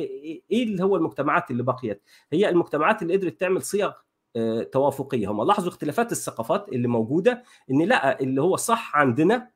إيه 0.52 0.64
اللي 0.64 0.84
هو 0.84 0.96
المجتمعات 0.96 1.52
اللي 1.52 1.64
بقيت؟ 1.64 2.02
هي 2.34 2.50
المجتمعات 2.50 3.02
اللي 3.02 3.16
قدرت 3.16 3.40
تعمل 3.40 3.62
صيغ 3.62 3.92
توافقية. 4.72 5.32
هم 5.32 5.44
لاحظوا 5.44 5.70
اختلافات 5.70 6.12
الثقافات 6.12 6.70
اللي 6.70 6.88
موجودة 6.88 7.44
إن 7.72 7.82
لا 7.82 8.20
اللي 8.22 8.42
هو 8.42 8.56
صح 8.56 8.96
عندنا 8.96 9.50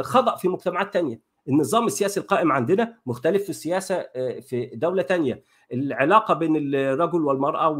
خطأ 0.00 0.36
في 0.36 0.48
مجتمعات 0.48 0.92
تانية. 0.92 1.28
النظام 1.48 1.86
السياسي 1.86 2.20
القائم 2.20 2.52
عندنا 2.52 2.94
مختلف 3.06 3.42
في 3.42 3.50
السياسة 3.50 4.06
في 4.40 4.70
دولة 4.74 5.02
تانية. 5.02 5.42
العلاقة 5.72 6.34
بين 6.34 6.56
الرجل 6.56 7.24
والمرأة 7.24 7.76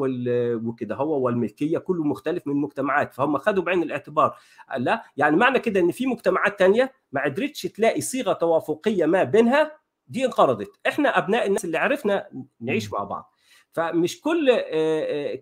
وكده 0.65 0.95
هو 0.95 1.21
والملكية 1.21 1.79
كله 1.79 2.05
مختلف 2.05 2.47
من 2.47 2.55
مجتمعات. 2.57 3.15
فهم 3.15 3.39
خدوا 3.39 3.63
بعين 3.63 3.83
الاعتبار. 3.83 4.37
لا 4.77 5.03
يعني 5.17 5.37
معنى 5.37 5.59
كده 5.59 5.81
إن 5.81 5.91
في 5.91 6.07
مجتمعات 6.07 6.59
تانية 6.59 6.93
ما 7.13 7.25
قدرتش 7.25 7.63
تلاقي 7.63 8.01
صيغة 8.01 8.33
توافقية 8.33 9.07
ما 9.07 9.25
بينها 9.25 9.73
دي 10.09 10.25
انقرضت. 10.25 10.71
إحنا 10.87 11.19
أبناء 11.19 11.47
الناس 11.47 11.65
اللي 11.65 11.79
عرفنا 11.79 12.29
نعيش 12.61 12.93
مع 12.93 13.05
بعض. 13.05 13.33
فمش 13.73 14.21
كل 14.21 14.61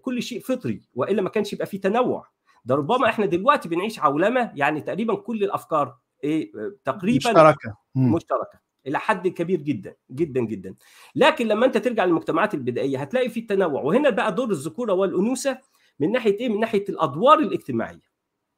كل 0.02 0.22
شيء 0.22 0.40
فطري 0.40 0.82
وإلا 0.94 1.22
ما 1.22 1.28
كانش 1.28 1.52
يبقى 1.52 1.66
فيه 1.66 1.80
تنوع. 1.80 2.26
ده 2.64 2.74
ربما 2.74 3.08
إحنا 3.08 3.26
دلوقتي 3.26 3.68
بنعيش 3.68 3.98
عولمة 4.00 4.52
يعني 4.54 4.80
تقريبا 4.80 5.14
كل 5.14 5.44
الأفكار 5.44 5.96
إيه 6.24 6.52
تقريبا 6.84 7.16
مشتركة. 7.30 7.76
مشتركة 7.94 8.60
إلى 8.86 8.98
حد 8.98 9.28
كبير 9.28 9.60
جدا 9.60 9.94
جدا 10.10 10.40
جدا. 10.40 10.74
لكن 11.14 11.46
لما 11.48 11.66
أنت 11.66 11.78
ترجع 11.78 12.04
للمجتمعات 12.04 12.54
البدائية 12.54 12.98
هتلاقي 12.98 13.28
في 13.28 13.40
تنوع. 13.40 13.82
وهنا 13.82 14.10
بقى 14.10 14.34
دور 14.34 14.50
الذكورة 14.50 14.92
والأنوثة 14.92 15.58
من 16.00 16.12
ناحية 16.12 16.40
إيه؟ 16.40 16.48
من 16.48 16.60
ناحية 16.60 16.84
الأدوار 16.88 17.38
الاجتماعية. 17.38 18.10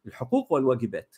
الحقوق 0.07 0.53
والواجبات. 0.53 1.17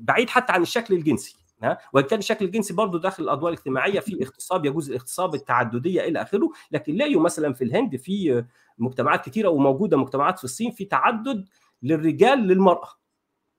بعيد 0.00 0.30
حتى 0.30 0.52
عن 0.52 0.62
الشكل 0.62 0.94
الجنسي. 0.94 1.36
ها؟ 1.62 1.78
وان 1.92 2.04
كان 2.04 2.18
الشكل 2.18 2.44
الجنسي 2.44 2.74
برضه 2.74 3.00
داخل 3.00 3.22
الأدوار 3.24 3.52
الاجتماعية 3.52 4.00
في 4.00 4.22
اغتصاب 4.22 4.66
يجوز 4.66 4.88
الاغتصاب 4.88 5.34
التعددية 5.34 6.00
إلى 6.00 6.22
آخره 6.22 6.50
لكن 6.70 6.94
لاقوا 6.94 7.22
مثلا 7.22 7.52
في 7.52 7.64
الهند 7.64 7.96
في 7.96 8.44
مجتمعات 8.78 9.28
كثيره 9.28 9.48
وموجودة 9.48 9.96
مجتمعات 9.96 10.38
في 10.38 10.44
الصين 10.44 10.70
في 10.70 10.84
تعدد 10.84 11.48
للرجال 11.82 12.38
للمرأة. 12.38 12.88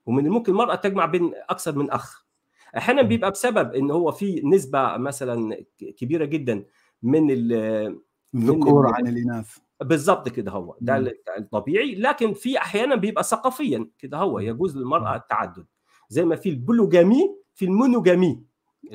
ومن 0.06 0.26
الممكن 0.26 0.52
المرأة 0.52 0.74
تجمع 0.74 1.06
بين 1.06 1.32
أكثر 1.48 1.78
من 1.78 1.90
أخ. 1.90 2.24
أحيانا 2.76 3.02
بيبقى 3.02 3.30
بسبب 3.30 3.74
إن 3.74 3.90
هو 3.90 4.12
في 4.12 4.40
نسبة 4.44 4.96
مثلا 4.96 5.64
كبيرة 5.98 6.24
جدا 6.24 6.64
من 7.02 7.30
الذكور 7.30 8.94
عن 8.94 9.06
الإناث. 9.06 9.56
بالظبط 9.80 10.28
كده 10.28 10.52
هو. 10.52 10.76
ده 10.80 11.14
الطبيعي. 11.38 11.94
لكن 11.94 12.32
في 12.32 12.58
أحيانا 12.58 12.94
بيبقى 12.94 13.24
ثقافيا 13.24 13.88
كده 13.98 14.18
هو 14.18 14.38
يجوز 14.38 14.76
للمرأة 14.76 15.16
التعدد. 15.16 15.66
زي 16.08 16.24
ما 16.24 16.36
في 16.36 16.48
ال 16.48 16.59
polygamy 16.59 17.43
في 17.54 17.64
ال 17.64 17.72
monogamy. 17.72 18.42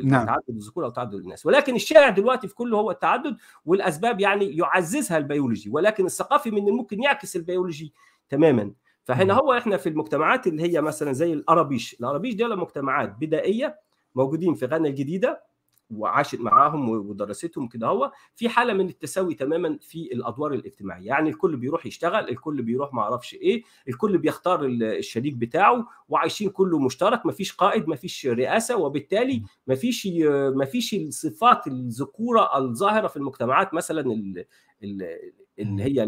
نعم. 0.04 0.26
تعدد 0.26 0.50
الذكور 0.50 0.86
أو 0.86 0.90
تعدد 0.90 1.14
النساء. 1.14 1.46
ولكن 1.46 1.76
الشائع 1.76 2.10
دلوقتي 2.10 2.48
في 2.48 2.56
كله 2.56 2.78
هو 2.78 2.92
التعدد 2.92 3.38
والأسباب 3.66 4.20
يعني 4.20 4.58
يعززها 4.58 5.18
البيولوجي 5.18 5.70
ولكن 5.70 6.06
الثقافي 6.06 6.52
من 6.52 6.68
الممكن 6.68 7.04
يعكس 7.04 7.36
البيولوجي 7.36 7.94
تماما. 8.30 8.72
فهنا 9.04 9.34
هو 9.34 9.54
إحنا 9.54 9.78
في 9.78 9.90
المجتمعات 9.90 10.48
اللي 10.48 10.64
هي 10.64 10.82
مثلا 10.82 11.14
زي 11.14 11.34
الأرابيش. 11.34 11.94
الأرابيش 11.94 12.36
دول 12.36 12.60
مجتمعات 12.60 13.16
بدائية 13.20 13.80
موجودين 14.16 14.54
في 14.54 14.66
غانا 14.66 14.88
الجديدة 14.88 15.44
وعاشت 15.90 16.40
معاهم 16.40 16.90
ودرستهم 16.90 17.68
كده 17.68 17.88
هو 17.88 18.12
في 18.36 18.50
حالة 18.50 18.74
من 18.74 18.90
التساوي 18.90 19.34
تماما 19.34 19.78
في 19.82 20.10
الأدوار 20.14 20.54
الاجتماعية. 20.54 21.08
يعني 21.08 21.30
الكل 21.30 21.58
بيروح 21.58 21.86
يشتغل 21.86 22.30
الكل 22.30 22.62
بيروح 22.62 22.94
ما 22.94 23.02
أعرفش 23.02 23.34
إيه 23.34 23.64
الكل 23.88 24.18
بيختار 24.18 24.66
الشريك 24.66 25.34
بتاعه 25.34 25.88
وعايشين 26.10 26.50
كله 26.50 26.80
مشترك 26.80 27.26
ما 27.26 27.32
فيش 27.32 27.52
قائد 27.54 27.88
ما 27.88 27.96
فيش 27.96 28.28
رئاسة 28.28 28.78
وبالتالي 28.78 29.44
ما 29.68 29.76
فيش 29.76 30.08
ما 30.56 30.66
فيش 30.66 30.94
الصفات 30.94 31.68
الذكورة 31.68 32.58
الظاهرة 32.58 33.08
في 33.08 33.18
المجتمعات. 33.18 33.74
مثلا 33.74 34.36
اللي 34.84 35.84
هي 35.84 36.06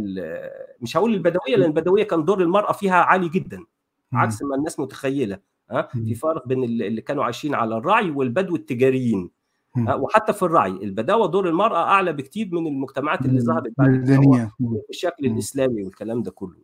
مش 0.82 0.98
هقول 0.98 1.14
البدوية 1.14 1.56
لأن 1.56 1.70
البدوية 1.70 2.04
كان 2.04 2.26
دور 2.26 2.42
المرأة 2.42 2.72
فيها 2.72 2.96
عالي 2.96 3.30
جدا 3.30 3.66
عكس 4.14 4.42
ما 4.44 4.56
الناس 4.56 4.80
متخيلة 4.80 5.40
ها؟ 5.72 5.82
في 5.82 6.16
فرق 6.16 6.48
بين 6.48 6.64
اللي 6.64 7.02
كانوا 7.02 7.24
عايشين 7.24 7.56
على 7.56 7.78
الرعي 7.78 8.12
والبدو 8.12 8.56
التجاريين. 8.56 9.30
وحتى 9.78 10.34
في 10.34 10.44
الرعي 10.44 10.72
البداوة 10.72 11.28
دور 11.28 11.50
المرأة 11.50 11.78
أعلى 11.84 12.14
بكتير 12.14 12.50
من 12.52 12.68
المجتمعات 12.68 13.26
اللي 13.26 13.40
ظهرت 13.42 13.74
بعد 13.78 13.90
بالشكل 14.88 15.26
الإسلامي 15.26 15.84
والكلام 15.84 16.24
ده 16.24 16.32
كله. 16.32 16.56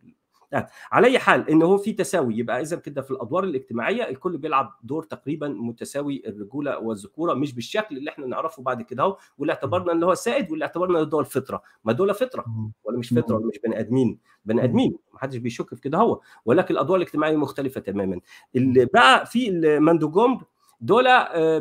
على 0.91 1.07
أي 1.07 1.19
حال 1.19 1.49
إن 1.49 1.61
هو 1.61 1.77
في 1.77 1.93
تساوي 1.93 2.37
يبقى 2.37 2.61
اذا 2.61 2.75
كده 2.75 3.01
في 3.01 3.11
الأدوار 3.11 3.43
الاجتماعية 3.43 4.09
الكل 4.09 4.37
بيلعب 4.37 4.73
دور 4.83 5.03
تقريبا 5.03 5.47
متساوي 5.47 6.23
الرجولة 6.27 6.77
والذكورة 6.79 7.33
مش 7.33 7.53
بالشكل 7.53 7.97
اللي 7.97 8.09
إحنا 8.09 8.25
نعرفه 8.25 8.63
بعد 8.63 8.81
كده 8.81 9.03
أهو 9.03 9.17
واللي 9.37 9.53
اعتبرنا 9.53 9.91
إن 9.91 10.03
هو 10.03 10.13
سائد 10.13 10.51
واللي 10.51 10.65
اعتبرنا 10.65 11.01
إن 11.03 11.09
هو 11.13 11.19
الفطره 11.19 11.61
ما 11.83 11.93
دول 11.93 12.13
فطرة 12.13 12.45
ولا 12.83 12.97
مش 12.97 13.09
فطرة 13.09 13.35
ولا 13.35 13.45
مش 13.47 13.59
بني 13.63 13.79
آدمين. 13.79 14.19
بني 14.45 14.63
آدمين 14.63 14.97
ما 15.13 15.19
حدش 15.19 15.37
بيشك 15.37 15.75
في 15.75 15.81
كده 15.81 15.97
هو. 15.97 16.21
ولكن 16.45 16.73
الأدوار 16.73 16.97
الاجتماعية 16.97 17.35
مختلفة 17.35 17.81
تماما. 17.81 18.19
اللي 18.55 18.85
بقى 18.85 19.25
في 19.25 19.49
المندوجومب 19.49 20.41
دول 20.79 21.03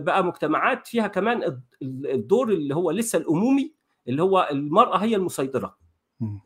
بقى 0.01 0.25
مجتمعات 0.25 0.87
فيها 0.87 1.07
كمان 1.07 1.61
الدور 1.83 2.49
اللي 2.49 2.75
هو 2.75 2.91
لسه 2.91 3.19
الأمومي 3.19 3.75
اللي 4.09 4.23
هو 4.23 4.49
المرأة 4.51 4.97
هي 4.97 5.17
المسيطرة. 5.17 5.77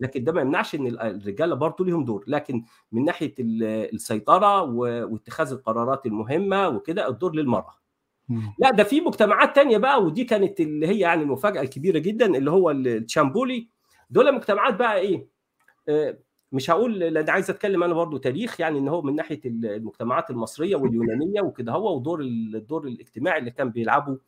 لكن 0.00 0.24
ده 0.24 0.32
ما 0.32 0.40
يمنعش 0.40 0.74
إن 0.74 0.86
الرجالة 0.86 1.54
برضه 1.54 1.84
ليهم 1.84 2.04
دور. 2.04 2.24
لكن 2.26 2.64
من 2.92 3.04
ناحية 3.04 3.34
السيطرة 3.40 4.62
واتخاذ 4.62 5.52
القرارات 5.52 6.06
المهمة 6.06 6.68
وكده 6.68 7.08
الدور 7.08 7.34
للمرأة. 7.36 7.74
لا 8.58 8.70
ده 8.70 8.84
في 8.84 9.00
مجتمعات 9.00 9.54
تانية 9.56 9.78
بقى 9.78 10.02
ودي 10.04 10.24
كانت 10.24 10.60
اللي 10.60 10.86
هي 10.86 10.98
يعني 10.98 11.22
المفاجأة 11.22 11.62
الكبيرة 11.62 11.98
جدا 11.98 12.26
اللي 12.36 12.50
هو 12.50 12.70
التشامبولي 12.70 13.68
دول 14.10 14.34
مجتمعات 14.34 14.74
بقى 14.74 14.98
إيه؟ 14.98 15.28
مش 16.52 16.70
هقول 16.70 16.98
لأن 16.98 17.30
عايز 17.30 17.50
أتكلم 17.50 17.82
أنا 17.82 17.94
برضو 17.94 18.16
تاريخ 18.16 18.60
يعني 18.60 18.78
إن 18.78 18.88
هو 18.88 19.02
من 19.02 19.16
ناحية 19.16 19.40
المجتمعات 19.44 20.30
المصرية 20.30 20.76
واليونانية 20.76 21.40
وكده 21.40 21.72
هو 21.72 21.96
ودور 21.96 22.20
الدور 22.20 22.86
الاجتماعي 22.86 23.38
اللي 23.38 23.50
كان 23.50 23.70
بيلعبه 23.70 24.18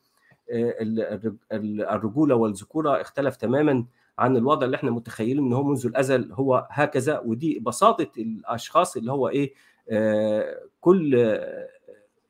الرجولة 1.52 2.34
والذكورة 2.34 3.00
اختلف 3.00 3.36
تماما 3.36 3.84
عن 4.18 4.36
الوضع 4.36 4.66
اللي 4.66 4.76
إحنا 4.76 4.90
متخيلين 4.90 5.38
إن 5.46 5.52
هو 5.52 5.62
منذ 5.64 5.86
الأزل 5.86 6.32
هو 6.32 6.68
هكذا 6.70 7.18
ودي 7.24 7.58
بساطة 7.58 8.10
الأشخاص 8.18 8.96
اللي 8.96 9.12
هو 9.12 9.28
إيه 9.28 9.52
آه 9.90 10.58
كل 10.80 11.38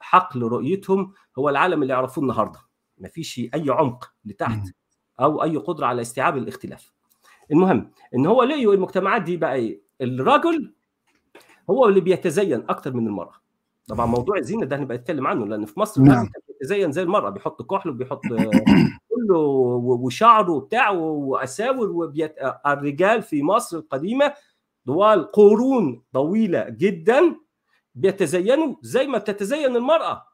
حقل 0.01 0.43
رؤيتهم 0.43 1.12
هو 1.39 1.48
العالم 1.48 1.82
اللي 1.82 1.93
يعرفوه 1.93 2.24
النهارده. 2.24 2.59
ما 2.98 3.09
فيش 3.09 3.39
أي 3.55 3.64
عمق 3.70 4.12
لتحت 4.24 4.69
أو 5.20 5.43
أي 5.43 5.56
قدرة 5.56 5.86
على 5.86 6.02
استيعاب 6.02 6.36
الاختلاف. 6.36 6.93
المهم 7.51 7.90
إن 8.14 8.27
هو 8.27 8.43
لقيوا 8.43 8.74
المجتمعات 8.74 9.23
دي 9.23 9.36
بقى 9.36 9.55
إيه 9.55 9.81
الرجل 10.02 10.72
هو 11.70 11.88
اللي 11.88 12.00
بيتزين 12.00 12.64
أكتر 12.68 12.92
من 12.92 13.06
المرأة. 13.06 13.34
طبعا 13.88 14.06
موضوع 14.06 14.38
الزينة 14.38 14.64
ده 14.66 14.76
هنبقى 14.76 14.96
نتكلم 14.96 15.26
عنه 15.26 15.46
لأن 15.46 15.64
في 15.66 15.80
مصر 15.80 16.02
نعم. 16.02 16.28
بيتزين 16.48 16.92
زي 16.92 17.02
المرأة 17.02 17.30
بيحط 17.30 17.62
كحل 17.62 17.90
وبيحط 17.90 18.20
كله 19.08 19.38
وشعره 20.02 20.52
وبتاع 20.52 20.90
وأساور 20.90 21.90
وبيت... 21.90 22.34
الرجال 22.66 23.22
في 23.22 23.42
مصر 23.42 23.76
القديمة 23.78 24.34
طوال 24.86 25.30
قرون 25.32 26.02
طويلة 26.12 26.68
جدا 26.68 27.36
بيتزينوا 27.94 28.74
زي 28.82 29.06
ما 29.06 29.18
بتتزين 29.18 29.76
المرأة. 29.76 30.26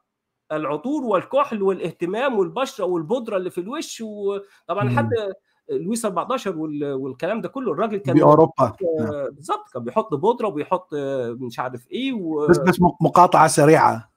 العطور 0.51 1.03
والكحل 1.03 1.63
والاهتمام 1.63 2.39
والبشرة 2.39 2.85
والبودرة 2.85 3.37
اللي 3.37 3.49
في 3.49 3.61
الوش 3.61 4.01
وطبعا 4.01 4.83
لحد 4.83 5.09
لويس 5.71 6.05
14 6.05 6.55
والكلام 6.95 7.41
ده 7.41 7.49
كله. 7.49 7.71
الراجل 7.71 7.97
كان 7.97 8.15
باوروبا 8.15 8.75
بالظبط 9.31 9.69
كان 9.73 9.83
بيحط 9.83 10.13
بودرة 10.13 10.47
وبيحط 10.47 10.93
مش 11.39 11.59
عارف 11.59 11.87
إيه 11.91 12.13
و... 12.13 12.47
بس 12.47 12.57
بس 12.57 12.81
مقاطعة 13.01 13.47
سريعة 13.47 14.11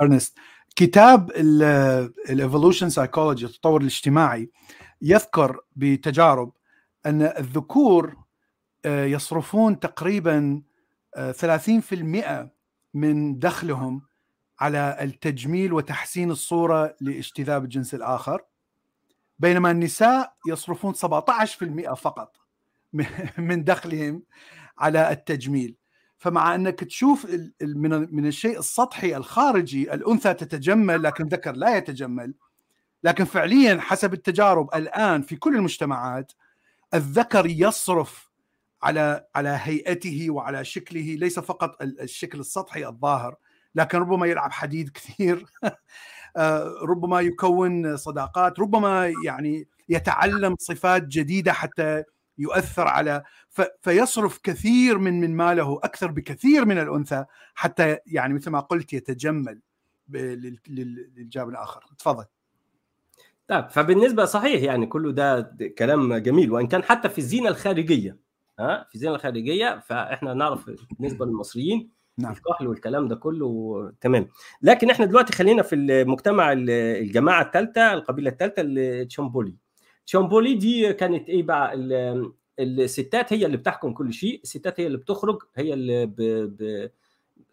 إرنست. 0.00 0.38
كتاب 0.76 1.30
ال 2.30 2.36
evolution 2.36 2.88
psychology 2.90 3.46
التطور 3.46 3.80
الاجتماعي 3.80 4.50
يذكر 5.02 5.60
بتجارب 5.76 6.52
أن 7.06 7.22
الذكور 7.22 8.16
يصرفون 8.86 9.80
تقريبا 9.80 10.62
30% 11.16 11.20
من 12.94 13.38
دخلهم 13.38 14.02
على 14.60 14.98
التجميل 15.00 15.72
وتحسين 15.72 16.30
الصورة 16.30 16.96
لاجتذاب 17.00 17.64
الجنس 17.64 17.94
الآخر. 17.94 18.42
بينما 19.38 19.70
النساء 19.70 20.34
يصرفون 20.48 20.94
17% 20.94 21.94
فقط 21.94 22.36
من 23.38 23.64
دخلهم 23.64 24.22
على 24.78 25.10
التجميل. 25.10 25.76
فمع 26.18 26.54
أنك 26.54 26.80
تشوف 26.80 27.26
من 28.12 28.26
الشيء 28.26 28.58
السطحي 28.58 29.16
الخارجي 29.16 29.94
الأنثى 29.94 30.34
تتجمل 30.34 31.02
لكن 31.02 31.24
الذكر 31.24 31.52
لا 31.52 31.76
يتجمل. 31.76 32.34
لكن 33.04 33.24
فعليا 33.24 33.80
حسب 33.80 34.12
التجارب 34.14 34.74
الآن 34.74 35.22
في 35.22 35.36
كل 35.36 35.56
المجتمعات 35.56 36.32
الذكر 36.94 37.46
يصرف 37.46 38.30
على 38.82 39.26
على 39.34 39.58
هيئته 39.62 40.30
وعلى 40.30 40.64
شكله 40.64 41.00
ليس 41.00 41.38
فقط 41.38 41.82
الشكل 41.82 42.40
السطحي 42.40 42.86
الظاهر 42.86 43.36
لكن 43.74 43.98
ربما 43.98 44.26
يلعب 44.26 44.52
حديد 44.52 44.88
كثير. 44.88 45.46
ربما 46.82 47.20
يكون 47.20 47.96
صداقات 47.96 48.60
ربما 48.60 49.12
يعني 49.24 49.68
يتعلم 49.88 50.56
صفات 50.58 51.02
جديدة 51.02 51.52
حتى 51.52 52.02
يؤثر 52.38 52.88
على 52.88 53.22
فيصرف 53.82 54.38
كثير 54.42 54.98
من 54.98 55.20
من 55.20 55.36
ماله 55.36 55.80
أكثر 55.82 56.10
بكثير 56.10 56.64
من 56.64 56.78
الأنثى 56.78 57.24
حتى 57.54 57.96
يعني 58.06 58.34
مثل 58.34 58.50
ما 58.50 58.60
قلت 58.60 58.92
يتجمل 58.92 59.60
للجانب 60.68 61.48
الآخر. 61.48 61.84
تفضل. 61.98 62.24
طيب 63.48 63.68
فبالنسبة 63.68 64.24
صحيح 64.24 64.62
يعني 64.62 64.86
كله 64.86 65.12
ده 65.12 65.56
كلام 65.78 66.14
جميل 66.16 66.52
وإن 66.52 66.66
كان 66.66 66.82
حتى 66.82 67.08
في 67.08 67.18
الزينة 67.18 67.48
الخارجية 67.48 68.16
ها 68.58 68.86
في 68.88 68.94
الزينة 68.94 69.14
الخارجية 69.14 69.78
فإحنا 69.86 70.34
نعرف 70.34 70.70
بالنسبة 70.98 71.26
للمصريين 71.26 71.90
نعم. 72.18 72.32
الكحل 72.32 72.66
والكلام 72.66 73.08
ده 73.08 73.16
كله 73.16 73.92
تمام. 74.00 74.28
لكن 74.62 74.90
إحنا 74.90 75.06
دلوقتي 75.06 75.32
خلينا 75.32 75.62
في 75.62 75.74
المجتمع 75.74 76.52
الجماعة 76.56 77.42
الثالثه 77.42 77.92
القبيلة 77.92 78.30
الثالثه 78.30 78.62
التشامبولي 78.66 79.54
تشامبولي. 80.06 80.54
دي 80.54 80.92
كانت 80.92 81.28
إيه 81.28 81.42
بقى؟ 81.42 81.74
الستات 82.58 83.32
هي 83.32 83.46
اللي 83.46 83.56
بتحكم 83.56 83.92
كل 83.92 84.12
شيء 84.12 84.40
الستات 84.42 84.80
هي 84.80 84.86
اللي 84.86 84.98
بتخرج 84.98 85.42
هي 85.54 85.74
اللي 85.74 86.06
ب... 86.06 86.16
ب... 86.58 86.90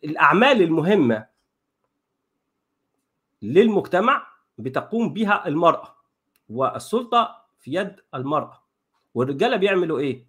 الأعمال 0.04 0.62
المهمة 0.62 1.26
للمجتمع 3.42 4.28
بتقوم 4.58 5.14
بها 5.14 5.48
المرأة 5.48 5.96
والسلطة 6.50 7.46
في 7.60 7.74
يد 7.74 7.96
المرأة. 8.16 8.64
والرجالة 9.14 9.56
بيعملوا 9.58 10.00
إيه؟ 10.00 10.26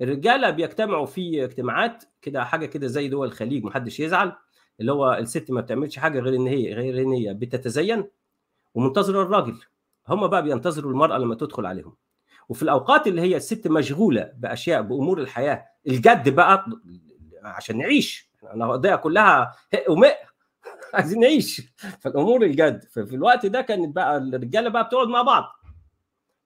الرجالة 0.00 0.50
بيجتمعوا 0.50 1.06
في 1.06 1.44
اجتماعات 1.44 2.04
كده 2.22 2.44
حاجة 2.44 2.66
كده 2.66 2.86
زي 2.86 3.08
دول 3.08 3.26
الخليج 3.26 3.64
محدش 3.64 4.00
يزعل 4.00 4.32
اللي 4.80 4.92
هو 4.92 5.12
الست 5.14 5.50
ما 5.50 5.60
بتعملش 5.60 5.98
حاجة 5.98 6.20
غير 6.20 6.34
إن 6.36 6.46
هي 6.46 6.74
غير 6.74 7.02
إن 7.02 7.12
هي 7.12 7.34
بتتزين 7.34 8.04
ومنتظره 8.74 9.22
الراجل. 9.22 9.60
هم 10.08 10.26
بقى 10.26 10.42
بينتظروا 10.42 10.90
المرأة 10.92 11.18
لما 11.18 11.34
تدخل 11.34 11.66
عليهم. 11.66 11.96
وفي 12.48 12.62
الأوقات 12.62 13.06
اللي 13.06 13.20
هي 13.22 13.36
الست 13.36 13.68
مشغولة 13.68 14.32
بأشياء 14.36 14.82
بأمور 14.82 15.20
الحياة 15.20 15.64
الجد 15.86 16.28
بقى 16.28 16.66
عشان 17.44 17.78
نعيش 17.78 18.30
أنا 18.54 18.72
قضيه 18.72 18.94
كلها 18.96 19.54
ومق 19.88 20.16
عايزين 20.94 21.20
نعيش. 21.20 21.62
فالأمور 22.00 22.42
الجد 22.42 22.84
ففي 22.92 23.14
الوقت 23.14 23.46
ده 23.46 23.60
كانت 23.60 23.96
بقى 23.96 24.16
الرجالة 24.16 24.68
بقى 24.68 24.84
بتقعد 24.84 25.08
مع 25.08 25.22
بعض. 25.22 25.44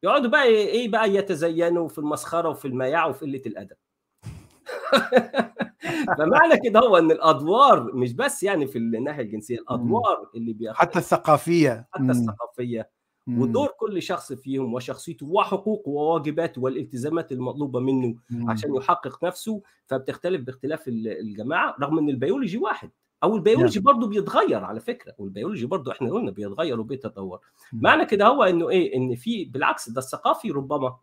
يقعدوا 0.03 0.31
بقى 0.31 0.45
إيه 0.45 0.89
بقى 0.89 1.15
يتزينوا 1.15 1.89
في 1.89 1.99
المسخرة 1.99 2.49
وفي 2.49 2.69
المياعه 2.69 3.09
وفي 3.09 3.25
قلة 3.25 3.43
الأدب. 3.47 3.77
فمعنى 6.19 6.61
كده 6.65 6.81
هو 6.81 6.99
إن 6.99 7.11
الأدوار 7.11 7.93
مش 7.95 8.13
بس 8.13 8.43
يعني 8.43 8.67
في 8.67 8.79
الناحية 8.79 9.23
الجنسية 9.23 9.59
الأدوار 9.59 10.31
اللي 10.35 10.53
بياخدها 10.53 10.81
حتى 10.81 10.99
الثقافية. 10.99 11.89
حتى 11.93 12.11
الثقافية. 12.11 12.91
ودور 13.29 13.69
كل 13.69 14.03
شخص 14.03 14.33
فيهم 14.33 14.75
وشخصيته 14.75 15.27
وحقوقه 15.27 15.89
وواجباته 15.91 16.63
والالتزامات 16.63 17.33
المطلوبة 17.33 17.81
منه 17.81 18.15
مم. 18.31 18.51
عشان 18.51 18.75
يحقق 18.75 19.25
نفسه 19.25 19.63
فبتختلف 19.87 20.43
باختلاف 20.43 20.89
الجماعة 20.89 21.77
رغم 21.81 21.99
إن 21.99 22.09
البيولوجي 22.09 22.59
واحد. 22.59 22.91
أو 23.23 23.37
البيولوجي 23.37 23.81
برضه 23.81 24.07
بيتغير 24.09 24.65
على 24.65 24.81
فكرة 24.81 25.15
والبيولوجي 25.19 25.67
برضه 25.67 25.93
إحنا 25.93 26.11
قلنا 26.11 26.31
بيتغير 26.31 26.81
وبيتطور. 26.81 27.41
معنى 27.73 28.05
كده 28.07 28.27
هو 28.27 28.43
إنه 28.43 28.71
إيه؟ 28.71 28.97
إن 28.97 29.15
في 29.15 29.45
بالعكس 29.45 29.89
ده 29.89 29.99
الثقافي 29.99 30.51
ربما 30.51 30.97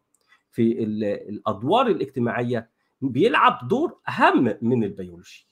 في 0.52 0.84
الأدوار 1.30 1.88
الاجتماعية 1.88 2.70
بيلعب 3.02 3.68
دور 3.68 3.98
أهم 4.10 4.58
من 4.62 4.84
البيولوجي. 4.84 5.48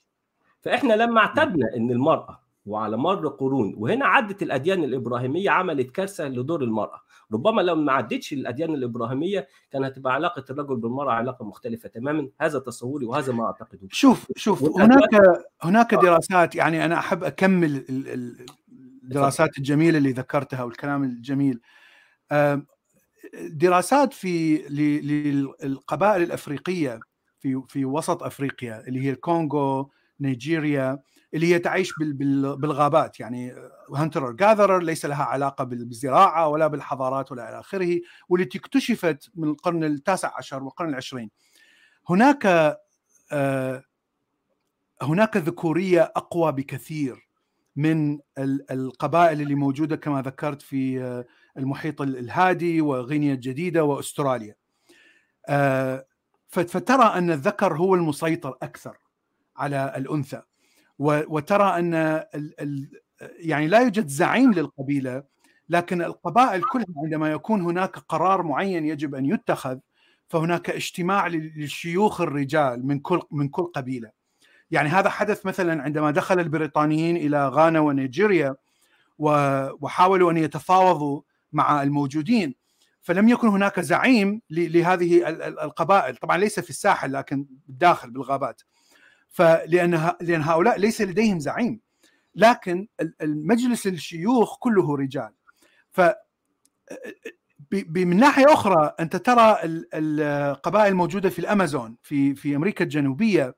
فإحنا 0.60 0.94
لما 0.94 1.20
اعتدنا 1.20 1.76
إن 1.76 1.90
المرأة 1.90 2.40
وعلى 2.66 2.96
مر 2.96 3.28
قرون 3.28 3.74
وهنا 3.76 4.06
عدت 4.06 4.42
الأديان 4.42 4.84
الإبراهيمية 4.84 5.50
عملت 5.50 5.90
كارثة 5.90 6.28
لدور 6.28 6.62
المرأة. 6.62 7.00
ربما 7.32 7.60
لو 7.60 7.74
ما 7.74 7.92
عدتش 7.92 8.32
الأديان 8.32 8.74
الإبراهيمية 8.74 9.48
كان 9.70 9.84
هتبقى 9.84 10.14
علاقة 10.14 10.44
الرجل 10.50 10.76
بالمرأة 10.76 11.12
علاقة 11.12 11.44
مختلفة 11.44 11.88
تماما. 11.88 12.28
هذا 12.40 12.58
تصوري 12.58 13.06
وهذا 13.06 13.32
ما 13.32 13.46
أعتقده. 13.46 13.88
شوف 13.90 14.32
شوف 14.36 14.78
هناك 14.80 15.08
هناك 15.62 15.94
دراسات 15.94 16.54
يعني 16.54 16.84
أنا 16.84 16.98
أحب 16.98 17.24
أكمل 17.24 17.84
الدراسات 19.04 19.58
الجميلة 19.58 19.98
اللي 19.98 20.12
ذكرتها 20.12 20.62
والكلام 20.62 21.04
الجميل. 21.04 21.60
دراسات 23.50 24.12
في 24.12 24.56
للقبائل 25.62 26.22
الأفريقية 26.22 27.00
في 27.40 27.62
في 27.68 27.84
وسط 27.84 28.22
أفريقيا 28.22 28.88
اللي 28.88 29.00
هي 29.00 29.10
الكونغو 29.10 29.90
نيجيريا 30.20 30.98
اللي 31.36 31.54
هي 31.54 31.58
تعيش 31.58 31.92
بالغابات. 31.98 33.20
يعني 33.20 33.54
هانتر 33.94 34.32
جاذرر 34.32 34.82
ليس 34.82 35.04
لها 35.04 35.24
علاقة 35.24 35.64
بالزراعة 35.64 36.48
ولا 36.48 36.66
بالحضارات 36.66 37.32
ولا 37.32 37.48
إلى 37.48 37.60
آخره 37.60 38.00
والتي 38.28 38.58
اكتشفت 38.58 39.30
من 39.34 39.48
القرن 39.48 39.84
التاسع 39.84 40.36
عشر 40.36 40.62
والقرن 40.62 40.88
العشرين. 40.88 41.30
هناك 42.08 42.76
هناك 45.02 45.36
ذكورية 45.36 46.12
أقوى 46.16 46.52
بكثير 46.52 47.28
من 47.76 48.18
القبائل 48.70 49.40
اللي 49.40 49.54
موجودة 49.54 49.96
كما 49.96 50.22
ذكرت 50.22 50.62
في 50.62 51.24
المحيط 51.58 52.00
الهادي 52.02 52.80
وغينيا 52.80 53.34
الجديدة 53.34 53.84
وأستراليا. 53.84 54.54
فترى 56.48 57.04
أن 57.04 57.30
الذكر 57.30 57.76
هو 57.76 57.94
المسيطر 57.94 58.56
أكثر 58.62 58.96
على 59.56 59.94
الأنثى. 59.96 60.42
وترى 60.98 61.78
أن 61.78 61.94
ال 61.94 62.60
ال 62.60 62.90
يعني 63.38 63.66
لا 63.66 63.80
يوجد 63.80 64.06
زعيم 64.08 64.52
للقبيلة 64.52 65.22
لكن 65.68 66.02
القبائل 66.02 66.62
كلها 66.72 66.86
عندما 67.04 67.30
يكون 67.30 67.60
هناك 67.60 67.98
قرار 67.98 68.42
معين 68.42 68.86
يجب 68.86 69.14
أن 69.14 69.26
يتخذ 69.26 69.78
فهناك 70.28 70.70
اجتماع 70.70 71.26
للشيوخ 71.26 72.20
الرجال 72.20 72.86
من 72.86 73.00
كل 73.00 73.20
من 73.30 73.48
كل 73.48 73.62
قبيلة. 73.62 74.10
يعني 74.70 74.88
هذا 74.88 75.10
حدث 75.10 75.46
مثلا 75.46 75.82
عندما 75.82 76.10
دخل 76.10 76.40
البريطانيين 76.40 77.16
إلى 77.16 77.48
غانا 77.48 77.80
ونيجيريا 77.80 78.56
وحاولوا 79.18 80.30
أن 80.30 80.36
يتفاوضوا 80.36 81.22
مع 81.52 81.82
الموجودين. 81.82 82.54
فلم 83.02 83.28
يكن 83.28 83.48
هناك 83.48 83.80
زعيم 83.80 84.40
لهذه 84.50 85.28
القبائل. 85.48 86.16
طبعا 86.16 86.36
ليس 86.36 86.60
في 86.60 86.70
الساحل 86.70 87.12
لكن 87.12 87.46
بالداخل 87.66 88.10
بالغابات. 88.10 88.62
فلأن 89.28 90.12
لأن 90.20 90.42
هؤلاء 90.42 90.78
ليس 90.78 91.00
لديهم 91.02 91.38
زعيم. 91.40 91.80
لكن 92.34 92.88
المجلس 93.22 93.86
الشيوخ 93.86 94.58
كله 94.58 94.96
رجال. 94.96 95.30
ف 95.90 96.00
من 97.96 98.16
ناحية 98.16 98.52
أخرى 98.52 98.94
أنت 99.00 99.16
ترى 99.16 99.58
القبائل 99.94 100.92
الموجودة 100.92 101.28
في 101.28 101.38
الأمازون 101.38 101.96
في 102.02 102.34
في 102.34 102.56
أمريكا 102.56 102.84
الجنوبية 102.84 103.56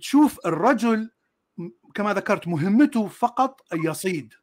تشوف 0.00 0.46
الرجل 0.46 1.10
كما 1.94 2.14
ذكرت 2.14 2.48
مهمته 2.48 3.08
فقط 3.08 3.60
أن 3.72 3.84
يصيد. 3.84 4.34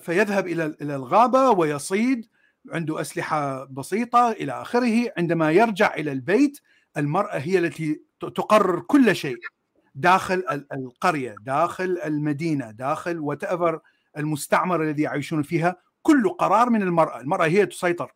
فيذهب 0.00 0.46
إلى 0.46 0.66
إلى 0.82 0.96
الغابة 0.96 1.50
ويصيد 1.50 2.26
عنده 2.72 3.00
أسلحة 3.00 3.64
بسيطة 3.64 4.30
إلى 4.30 4.52
آخره 4.52 5.12
عندما 5.18 5.50
يرجع 5.50 5.94
إلى 5.94 6.12
البيت 6.12 6.60
المرأة 6.96 7.38
هي 7.38 7.58
التي 7.58 8.02
تقرر 8.20 8.80
كل 8.80 9.16
شيء 9.16 9.36
داخل 9.94 10.44
القرية 10.72 11.34
داخل 11.40 11.98
المدينة 12.04 12.70
داخل 12.70 13.18
وات 13.18 13.40
المستعمرة 14.18 14.82
الذي 14.82 15.02
يعيشون 15.02 15.42
فيها 15.42 15.76
كل 16.02 16.28
قرار 16.28 16.70
من 16.70 16.82
المرأة 16.82 17.20
المرأة 17.20 17.46
هي 17.46 17.66
تسيطر. 17.66 18.12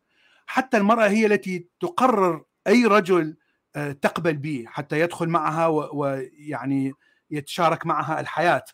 حتى 0.47 0.77
المرأة 0.77 1.09
هي 1.09 1.27
التي 1.27 1.69
تقرر 1.81 2.45
أي 2.67 2.85
رجل 2.85 3.37
تقبل 3.75 4.37
به 4.37 4.65
حتى 4.67 5.01
يدخل 5.01 5.29
معها 5.29 5.67
ويعني 5.67 6.93
يتشارك 7.31 7.87
معها 7.87 8.21
الحياة. 8.21 8.65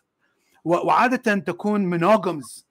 وعادة 0.63 1.35
تكون 1.35 1.81
منوغمز 1.81 2.67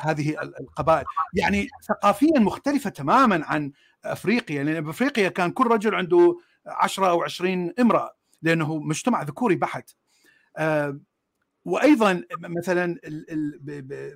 هذه 0.00 0.42
القبائل. 0.42 1.04
يعني 1.34 1.68
ثقافيا 1.88 2.40
مختلفة 2.40 2.90
تماما 2.90 3.44
عن 3.46 3.72
أفريقيا 4.04 4.64
لأن 4.64 4.84
بافريقيا 4.84 5.28
كان 5.28 5.50
كل 5.50 5.66
رجل 5.66 5.94
عنده 5.94 6.38
10 6.66 7.10
أو 7.10 7.22
20 7.22 7.72
امرأة 7.80 8.16
لأنه 8.42 8.78
مجتمع 8.78 9.22
ذكوري 9.22 9.56
بحت. 9.56 9.90
وأيضا 11.64 12.24
مثلا 12.38 12.98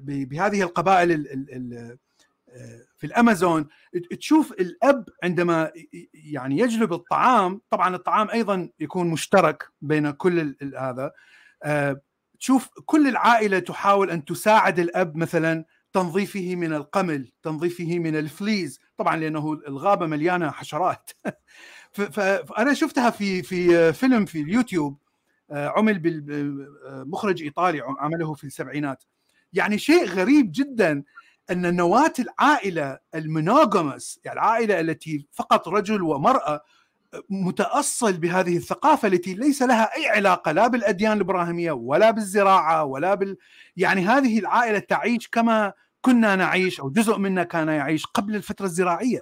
بهذه 0.00 0.62
القبائل 0.62 1.24
في 2.96 3.04
الأمازون 3.04 3.66
تشوف 4.20 4.52
الأب 4.52 5.08
عندما 5.22 5.72
يعني 6.14 6.58
يجلب 6.58 6.92
الطعام 6.92 7.60
طبعا 7.70 7.96
الطعام 7.96 8.30
أيضا 8.30 8.68
يكون 8.80 9.10
مشترك 9.10 9.68
بين 9.80 10.10
كل 10.10 10.56
هذا. 10.78 11.12
تشوف 12.40 12.70
كل 12.84 13.08
العائلة 13.08 13.58
تحاول 13.58 14.10
أن 14.10 14.24
تساعد 14.24 14.78
الأب 14.78 15.16
مثلا 15.16 15.64
تنظيفه 15.92 16.54
من 16.56 16.72
القمل 16.72 17.32
تنظيفه 17.42 17.98
من 17.98 18.16
الفليز 18.16 18.80
طبعا 18.96 19.16
لأنه 19.16 19.52
الغابة 19.52 20.06
مليانة 20.06 20.50
حشرات. 20.50 21.10
فانا 22.00 22.74
شفتها 22.74 23.10
في 23.10 23.42
في 23.42 23.92
فيلم 23.92 24.24
في 24.24 24.40
اليوتيوب 24.40 24.98
عمل 25.50 25.98
بمخرج 25.98 27.42
إيطالي 27.42 27.82
عمله 27.98 28.34
في 28.34 28.44
السبعينات 28.44 29.04
يعني 29.52 29.78
شيء 29.78 30.04
غريب 30.04 30.52
جدا 30.54 31.02
أن 31.50 31.76
نواة 31.76 32.12
العائلة 32.18 32.98
المونوغامس 33.14 34.20
يعني 34.24 34.38
العائلة 34.38 34.80
التي 34.80 35.26
فقط 35.32 35.68
رجل 35.68 36.02
ومرأة 36.02 36.62
متأصل 37.30 38.12
بهذه 38.12 38.56
الثقافة 38.56 39.08
التي 39.08 39.34
ليس 39.34 39.62
لها 39.62 39.96
أي 39.96 40.08
علاقة 40.08 40.52
لا 40.52 40.66
بالأديان 40.66 41.12
الإبراهيمية 41.12 41.72
ولا 41.72 42.10
بالزراعة 42.10 42.84
ولا 42.84 43.14
بال 43.14 43.36
يعني 43.76 44.06
هذه 44.06 44.38
العائلة 44.38 44.78
تعيش 44.78 45.28
كما 45.28 45.72
كنا 46.00 46.36
نعيش 46.36 46.80
أو 46.80 46.90
جزء 46.90 47.18
منا 47.18 47.42
كان 47.42 47.68
يعيش 47.68 48.06
قبل 48.06 48.36
الفترة 48.36 48.66
الزراعية. 48.66 49.20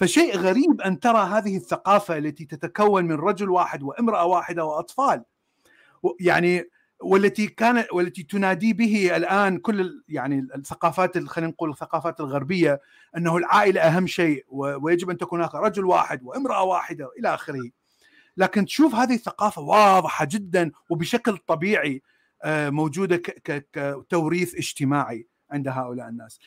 فشيء 0.00 0.36
غريب 0.36 0.80
أن 0.80 1.00
ترى 1.00 1.18
هذه 1.18 1.56
الثقافة 1.56 2.18
التي 2.18 2.44
تتكون 2.44 3.04
من 3.04 3.14
رجل 3.14 3.50
واحد 3.50 3.82
وامرأة 3.82 4.24
واحدة 4.24 4.64
وأطفال. 4.64 5.24
يعني 6.20 6.70
والتي 7.00 7.46
كان 7.46 7.84
والتي 7.92 8.22
تنادي 8.22 8.72
به 8.72 9.16
الآن 9.16 9.58
كل 9.58 10.02
يعني 10.08 10.46
الثقافات 10.54 11.18
خلينا 11.18 11.50
نقول 11.50 11.70
الثقافات 11.70 12.20
الغربية 12.20 12.80
أنه 13.16 13.36
العائلة 13.36 13.80
أهم 13.80 14.06
شيء 14.06 14.44
ويجب 14.48 15.10
أن 15.10 15.18
تكون 15.18 15.38
هناك 15.38 15.54
رجل 15.54 15.84
واحد 15.84 16.22
وامرأة 16.22 16.62
واحدة 16.62 17.10
إلى 17.18 17.34
آخره. 17.34 17.70
لكن 18.36 18.64
تشوف 18.64 18.94
هذه 18.94 19.14
الثقافة 19.14 19.62
واضحة 19.62 20.24
جدا 20.24 20.70
وبشكل 20.90 21.36
طبيعي 21.36 22.02
موجودة 22.46 23.16
كتوريث 23.72 24.54
اجتماعي 24.54 25.26
عند 25.50 25.68
هؤلاء 25.68 26.08
الناس. 26.08 26.38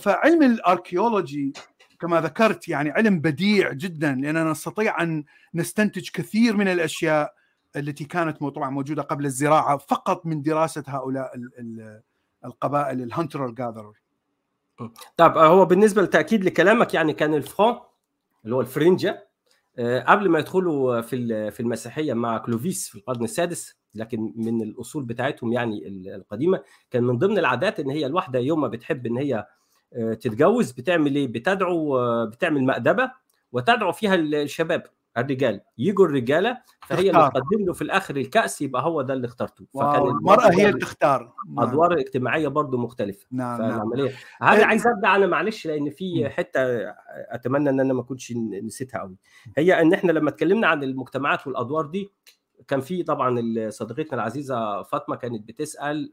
فعلم 0.00 0.42
الاركيولوجي 0.42 1.52
كما 2.00 2.20
ذكرت 2.20 2.68
يعني 2.68 2.90
علم 2.90 3.20
بديع 3.20 3.72
جدا 3.72 4.12
لأننا 4.12 4.50
نستطيع 4.50 5.02
أن 5.02 5.24
نستنتج 5.54 6.10
كثير 6.10 6.56
من 6.56 6.68
الأشياء 6.68 7.34
التي 7.76 8.04
كانت 8.04 8.44
طبعا 8.44 8.70
موجودة 8.70 9.02
قبل 9.02 9.24
الزراعة 9.26 9.76
فقط 9.76 10.26
من 10.26 10.42
دراسة 10.42 10.84
هؤلاء 10.86 11.32
القبائل 12.44 13.02
ال 13.02 13.09
hunter 13.09 13.50
gatherer 13.50 13.92
طب 15.16 15.38
هو 15.38 15.64
بالنسبة 15.64 16.02
لتأكيد 16.02 16.44
لكلامك 16.44 16.94
يعني 16.94 17.12
كان 17.12 17.34
الفرون 17.34 17.78
اللي 18.44 18.56
هو 18.56 18.60
الفرنجة 18.60 19.26
قبل 20.06 20.28
ما 20.28 20.38
يدخلوا 20.38 21.00
في 21.00 21.50
في 21.50 21.60
المسيحية 21.60 22.12
مع 22.14 22.38
كلوفيس 22.38 22.88
في 22.88 22.94
القرن 22.94 23.24
السادس 23.24 23.76
لكن 23.94 24.32
من 24.36 24.62
الأصول 24.62 25.04
بتاعتهم 25.04 25.52
يعني 25.52 25.88
القديمة 26.14 26.62
كان 26.90 27.04
من 27.04 27.18
ضمن 27.18 27.38
العادات 27.38 27.80
إن 27.80 27.90
هي 27.90 28.06
الواحده 28.06 28.38
يوم 28.38 28.60
ما 28.60 28.68
بتحب 28.68 29.06
إن 29.06 29.16
هي 29.16 29.46
تتجوز 29.94 30.72
بتعمل 30.72 31.16
إيه؟ 31.16 31.28
بتدعو 31.28 31.98
بتعمل 32.26 32.64
مأدبة 32.64 33.10
وتدعو 33.52 33.92
فيها 33.92 34.14
الشباب 34.14 34.82
الرجال. 35.18 35.60
يجوا 35.78 36.06
الرجالة 36.06 36.58
فهي 36.86 37.10
اللي 37.10 37.30
تقدم 37.34 37.66
له 37.66 37.72
في 37.72 37.82
الآخر 37.82 38.16
الكأس 38.16 38.62
يبقى 38.62 38.82
هو 38.82 39.02
ده 39.02 39.14
اللي 39.14 39.26
اخترته. 39.26 39.66
فكان 39.74 40.02
المراه 40.02 40.50
هي 40.50 40.68
اللي 40.68 40.80
تختار. 40.80 41.32
ادوار 41.58 41.92
اجتماعيه 41.92 42.48
برضو 42.48 42.76
مختلفة. 42.78 43.26
نعم 43.30 43.58
فالعملية. 43.58 44.12
نعم. 44.40 44.52
هذا 44.52 44.64
عايز 44.64 44.86
ارجع 44.86 45.16
أنا 45.16 45.26
معلش 45.26 45.66
لأن 45.66 45.90
في 45.90 46.28
حتة 46.28 46.60
أتمنى 47.30 47.70
إن 47.70 47.80
أنا 47.80 47.94
ما 47.94 48.02
كنتش 48.02 48.32
نسيتها 48.62 49.00
قوي 49.00 49.16
هي 49.56 49.80
إن 49.80 49.92
إحنا 49.92 50.12
لما 50.12 50.30
اتكلمنا 50.30 50.66
عن 50.66 50.82
المجتمعات 50.82 51.46
والأدوار 51.46 51.86
دي 51.86 52.10
كان 52.68 52.80
في 52.80 53.02
طبعا 53.02 53.40
صديقتنا 53.70 54.14
العزيزة 54.14 54.82
فاطمة 54.82 55.16
كانت 55.16 55.48
بتسأل 55.48 56.12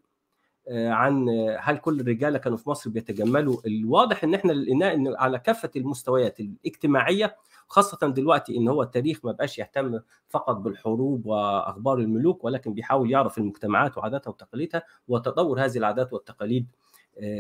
عن 0.71 1.29
هل 1.59 1.77
كل 1.77 1.99
الرجاله 1.99 2.37
كانوا 2.37 2.57
في 2.57 2.69
مصر 2.69 2.89
بيتجملوا؟ 2.89 3.57
الواضح 3.65 4.23
إن 4.23 4.33
إحنا 4.33 4.51
لقيناه 4.51 4.93
إن 4.93 5.15
على 5.15 5.39
كافة 5.39 5.69
المستويات 5.75 6.39
الاجتماعية 6.39 7.35
خاصة 7.67 8.07
دلوقتي 8.07 8.57
إن 8.57 8.67
هو 8.67 8.83
التاريخ 8.83 9.19
ما 9.25 9.31
بقاش 9.31 9.59
يهتم 9.59 9.99
فقط 10.29 10.55
بالحروب 10.55 11.25
وأخبار 11.25 11.97
الملوك 11.97 12.43
ولكن 12.43 12.73
بيحاول 12.73 13.11
يعرف 13.11 13.37
المجتمعات 13.37 13.97
وعاداتها 13.97 14.31
وتقاليدها 14.31 14.83
وتطور 15.07 15.65
هذه 15.65 15.77
العادات 15.77 16.13
والتقاليد 16.13 16.67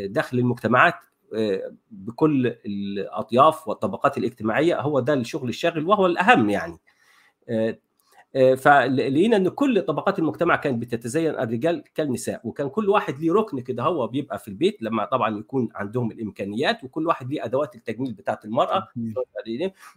داخل 0.05 0.39
المجتمعات 0.39 0.95
بكل 1.91 2.47
الأطياف 2.65 3.67
والطبقات 3.67 4.17
الاجتماعية. 4.17 4.81
هو 4.81 4.99
ده 4.99 5.13
الشغل 5.13 5.49
الشاغل 5.49 5.85
وهو 5.85 6.05
الأهم 6.05 6.49
يعني. 6.49 6.77
فلقينا 8.57 9.37
إن 9.37 9.49
كل 9.49 9.81
طبقات 9.81 10.19
المجتمع 10.19 10.55
كانت 10.55 10.81
بتتزين 10.81 11.29
الرجال 11.29 11.83
كالنساء 11.95 12.41
وكان 12.43 12.69
كل 12.69 12.89
واحد 12.89 13.19
ليه 13.19 13.33
ركن 13.33 13.59
كده 13.59 13.83
هو 13.83 14.07
بيبقى 14.07 14.39
في 14.39 14.47
البيت 14.47 14.81
لما 14.81 15.05
طبعا 15.05 15.39
يكون 15.39 15.69
عندهم 15.75 16.11
الإمكانيات 16.11 16.83
وكل 16.83 17.07
واحد 17.07 17.29
ليه 17.29 17.45
أدوات 17.45 17.75
التجميل 17.75 18.13
بتاعة 18.13 18.39
المرأة. 18.45 18.87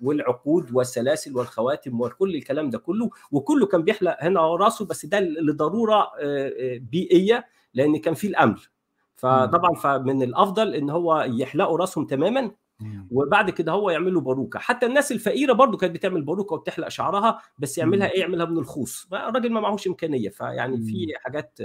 والعقود 0.02 0.74
والسلاسل 0.74 1.36
والخواتم 1.36 2.00
وكل 2.00 2.34
الكلام 2.34 2.70
ده 2.70 2.78
كله. 2.78 3.10
وكله 3.32 3.66
كان 3.66 3.82
بيحلق 3.82 4.16
هنا 4.20 4.40
راسه 4.56 4.84
بس 4.86 5.06
ده 5.06 5.20
لضرورة 5.20 6.10
بيئية 6.78 7.46
لأن 7.74 7.96
كان 7.96 8.14
في 8.14 8.26
الأمر. 8.26 8.70
فطبعا 9.16 9.74
فمن 9.74 10.22
الأفضل 10.22 10.74
إن 10.74 10.90
هو 10.90 11.26
يحلقوا 11.28 11.78
راسهم 11.78 12.06
تماما 12.06 12.50
وبعد 13.10 13.50
كده 13.50 13.72
هو 13.72 13.90
يعمل 13.90 14.14
له 14.14 14.20
باروكة. 14.20 14.58
حتى 14.58 14.86
الناس 14.86 15.12
الفقيرة 15.12 15.52
برضو 15.52 15.76
كانت 15.76 15.94
بتعمل 15.94 16.22
باروكة 16.22 16.54
وبتحلق 16.54 16.88
شعرها 16.88 17.38
بس 17.58 17.78
يعملها 17.78 18.10
إيه؟ 18.10 18.20
يعملها 18.20 18.46
من 18.46 18.58
الخوص. 18.58 19.08
الراجل 19.12 19.52
ما 19.52 19.60
معهوش 19.60 19.86
إمكانية 19.86 20.28
فيعني 20.28 20.82
في 20.82 21.12
حاجات 21.16 21.58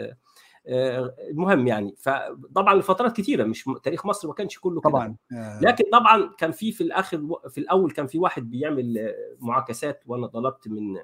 المهم 1.30 1.68
يعني. 1.68 1.96
فطبعا 1.98 2.76
لفترات 2.76 3.16
كتيرة 3.16 3.44
مش 3.44 3.70
تاريخ 3.84 4.06
مصر 4.06 4.28
ما 4.28 4.34
كانش 4.34 4.60
كله 4.60 4.82
كده. 4.82 4.90
طبعا 4.90 5.16
لكن 5.62 5.84
طبعا 5.92 6.32
كان 6.38 6.52
في 6.52 6.72
في 6.72 6.82
الآخر 6.82 7.22
في 7.50 7.58
الأول 7.58 7.92
كان 7.92 8.08
في 8.08 8.20
واحد 8.20 8.50
بيعمل 8.50 9.14
معاكسات 9.40 10.04
وأنا 10.06 10.28
طلبت 10.28 10.68
من 10.68 10.98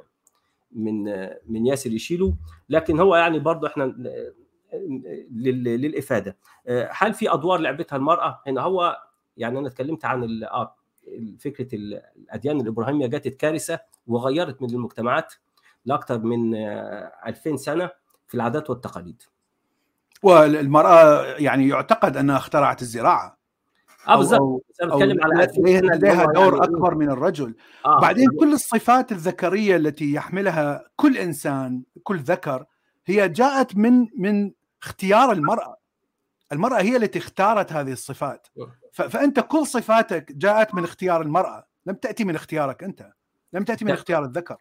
من 0.72 1.04
من 1.48 1.66
ياسر 1.66 1.92
يشيله. 1.92 2.34
لكن 2.70 3.00
هو 3.00 3.16
يعني 3.16 3.40
برضه 3.40 3.68
إحنا 3.68 3.96
للإفادة. 5.32 6.38
هل 6.92 7.14
في 7.14 7.34
أدوار 7.34 7.60
لعبتها 7.60 7.96
المرأة؟ 7.96 8.42
هنا 8.48 8.62
هو 8.62 8.98
يعني 9.38 9.60
أنا 9.60 9.68
اتكلمت 9.68 10.06
عن 10.06 10.48
فكرة 11.40 11.76
الأديان 11.76 12.62
الإبراهيمية 12.62 13.08
جت 13.08 13.28
كارثة 13.28 13.80
وغيرت 14.08 14.62
من 14.62 14.70
المجتمعات 14.70 15.34
لأكثر 15.86 16.20
من 16.20 16.56
2000 16.56 17.56
سنة 17.56 17.90
في 18.28 18.36
العادات 18.36 18.70
والتقاليد. 18.70 19.22
والمرأة 20.24 21.24
يعني 21.24 21.68
يعتقد 21.68 22.18
أنها 22.18 22.38
اخترعت 22.38 22.82
الزراعة. 22.82 23.38
آه 24.08 24.18
بالظبط 24.18 24.64
بتكلم 24.84 25.24
على 25.24 25.48
لديها 25.68 26.26
دور 26.26 26.54
يعني 26.54 26.66
أكبر 26.66 26.96
من 26.96 27.10
الرجل. 27.10 27.56
آه. 27.86 28.02
بعدين 28.02 28.28
كل 28.40 28.54
الصفات 28.54 29.12
الذكرية 29.12 29.76
التي 29.76 30.14
يحملها 30.14 30.84
كل 30.96 31.18
إنسان 31.18 31.84
كل 32.04 32.18
ذكر 32.18 32.66
هي 33.06 33.30
جاءت 33.30 33.78
من 33.78 34.08
من 34.18 34.52
اختيار 34.84 35.32
المرأة. 35.32 35.77
المرأة 36.52 36.82
هي 36.82 36.98
التي 36.98 37.20
اختارت 37.20 37.74
هذه 37.74 37.92
الصفات. 37.92 38.48
فأنت 38.92 39.40
كل 39.40 39.68
صفاتك 39.68 40.32
جاءت 40.32 40.76
من 40.76 40.84
اختيار 40.84 41.22
المرأة. 41.22 41.68
لم 41.86 41.96
تأتي 41.96 42.24
من 42.24 42.36
اختيارك 42.36 42.84
أنت. 42.84 43.12
لم 43.54 43.64
تأتي 43.64 43.86
من 43.86 43.92
اختيار 43.92 44.26
الذكر. 44.26 44.58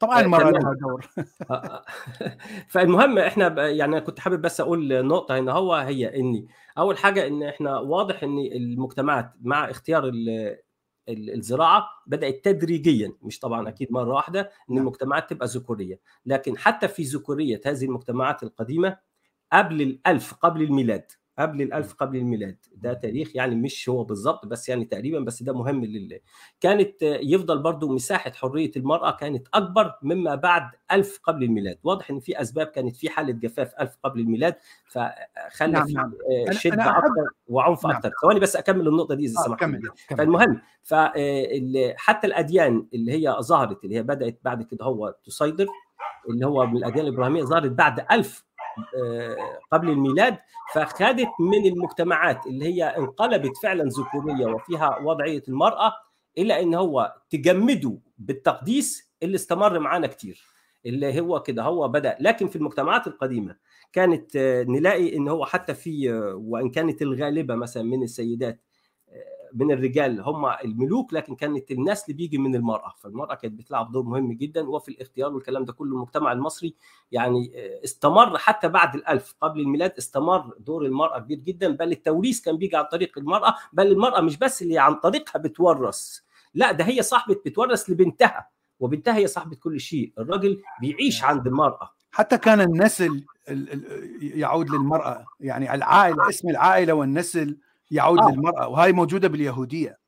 طبعا 0.00 0.20
المرأة 0.20 0.50
لها 0.50 0.74
دور. 0.80 1.06
فالمهم 2.72 3.18
إحنا 3.18 3.68
يعني 3.68 4.00
كنت 4.00 4.20
حابب 4.20 4.42
بس 4.42 4.60
أقول 4.60 5.06
نقطة 5.06 5.38
إن 5.38 5.48
هو 5.48 5.74
هي 5.74 6.16
إني. 6.16 6.48
أول 6.78 6.98
حاجة 6.98 7.26
إن 7.26 7.42
إحنا 7.42 7.78
واضح 7.78 8.22
إن 8.22 8.38
المجتمعات 8.38 9.32
مع 9.42 9.70
اختيار 9.70 10.12
الزراعة 11.08 11.88
بدأت 12.06 12.44
تدريجيا 12.44 13.12
مش 13.22 13.38
طبعا 13.38 13.68
أكيد 13.68 13.92
مرة 13.92 14.14
واحدة 14.14 14.50
إن 14.70 14.78
المجتمعات 14.78 15.30
تبقى 15.30 15.46
ذكورية. 15.46 16.00
لكن 16.26 16.58
حتى 16.58 16.88
في 16.88 17.02
ذكورية 17.02 17.60
هذه 17.66 17.84
المجتمعات 17.84 18.42
القديمة 18.42 18.98
قبل 19.52 19.82
الألف 19.82 20.34
قبل 20.34 20.62
الميلاد 20.62 21.12
قبل 21.38 21.62
الألف 21.62 21.94
قبل 21.94 22.16
الميلاد. 22.16 22.56
ده 22.76 22.92
تاريخ 22.92 23.36
يعني 23.36 23.54
مش 23.54 23.88
هو 23.88 24.04
بالظبط 24.04 24.46
بس 24.46 24.68
يعني 24.68 24.84
تقريبا 24.84 25.20
بس 25.20 25.42
ده 25.42 25.52
مهم 25.52 25.84
لله 25.84 26.18
كانت 26.60 27.02
يفضل 27.02 27.58
برضو 27.58 27.94
مساحة 27.94 28.30
حرية 28.30 28.70
المرأة 28.76 29.10
كانت 29.10 29.48
أكبر 29.54 29.94
مما 30.02 30.34
بعد 30.34 30.70
ألف 30.92 31.20
قبل 31.24 31.42
الميلاد. 31.44 31.78
واضح 31.82 32.10
إن 32.10 32.20
في 32.20 32.40
أسباب 32.40 32.66
كانت 32.66 32.96
في 32.96 33.10
حالة 33.10 33.32
جفاف 33.32 33.74
ألف 33.80 33.96
قبل 34.04 34.20
الميلاد 34.20 34.54
فخلى 34.86 35.72
نعم 35.72 35.86
في 35.86 35.92
نعم. 35.92 36.12
شدة 36.50 36.74
أنا 36.74 36.98
أكثر 36.98 37.28
وعنف 37.46 37.86
نعم. 37.86 37.96
أكثر 37.96 38.10
ثواني 38.22 38.40
بس 38.40 38.56
أكمل 38.56 38.88
النقطة 38.88 39.14
دي 39.14 39.24
إذا 39.24 39.40
آه 39.40 39.44
سمحت. 39.44 39.70
فالمهم 40.18 40.60
فحتى 40.82 42.26
الأديان 42.26 42.86
اللي 42.94 43.12
هي 43.12 43.36
ظهرت 43.40 43.84
اللي 43.84 43.96
هي 43.96 44.02
بدأت 44.02 44.40
بعد 44.44 44.62
كده 44.62 44.84
هو 44.84 45.14
تصيدر 45.24 45.66
اللي 46.30 46.46
هو 46.46 46.66
من 46.66 46.76
الأديان 46.76 47.06
الإبراهيمية 47.06 47.42
ظهرت 47.42 47.70
بعد 47.70 48.06
ألف 48.12 48.44
قبل 49.72 49.90
الميلاد 49.90 50.38
فخدت 50.74 51.28
من 51.40 51.66
المجتمعات 51.66 52.46
اللي 52.46 52.64
هي 52.64 52.84
انقلبت 52.84 53.56
فعلا 53.62 53.84
ذكوريه 53.84 54.46
وفيها 54.46 54.98
وضعية 54.98 55.42
المرأة 55.48 55.92
إلى 56.38 56.62
إن 56.62 56.74
هو 56.74 57.14
تجمده 57.30 57.98
بالتقديس 58.18 59.12
اللي 59.22 59.34
استمر 59.34 59.78
معانا 59.78 60.06
كتير 60.06 60.42
اللي 60.86 61.20
هو 61.20 61.42
كده 61.42 61.62
هو 61.62 61.88
بدأ. 61.88 62.16
لكن 62.20 62.48
في 62.48 62.56
المجتمعات 62.56 63.06
القديمة 63.06 63.56
كانت 63.92 64.36
نلاقي 64.68 65.16
إن 65.16 65.28
هو 65.28 65.44
حتى 65.46 65.74
في 65.74 66.12
وإن 66.34 66.70
كانت 66.70 67.02
الغالبة 67.02 67.54
مثلا 67.54 67.82
من 67.82 68.02
السيدات 68.02 68.60
من 69.54 69.70
الرجال 69.70 70.20
هم 70.20 70.46
الملوك 70.46 71.14
لكن 71.14 71.34
كانت 71.34 71.70
النسل 71.70 72.12
بيجي 72.12 72.38
من 72.38 72.54
المرأة. 72.54 72.94
فالمرأة 72.98 73.34
كانت 73.34 73.54
بتلعب 73.54 73.92
دور 73.92 74.02
مهم 74.02 74.32
جدا 74.32 74.68
وفي 74.68 74.88
الاختيار 74.88 75.34
والكلام 75.34 75.64
ده 75.64 75.72
كله 75.72 75.96
المجتمع 75.96 76.32
المصري 76.32 76.74
يعني 77.12 77.52
استمر 77.84 78.38
حتى 78.38 78.68
بعد 78.68 78.94
الألف. 78.94 79.34
قبل 79.40 79.60
الميلاد 79.60 79.92
استمر 79.98 80.54
دور 80.58 80.84
المرأة 80.86 81.18
كبير 81.18 81.38
جدا 81.38 81.76
بل 81.76 81.92
التوريث 81.92 82.40
كان 82.40 82.56
بيجي 82.56 82.76
عن 82.76 82.84
طريق 82.84 83.18
المرأة. 83.18 83.54
بل 83.72 83.86
المرأة 83.86 84.20
مش 84.20 84.36
بس 84.38 84.62
اللي 84.62 84.78
عن 84.78 84.94
طريقها 84.94 85.38
بتورث 85.38 86.18
لا 86.54 86.72
ده 86.72 86.84
هي 86.84 87.02
صاحبة 87.02 87.34
بتورث 87.46 87.90
لبنتها 87.90 88.48
وبنتها 88.80 89.16
هي 89.16 89.26
صاحبة 89.26 89.56
كل 89.56 89.80
شيء. 89.80 90.12
الراجل 90.18 90.62
بيعيش 90.80 91.24
عند 91.24 91.46
المرأة. 91.46 91.90
حتى 92.10 92.38
كان 92.38 92.60
النسل 92.60 93.24
يعود 94.20 94.70
للمرأة. 94.70 95.26
يعني 95.40 95.74
العائلة 95.74 96.28
اسم 96.28 96.48
العائلة 96.48 96.92
والنسل 96.92 97.58
يعود 97.90 98.18
آه. 98.18 98.30
للمرأة 98.30 98.68
وهي 98.68 98.92
موجودة 98.92 99.28
باليهودية. 99.28 99.98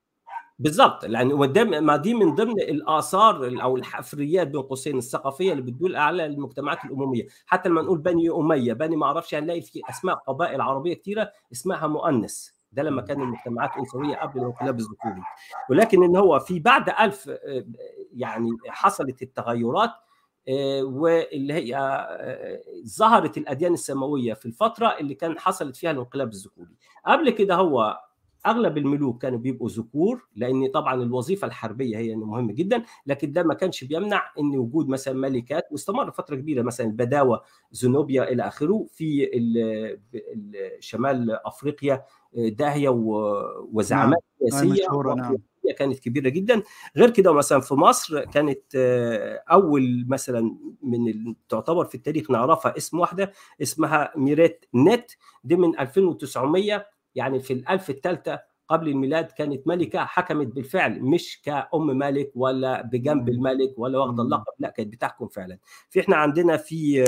بالضبط 0.58 1.04
لأن 1.04 1.34
ما 1.80 1.96
دي 1.96 2.14
من 2.14 2.34
ضمن 2.34 2.60
الآثار 2.60 3.62
أو 3.62 3.76
الحفريات 3.76 4.48
بين 4.48 4.62
قوسين 4.62 4.98
الثقافية 4.98 5.52
اللي 5.52 5.62
بتدل 5.62 5.96
على 5.96 6.26
المجتمعات 6.26 6.84
الأممية. 6.84 7.26
حتى 7.46 7.68
لما 7.68 7.82
نقول 7.82 7.98
بني 7.98 8.30
أمية 8.30 8.72
بني 8.72 8.96
ما 8.96 9.06
أعرفش 9.06 9.34
هنلاقي 9.34 9.60
في 9.60 9.80
أسماء 9.90 10.14
قبائل 10.14 10.60
عربية 10.60 10.94
كثيره 10.94 11.30
اسمها 11.52 11.86
مؤنث. 11.86 12.48
ده 12.72 12.82
لما 12.82 13.02
كان 13.02 13.22
المجتمعات 13.22 13.70
أنثوية 13.78 14.16
قبل 14.16 14.40
الانقلاب 14.40 14.78
الذكوري 14.78 15.22
ولكن 15.70 16.02
إن 16.02 16.16
هو 16.16 16.38
في 16.38 16.58
بعد 16.60 16.88
ألف 17.00 17.30
يعني 18.12 18.50
حصلت 18.68 19.22
التغيرات 19.22 19.90
واللي 20.82 21.54
هي 21.54 21.76
ظهرت 22.86 23.38
الأديان 23.38 23.72
السماوية 23.74 24.34
في 24.34 24.46
الفترة 24.46 24.86
اللي 25.00 25.14
كان 25.14 25.38
حصلت 25.38 25.76
فيها 25.76 25.90
الانقلاب 25.90 26.32
الذكوري 26.32 26.74
قبل 27.06 27.30
كده 27.30 27.54
هو 27.54 27.98
أغلب 28.46 28.78
الملوك 28.78 29.22
كانوا 29.22 29.38
بيبقوا 29.38 29.68
ذكور 29.68 30.26
لأن 30.36 30.66
طبعا 30.70 31.02
الوظيفة 31.02 31.46
الحربية 31.46 31.98
هي 31.98 32.16
مهمه 32.16 32.52
جدا 32.52 32.82
لكن 33.06 33.32
ده 33.32 33.42
ما 33.42 33.54
كانش 33.54 33.84
بيمنع 33.84 34.22
إن 34.38 34.56
وجود 34.58 34.88
مثلا 34.88 35.14
ملكات 35.14 35.64
واستمر 35.70 36.10
فترة 36.10 36.36
كبيرة 36.36 36.62
مثلا 36.62 36.86
البداوه 36.86 37.42
زنوبيا 37.72 38.32
إلى 38.32 38.48
آخره 38.48 38.86
في 38.92 39.30
شمال 40.80 41.30
أفريقيا 41.46 42.04
داهية 42.36 42.88
وزعامات 43.72 44.24
سياسية 44.50 44.86
نعم. 45.16 45.36
كانت 45.72 45.98
كبيرة 45.98 46.28
جدا. 46.28 46.62
غير 46.96 47.10
كده 47.10 47.32
مثلا 47.32 47.60
في 47.60 47.74
مصر 47.74 48.24
كانت 48.24 48.62
أول 49.50 50.04
مثلا 50.08 50.56
من 50.82 51.34
تعتبر 51.48 51.84
في 51.84 51.94
التاريخ 51.94 52.30
نعرفها 52.30 52.76
اسم 52.76 52.98
واحدة 52.98 53.32
اسمها 53.62 54.12
ميريت 54.16 54.64
نت. 54.74 55.10
دي 55.44 55.56
من 55.56 55.78
2900 55.78 56.86
يعني 57.14 57.40
في 57.40 57.52
الألف 57.52 57.90
الثالثة 57.90 58.40
قبل 58.68 58.88
الميلاد 58.88 59.24
كانت 59.24 59.66
ملكة 59.68 60.04
حكمت 60.04 60.46
بالفعل 60.46 61.02
مش 61.02 61.42
كأم 61.44 61.86
ملك 61.86 62.30
ولا 62.34 62.82
بجنب 62.82 63.28
الملك 63.28 63.74
ولا 63.78 63.98
واخدة 63.98 64.22
اللقب 64.22 64.52
لا 64.58 64.70
كانت 64.70 64.92
بتحكم 64.92 65.28
فعلا. 65.28 65.58
في 65.90 66.00
إحنا 66.00 66.16
عندنا 66.16 66.56
في 66.56 67.04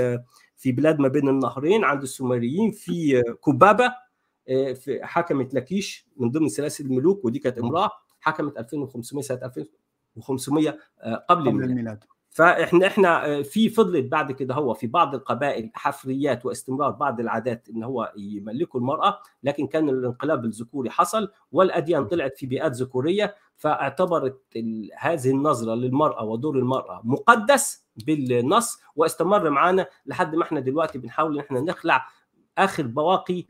في 0.56 0.72
بلاد 0.72 0.98
ما 1.00 1.08
بين 1.08 1.28
النهرين 1.28 1.84
عند 1.84 2.02
السومريين 2.02 2.70
في 2.70 3.22
كوبابة 3.40 3.94
في 4.74 5.00
حكمت 5.02 5.54
لكيش 5.54 6.06
من 6.16 6.30
ضمن 6.30 6.48
سلاسل 6.48 6.84
الملوك 6.84 7.24
ودي 7.24 7.38
كانت 7.38 7.58
امرأة. 7.58 7.90
حكمت 8.20 8.58
2500 8.58 9.22
سنة 9.24 9.38
2500 9.44 10.70
قبل, 10.70 11.16
قبل 11.28 11.48
الميلاد. 11.48 11.70
الميلاد. 11.70 12.04
فإحنا 12.30 12.86
إحنا 12.86 13.42
في 13.42 13.68
فضلت 13.68 14.04
بعد 14.06 14.32
كده 14.32 14.54
هو 14.54 14.74
في 14.74 14.86
بعض 14.86 15.14
القبائل 15.14 15.70
حفريات 15.74 16.46
واستمرار 16.46 16.90
بعض 16.90 17.20
العادات 17.20 17.68
إن 17.68 17.82
هو 17.82 18.12
يملكوا 18.16 18.80
المرأة 18.80 19.18
لكن 19.42 19.66
كان 19.66 19.88
الانقلاب 19.88 20.44
الذكوري 20.44 20.90
حصل 20.90 21.30
والأديان 21.52 22.04
طلعت 22.06 22.36
في 22.36 22.46
بيئات 22.46 22.72
ذكورية 22.72 23.34
فاعتبرت 23.56 24.40
هذه 24.98 25.30
النظرة 25.30 25.74
للمرأة 25.74 26.24
ودور 26.24 26.58
المرأة 26.58 27.00
مقدس 27.04 27.86
بالنص 28.06 28.80
واستمر 28.96 29.50
معانا 29.50 29.86
لحد 30.06 30.34
ما 30.34 30.42
إحنا 30.42 30.60
دلوقتي 30.60 30.98
بنحاول 30.98 31.34
إن 31.38 31.44
إحنا 31.44 31.60
نخلع 31.60 32.06
آخر 32.58 32.86
بواقي 32.86 33.44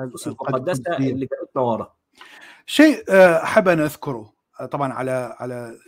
النصوص 0.00 0.26
المقدسة 0.26 0.96
اللي 0.96 1.26
كانت 1.26 1.56
ورا. 1.56 1.94
شيء 2.66 3.04
أحب 3.42 3.68
أن 3.68 3.80
أذكره 3.80 4.32
طبعا 4.70 4.92
على 4.92 5.36
على 5.40 5.78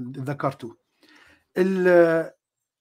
ذكرته. 0.00 0.76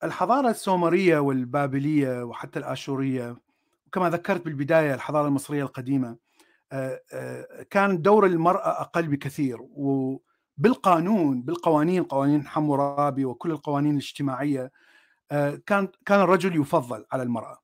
الحضارة 0.04 0.50
السومرية 0.50 1.18
والبابلية 1.20 2.24
وحتى 2.24 2.60
الآشورية 2.60 3.38
وكما 3.88 4.10
ذكرت 4.10 4.46
بالبداية 4.46 4.94
الحضارة 4.94 5.28
المصرية 5.28 5.64
القديمة 5.64 6.18
كان 7.70 8.02
دور 8.02 8.26
المرأة 8.26 8.82
أقل 8.82 9.08
بكثير. 9.08 9.58
وبالقانون 9.62 11.42
بالقوانين 11.42 12.04
قوانين 12.04 12.48
حمورابي 12.48 13.26
وكل 13.26 13.52
القوانين 13.52 13.92
الاجتماعية 13.92 14.72
كان 15.66 15.88
كان 16.06 16.22
الرجل 16.22 16.62
يفضل 16.62 17.06
على 17.12 17.24
المرأة. 17.24 17.63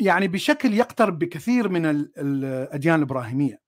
يعني 0.00 0.28
بشكل 0.28 0.74
يقترب 0.74 1.18
بكثير 1.18 1.68
من 1.68 1.86
الأديان 2.18 2.94
الإبراهيمية 2.94 3.60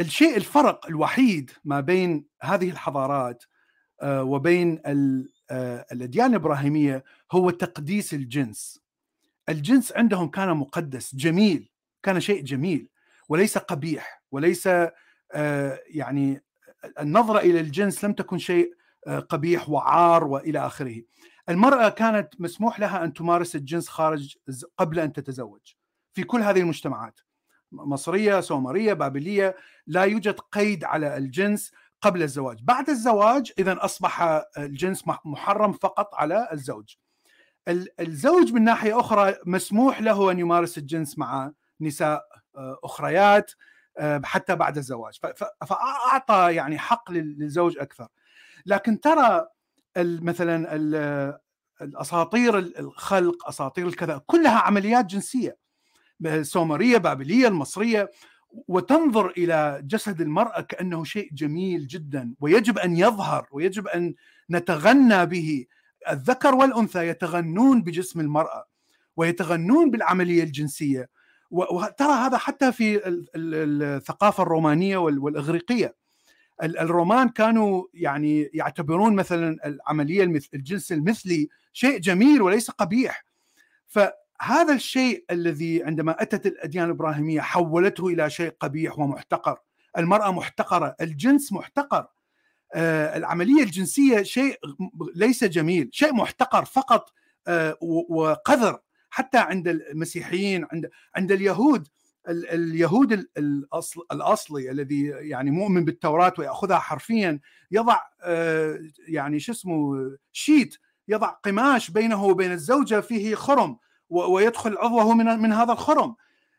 الشيء 0.00 0.36
الفرق 0.36 0.86
الوحيد 0.86 1.50
ما 1.64 1.80
بين 1.80 2.26
هذه 2.42 2.70
الحضارات 2.70 3.44
وبين 4.04 4.82
الأديان 5.92 6.30
الإبراهيمية 6.30 7.04
هو 7.32 7.50
تقديس 7.50 8.14
الجنس. 8.14 8.82
الجنس 9.48 9.92
عندهم 9.92 10.28
كان 10.28 10.56
مقدس 10.56 11.14
جميل 11.14 11.70
كان 12.02 12.20
شيء 12.20 12.42
جميل 12.42 12.88
وليس 13.28 13.58
قبيح 13.58 14.22
وليس 14.30 14.68
يعني 15.86 16.42
النظرة 17.00 17.38
إلى 17.38 17.60
الجنس 17.60 18.04
لم 18.04 18.12
تكن 18.12 18.38
شيء 18.38 18.74
قبيح 19.28 19.68
وعار 19.68 20.24
وإلى 20.24 20.66
آخره. 20.66 21.02
المرأة 21.48 21.88
كانت 21.88 22.40
مسموح 22.40 22.80
لها 22.80 23.04
أن 23.04 23.12
تمارس 23.12 23.56
الجنس 23.56 23.88
خارج 23.88 24.36
قبل 24.78 25.00
أن 25.00 25.12
تتزوج. 25.12 25.60
في 26.14 26.22
كل 26.22 26.42
هذه 26.42 26.60
المجتمعات. 26.60 27.20
مصرية، 27.72 28.40
سومرية، 28.40 28.92
بابلية 28.92 29.56
لا 29.86 30.02
يوجد 30.02 30.40
قيد 30.40 30.84
على 30.84 31.16
الجنس 31.16 31.72
قبل 32.00 32.22
الزواج. 32.22 32.62
بعد 32.62 32.90
الزواج 32.90 33.52
إذا 33.58 33.84
أصبح 33.84 34.42
الجنس 34.58 35.04
محرم 35.24 35.72
فقط 35.72 36.14
على 36.14 36.48
الزوج. 36.52 36.94
الزوج 38.00 38.52
من 38.52 38.64
ناحية 38.64 39.00
أخرى 39.00 39.34
مسموح 39.46 40.00
له 40.00 40.30
أن 40.30 40.38
يمارس 40.38 40.78
الجنس 40.78 41.18
مع 41.18 41.52
نساء 41.80 42.24
أخريات 42.84 43.52
حتى 44.24 44.56
بعد 44.56 44.76
الزواج. 44.76 45.18
فأعطى 45.66 46.54
يعني 46.54 46.78
حق 46.78 47.10
للزوج 47.10 47.78
أكثر. 47.78 48.08
لكن 48.66 49.00
ترى 49.00 49.48
مثلا 49.98 50.76
الأساطير 51.82 52.58
الخلق 52.58 53.48
أساطير 53.48 53.86
الكذا 53.86 54.22
كلها 54.26 54.58
عمليات 54.58 55.06
جنسية. 55.06 55.56
السومرية 56.26 56.98
بابلية 56.98 57.48
المصرية. 57.48 58.10
وتنظر 58.68 59.30
إلى 59.30 59.80
جسد 59.84 60.20
المرأة 60.20 60.60
كأنه 60.60 61.04
شيء 61.04 61.28
جميل 61.32 61.86
جدا 61.86 62.34
ويجب 62.40 62.78
أن 62.78 62.96
يظهر 62.96 63.46
ويجب 63.52 63.88
أن 63.88 64.14
نتغنى 64.50 65.26
به. 65.26 65.66
الذكر 66.10 66.54
والأنثى 66.54 67.08
يتغنون 67.08 67.82
بجسم 67.82 68.20
المرأة 68.20 68.64
ويتغنون 69.16 69.90
بالعملية 69.90 70.42
الجنسية. 70.42 71.08
وترى 71.50 72.12
هذا 72.12 72.36
حتى 72.36 72.72
في 72.72 73.00
الثقافة 73.36 74.42
الرومانية 74.42 74.96
والإغريقية. 74.96 76.01
الرومان 76.62 77.28
كانوا 77.28 77.84
يعني 77.94 78.42
يعتبرون 78.42 79.14
مثلا 79.14 79.66
العملية 79.66 80.24
الجنس 80.54 80.92
المثلي 80.92 81.48
شيء 81.72 81.98
جميل 81.98 82.42
وليس 82.42 82.70
قبيح. 82.70 83.24
ف 83.86 83.98
هذا 84.40 84.74
الشيء 84.74 85.24
الذي 85.30 85.84
عندما 85.84 86.22
أتت 86.22 86.46
الأديان 86.46 86.84
الإبراهيمية 86.84 87.40
حولته 87.40 88.08
إلى 88.08 88.30
شيء 88.30 88.52
قبيح 88.60 88.98
ومحتقر، 88.98 89.58
المرأة 89.98 90.32
محتقرة، 90.32 90.96
الجنس 91.00 91.52
محتقر. 91.52 92.06
آه 92.74 93.16
العملية 93.16 93.62
الجنسية 93.62 94.22
شيء 94.22 94.58
ليس 95.14 95.44
جميل، 95.44 95.88
شيء 95.92 96.14
محتقر 96.14 96.64
فقط 96.64 97.12
آه 97.46 97.76
وقذر. 97.82 98.78
حتى 99.10 99.38
عند 99.38 99.68
المسيحيين 99.68 100.66
عند 100.72 100.90
عند 101.16 101.32
اليهود 101.32 101.88
اليهود 102.28 103.26
الأصل 103.38 104.02
الأصلي 104.12 104.70
الذي 104.70 105.04
يعني 105.06 105.50
مؤمن 105.50 105.84
بالتوراة 105.84 106.32
ويأخذها 106.38 106.78
حرفيا 106.78 107.40
يضع 107.70 108.00
آه 108.22 108.78
يعني 109.08 109.40
شو 109.40 109.52
اسمه 109.52 110.10
شيت 110.32 110.76
يضع 111.08 111.28
قماش 111.28 111.90
بينه 111.90 112.24
وبين 112.24 112.52
الزوجة 112.52 113.00
فيه 113.00 113.34
خرم 113.34 113.78
ويدخل 114.08 114.78
عضوه 114.78 115.14
من 115.14 115.26
من 115.26 115.52
هذا 115.52 115.72
الخرم. 115.72 116.14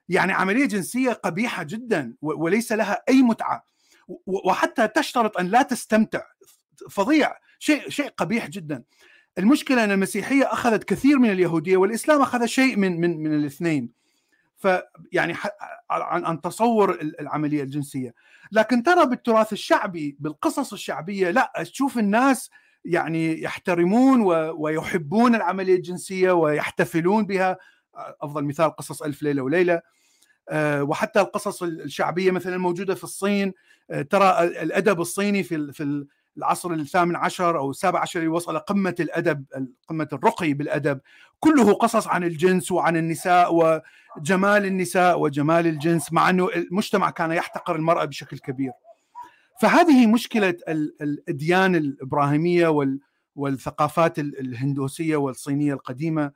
يعني 0.09 0.33
عملية 0.33 0.65
جنسية 0.65 1.11
قبيحة 1.13 1.63
جدا 1.63 2.15
وليس 2.21 2.71
لها 2.71 3.03
أي 3.09 3.21
متعة. 3.21 3.65
وحتى 4.25 4.87
تشترط 4.87 5.37
أن 5.37 5.47
لا 5.47 5.61
تستمتع. 5.61 6.21
فظيع. 6.89 7.35
شيء 7.59 7.89
شيء 7.89 8.09
قبيح 8.17 8.47
جدا. 8.47 8.83
المشكلة 9.37 9.83
أن 9.83 9.91
المسيحية 9.91 10.53
أخذت 10.53 10.83
كثير 10.83 11.19
من 11.19 11.31
اليهودية 11.31 11.77
والإسلام 11.77 12.21
أخذ 12.21 12.45
شيء 12.45 12.77
من 12.77 13.01
من 13.01 13.23
من 13.23 13.33
الاثنين. 13.33 14.02
فيعني 14.63 15.33
عن 15.89 16.25
عن 16.25 16.41
تصور 16.41 16.99
العملية 17.19 17.63
الجنسية. 17.63 18.13
لكن 18.51 18.83
ترى 18.83 19.05
بالتراث 19.05 19.53
الشعبي 19.53 20.17
بالقصص 20.19 20.73
الشعبية 20.73 21.31
لا 21.31 21.53
تشوف 21.57 21.97
الناس 21.97 22.49
يعني 22.85 23.41
يحترمون 23.41 24.21
ويحبون 24.57 25.35
العملية 25.35 25.75
الجنسية 25.75 26.31
ويحتفلون 26.31 27.25
بها. 27.25 27.57
أفضل 28.21 28.43
مثال 28.45 28.75
قصص 28.75 29.01
ألف 29.01 29.23
ليلة 29.23 29.41
وليلة. 29.41 29.81
وحتى 30.81 31.21
القصص 31.21 31.63
الشعبية 31.63 32.31
مثلا 32.31 32.55
الموجوده 32.55 32.95
في 32.95 33.03
الصين. 33.03 33.53
ترى 34.09 34.43
الأدب 34.43 35.01
الصيني 35.01 35.43
في 35.43 35.71
في 35.73 36.05
العصر 36.37 36.71
الثامن 36.71 37.15
عشر 37.15 37.57
أو 37.57 37.69
السابع 37.69 37.99
عشر 37.99 38.29
وصل 38.29 38.59
قمة 38.59 38.95
الأدب 38.99 39.45
قمة 39.87 40.07
الرقي 40.13 40.53
بالأدب. 40.53 40.99
كله 41.39 41.73
قصص 41.73 42.07
عن 42.07 42.23
الجنس 42.23 42.71
وعن 42.71 42.97
النساء 42.97 43.55
وجمال 44.17 44.65
النساء 44.65 45.19
وجمال 45.19 45.67
الجنس 45.67 46.13
مع 46.13 46.29
إنه 46.29 46.49
المجتمع 46.55 47.09
كان 47.09 47.31
يحتقر 47.31 47.75
المرأة 47.75 48.05
بشكل 48.05 48.37
كبير. 48.39 48.71
فهذه 49.61 50.07
مشكلة 50.07 50.57
الأديان 51.01 51.75
الإبراهيمية 51.75 52.87
والثقافات 53.35 54.19
الهندوسية 54.19 55.15
والصينية 55.15 55.73
القديمة 55.73 56.31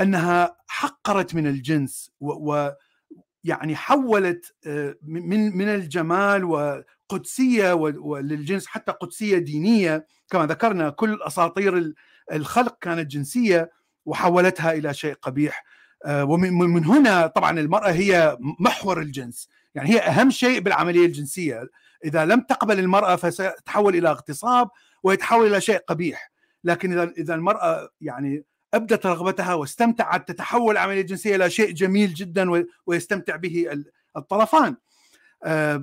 أنها 0.00 0.56
حقرت 0.66 1.34
من 1.34 1.46
الجنس 1.46 2.10
ويعني 2.20 3.76
حولت 3.76 4.54
من 5.02 5.56
من 5.56 5.68
الجمال 5.68 6.44
وقدسية 6.44 7.74
للجنس 8.20 8.66
حتى 8.66 8.92
قدسية 8.92 9.38
دينية 9.38 10.06
كما 10.30 10.46
ذكرنا 10.46 10.90
كل 10.90 11.18
أساطير 11.22 11.92
الخلق 12.32 12.78
كانت 12.80 13.10
جنسية 13.10 13.70
وحولتها 14.06 14.72
إلى 14.72 14.94
شيء 14.94 15.14
قبيح 15.14 15.64
ومن 16.08 16.84
هنا 16.84 17.26
طبعا 17.26 17.60
المرأة 17.60 17.90
هي 17.90 18.38
محور 18.60 19.00
الجنس. 19.00 19.48
يعني 19.74 19.90
هي 19.90 20.00
أهم 20.00 20.30
شيء 20.30 20.60
بالعملية 20.60 21.06
الجنسية. 21.06 21.70
إذا 22.04 22.24
لم 22.24 22.40
تقبل 22.40 22.78
المرأة 22.78 23.16
فستتحول 23.16 23.96
إلى 23.96 24.08
اغتصاب 24.08 24.70
ويتحول 25.02 25.46
إلى 25.46 25.60
شيء 25.60 25.78
قبيح. 25.78 26.32
لكن 26.64 26.92
اذا 26.92 27.12
إذا 27.18 27.34
المرأة 27.34 27.88
يعني 28.00 28.44
أبدت 28.74 29.06
رغبتها 29.06 29.54
واستمتعت 29.54 30.28
تتحول 30.28 30.72
العملية 30.72 31.00
الجنسية 31.00 31.36
إلى 31.36 31.50
شيء 31.50 31.70
جميل 31.70 32.14
جدا 32.14 32.66
ويستمتع 32.86 33.36
به 33.36 33.84
الطرفان. 34.16 34.76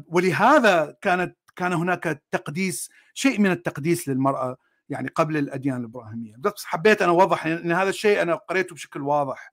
ولهذا 0.07 0.95
كانت 1.01 1.37
كان 1.55 1.73
هناك 1.73 2.23
تقديس 2.31 2.89
شيء 3.13 3.39
من 3.39 3.51
التقديس 3.51 4.07
للمرأة 4.07 4.57
يعني 4.89 5.07
قبل 5.07 5.37
الأديان 5.37 5.77
الإبراهيمية. 5.77 6.35
بس 6.39 6.65
حبيت 6.65 7.01
أنا 7.01 7.11
أوضح 7.11 7.45
إن 7.45 7.71
هذا 7.71 7.89
الشيء 7.89 8.21
أنا 8.21 8.35
قريته 8.35 8.75
بشكل 8.75 9.01
واضح. 9.01 9.52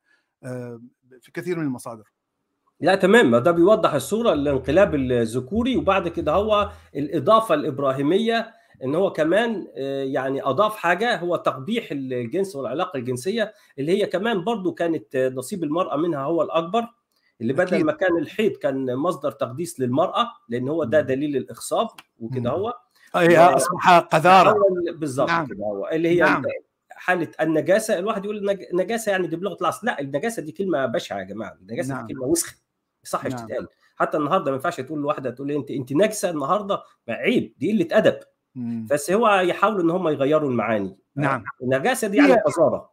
في 1.20 1.32
كثير 1.34 1.58
من 1.58 1.64
المصادر. 1.64 2.04
لا 2.80 2.94
تمام. 2.94 3.36
ده 3.36 3.50
بيوضح 3.50 3.94
الصورة 3.94 4.32
الانقلاب 4.32 4.94
الذكوري 4.94 5.76
وبعد 5.76 6.08
كده 6.08 6.32
هو 6.32 6.70
الإضافة 6.96 7.54
الإبراهيمية 7.54 8.54
إن 8.84 8.94
هو 8.94 9.12
كمان 9.12 9.66
يعني 10.12 10.42
أضاف 10.42 10.76
حاجة 10.76 11.16
هو 11.18 11.36
تقبيح 11.36 11.88
الجنس 11.92 12.56
والعلاقة 12.56 12.96
الجنسية 12.96 13.54
اللي 13.78 14.02
هي 14.02 14.06
كمان 14.06 14.44
برضو 14.44 14.72
كانت 14.72 15.16
نصيب 15.16 15.64
المرأة 15.64 15.96
منها 15.96 16.20
هو 16.22 16.42
الأكبر 16.42 16.86
اللي 17.40 17.52
بدل 17.52 17.84
ما 17.84 17.92
كان 17.92 18.18
الحيض 18.18 18.52
كان 18.52 18.96
مصدر 18.96 19.30
تقديس 19.30 19.80
للمرأة 19.80 20.26
لأن 20.48 20.68
هو 20.68 20.84
ده 20.84 21.00
دليل 21.00 21.36
الإخصاب 21.36 21.88
وكده 22.18 22.50
هو. 22.50 22.74
أي 23.16 23.38
أصبح 23.38 23.98
قذارة. 23.98 24.56
بالظبط 24.92 25.28
نعم. 25.28 25.46
كده 25.46 25.64
هو 25.64 25.88
اللي 25.92 26.08
هي 26.08 26.20
نعم. 26.20 26.42
حاله 27.00 27.28
النجاسه 27.40 27.98
الواحد 27.98 28.24
يقول 28.24 28.44
نج- 28.44 28.74
نجاسه 28.74 29.12
يعني 29.12 29.26
دي 29.26 29.36
بلغه 29.36 29.56
العصر 29.60 29.86
لا 29.86 30.00
النجاسه 30.00 30.42
دي 30.42 30.52
كلمه 30.52 30.86
بشعه 30.86 31.18
يا 31.18 31.24
جماعة 31.24 31.52
النجاسه 31.60 31.94
نعم. 31.94 32.06
دي 32.06 32.14
كلمه 32.14 32.26
وسخه 32.26 32.56
يصحش 33.04 33.32
نعم. 33.32 33.46
تتقال 33.46 33.68
حتى 33.96 34.16
النهارده 34.16 34.50
ما 34.50 34.54
ينفعش 34.56 34.80
تقول 34.80 34.98
لواحده 35.00 35.30
تقول 35.30 35.50
انت 35.50 35.70
انت 35.70 35.92
نجسه 35.92 36.30
النهارده 36.30 36.82
عيب 37.08 37.54
دي 37.58 37.72
قله 37.72 37.98
ادب. 37.98 38.18
بس 38.90 39.10
هو 39.10 39.28
يحاولوا 39.40 39.82
إن 39.82 39.90
هم 39.90 40.08
يغيروا 40.08 40.50
المعاني 40.50 40.98
نعم. 41.16 41.44
النجاسه 41.62 42.08
دي 42.08 42.16
يعني 42.16 42.32
قذاره 42.34 42.90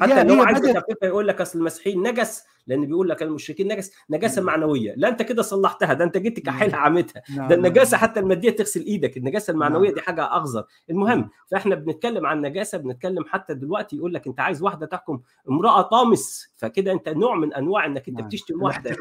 حتى 0.00 0.12
هي 0.12 0.40
عايز 0.40 0.64
يخففها 0.64 1.08
يقول 1.08 1.28
لك 1.28 1.40
أصل 1.40 1.58
المسيحيين 1.58 2.02
نجس 2.02 2.44
لأن 2.66 2.86
بيقول 2.86 3.08
لك 3.08 3.22
المشركين 3.22 3.72
نجس 3.72 3.92
نجاسة 4.10 4.40
مم. 4.40 4.46
معنوية. 4.46 4.94
لا 4.96 5.08
أنت 5.08 5.22
كده 5.22 5.42
صلحتها. 5.42 5.92
ده 5.92 6.04
أنت 6.04 6.18
جيت 6.18 6.36
تكحلها 6.36 6.76
مم. 6.78 6.84
عمتها 6.84 7.22
نعم. 7.36 7.48
ده 7.48 7.54
النجاسة 7.54 7.96
حتى 7.96 8.20
المادية 8.20 8.50
تغسل 8.50 8.80
إيدك. 8.80 9.16
النجاسة 9.16 9.50
المعنوية 9.50 9.88
نعم. 9.88 9.94
دي 9.94 10.00
حاجة 10.00 10.24
أغزر. 10.24 10.64
المهم 10.90 11.18
نعم. 11.18 11.30
فإحنا 11.50 11.74
بنتكلم 11.74 12.26
عن 12.26 12.40
نجاسة 12.40 12.78
بنتكلم 12.78 13.24
حتى 13.28 13.54
دلوقتي 13.54 13.96
يقول 13.96 14.14
لك 14.14 14.26
أنت 14.26 14.40
عايز 14.40 14.62
واحدة 14.62 14.86
تحكم. 14.86 15.20
امرأة 15.48 15.82
طامس. 15.82 16.52
فكده 16.56 16.92
أنت 16.92 17.08
نوع 17.08 17.34
من 17.36 17.54
أنواع 17.54 17.86
إنك 17.86 18.08
أنت 18.08 18.18
نعم. 18.18 18.28
بتشتم 18.28 18.62
واحدة. 18.62 18.96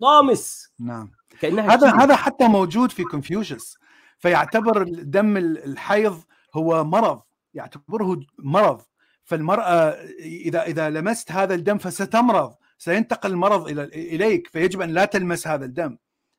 طامس. 0.00 0.72
نعم. 0.80 1.10
كأنها 1.40 1.74
هذا. 1.74 1.90
هذا 1.90 2.16
حتى 2.16 2.48
موجود 2.48 2.90
في 2.92 3.04
كونفوشيوس 3.04 3.78
فيعتبر 4.18 4.82
دم 4.88 5.36
الحيض 5.36 6.16
هو 6.54 6.84
مرض. 6.84 7.20
يعتبره 7.54 8.20
مرض. 8.38 8.82
فالمرأة 9.24 9.88
إذا 10.20 10.62
إذا 10.62 10.90
لمست 10.90 11.32
هذا 11.32 11.54
الدم 11.54 11.78
فستمرض 11.78 12.54
سينتقل 12.78 13.30
المرض 13.30 13.68
إلى 13.68 13.84
إليك 13.84 14.48
فيجب 14.48 14.80
أن 14.80 14.90
لا 14.90 15.04
تلمس 15.04 15.48
هذا 15.48 15.64
الدم. 15.64 15.96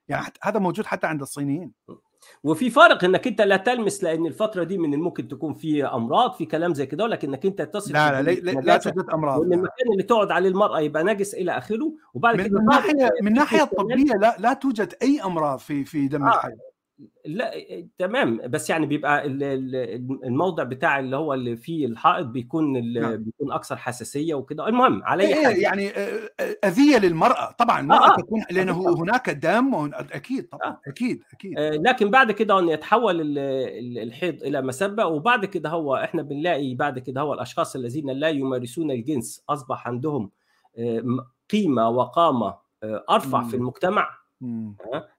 يعني 0.08 0.26
هذا 0.42 0.60
موجود 0.60 0.86
حتى 0.86 1.08
عند 1.08 1.22
الصينيين. 1.22 1.72
وفي 2.44 2.70
فرق 2.70 3.04
إنك 3.04 3.28
أنت 3.28 3.42
لا 3.42 3.58
تلمس 3.58 4.04
لأن 4.04 4.26
الفترة 4.26 4.64
دي 4.64 4.78
من 4.78 4.94
الممكن 4.94 5.28
تكون 5.28 5.54
في 5.54 5.86
أمراض 5.86 6.34
في 6.34 6.46
كلام 6.46 6.74
زي 6.74 6.86
كده 6.86 7.04
ولكن 7.04 7.28
إنك 7.30 7.46
أنت 7.46 7.62
تصل 7.62 7.94
لا 7.94 8.22
لا 8.22 8.32
لا, 8.32 8.52
لا, 8.52 8.78
توجد 8.78 9.10
أمراض. 9.14 9.40
وان 9.40 9.54
المكان 9.54 9.92
اللي 9.92 10.04
تقعد 10.04 10.32
عليه 10.32 10.50
المرأة 10.50 10.80
يبقى 10.80 11.04
نجس 11.04 11.34
إلى 11.34 11.58
آخره 11.58 11.94
وبعد 12.14 12.38
من, 12.38 12.48
كده 12.48 12.60
ناحية 12.62 13.10
من 13.22 13.36
كمان- 13.36 13.62
الطبية 13.62 14.14
لا 14.14 14.36
لا 14.40 14.54
توجد 14.54 14.94
أي 15.02 15.22
أمراض 15.24 15.60
في 15.60 15.86
في 15.86 16.08
دم 16.08 16.24
آه. 16.24 16.36
الحيض 16.36 16.58
لا 17.26 17.52
تمام 17.98 18.42
بس 18.48 18.70
يعني 18.70 18.86
بيبقى 18.86 19.26
ال- 19.26 19.44
ال- 19.44 20.20
الموضع 20.26 20.64
بتاع 20.64 21.00
اللي 21.00 21.16
هو 21.16 21.34
اللي 21.34 21.56
فيه 21.58 21.86
الحائط 21.86 22.26
بيكون 22.26 22.94
نعم. 22.94 23.16
بيكون 23.18 23.52
أكثر 23.52 23.76
حساسية 23.78 24.34
وكده 24.34 24.68
المهم 24.68 25.04
على 25.04 25.24
أي 25.24 25.34
إيه 25.34 25.46
حاجة 25.46 25.56
يعني 25.62 25.90
آه، 25.90 26.30
آه، 26.40 26.56
أذية 26.66 26.98
للمرأة 26.98 27.52
طبعا 27.52 27.80
المرأة 27.80 28.08
آه، 28.10 28.14
آه. 28.14 28.18
تكون 28.18 28.44
لأنه 28.52 28.74
بالضبط. 28.74 28.98
هناك 29.00 29.30
دم 29.30 29.74
وهن- 29.74 29.94
أكيد 29.94 30.48
طبعا 30.50 30.68
آه. 30.72 30.80
أكيد 30.88 31.24
أكيد 31.34 31.60
آه، 31.60 31.70
لكن 31.72 32.10
بعد 32.12 32.32
كده 32.32 32.60
أن 32.60 32.70
يتحول 32.70 33.22
ال- 33.22 33.38
ال- 33.40 33.98
الحيض 34.04 34.44
إلى 34.44 34.62
مسبة 34.62 35.06
وبعد 35.06 35.46
كده 35.46 35.70
هو 35.70 35.96
إحنا 35.96 36.22
بنلاقي 36.22 36.76
بعد 36.76 37.00
كده 37.00 37.22
هو 37.22 37.34
الأشخاص 37.34 37.76
الذين 37.76 38.10
لا 38.10 38.30
يمارسون 38.30 38.92
الجنس 38.92 39.44
أصبح 39.50 39.88
عندهم 39.88 40.30
آه، 40.78 41.00
م- 41.00 41.20
قيمة 41.52 41.90
وقامة 41.90 42.64
آه، 42.84 43.06
أرفع 43.10 43.42
مم. 43.42 43.48
في 43.50 43.56
المجتمع. 43.56 44.02
آه، 44.02 44.23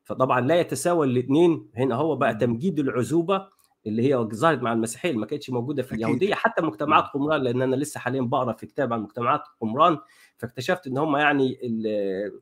فطبعا 0.02 0.40
لا 0.40 0.60
يتساوى 0.60 1.06
الاثنين 1.06 1.68
هنا 1.76 1.94
هو 1.94 2.16
بقى. 2.16 2.34
تمجيد 2.34 2.78
العزوبة 2.78 3.46
اللي 3.86 4.02
هي 4.02 4.16
ظهرت 4.16 4.62
مع 4.62 4.72
المسيحيه 4.72 5.08
اللي 5.10 5.20
ما 5.20 5.26
كانتش 5.26 5.50
موجودة 5.50 5.82
في 5.82 5.88
أكيد. 5.94 6.04
اليهودية. 6.04 6.34
حتى 6.34 6.62
مجتمعات 6.62 7.04
قمران 7.04 7.42
لأن 7.42 7.62
أنا 7.62 7.76
لسه 7.76 8.00
حاليا 8.00 8.20
بقرأ 8.22 8.52
في 8.52 8.66
كتاب 8.66 8.92
عن 8.92 9.00
مجتمعات 9.02 9.40
قمران 9.60 9.98
فاكتشفت 10.38 10.86
إن 10.86 10.98
هم 10.98 11.16
يعني 11.16 11.58
ال- 11.62 12.40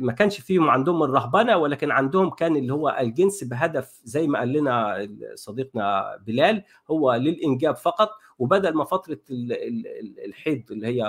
ما 0.00 0.12
كانش 0.12 0.40
فيهم 0.40 0.70
عندهم 0.70 1.02
الرهبنة 1.02 1.56
ولكن 1.56 1.90
عندهم 1.90 2.30
كان 2.30 2.56
اللي 2.56 2.72
هو 2.72 2.96
الجنس 3.00 3.44
بهدف 3.44 4.00
زي 4.04 4.26
ما 4.26 4.38
قال 4.38 4.52
لنا 4.52 5.08
صديقنا 5.34 6.04
بلال 6.26 6.62
هو 6.90 7.14
للإنجاب 7.14 7.76
فقط 7.76 8.10
وبدل 8.38 8.74
ما 8.74 8.84
فترة 8.84 9.18
ال- 9.30 9.52
ال- 9.52 9.86
ال- 9.86 10.24
الحيض 10.24 10.62
اللي 10.72 10.86
هي 10.86 11.02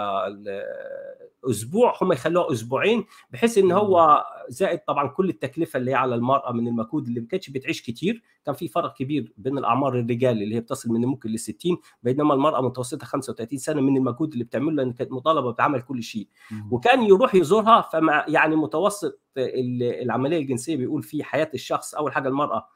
أسبوع 1.49 1.93
هم 2.01 2.11
يخلوها 2.11 2.51
أسبوعين 2.51 3.05
بحيث 3.29 3.57
إن 3.57 3.71
هو 3.71 4.25
زائد 4.49 4.79
طبعا 4.79 5.07
كل 5.07 5.29
التكلفة 5.29 5.77
اللي 5.77 5.91
هي 5.91 5.95
على 5.95 6.15
المرأة 6.15 6.51
من 6.51 6.67
المجهود 6.67 7.07
اللي 7.07 7.19
ما 7.19 7.27
كانتش 7.27 7.49
بتعيش 7.49 7.81
كتير. 7.81 8.21
كان 8.45 8.55
في 8.55 8.67
فرق 8.67 8.93
كبير 8.97 9.33
بين 9.37 9.57
الأعمار 9.57 9.99
الرجال 9.99 10.43
اللي 10.43 10.55
هي 10.55 10.59
بتصل 10.59 10.89
من 10.89 11.01
ممكن 11.05 11.29
ل 11.29 11.39
60 11.39 11.77
بينما 12.03 12.33
المرأة 12.33 12.61
متوسطة 12.61 13.05
35 13.05 13.59
سنة 13.59 13.81
من 13.81 13.97
المجهود 13.97 14.31
اللي 14.33 14.43
بتعمله 14.43 14.71
لأن 14.71 14.93
كانت 14.93 15.11
مطالبة 15.11 15.51
بعمل 15.53 15.81
كل 15.81 16.03
شيء. 16.03 16.27
وكان 16.71 17.03
يروح 17.03 17.35
يزورها 17.35 17.81
فمع 17.81 18.25
يعني 18.27 18.55
متوسط 18.55 19.21
ال- 19.37 19.83
العملية 19.83 20.37
الجنسية 20.37 20.75
بيقول 20.77 21.03
في 21.03 21.23
حياة 21.23 21.51
الشخص 21.53 21.95
أول 21.95 22.11
حاجة 22.13 22.27
المرأة 22.27 22.67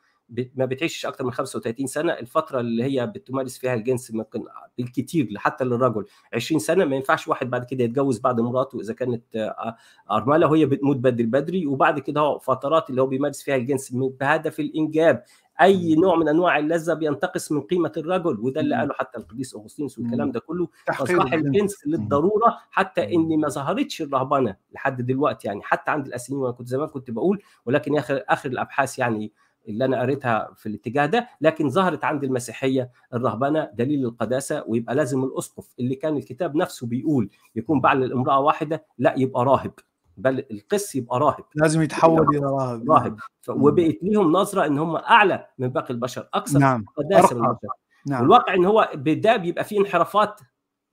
ما 0.55 0.65
بتعيش 0.65 1.05
أكتر 1.05 1.23
من 1.23 1.31
35 1.31 1.87
سنة 1.87 2.13
الفترة 2.13 2.59
اللي 2.59 2.83
هي 2.83 3.07
بتمارس 3.07 3.57
فيها 3.57 3.73
الجنس 3.73 4.11
ممكن 4.11 4.43
بالكثير 4.77 5.33
حتى 5.37 5.63
للرجل 5.63 6.05
20 6.33 6.59
سنة 6.59 6.85
ما 6.85 6.95
ينفعش 6.95 7.27
واحد 7.27 7.49
بعد 7.49 7.65
كده 7.65 7.83
يتجوز 7.83 8.19
بعد 8.19 8.39
مراته 8.39 8.79
إذا 8.81 8.93
كانت 8.93 9.35
آه، 9.35 9.75
أرملة 10.11 10.47
وهي 10.47 10.65
بتموت 10.65 10.97
بدري 10.97 11.25
بدري 11.25 11.67
وبعد 11.67 11.99
كده 11.99 12.37
فترات 12.37 12.89
اللي 12.89 13.01
هو 13.01 13.07
بيمارس 13.07 13.43
فيها 13.43 13.55
الجنس 13.55 13.91
بهدف 13.93 14.59
الإنجاب 14.59 15.23
أي 15.61 15.95
نوع 15.95 16.15
من 16.15 16.27
أنواع 16.27 16.57
اللذة 16.57 16.93
بينتقص 16.93 17.51
من 17.51 17.61
قيمة 17.61 17.91
الرجل 17.97 18.39
وده 18.39 18.61
اللي. 18.61 18.75
قاله 18.75 18.93
حتى 18.93 19.17
القديس 19.17 19.55
أغسطينوس 19.55 19.99
والكلام 19.99 20.31
ده 20.31 20.39
كله 20.39 20.67
فصاح 20.97 21.33
الجنس. 21.33 21.87
للضرورة 21.87 22.57
حتى. 22.71 23.15
ان 23.15 23.39
ما 23.39 23.49
ظهرتش 23.49 24.01
الرهبنة 24.01 24.55
لحد 24.71 25.01
دلوقتي 25.01 25.47
يعني 25.47 25.61
حتى 25.63 25.91
عند 25.91 26.07
الاسينيين 26.07 26.43
وأنا 26.43 26.53
كنت 26.55 26.67
زمان 26.67 26.87
كنت 26.87 27.11
بقول 27.11 27.41
ولكن 27.65 27.97
اخر 27.97 28.23
آخر 28.27 28.49
الأبحاث 28.49 28.99
يعني 28.99 29.31
اللي 29.69 29.85
أنا 29.85 30.01
قريتها 30.01 30.53
في 30.55 30.65
الاتجاه 30.69 31.05
ده 31.05 31.29
لكن 31.41 31.69
ظهرت 31.69 32.03
عند 32.03 32.23
المسيحية 32.23 32.91
الرهبنه 33.13 33.69
دليل 33.73 34.05
القداسة 34.05 34.63
ويبقى 34.67 34.95
لازم 34.95 35.23
الأسقف. 35.23 35.73
اللي 35.79 35.95
كان 35.95 36.17
الكتاب 36.17 36.55
نفسه 36.55 36.87
بيقول 36.87 37.29
يكون 37.55 37.81
بعل 37.81 38.03
الامرأة 38.03 38.39
واحدة 38.39 38.85
لا 38.97 39.13
يبقى 39.17 39.45
راهب. 39.45 39.71
بل 40.17 40.45
القس 40.51 40.95
يبقى 40.95 41.19
راهب. 41.19 41.43
لازم 41.55 41.81
يتحول 41.81 42.27
إلى 42.35 42.39
راهب. 42.45 42.91
راهب. 42.91 43.19
وبقت 43.49 43.95
ليهم 44.03 44.31
نظرة 44.31 44.65
إن 44.65 44.77
هم 44.77 44.95
أعلى 44.95 45.47
من 45.57 45.67
باقي 45.67 45.93
البشر 45.93 46.29
أكثر 46.33 46.59
نعم. 46.59 46.85
قداسه 46.97 47.35
من. 47.35 47.45
البشر 47.45 47.67
نعم. 48.07 48.21
والواقع 48.21 48.53
إن 48.53 48.65
هو 48.65 48.89
بدا 48.93 49.37
بيبقى 49.37 49.63
فيه 49.63 49.79
انحرافات 49.79 50.41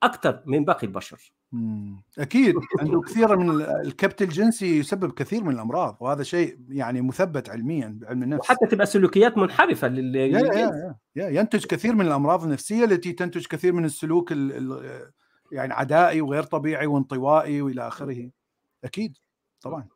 أكثر 0.03 0.43
من 0.47 0.65
باقي 0.65 0.87
البشر. 0.87 1.33
أكيد. 2.19 2.55
عنده 2.81 3.01
كثير 3.01 3.37
من 3.37 3.51
ال- 3.51 3.63
الكبت 3.87 4.23
الجنسي 4.23 4.79
يسبب 4.79 5.13
كثير 5.13 5.45
من 5.45 5.55
الأمراض 5.55 5.97
وهذا 6.01 6.23
شيء 6.23 6.59
يعني 6.69 7.03
مثبت 7.03 7.51
علميا 7.51 7.99
بعلم 8.01 8.23
النفس. 8.23 8.41
وحتى 8.51 8.67
تبقى 8.67 8.87
سلوكيات 8.87 9.39
منحرفة 9.39 9.89
لل- 9.89 10.17
يا 10.17 10.27
يا 10.39 10.53
يا 10.55 10.97
يا 11.17 11.29
ينتج 11.41 11.67
كثير 11.67 11.95
من 11.95 12.07
الأمراض 12.07 12.45
النفسية 12.45 12.85
التي 12.85 13.13
تنتج 13.13 13.47
كثير 13.47 13.73
من 13.73 13.85
السلوك 13.85 14.33
ال 14.33 14.53
ال 14.53 15.11
يعني 15.53 15.73
عدائي 15.75 16.21
وغير 16.21 16.43
طبيعي 16.43 16.87
وانطوائي 16.87 17.63
وإلى 17.63 17.89
آخره. 17.89 18.31
أكيد. 18.85 19.17
طبعا. 19.61 19.89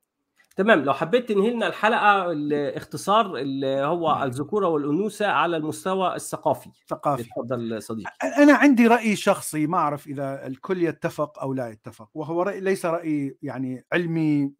تمام 0.60 0.82
لو 0.82 0.94
حبيت 0.94 1.28
تنهي 1.28 1.50
لنا 1.50 1.66
الحلقة 1.66 2.32
الاختصار 2.32 3.36
اللي 3.36 3.66
هو 3.66 4.22
الذكورة 4.22 4.68
والأنوثة 4.68 5.26
على 5.26 5.56
المستوى 5.56 6.14
الثقافي. 6.14 6.70
ثقافي. 6.88 7.22
اتفضل 7.22 7.82
صديقي. 7.82 8.10
أنا 8.22 8.54
عندي 8.54 8.86
رأي 8.86 9.16
شخصي 9.16 9.66
ما 9.66 9.78
أعرف 9.78 10.06
إذا 10.06 10.46
الكل 10.46 10.82
يتفق 10.82 11.38
أو 11.38 11.54
لا 11.54 11.68
يتفق 11.68 12.08
وهو 12.14 12.42
رأي 12.42 12.60
ليس 12.60 12.86
رأي 12.86 13.36
يعني 13.42 13.84
علمي 13.92 14.52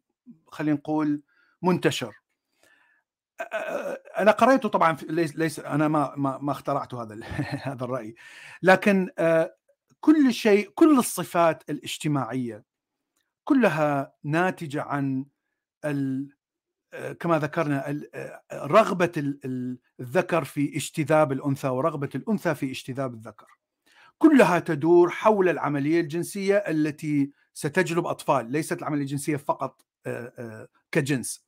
خلينا 0.47 0.77
نقول 0.77 1.21
منتشر. 1.61 2.13
أنا 4.17 4.31
قريته 4.31 4.69
طبعا 4.69 4.97
ليس 5.09 5.35
ليس 5.35 5.59
أنا 5.59 5.87
ما 5.87 6.13
ما 6.17 6.37
ما 6.41 6.51
اخترعت 6.51 6.93
هذا 6.93 7.19
هذا 7.69 7.83
الرأي. 7.83 8.15
لكن 8.63 9.09
كل 9.99 10.33
شيء 10.33 10.69
كل 10.75 10.99
الصفات 10.99 11.63
الاجتماعية 11.69 12.63
كلها 13.43 14.13
ناتجة 14.23 14.81
عن 14.81 15.25
كما 17.19 17.39
ذكرنا 17.39 17.89
آه، 17.89 17.91
ال- 19.45 19.77
الذكر 19.99 20.43
في 20.43 20.75
اجتذاب 20.77 21.31
الأنثى 21.31 21.67
ورغبة 21.67 22.09
الأنثى 22.15 22.55
في 22.55 22.71
اجتذاب 22.71 23.13
الذكر. 23.13 23.47
كلها 24.17 24.59
تدور 24.59 25.09
حول 25.09 25.49
العملية 25.49 26.01
الجنسية 26.01 26.57
التي 26.57 27.31
ستجلب 27.53 28.05
أطفال 28.07 28.51
ليست 28.51 28.79
العملية 28.79 29.01
الجنسية 29.01 29.35
فقط 29.37 29.85
آه، 30.05 30.33
آه، 30.37 30.67
كجنس 30.91 31.45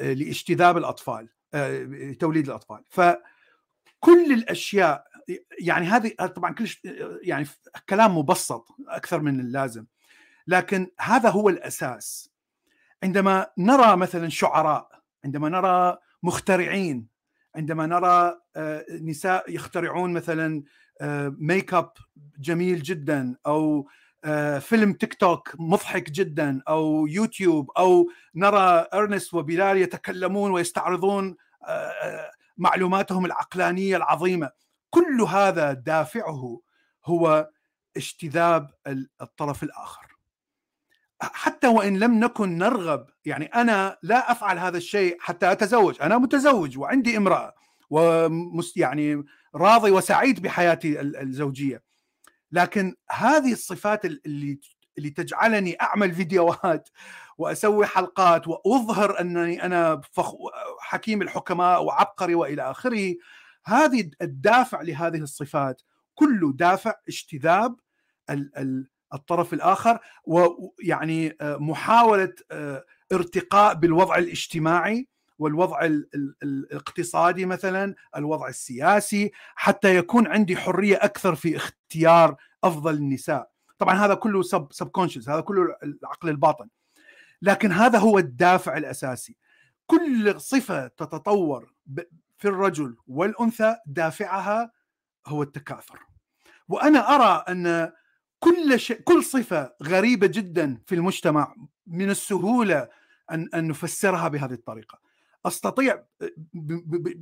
آه، 0.00 0.12
لاجتذاب 0.12 0.76
الأطفال 0.76 1.28
آه، 1.54 2.12
توليد 2.20 2.48
الأطفال. 2.48 2.84
فكل 2.90 4.32
الأشياء 4.32 5.04
يعني 5.60 5.86
هذه 5.86 6.08
طبعا 6.14 6.54
كل 6.54 6.68
يعني 7.22 7.46
كلام 7.88 8.18
مبسط 8.18 8.68
أكثر 8.88 9.20
من 9.20 9.40
اللازم 9.40 9.86
لكن 10.46 10.90
هذا 11.00 11.30
هو 11.30 11.48
الأساس. 11.48 12.33
عندما 13.04 13.46
نرى 13.58 13.96
مثلا 13.96 14.28
شعراء 14.28 14.88
عندما 15.24 15.48
نرى 15.48 15.98
مخترعين 16.22 17.08
عندما 17.56 17.86
نرى 17.86 18.40
آه، 18.56 18.84
نساء 18.90 19.54
يخترعون 19.54 20.12
مثلا 20.12 20.62
آه، 21.00 21.34
ميك 21.38 21.74
اب 21.74 21.92
جميل 22.38 22.82
جدا 22.82 23.36
أو 23.46 23.88
آه، 24.24 24.58
فيلم 24.58 24.92
تيك 24.92 25.14
توك 25.14 25.52
مضحك 25.58 26.10
جدا 26.10 26.62
أو 26.68 27.06
يوتيوب 27.06 27.70
أو 27.70 28.10
نرى 28.34 28.86
إرنست 28.94 29.34
وبلال 29.34 29.76
يتكلمون 29.76 30.50
ويستعرضون 30.50 31.36
آه، 31.64 32.30
معلوماتهم 32.56 33.26
العقلانية 33.26 33.96
العظيمة. 33.96 34.50
كل 34.90 35.20
هذا 35.20 35.72
دافعه 35.72 36.60
هو 37.04 37.50
اجتذاب 37.96 38.70
الطرف 39.20 39.62
الآخر. 39.62 40.13
حتى 41.22 41.66
وإن 41.66 41.98
لم 41.98 42.20
نكن 42.20 42.58
نرغب 42.58 43.06
يعني 43.24 43.44
أنا 43.44 43.98
لا 44.02 44.32
أفعل 44.32 44.58
هذا 44.58 44.76
الشيء 44.76 45.16
حتى 45.20 45.52
أتزوج 45.52 46.02
أنا 46.02 46.18
متزوج 46.18 46.78
وعندي 46.78 47.16
امرأة 47.16 47.54
ومس 47.90 48.76
يعني 48.76 49.24
راضي 49.54 49.90
وسعيد 49.90 50.42
بحياتي 50.42 51.00
الزوجية 51.00 51.82
لكن 52.52 52.94
هذه 53.10 53.52
الصفات 53.52 54.04
اللي 54.04 54.58
اللي 54.98 55.10
تجعلني 55.10 55.76
أعمل 55.80 56.12
فيديوهات 56.12 56.88
وأسوي 57.38 57.86
حلقات 57.86 58.48
وأظهر 58.48 59.20
أنني 59.20 59.62
أنا. 59.62 60.00
حكيم 60.80 61.22
الحكماء 61.22 61.84
وعبقري 61.84 62.34
وإلى 62.34 62.70
آخره 62.70 63.14
هذه 63.64 64.10
الدافع 64.22 64.82
لهذه 64.82 65.18
الصفات 65.18 65.82
كله 66.14 66.52
دافع 66.52 66.94
اجتذاب 67.08 67.76
الطرف 69.14 69.54
الآخر 69.54 69.98
ويعني 70.24 71.36
محاولة 71.42 72.34
ارتقاء 73.12 73.74
بالوضع 73.74 74.18
الاجتماعي 74.18 75.08
والوضع 75.38 75.80
الاقتصادي 76.42 77.46
مثلا 77.46 77.94
الوضع 78.16 78.48
السياسي 78.48 79.32
حتى 79.54 79.96
يكون 79.96 80.26
عندي 80.26 80.56
حرية 80.56 80.96
أكثر 80.96 81.34
في 81.34 81.56
اختيار 81.56 82.36
أفضل 82.64 82.94
النساء. 82.94 83.50
طبعا 83.78 83.94
هذا 83.94 84.14
كله 84.14 84.42
سب 84.42 84.90
هذا 85.28 85.40
كله 85.40 85.76
العقل 85.82 86.28
الباطن. 86.28 86.68
لكن 87.42 87.72
هذا 87.72 87.98
هو 87.98 88.18
الدافع 88.18 88.76
الأساسي. 88.76 89.36
كل 89.86 90.40
صفة 90.40 90.86
تتطور 90.86 91.72
في 92.38 92.48
الرجل 92.48 92.96
والأنثى 93.06 93.76
دافعها 93.86 94.72
هو 95.26 95.42
التكاثر. 95.42 95.98
وأنا 96.68 97.14
أرى 97.14 97.44
أن 97.48 97.92
كل 98.44 98.80
شيء 98.80 99.00
كل 99.00 99.24
صفة 99.24 99.74
غريبة 99.82 100.26
جدا 100.26 100.78
في 100.86 100.94
المجتمع 100.94 101.54
من 101.86 102.10
السهولة 102.10 102.88
أن 103.30 103.48
أن 103.54 103.68
نفسرها 103.68 104.28
بهذه 104.28 104.52
الطريقة. 104.52 104.98
أستطيع 105.46 106.04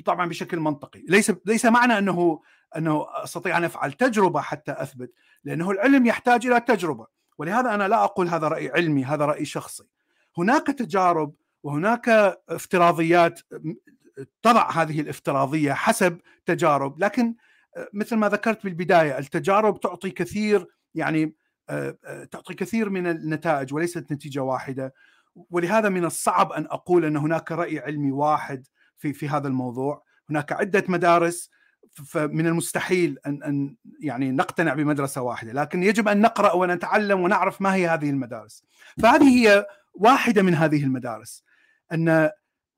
طبعا 0.05 0.29
بشكل 0.29 0.61
منطقي. 0.61 1.05
ليس 1.09 1.33
ليس 1.47 1.67
معنى 1.67 1.99
أنه 1.99 2.41
أنه 2.77 3.07
أستطيع 3.11 3.57
أن 3.57 3.65
أفعل 3.65 3.93
تجربة 3.93 4.41
حتى 4.41 4.73
أثبت 4.73 5.13
لأنه 5.45 5.71
العلم 5.71 6.07
يحتاج 6.07 6.47
إلى 6.47 6.61
تجربة. 6.61 7.07
ولهذا 7.39 7.75
أنا 7.75 7.89
لا 7.89 8.05
أقول 8.05 8.29
هذا 8.29 8.49
رأي 8.49 8.71
علمي 8.71 9.05
هذا 9.05 9.25
رأي 9.25 9.45
شخصي. 9.45 9.85
هناك 10.39 10.67
تجارب 10.67 11.35
وهناك 11.63 12.09
افتراضيات 12.49 13.41
تضع 14.43 14.71
هذه 14.71 15.01
الافتراضية 15.01 15.73
حسب 15.73 16.19
تجارب. 16.47 16.99
لكن 16.99 17.35
مثل 17.93 18.17
ما 18.17 18.29
ذكرت 18.29 18.65
بالبداية 18.65 19.19
التجارب 19.19 19.81
تعطي 19.81 20.11
كثير 20.11 20.67
يعني 20.95 21.35
تعطي 22.31 22.55
كثير 22.55 22.91
من 22.91 23.07
النتائج 23.07 23.75
وليست 23.75 24.13
نتيجة 24.13 24.41
واحدة. 24.41 24.95
ولهذا 25.51 25.89
من 25.89 26.05
الصعب 26.05 26.53
أن 26.53 26.67
أقول 26.67 27.05
أن 27.05 27.17
هناك 27.17 27.53
رأي 27.53 27.79
علمي 27.79 28.13
واحد 28.13 28.67
في 28.99 29.13
في 29.13 29.29
هذا 29.29 29.49
الموضوع. 29.49 30.03
هناك 30.31 30.53
عدة 30.53 30.85
مدارس 30.89 31.51
فمن 32.07 32.47
المستحيل 32.47 33.19
أن 33.27 33.43
أن 33.43 33.77
يعني 34.01 34.31
نقتنع 34.31 34.75
بمدرسة 34.75 35.23
واحدة 35.23 35.53
لكن 35.53 35.83
يجب 35.83 36.09
أن 36.09 36.21
نقرأ 36.21 36.53
ونتعلم 36.53 37.21
ونعرف 37.21 37.63
ما 37.63 37.75
هي 37.75 37.89
هذه 37.89 38.11
المدارس. 38.11 38.65
فهذه 39.03 39.29
هي 39.29 39.67
واحدة 39.95 40.43
من 40.43 40.55
هذه 40.55 40.85
المدارس 40.85 41.45
أن 41.93 42.31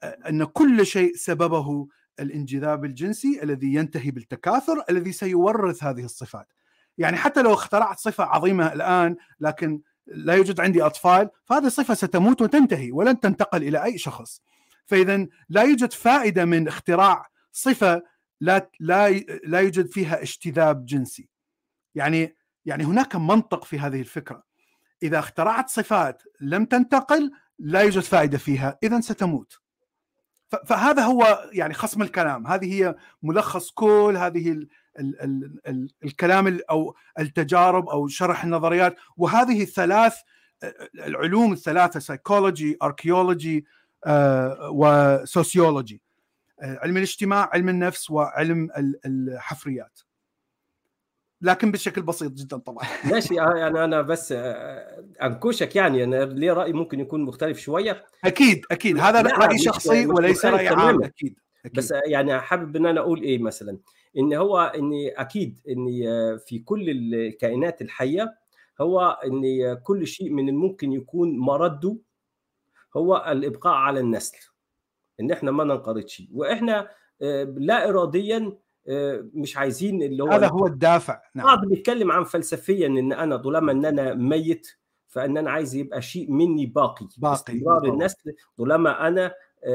أن 0.04 0.44
كل 0.44 0.86
شيء 0.86 1.14
سببه 1.16 1.88
الانجذاب 2.20 2.84
الجنسي 2.84 3.42
الذي 3.42 3.74
ينتهي 3.74 4.10
بالتكاثر 4.10 4.84
الذي 4.90 5.12
سيورث 5.12 5.84
هذه 5.84 6.04
الصفات. 6.04 6.52
يعني 6.98 7.16
حتى 7.16 7.42
لو 7.42 7.54
اخترعت 7.54 7.98
صفة 7.98 8.24
عظيمة 8.24 8.72
الآن 8.72 9.16
لكن 9.40 9.80
لا 10.06 10.34
يوجد 10.34 10.60
عندي 10.60 10.82
أطفال 10.82 11.30
فهذه 11.44 11.66
الصفة 11.66 11.94
ستموت 11.94 12.42
وتنتهي 12.42 12.92
ولن 12.92 13.20
تنتقل 13.20 13.62
إلى 13.62 13.84
أي 13.84 13.98
شخص. 13.98 14.40
فاذا 14.86 15.26
لا 15.48 15.62
يوجد 15.62 15.92
فائدة 15.92 16.44
من 16.44 16.68
اختراع 16.68 17.26
صفة 17.52 18.02
لا 18.40 18.70
لا 18.80 19.10
لا 19.44 19.60
يوجد 19.60 19.86
فيها 19.86 20.22
اجتذاب 20.22 20.86
جنسي. 20.86 21.28
يعني 21.94 22.36
يعني 22.64 22.84
هناك 22.84 23.16
منطق 23.16 23.64
في 23.64 23.78
هذه 23.78 24.00
الفكرة. 24.00 24.44
إذا 25.02 25.18
اخترعت 25.18 25.68
صفات 25.68 26.22
لم 26.40 26.64
تنتقل 26.64 27.32
لا 27.58 27.80
يوجد 27.80 28.02
فائدة 28.02 28.38
فيها 28.38 28.78
اذا 28.82 29.00
ستموت. 29.00 29.60
فهذا 30.66 31.02
هو 31.02 31.50
يعني 31.52 31.74
خصم 31.74 32.02
الكلام. 32.02 32.46
هذه 32.46 32.74
هي 32.74 32.94
ملخص 33.22 33.70
كل 33.70 34.14
هذه 34.18 34.66
ال 34.98 35.20
ال 35.22 35.44
ال 35.44 35.60
ال 35.68 35.90
الكلام 36.04 36.60
أو 36.70 36.94
التجارب 37.18 37.88
أو 37.88 38.08
شرح 38.08 38.44
النظريات. 38.44 38.96
وهذه 39.16 39.62
الثلاث 39.62 40.14
العلوم 40.94 41.52
الثلاثة 41.52 42.00
psychology 42.00 42.76
archeology 42.82 43.66
و 44.70 44.82
sociology. 44.82 46.02
علم 46.62 46.96
الاجتماع 46.96 47.50
علم 47.52 47.68
النفس 47.68 48.10
وعلم 48.10 48.68
الحفريات. 49.06 50.00
لكن 51.42 51.72
بشكل 51.72 52.02
بسيط 52.02 52.32
جدا 52.32 52.56
طبعا. 52.56 52.84
ماشي 53.12 53.34
يعني 53.34 53.84
أنا 53.84 54.02
بس 54.02 54.34
أنكشك 55.22 55.76
يعني 55.76 56.04
أنا 56.04 56.24
ليه 56.24 56.52
رايي 56.52 56.72
ممكن 56.72 57.00
يكون 57.00 57.24
مختلف 57.24 57.58
شوية. 57.58 58.06
أكيد 58.24 58.64
أكيد. 58.70 58.98
هذا 58.98 59.22
راي 59.22 59.58
شخصي 59.58 60.06
وليس 60.06 60.44
رأي 60.44 60.68
عام. 60.68 61.02
أكيد. 61.02 61.38
أكيد. 61.64 61.76
بس 61.76 61.92
يعني 62.06 62.40
حابب 62.40 62.76
إن 62.76 62.86
أنا 62.86 63.00
أقول 63.00 63.22
إيه 63.22 63.38
مثلا؟ 63.38 63.78
إن 64.18 64.34
هو 64.34 64.58
إن 64.58 64.92
أكيد 65.16 65.60
إن 65.68 65.86
في 66.46 66.58
كل 66.58 66.90
الكائنات 66.90 67.82
الحية 67.82 68.34
هو 68.80 69.18
إن 69.24 69.74
كل 69.82 70.06
شيء 70.06 70.30
من 70.30 70.48
الممكن 70.48 70.92
يكون 70.92 71.38
مرده 71.38 71.96
هو 72.96 73.26
الإبقاء 73.28 73.74
على 73.74 74.00
النسل. 74.00 74.38
إن 75.20 75.30
إحنا 75.30 75.50
ما 75.50 75.64
ننقرضش 75.64 76.22
وإحنا 76.32 76.88
لا 77.56 77.88
اراديا 77.88 78.52
مش 79.34 79.56
عايزين 79.56 80.02
اللي 80.02 80.22
هو 80.24 80.28
هذا 80.28 80.48
هو 80.48 80.66
الدافع. 80.66 81.20
نعم. 81.34 81.46
بعض 81.46 81.66
بيتكلم 81.66 82.12
عن 82.12 82.24
فلسفيا 82.24 82.86
إن 82.86 83.12
أنا 83.12 83.36
طالما 83.36 83.72
إن 83.72 83.84
أنا 83.84 84.14
ميت 84.14 84.68
فإن 85.08 85.36
أنا 85.38 85.50
عايز 85.50 85.74
يبقى 85.74 86.02
شيء 86.02 86.30
مني 86.30 86.66
باقي. 86.66 87.08
باقي 87.18 87.34
استمرار 87.34 87.84
النسل 87.84 88.34
طالما 88.58 89.08
أنا 89.08 89.34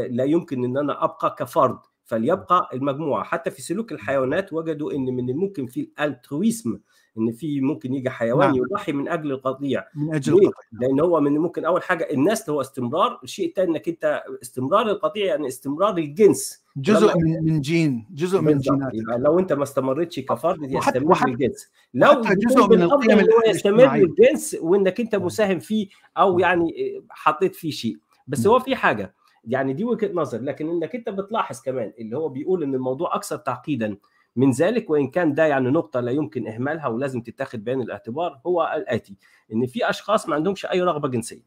لا 0.09 0.23
يمكن 0.23 0.63
إن 0.63 0.77
أنا 0.77 1.03
أبقى 1.03 1.35
كفرد. 1.39 1.79
فليبقى 2.09 2.69
المجموعة. 2.73 3.23
حتى 3.23 3.51
في 3.51 3.61
سلوك 3.61 3.91
الحيوانات 3.91 4.53
وجدوا 4.53 4.91
إن 4.91 5.05
من 5.05 5.29
الممكن 5.29 5.65
في 5.67 5.79
ال 5.99 6.08
altruism 6.08 6.79
إن 7.17 7.31
في 7.31 7.61
ممكن 7.61 7.93
يجي 7.93 8.09
حيوان 8.09 8.47
نعم. 8.47 8.57
يضحي 8.57 8.91
من 8.91 9.07
أجل 9.07 9.31
القطيع 9.31 9.85
من 9.95 10.15
أجل 10.15 10.33
القطيع 10.33 10.51
لأن 10.81 10.99
هو 10.99 11.19
من 11.19 11.31
ممكن 11.37 11.65
أول 11.65 11.83
حاجة 11.83 12.07
النسل 12.13 12.51
هو 12.51 12.61
استمرار 12.61 13.19
الشيء 13.23 13.47
الثاني 13.47 13.71
إنك 13.71 13.87
أنت 13.87 14.23
استمرار 14.41 14.89
القطيع 14.89 15.25
يعني 15.25 15.47
استمرار 15.47 15.97
الجنس. 15.97 16.63
جزء 16.77 17.17
من 17.17 17.43
من 17.43 17.61
جين 17.61 18.07
جزء 18.11 18.41
من 18.41 18.57
جينات 18.57 18.93
يبقى 18.93 19.19
لو 19.19 19.39
أنت 19.39 19.53
ما 19.53 19.63
استمرتش 19.63 20.19
كفرد 20.19 20.71
يستمر 20.71 21.11
وحت 21.11 21.27
الجنس 21.27 21.69
لو 21.93 22.21
جزء 22.21 22.67
من 22.67 22.81
القيم 22.81 23.25
يستمر 23.47 23.95
الجنس 23.95 24.57
وإنك 24.61 24.99
أنت 24.99 25.15
مساهم 25.15 25.59
فيه 25.59 25.87
أو 26.17 26.39
يعني 26.39 27.01
حطيت 27.09 27.55
فيه 27.55 27.71
شيء. 27.71 27.97
بس 28.27 28.47
هو 28.47 28.59
في 28.59 28.75
حاجة 28.75 29.15
يعني 29.43 29.73
دي 29.73 29.83
وجهة 29.83 30.11
نظر 30.13 30.41
لكن 30.41 30.69
إنك 30.69 30.95
أنت 30.95 31.09
بتلاحظ 31.09 31.61
كمان 31.61 31.93
اللي 31.99 32.17
هو 32.17 32.29
بيقول 32.29 32.63
إن 32.63 32.75
الموضوع 32.75 33.15
أكثر 33.15 33.37
تعقيدا 33.37 33.97
من 34.35 34.51
ذلك 34.51 34.89
وإن 34.89 35.07
كان 35.07 35.33
ده 35.33 35.45
يعني 35.45 35.69
نقطة 35.69 35.99
لا 35.99 36.11
يمكن 36.11 36.47
إهمالها 36.47 36.87
ولازم 36.87 37.21
تتاخد 37.21 37.63
بعين 37.63 37.81
الاعتبار 37.81 38.41
هو 38.47 38.73
الآتي. 38.75 39.15
إن 39.53 39.65
في 39.65 39.89
أشخاص 39.89 40.29
ما 40.29 40.35
عندهمش 40.35 40.65
أي 40.65 40.81
رغبة 40.81 41.07
جنسية. 41.07 41.43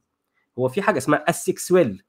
هو 0.59 0.69
في 0.69 0.83
حاجة 0.83 0.99
اسمها 0.99 1.25
asexual 1.29 2.03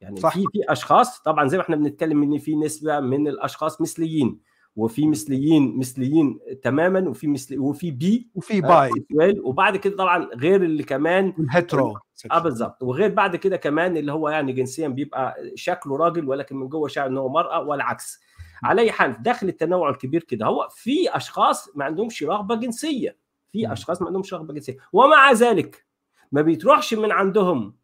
يعني 0.00 0.20
صح. 0.20 0.34
في 0.34 0.44
في 0.52 0.72
أشخاص 0.72 1.22
طبعا 1.22 1.48
زي 1.48 1.56
ما 1.56 1.62
إحنا 1.62 1.76
بنتكلم 1.76 2.22
إن 2.22 2.38
في 2.38 2.56
نسبة 2.56 3.00
من 3.00 3.28
الأشخاص 3.28 3.80
مثليين. 3.80 4.40
وفي 4.76 5.06
مثليين 5.06 5.78
مثليين 5.78 6.38
تماما 6.62 7.08
وفي 7.08 7.26
مثل 7.26 7.58
وفي 7.58 7.90
bi 7.90 8.28
وفي 8.34 8.60
bi. 8.60 9.40
وبعد 9.44 9.76
كده 9.76 9.96
طبعا 9.96 10.28
غير 10.34 10.62
اللي 10.62 10.82
كمان 10.82 11.32
ال 11.38 11.47
hetero 11.47 11.98
آه 12.32 12.38
بالظبط. 12.38 12.82
وغير 12.82 13.10
بعد 13.14 13.36
كده 13.36 13.56
كمان 13.56 13.96
اللي 13.96 14.12
هو 14.12 14.28
يعني 14.28 14.52
جنسيا 14.52 14.88
بيبقى 14.88 15.36
شكله 15.54 15.96
راجل 15.96 16.28
ولكن 16.28 16.56
من 16.56 16.68
جوه 16.68 16.88
شاعر 16.88 17.06
إن 17.08 17.18
هو 17.18 17.28
مرأة 17.28 17.60
والعكس. 17.62 18.20
على 18.64 18.80
أي 18.82 18.92
حال 18.92 19.22
داخل 19.22 19.48
التنوع 19.48 19.90
الكبير 19.90 20.22
كده 20.22 20.46
هو 20.46 20.68
في 20.70 21.16
أشخاص 21.16 21.76
ما 21.76 21.84
عندهمش 21.84 22.22
رغبة 22.22 22.54
جنسية. 22.54 23.16
في 23.52 23.72
أشخاص 23.72 24.00
ما 24.02 24.06
عندهمش 24.08 24.34
رغبة 24.34 24.54
جنسية. 24.54 24.76
ومع 24.92 25.32
ذلك 25.32 25.86
ما 26.32 26.42
بيتروحش 26.42 26.94
من 26.94 27.12
عندهم 27.12 27.74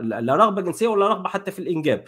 لا 0.00 0.36
رغبة 0.36 0.62
جنسية 0.62 0.88
ولا 0.88 1.08
رغبة 1.08 1.28
حتى 1.28 1.50
في 1.50 1.58
الإنجاب. 1.58 2.04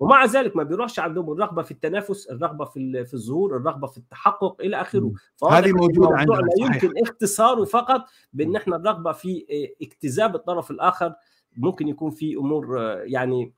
ومع 0.00 0.24
ذلك 0.24 0.56
ما 0.56 0.62
بيروحش 0.62 0.98
عندهم 0.98 1.32
الرغبة 1.32 1.62
في 1.62 1.70
التنافس 1.70 2.26
الرغبة 2.26 2.64
في 2.64 3.04
في 3.04 3.14
الظهور 3.14 3.56
الرغبة 3.56 3.86
في 3.86 3.98
التحقق 3.98 4.60
إلى 4.60 4.80
آخره. 4.80 5.12
هذه 5.50 5.72
موجودة 5.72 6.16
عندنا 6.16 6.36
لا 6.36 6.66
يمكن 6.66 6.92
اختصاره 7.02 7.64
فقط 7.64 8.04
بإن 8.32 8.56
إحنا 8.56 8.76
الرغبة 8.76 9.12
في 9.12 9.46
اكتذاب 9.82 10.34
الطرف 10.34 10.70
الآخر 10.70 11.14
ممكن 11.56 11.88
يكون 11.88 12.10
في 12.10 12.36
أمور 12.36 12.78
يعني 13.04 13.52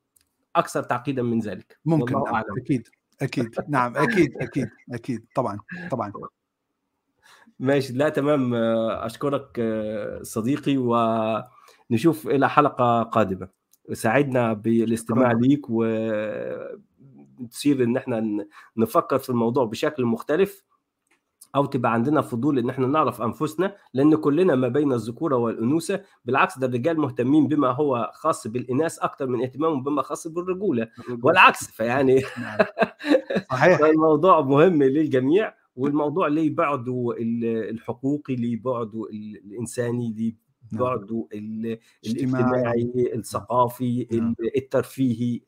أكثر 0.56 0.82
تعقيدا 0.82 1.22
من 1.22 1.38
ذلك. 1.40 1.78
ممكن 1.84 2.14
نعم. 2.14 2.44
أكيد 2.58 2.88
أكيد. 3.22 3.54
نعم 3.68 3.96
أكيد 3.96 4.36
أكيد 4.40 4.68
أكيد. 4.92 5.26
طبعا 5.34 5.58
طبعا. 5.90 6.12
ماشي 7.58 7.92
لا 7.92 8.08
تمام. 8.08 8.54
أشكرك 8.54 9.60
صديقي 10.22 10.76
ونشوف 11.90 12.26
إلى 12.26 12.48
حلقة 12.48 13.02
قادمة. 13.02 13.48
ساعدنا 13.92 14.52
بالاستماع 14.52 15.32
ليك 15.32 15.66
وتصير 17.40 17.84
إن 17.84 17.96
إحنا 17.96 18.46
نفكر 18.76 19.18
في 19.18 19.30
الموضوع 19.30 19.64
بشكل 19.64 20.04
مختلف 20.04 20.64
أو 21.56 21.66
تبقى 21.66 21.92
عندنا 21.92 22.20
فضول 22.20 22.58
إن 22.58 22.70
إحنا 22.70 22.86
نعرف 22.86 23.22
أنفسنا 23.22 23.76
لأن 23.94 24.14
كلنا 24.14 24.54
ما 24.54 24.68
بين 24.68 24.92
الذكوره 24.92 25.36
والأنوثة. 25.36 26.02
بالعكس 26.24 26.58
ده 26.58 26.66
الرجال 26.66 27.00
مهتمين 27.00 27.48
بما 27.48 27.68
هو 27.70 28.10
خاص 28.14 28.46
بالإناث 28.46 28.98
أكثر 28.98 29.26
من 29.26 29.42
اهتمامهم 29.42 29.82
بما 29.82 30.02
خاص 30.02 30.26
بالرجولة. 30.28 30.88
والعكس 31.22 31.70
فيعني 31.70 32.20
صحيح. 33.50 33.80
الموضوع 33.94 34.40
مهم 34.40 34.82
للجميع 34.82 35.54
والموضوع 35.76 36.28
ليه 36.28 36.54
بعده 36.54 37.14
الحقوقي 37.70 38.36
ليه 38.36 38.62
بعده 38.62 39.06
الإنساني 39.12 40.12
ليه 40.12 40.45
بعده 40.72 41.26
الاجتماعي 41.32 42.92
الثقافي 43.14 44.06
الترفيهي 44.56 45.40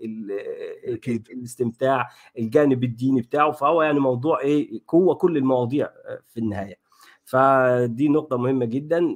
الاستمتاع 1.30 2.08
الجانب 2.38 2.84
الديني 2.84 3.20
بتاعه. 3.20 3.50
فهو 3.52 3.82
يعني 3.82 4.00
موضوع 4.00 4.40
إيه 4.40 4.80
هو 4.94 5.14
كل 5.14 5.36
المواضيع 5.36 5.90
في 6.28 6.40
النهاية. 6.40 6.88
فدي 7.24 8.08
نقطة 8.08 8.36
مهمة 8.36 8.64
جدا. 8.64 9.14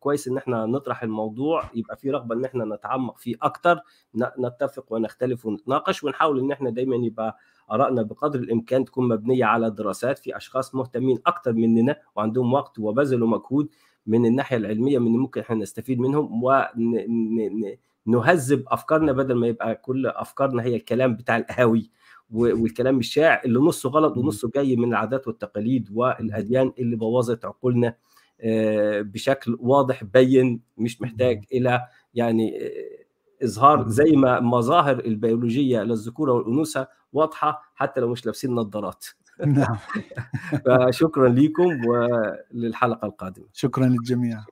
كويس 0.00 0.28
إن 0.28 0.36
إحنا 0.36 0.66
نطرح 0.66 1.02
الموضوع. 1.02 1.70
يبقى 1.74 1.96
في 1.96 2.10
رغبة 2.10 2.34
إن 2.34 2.44
إحنا 2.44 2.64
نتعمق 2.64 3.18
فيه 3.18 3.34
أكتر 3.42 3.80
نتفق 4.38 4.92
ونختلف 4.92 5.46
ونتناقش 5.46 6.04
ونحاول 6.04 6.38
إن 6.40 6.52
إحنا 6.52 6.70
دايما 6.70 6.96
يبقى 6.96 7.38
آرائنا 7.70 8.02
بقدر 8.02 8.38
الإمكان 8.38 8.84
تكون 8.84 9.08
مبنية 9.08 9.44
على 9.44 9.70
دراسات 9.70 10.18
في 10.18 10.36
أشخاص 10.36 10.74
مهتمين 10.74 11.18
أكتر 11.26 11.52
مننا 11.52 11.96
وعندهم 12.16 12.52
وقت 12.52 12.78
وبذلوا 12.78 13.28
مجهود 13.28 13.68
من 14.06 14.26
الناحية 14.26 14.56
العلمية 14.56 14.98
من 14.98 15.10
ممكن 15.10 15.40
إحنا 15.40 15.56
نستفيد 15.56 15.98
منهم 16.00 16.44
ونهذب 18.06 18.64
أفكارنا 18.68 19.12
بدل 19.12 19.34
ما 19.34 19.46
يبقى 19.46 19.74
كل 19.74 20.06
أفكارنا 20.06 20.62
هي 20.62 20.76
الكلام 20.76 21.14
بتاع 21.16 21.36
القهاوي 21.36 21.90
والكلام 22.30 22.98
الشائع 22.98 23.42
اللي 23.44 23.58
نصه 23.58 23.88
غلط 23.90 24.16
ونصه 24.16 24.50
جاي 24.54 24.76
من 24.76 24.88
العادات 24.88 25.26
والتقاليد 25.28 25.88
والأديان 25.92 26.72
اللي 26.78 26.96
بوظت 26.96 27.44
عقولنا 27.44 27.94
بشكل 29.00 29.56
واضح 29.60 30.04
بين 30.04 30.60
مش 30.78 31.02
محتاج 31.02 31.44
إلى 31.52 31.80
يعني 32.14 32.58
إظهار 33.42 33.88
زي 33.88 34.10
ما 34.16 34.40
مظاهر 34.40 34.98
البيولوجية 34.98 35.82
للذكورة 35.82 36.32
والأنوثة 36.32 36.88
واضحة 37.12 37.62
حتى 37.74 38.00
لو 38.00 38.08
مش 38.08 38.26
لابسين 38.26 38.50
نظارات. 38.54 39.04
نعم. 39.46 39.76
فشكرا 40.64 41.28
لكم 41.28 41.86
وللحلقة 41.86 43.06
القادمة. 43.06 43.46
شكرا 43.52 43.86
للجميع. 43.86 44.44